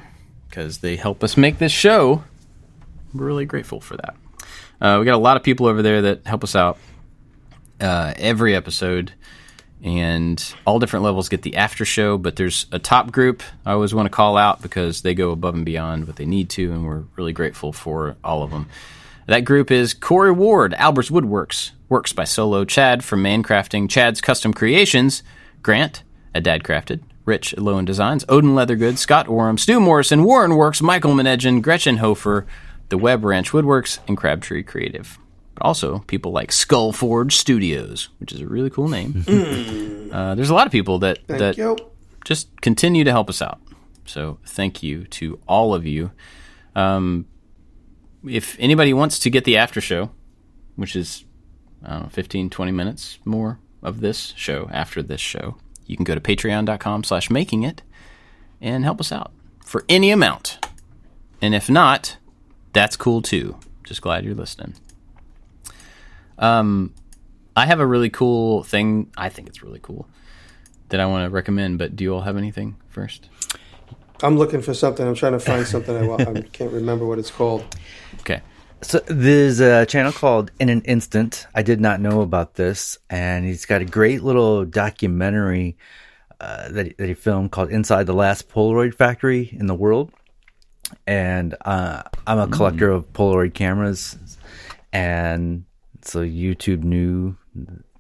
Because 0.50 0.80
they 0.80 0.98
help 0.98 1.24
us 1.24 1.38
make 1.38 1.58
this 1.58 1.72
show. 1.72 2.24
We're 3.14 3.26
really 3.26 3.46
grateful 3.46 3.80
for 3.80 3.96
that. 3.98 4.16
Uh, 4.84 4.98
we 5.00 5.06
got 5.06 5.16
a 5.16 5.18
lot 5.18 5.38
of 5.38 5.44
people 5.44 5.66
over 5.66 5.82
there 5.82 6.02
that 6.04 6.28
help 6.28 6.44
us 6.44 6.56
out 6.56 6.78
uh, 7.82 8.14
every 8.18 8.54
episode. 8.54 9.14
and 9.84 10.56
all 10.66 10.80
different 10.80 11.04
levels 11.04 11.28
get 11.28 11.42
the 11.42 11.58
after 11.58 11.84
show. 11.86 12.18
But 12.18 12.38
there's 12.38 12.66
a 12.72 12.80
top 12.80 13.12
group 13.12 13.44
I 13.66 13.72
always 13.74 13.94
want 13.94 14.06
to 14.06 14.10
call 14.10 14.38
out 14.38 14.62
because 14.62 15.02
they 15.02 15.14
go 15.14 15.32
above 15.32 15.56
and 15.56 15.66
beyond 15.66 16.08
what 16.08 16.16
they 16.16 16.26
need 16.26 16.50
to, 16.52 16.72
and 16.72 16.86
we're 16.86 17.04
really 17.16 17.34
grateful 17.34 17.74
for 17.74 18.16
all 18.24 18.44
of 18.44 18.52
them. 18.52 18.68
That 19.28 19.42
group 19.42 19.72
is 19.72 19.94
Corey 19.94 20.32
Ward, 20.32 20.74
Albert's 20.74 21.10
Woodworks, 21.10 21.72
works 21.90 22.12
by 22.14 22.24
Solo, 22.26 22.66
Chad 22.66 23.04
from 23.04 23.24
Mancrafting, 23.24 23.90
Chad's 23.90 24.20
Custom 24.22 24.54
Creations, 24.54 25.24
Grant 25.62 26.04
at 26.36 26.44
Dad 26.44 26.64
Crafted, 26.64 27.02
Rich 27.26 27.54
at 27.54 27.60
Lowen 27.60 27.86
Designs, 27.86 28.26
Odin 28.28 28.52
Leathergood, 28.56 28.98
Scott 28.98 29.30
Oram, 29.30 29.58
Stu 29.58 29.80
Morrison, 29.80 30.24
Warren 30.26 30.56
Works, 30.56 30.82
Michael 30.82 31.14
Menedgen, 31.14 31.62
Gretchen 31.62 31.98
Hofer, 31.98 32.46
The 32.90 32.98
Web 32.98 33.24
Ranch 33.24 33.52
Woodworks, 33.52 34.00
and 34.08 34.18
Crabtree 34.18 34.64
Creative. 34.64 35.18
But 35.56 35.66
also 35.66 36.00
people 36.00 36.32
like 36.32 36.52
Skull 36.52 36.92
Forge 36.92 37.36
Studios, 37.36 38.10
which 38.20 38.32
is 38.32 38.42
a 38.42 38.48
really 38.48 38.70
cool 38.70 38.88
name. 38.88 39.24
uh, 40.12 40.36
there's 40.36 40.50
a 40.50 40.54
lot 40.54 40.66
of 40.66 40.72
people 40.72 41.00
that 41.00 41.20
Thank 41.28 41.40
that 41.40 41.58
you. 41.58 41.78
just 42.26 42.60
continue 42.62 43.04
to 43.04 43.12
help 43.12 43.30
us 43.30 43.42
out. 43.42 43.60
So 44.06 44.40
thank 44.46 44.84
you 44.84 45.06
to 45.06 45.40
all 45.48 45.74
of 45.74 45.86
you. 45.86 46.12
Um, 46.76 47.26
if 48.28 48.58
anybody 48.60 48.94
wants 48.94 49.20
to 49.20 49.30
get 49.30 49.44
the 49.44 49.58
after 49.58 49.82
show, 49.82 50.12
which 50.76 50.96
is 50.96 51.26
I 51.84 51.92
don't 51.92 52.04
know, 52.04 52.10
15, 52.10 52.50
20 52.50 52.72
minutes 52.72 53.20
more 53.26 53.60
of 53.82 54.00
this 54.00 54.34
show 54.36 54.70
after 54.72 55.02
this 55.04 55.22
show, 55.22 55.58
you 55.86 55.96
can 55.96 56.06
go 56.06 56.16
to 56.16 56.22
patreon.com 56.22 57.04
slash 57.04 57.30
making 57.30 57.64
it 57.64 57.82
and 58.62 58.84
help 58.84 59.00
us 59.00 59.12
out 59.12 59.32
for 59.66 59.84
any 59.90 60.10
amount. 60.10 60.66
And 61.42 61.54
if 61.54 61.70
not, 61.70 62.18
that's 62.74 62.96
cool 62.96 63.22
too. 63.22 63.58
Just 63.84 64.02
glad 64.02 64.26
you're 64.26 64.36
listening. 64.36 64.76
Um, 66.38 66.94
I 67.56 67.66
have 67.66 67.80
a 67.80 67.86
really 67.86 68.10
cool 68.10 68.64
thing. 68.64 69.12
I 69.16 69.30
think 69.30 69.48
it's 69.48 69.64
really 69.64 69.80
cool 69.80 70.08
that 70.90 71.00
I 71.00 71.06
want 71.06 71.26
to 71.26 71.30
recommend. 71.30 71.78
But 71.78 71.96
do 71.96 72.04
you 72.04 72.14
all 72.14 72.22
have 72.22 72.38
anything 72.38 72.76
first? 72.90 73.30
I'm 74.22 74.38
looking 74.38 74.62
for 74.62 74.74
something. 74.74 75.06
I'm 75.06 75.16
trying 75.16 75.34
to 75.34 75.40
find 75.40 75.68
something. 75.68 75.96
I, 75.96 76.14
I 76.16 76.42
can't 76.42 76.72
remember 76.72 77.06
what 77.06 77.20
it's 77.20 77.32
called. 77.32 77.64
Okay. 78.22 78.42
So 78.82 79.00
there's 79.08 79.60
a 79.60 79.86
channel 79.86 80.12
called 80.12 80.52
In 80.60 80.70
an 80.70 80.82
Instant. 80.82 81.48
I 81.56 81.62
did 81.62 81.80
not 81.80 82.02
know 82.02 82.22
about 82.22 82.56
this, 82.56 82.98
and 83.10 83.46
he's 83.46 83.66
got 83.66 83.82
a 83.82 83.86
great 83.86 84.24
little 84.24 84.66
documentary 84.66 85.78
uh, 86.42 86.70
that 86.70 86.98
that 86.98 87.08
he 87.08 87.14
filmed 87.14 87.52
called 87.52 87.70
"Inside 87.70 88.08
the 88.08 88.14
Last 88.14 88.50
Polaroid 88.50 88.94
Factory 88.94 89.56
in 89.58 89.68
the 89.68 89.76
World." 89.76 90.12
And 91.08 91.56
uh, 91.66 92.04
I'm 92.28 92.40
a 92.40 92.48
collector 92.48 92.90
of 92.90 93.12
Polaroid 93.14 93.54
cameras, 93.54 94.18
and 94.92 95.66
so 96.02 96.22
YouTube 96.22 96.84
knew 96.84 97.36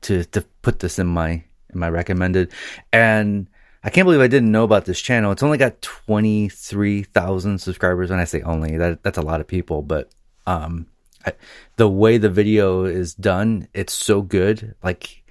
to 0.01 0.25
to 0.25 0.41
put 0.61 0.79
this 0.79 0.99
in 0.99 1.07
my 1.07 1.43
in 1.73 1.79
my 1.79 1.89
recommended. 1.89 2.51
And 2.91 3.47
I 3.84 3.89
can't 3.89 4.05
believe 4.05 4.21
I 4.21 4.27
didn't 4.27 4.51
know 4.51 4.63
about 4.63 4.86
this 4.86 5.01
channel. 5.01 5.31
It's 5.31 5.43
only 5.43 5.57
got 5.57 5.81
twenty 5.81 6.49
three 6.49 7.03
thousand 7.03 7.59
subscribers, 7.59 8.11
and 8.11 8.21
I 8.21 8.25
say 8.25 8.41
only 8.41 8.77
that 8.77 9.03
that's 9.03 9.17
a 9.17 9.23
lot 9.23 9.41
of 9.41 9.47
people, 9.47 9.81
but 9.81 10.11
um 10.45 10.88
I, 11.25 11.34
the 11.77 11.88
way 11.88 12.17
the 12.17 12.29
video 12.29 12.84
is 12.84 13.13
done 13.13 13.69
it's 13.73 13.93
so 13.93 14.21
good 14.21 14.75
like 14.84 15.23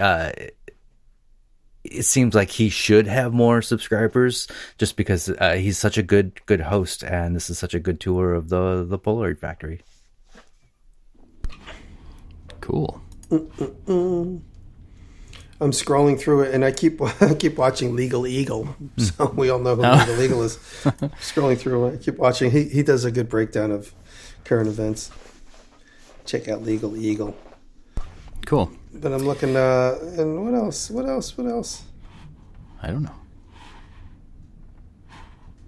uh 0.00 0.32
it 1.90 2.04
seems 2.04 2.34
like 2.34 2.50
he 2.50 2.68
should 2.68 3.06
have 3.06 3.32
more 3.32 3.62
subscribers 3.62 4.46
just 4.78 4.96
because 4.96 5.28
uh, 5.28 5.54
he's 5.54 5.78
such 5.78 5.98
a 5.98 6.02
good 6.02 6.44
good 6.46 6.60
host 6.60 7.02
and 7.02 7.34
this 7.34 7.50
is 7.50 7.58
such 7.58 7.74
a 7.74 7.80
good 7.80 8.00
tour 8.00 8.34
of 8.34 8.48
the 8.48 8.84
the 8.88 8.98
polaroid 8.98 9.38
factory 9.38 9.80
Cool. 12.60 13.00
I'm 13.30 14.42
scrolling 15.70 16.18
through 16.18 16.42
it, 16.42 16.54
and 16.54 16.64
I 16.64 16.72
keep 16.72 17.00
I 17.22 17.34
keep 17.34 17.56
watching 17.56 17.94
Legal 17.94 18.26
Eagle. 18.26 18.74
So 18.96 19.32
we 19.36 19.50
all 19.50 19.58
know 19.58 19.76
who 19.76 19.84
Oh. 19.84 19.96
Legal 20.08 20.22
Eagle 20.22 20.42
is. 20.42 20.56
scrolling 21.20 21.58
through, 21.58 21.86
it, 21.86 21.94
I 21.94 21.96
keep 21.98 22.16
watching. 22.16 22.50
He 22.50 22.64
he 22.64 22.82
does 22.82 23.04
a 23.04 23.12
good 23.12 23.28
breakdown 23.28 23.70
of 23.70 23.92
current 24.44 24.68
events. 24.68 25.10
Check 26.24 26.48
out 26.48 26.62
Legal 26.62 26.96
Eagle. 26.96 27.36
Cool. 28.46 28.72
But 29.00 29.12
I'm 29.12 29.24
looking. 29.24 29.56
Uh, 29.56 29.98
and 30.18 30.44
what 30.44 30.54
else? 30.54 30.90
What 30.90 31.06
else? 31.06 31.36
What 31.36 31.46
else? 31.46 31.84
I 32.82 32.88
don't 32.88 33.02
know. 33.02 33.14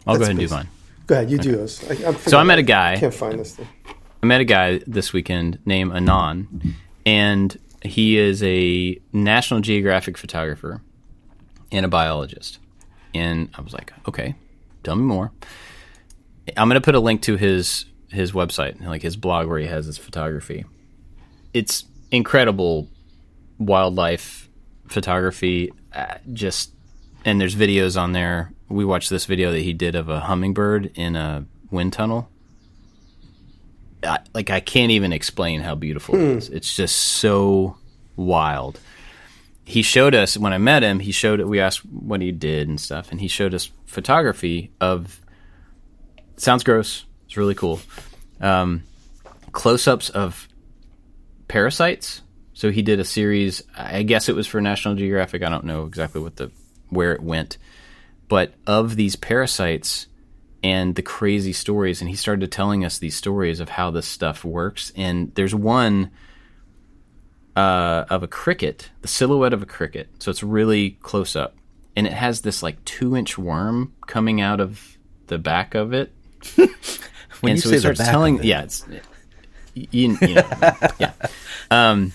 I'll 0.07 0.17
go 0.17 0.23
ahead 0.23 0.31
and 0.31 0.41
do 0.41 0.49
mine. 0.49 0.69
Go 1.07 1.15
ahead. 1.17 1.31
You 1.31 1.39
do 1.39 1.51
yours. 1.51 1.83
I, 1.91 2.07
I'm 2.07 2.17
So 2.17 2.39
I 2.39 2.43
met 2.43 2.59
a 2.59 2.63
guy. 2.63 2.93
I 2.93 2.97
can't 2.99 3.15
find 3.15 3.39
this 3.39 3.57
thing. 3.57 3.69
I 4.23 4.27
met 4.27 4.41
a 4.41 4.45
guy 4.45 4.81
this 4.87 5.13
weekend 5.13 5.59
named 5.65 5.93
Anand, 5.93 6.75
and 7.07 7.59
he 7.83 8.19
is 8.19 8.43
a 8.43 8.99
National 9.13 9.61
Geographic 9.61 10.19
photographer 10.19 10.83
and 11.71 11.87
a 11.87 11.89
biologist. 11.89 12.59
And 13.15 13.51
I 13.55 13.61
was 13.61 13.73
like, 13.73 13.93
okay, 14.09 14.35
tell 14.83 14.97
me 14.97 15.03
more. 15.03 15.33
I'm 16.57 16.69
going 16.69 16.81
to 16.81 16.85
put 16.85 16.95
a 16.95 17.01
link 17.01 17.23
to 17.23 17.37
his 17.37 17.85
his 18.11 18.33
website, 18.33 18.85
like 18.85 19.03
his 19.03 19.17
blog 19.17 19.49
where 19.49 19.59
he 19.59 19.67
has 19.67 19.87
his 19.87 19.99
photography. 19.99 20.65
It's 21.53 21.85
incredible 22.11 22.89
wildlife 23.59 24.49
photography. 24.89 25.73
Uh, 25.93 26.17
just 26.33 26.73
and 27.25 27.41
there's 27.41 27.55
videos 27.55 28.01
on 28.01 28.13
there. 28.13 28.53
We 28.69 28.85
watched 28.85 29.11
this 29.11 29.25
video 29.25 29.53
that 29.53 29.61
he 29.61 29.73
did 29.73 29.95
of 29.95 30.09
a 30.09 30.21
hummingbird 30.21 30.93
in 30.95 31.17
a 31.17 31.47
wind 31.71 31.93
tunnel. 31.93 32.29
I, 34.03 34.21
like 34.35 34.51
I 34.51 34.61
can't 34.61 34.93
even 34.93 35.13
explain 35.13 35.61
how 35.61 35.75
beautiful 35.75 36.15
it 36.15 36.21
is. 36.21 36.49
It's 36.49 36.77
just 36.77 36.97
so 36.97 37.77
wild. 38.17 38.79
He 39.65 39.83
showed 39.83 40.15
us 40.15 40.37
when 40.37 40.53
I 40.53 40.59
met 40.59 40.83
him. 40.83 41.01
He 41.01 41.13
showed 41.13 41.41
it. 41.41 41.49
We 41.49 41.61
asked 41.61 41.85
what 41.85 42.23
he 42.23 42.33
did 42.33 42.69
and 42.69 42.81
stuff, 42.81 43.11
and 43.11 43.21
he 43.21 43.29
showed 43.29 43.55
us 43.55 43.71
photography 43.87 44.71
of. 44.81 45.21
Sounds 46.37 46.63
gross. 46.63 47.05
It's 47.27 47.37
really 47.37 47.57
cool. 47.57 47.81
Um, 48.41 48.85
close-ups 49.51 50.09
of 50.11 50.49
parasites. 51.49 52.23
So 52.59 52.73
he 52.73 52.83
did 52.83 52.99
a 52.99 53.05
series. 53.05 53.63
I 53.77 54.03
guess 54.03 54.29
it 54.29 54.35
was 54.35 54.49
for 54.49 54.61
National 54.61 54.97
Geographic. 54.97 55.45
I 55.45 55.49
don't 55.49 55.63
know 55.63 55.85
exactly 55.87 56.21
what 56.21 56.35
the 56.35 56.51
where 56.89 57.13
it 57.13 57.23
went, 57.23 57.57
but 58.27 58.53
of 58.67 58.97
these 58.97 59.15
parasites 59.15 60.09
and 60.61 60.97
the 60.97 61.03
crazy 61.03 61.53
stories. 61.53 62.01
And 62.01 62.11
he 62.11 62.17
started 62.17 62.51
telling 62.51 62.85
us 62.85 62.99
these 62.99 63.15
stories 63.15 63.61
of 63.61 63.69
how 63.69 63.93
this 63.93 64.09
stuff 64.09 64.45
works. 64.45 64.91
And 64.97 65.33
there's 65.37 65.55
one 65.55 66.11
uh, 67.55 68.07
of 68.11 68.25
a 68.25 68.27
cricket, 68.27 68.91
the 69.03 69.09
silhouette 69.09 69.53
of 69.53 69.63
a 69.63 69.67
cricket. 69.67 70.09
So 70.19 70.29
it's 70.29 70.43
really 70.43 70.99
close 71.01 71.37
up, 71.37 71.55
and 71.95 72.09
it 72.09 72.13
has 72.13 72.41
this 72.41 72.61
like 72.61 72.85
two 72.85 73.15
inch 73.15 73.39
worm 73.39 73.95
coming 74.09 74.41
out 74.41 74.59
of 74.59 74.99
the 75.29 75.39
back 75.39 75.77
of 75.77 75.93
it. 75.93 76.13
When 77.41 77.53
and 77.53 77.59
you 77.59 77.63
so 77.63 77.69
say 77.69 77.77
he 77.77 77.81
starts 77.81 78.01
telling, 78.01 78.43
yeah, 78.43 78.63
it's 78.63 78.85
you, 79.75 80.19
you 80.21 80.35
know, 80.35 80.43
yeah. 80.99 81.13
Um, 81.71 82.13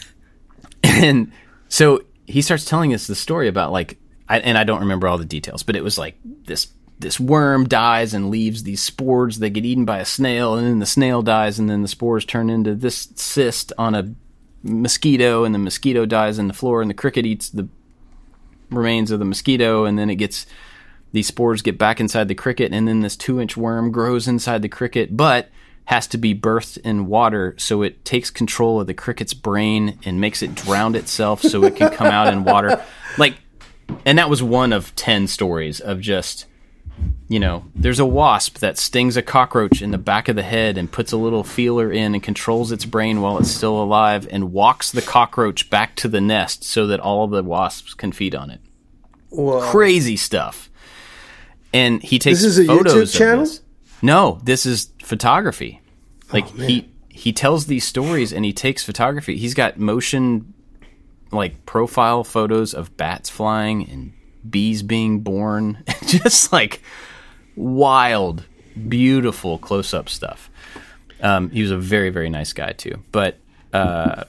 and 0.93 1.31
so 1.67 2.03
he 2.25 2.41
starts 2.41 2.65
telling 2.65 2.93
us 2.93 3.07
the 3.07 3.15
story 3.15 3.47
about 3.47 3.71
like, 3.71 3.97
I, 4.29 4.39
and 4.39 4.57
I 4.57 4.63
don't 4.63 4.81
remember 4.81 5.07
all 5.07 5.17
the 5.17 5.25
details, 5.25 5.63
but 5.63 5.75
it 5.75 5.83
was 5.83 5.97
like 5.97 6.17
this 6.23 6.67
this 6.99 7.19
worm 7.19 7.67
dies 7.67 8.13
and 8.13 8.29
leaves 8.29 8.63
these 8.63 8.81
spores 8.81 9.39
that 9.39 9.49
get 9.49 9.65
eaten 9.65 9.83
by 9.83 9.99
a 9.99 10.05
snail, 10.05 10.55
and 10.55 10.65
then 10.65 10.79
the 10.79 10.85
snail 10.85 11.21
dies, 11.21 11.59
and 11.59 11.69
then 11.69 11.81
the 11.81 11.87
spores 11.87 12.23
turn 12.23 12.49
into 12.49 12.75
this 12.75 13.09
cyst 13.15 13.73
on 13.77 13.95
a 13.95 14.13
mosquito, 14.63 15.43
and 15.43 15.53
the 15.53 15.59
mosquito 15.59 16.05
dies 16.05 16.39
in 16.39 16.47
the 16.47 16.53
floor, 16.53 16.81
and 16.81 16.89
the 16.89 16.95
cricket 16.95 17.25
eats 17.25 17.49
the 17.49 17.67
remains 18.69 19.11
of 19.11 19.19
the 19.19 19.25
mosquito, 19.25 19.85
and 19.85 19.99
then 19.99 20.09
it 20.09 20.15
gets 20.15 20.45
these 21.11 21.27
spores 21.27 21.61
get 21.61 21.77
back 21.77 21.99
inside 21.99 22.27
the 22.27 22.35
cricket, 22.35 22.73
and 22.73 22.87
then 22.87 23.01
this 23.01 23.15
two 23.17 23.39
inch 23.39 23.57
worm 23.57 23.91
grows 23.91 24.27
inside 24.27 24.61
the 24.61 24.69
cricket, 24.69 25.15
but 25.17 25.49
has 25.85 26.07
to 26.07 26.17
be 26.17 26.33
birthed 26.33 26.77
in 26.77 27.07
water, 27.07 27.55
so 27.57 27.81
it 27.81 28.05
takes 28.05 28.29
control 28.29 28.79
of 28.79 28.87
the 28.87 28.93
cricket's 28.93 29.33
brain 29.33 29.99
and 30.05 30.21
makes 30.21 30.41
it 30.41 30.55
drown 30.55 30.95
itself 30.95 31.41
so 31.41 31.63
it 31.65 31.75
can 31.75 31.91
come 31.91 32.07
out 32.07 32.31
in 32.33 32.43
water. 32.43 32.81
Like, 33.17 33.35
and 34.05 34.17
that 34.17 34.27
was 34.27 34.41
one 34.41 34.73
of 34.73 34.95
10 34.95 35.27
stories 35.27 35.79
of 35.79 35.99
just, 36.01 36.47
you 37.27 37.39
know, 37.39 37.65
there's 37.75 37.99
a 37.99 38.05
wasp 38.07 38.57
that 38.57 38.79
stings 38.79 39.15
a 39.17 39.21
cockroach 39.21 39.83
in 39.83 39.91
the 39.91 39.99
back 39.99 40.27
of 40.29 40.35
the 40.35 40.41
head 40.41 40.79
and 40.79 40.91
puts 40.91 41.11
a 41.11 41.17
little 41.17 41.43
feeler 41.43 41.91
in 41.91 42.15
and 42.15 42.23
controls 42.23 42.71
its 42.71 42.85
brain 42.85 43.21
while 43.21 43.37
it's 43.37 43.51
still 43.51 43.79
alive 43.79 44.27
and 44.31 44.51
walks 44.51 44.91
the 44.91 45.03
cockroach 45.03 45.69
back 45.69 45.95
to 45.97 46.07
the 46.07 46.21
nest 46.21 46.63
so 46.63 46.87
that 46.87 46.99
all 46.99 47.23
of 47.25 47.29
the 47.29 47.43
wasps 47.43 47.93
can 47.93 48.11
feed 48.11 48.33
on 48.33 48.49
it 48.49 48.61
Whoa. 49.29 49.61
crazy 49.69 50.15
stuff. 50.17 50.71
And 51.71 52.01
he 52.01 52.17
takes 52.17 52.41
This 52.41 52.57
is 52.57 52.59
a 52.59 52.65
photos 52.65 52.93
YouTube 52.93 53.01
of 53.03 53.11
channel? 53.11 53.39
this. 53.45 53.61
No, 54.03 54.39
this 54.43 54.65
is 54.65 54.89
photography. 55.01 55.81
Like 56.33 56.47
he 56.49 56.89
he 57.07 57.31
tells 57.31 57.67
these 57.67 57.85
stories 57.85 58.33
and 58.33 58.43
he 58.43 58.51
takes 58.51 58.83
photography. 58.83 59.37
He's 59.37 59.53
got 59.53 59.79
motion 59.79 60.53
like 61.31 61.65
profile 61.65 62.23
photos 62.25 62.73
of 62.73 62.95
bats 62.97 63.29
flying 63.29 63.89
and 63.89 64.13
bees 64.47 64.83
being 64.83 65.21
born. 65.21 65.83
Just 66.05 66.51
like 66.51 66.81
wild, 67.55 68.45
beautiful 68.89 69.57
close 69.57 69.93
up 69.93 70.09
stuff. 70.09 70.49
Um, 71.21 71.49
he 71.51 71.61
was 71.61 71.71
a 71.71 71.77
very, 71.77 72.09
very 72.09 72.29
nice 72.29 72.51
guy 72.51 72.73
too. 72.73 73.01
But 73.13 73.37
uh, 73.71 74.25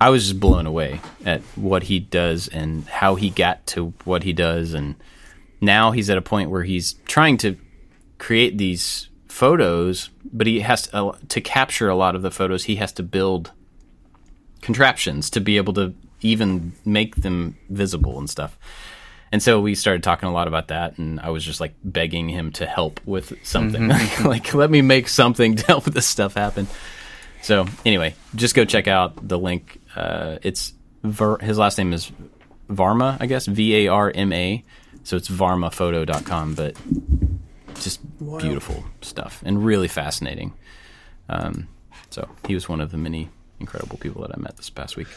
I 0.00 0.10
was 0.10 0.28
just 0.28 0.38
blown 0.38 0.66
away 0.66 1.00
at 1.26 1.40
what 1.56 1.82
he 1.82 1.98
does 1.98 2.46
and 2.46 2.86
how 2.86 3.16
he 3.16 3.30
got 3.30 3.66
to 3.68 3.92
what 4.04 4.22
he 4.22 4.32
does, 4.32 4.72
and 4.74 4.94
now 5.60 5.90
he's 5.90 6.08
at 6.08 6.16
a 6.16 6.22
point 6.22 6.50
where 6.50 6.62
he's 6.62 6.94
trying 7.06 7.36
to 7.38 7.56
create 8.22 8.56
these 8.56 9.08
photos, 9.26 10.08
but 10.32 10.46
he 10.46 10.60
has 10.60 10.82
to, 10.82 10.96
uh, 10.96 11.16
to 11.28 11.40
capture 11.40 11.88
a 11.88 11.96
lot 11.96 12.14
of 12.14 12.22
the 12.22 12.30
photos. 12.30 12.62
He 12.62 12.76
has 12.76 12.92
to 12.92 13.02
build 13.02 13.50
contraptions 14.60 15.28
to 15.30 15.40
be 15.40 15.56
able 15.56 15.72
to 15.72 15.92
even 16.20 16.72
make 16.84 17.16
them 17.16 17.56
visible 17.68 18.20
and 18.20 18.30
stuff. 18.30 18.56
And 19.32 19.42
so 19.42 19.60
we 19.60 19.74
started 19.74 20.04
talking 20.04 20.28
a 20.28 20.32
lot 20.32 20.46
about 20.46 20.68
that, 20.68 20.98
and 20.98 21.18
I 21.18 21.30
was 21.30 21.44
just 21.44 21.58
like 21.58 21.74
begging 21.82 22.28
him 22.28 22.52
to 22.52 22.66
help 22.66 23.00
with 23.04 23.34
something. 23.44 23.88
like, 24.24 24.54
let 24.54 24.70
me 24.70 24.82
make 24.82 25.08
something 25.08 25.56
to 25.56 25.66
help 25.66 25.84
this 25.84 26.06
stuff 26.06 26.34
happen. 26.34 26.68
So 27.42 27.66
anyway, 27.84 28.14
just 28.36 28.54
go 28.54 28.64
check 28.64 28.86
out 28.86 29.26
the 29.26 29.38
link. 29.38 29.80
Uh, 29.96 30.38
it's 30.42 30.74
Ver- 31.02 31.38
his 31.38 31.58
last 31.58 31.76
name 31.76 31.92
is 31.92 32.12
Varma, 32.70 33.16
I 33.18 33.26
guess 33.26 33.46
V 33.46 33.86
A 33.86 33.88
R 33.88 34.12
M 34.14 34.32
A. 34.32 34.64
So 35.02 35.16
it's 35.16 35.28
varmaphoto.com, 35.28 36.54
but 36.54 36.76
just 37.80 38.00
beautiful 38.38 38.84
stuff 39.00 39.42
and 39.44 39.64
really 39.64 39.88
fascinating. 39.88 40.52
Um, 41.28 41.68
so 42.10 42.28
he 42.46 42.54
was 42.54 42.68
one 42.68 42.80
of 42.80 42.90
the 42.90 42.98
many 42.98 43.28
incredible 43.60 43.96
people 43.98 44.22
that 44.22 44.32
I 44.36 44.40
met 44.40 44.56
this 44.56 44.70
past 44.70 44.96
week. 44.96 45.08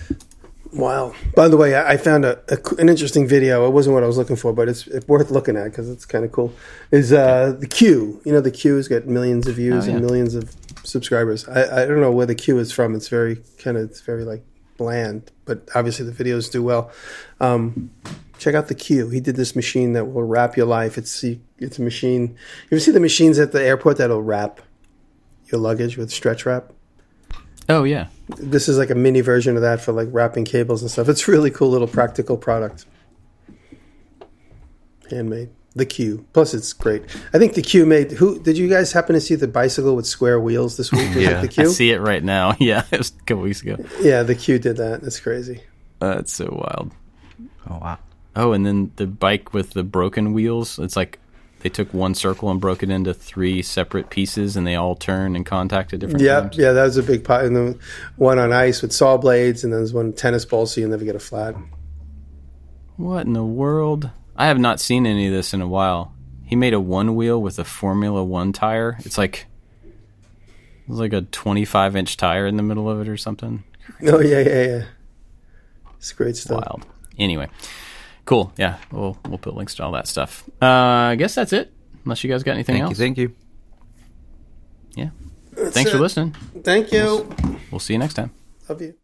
Wow. 0.73 1.13
By 1.35 1.47
the 1.47 1.57
way, 1.57 1.77
I 1.77 1.95
found 1.97 2.25
a, 2.25 2.39
a 2.49 2.57
an 2.79 2.89
interesting 2.89 3.27
video. 3.27 3.67
It 3.67 3.71
wasn't 3.71 3.93
what 3.93 4.03
I 4.03 4.07
was 4.07 4.17
looking 4.17 4.35
for, 4.35 4.51
but 4.51 4.67
it's, 4.67 4.87
it's 4.87 5.07
worth 5.07 5.29
looking 5.31 5.55
at 5.55 5.65
because 5.65 5.89
it's 5.89 6.05
kind 6.05 6.25
of 6.25 6.31
cool. 6.31 6.53
Is 6.91 7.13
uh, 7.13 7.55
the 7.59 7.67
Q? 7.67 8.19
You 8.25 8.33
know, 8.33 8.41
the 8.41 8.51
Q's 8.51 8.87
got 8.87 9.05
millions 9.05 9.47
of 9.47 9.55
views 9.55 9.85
Oh, 9.85 9.89
yeah. 9.89 9.95
and 9.97 10.05
millions 10.05 10.35
of 10.35 10.53
subscribers. 10.83 11.47
I, 11.47 11.83
I 11.83 11.85
don't 11.85 12.01
know 12.01 12.11
where 12.11 12.25
the 12.25 12.35
Q 12.35 12.57
is 12.57 12.71
from. 12.71 12.95
It's 12.95 13.07
very 13.07 13.37
kind 13.59 13.77
of 13.77 13.83
it's 13.89 14.01
very 14.01 14.25
like 14.25 14.43
bland, 14.77 15.31
but 15.45 15.69
obviously 15.75 16.05
the 16.09 16.23
videos 16.23 16.51
do 16.51 16.61
well. 16.63 16.91
Um, 17.39 17.91
check 18.37 18.55
out 18.55 18.67
the 18.67 18.75
Q. 18.75 19.09
He 19.09 19.19
did 19.19 19.35
this 19.35 19.55
machine 19.55 19.93
that 19.93 20.05
will 20.05 20.23
wrap 20.23 20.55
your 20.57 20.65
life. 20.65 20.97
It's 20.97 21.23
it's 21.57 21.79
a 21.79 21.81
machine. 21.81 22.21
You 22.69 22.75
ever 22.77 22.79
see 22.79 22.91
the 22.91 22.99
machines 22.99 23.39
at 23.39 23.51
the 23.51 23.61
airport 23.63 23.97
that'll 23.97 24.21
wrap 24.21 24.61
your 25.51 25.59
luggage 25.59 25.97
with 25.97 26.11
stretch 26.11 26.45
wrap? 26.45 26.71
Oh 27.67 27.83
yeah, 27.83 28.07
this 28.37 28.67
is 28.69 28.77
like 28.77 28.89
a 28.91 28.95
mini 28.95 29.21
version 29.21 29.55
of 29.55 29.61
that 29.63 29.81
for 29.81 29.91
like 29.91 30.07
wrapping 30.11 30.45
cables 30.45 30.81
and 30.81 30.91
stuff. 30.91 31.09
It's 31.09 31.27
really 31.27 31.49
cool 31.51 31.69
little 31.69 31.87
practical 31.87 32.37
product. 32.37 32.85
Handmade. 35.09 35.49
The 35.77 35.85
Q. 35.85 36.25
Plus 36.31 36.53
it's 36.53 36.71
great. 36.71 37.03
I 37.33 37.37
think 37.37 37.53
the 37.53 37.61
Q 37.61 37.85
made 37.85 38.11
who 38.13 38.39
did 38.41 38.57
you 38.57 38.69
guys 38.69 38.93
happen 38.93 39.13
to 39.13 39.19
see 39.19 39.35
the 39.35 39.47
bicycle 39.47 39.95
with 39.95 40.05
square 40.07 40.39
wheels 40.39 40.77
this 40.77 40.89
week? 40.91 41.07
Was 41.09 41.17
it 41.17 41.21
Yeah. 41.23 41.41
the 41.41 41.47
I 41.47 41.47
Q? 41.47 41.69
see 41.69 41.91
it 41.91 41.99
right 41.99 42.23
now. 42.23 42.55
Yeah, 42.59 42.85
it 42.91 42.97
was 42.97 43.09
a 43.11 43.23
couple 43.23 43.43
weeks 43.43 43.61
ago. 43.61 43.75
Yeah, 43.99 44.23
the 44.23 44.35
Q 44.35 44.57
did 44.57 44.77
that. 44.77 45.01
That's 45.01 45.19
crazy. 45.19 45.61
That's 45.99 46.31
so 46.31 46.45
wild. 46.45 46.91
Oh 47.69 47.77
wow. 47.79 47.97
Oh, 48.35 48.51
and 48.53 48.65
then 48.65 48.91
the 48.97 49.07
bike 49.07 49.53
with 49.53 49.71
the 49.71 49.83
broken 49.83 50.33
wheels. 50.33 50.77
It's 50.79 50.95
like 50.95 51.19
they 51.61 51.69
took 51.69 51.93
one 51.93 52.13
circle 52.15 52.51
and 52.51 52.59
broke 52.59 52.83
it 52.83 52.89
into 52.89 53.13
three 53.13 53.61
separate 53.61 54.09
pieces, 54.09 54.55
and 54.57 54.67
they 54.67 54.75
all 54.75 54.95
turn 54.95 55.35
and 55.35 55.45
contact 55.45 55.93
at 55.93 55.99
different 55.99 56.21
Yeah, 56.21 56.41
times. 56.41 56.57
yeah, 56.57 56.71
that 56.73 56.83
was 56.83 56.97
a 56.97 57.03
big 57.03 57.23
pot. 57.23 57.45
And 57.45 57.55
then 57.55 57.79
one 58.17 58.37
on 58.39 58.51
ice 58.53 58.81
with 58.81 58.91
saw 58.93 59.17
blades, 59.17 59.63
and 59.63 59.71
then 59.71 59.79
there's 59.79 59.93
one 59.93 60.13
tennis 60.13 60.45
ball, 60.45 60.65
so 60.65 60.81
you 60.81 60.87
never 60.87 61.05
get 61.05 61.15
a 61.15 61.19
flat. 61.19 61.55
What 62.97 63.25
in 63.25 63.33
the 63.33 63.43
world? 63.43 64.09
I 64.35 64.47
have 64.47 64.59
not 64.59 64.79
seen 64.79 65.05
any 65.05 65.27
of 65.27 65.33
this 65.33 65.53
in 65.53 65.61
a 65.61 65.67
while. 65.67 66.13
He 66.45 66.55
made 66.55 66.73
a 66.73 66.79
one 66.79 67.15
wheel 67.15 67.41
with 67.41 67.57
a 67.57 67.63
Formula 67.63 68.23
One 68.23 68.53
tire. 68.53 68.97
It's 68.99 69.17
like 69.17 69.47
it's 70.87 70.97
like 70.97 71.13
a 71.13 71.21
25 71.21 71.95
inch 71.95 72.15
tire 72.17 72.45
in 72.45 72.57
the 72.57 72.63
middle 72.63 72.89
of 72.89 73.01
it 73.01 73.07
or 73.09 73.17
something. 73.17 73.63
Oh 74.05 74.19
yeah, 74.19 74.39
yeah, 74.39 74.63
yeah. 74.63 74.83
It's 75.97 76.11
great 76.11 76.35
stuff. 76.37 76.63
Wild. 76.67 76.85
Anyway, 77.17 77.47
cool. 78.25 78.51
Yeah, 78.57 78.77
we'll 78.91 79.17
we'll 79.27 79.37
put 79.37 79.55
links 79.55 79.75
to 79.75 79.83
all 79.83 79.91
that 79.93 80.07
stuff. 80.07 80.43
Uh, 80.61 80.65
I 80.65 81.15
guess 81.15 81.35
that's 81.35 81.53
it. 81.53 81.71
Unless 82.03 82.23
you 82.23 82.29
guys 82.29 82.43
got 82.43 82.53
anything 82.53 82.75
Thank 82.75 82.81
you. 82.83 82.87
else. 82.89 82.97
Thank 82.97 83.17
you. 83.17 83.33
yeah. 84.95 85.09
Thanks 85.71 85.89
for 85.91 85.97
listening. 85.99 86.35
Thank 86.63 86.91
you. 86.91 87.27
We'll 87.71 87.79
see 87.79 87.93
you 87.93 87.99
next 87.99 88.13
time. 88.15 88.31
Love 88.69 88.81
you. 88.81 88.95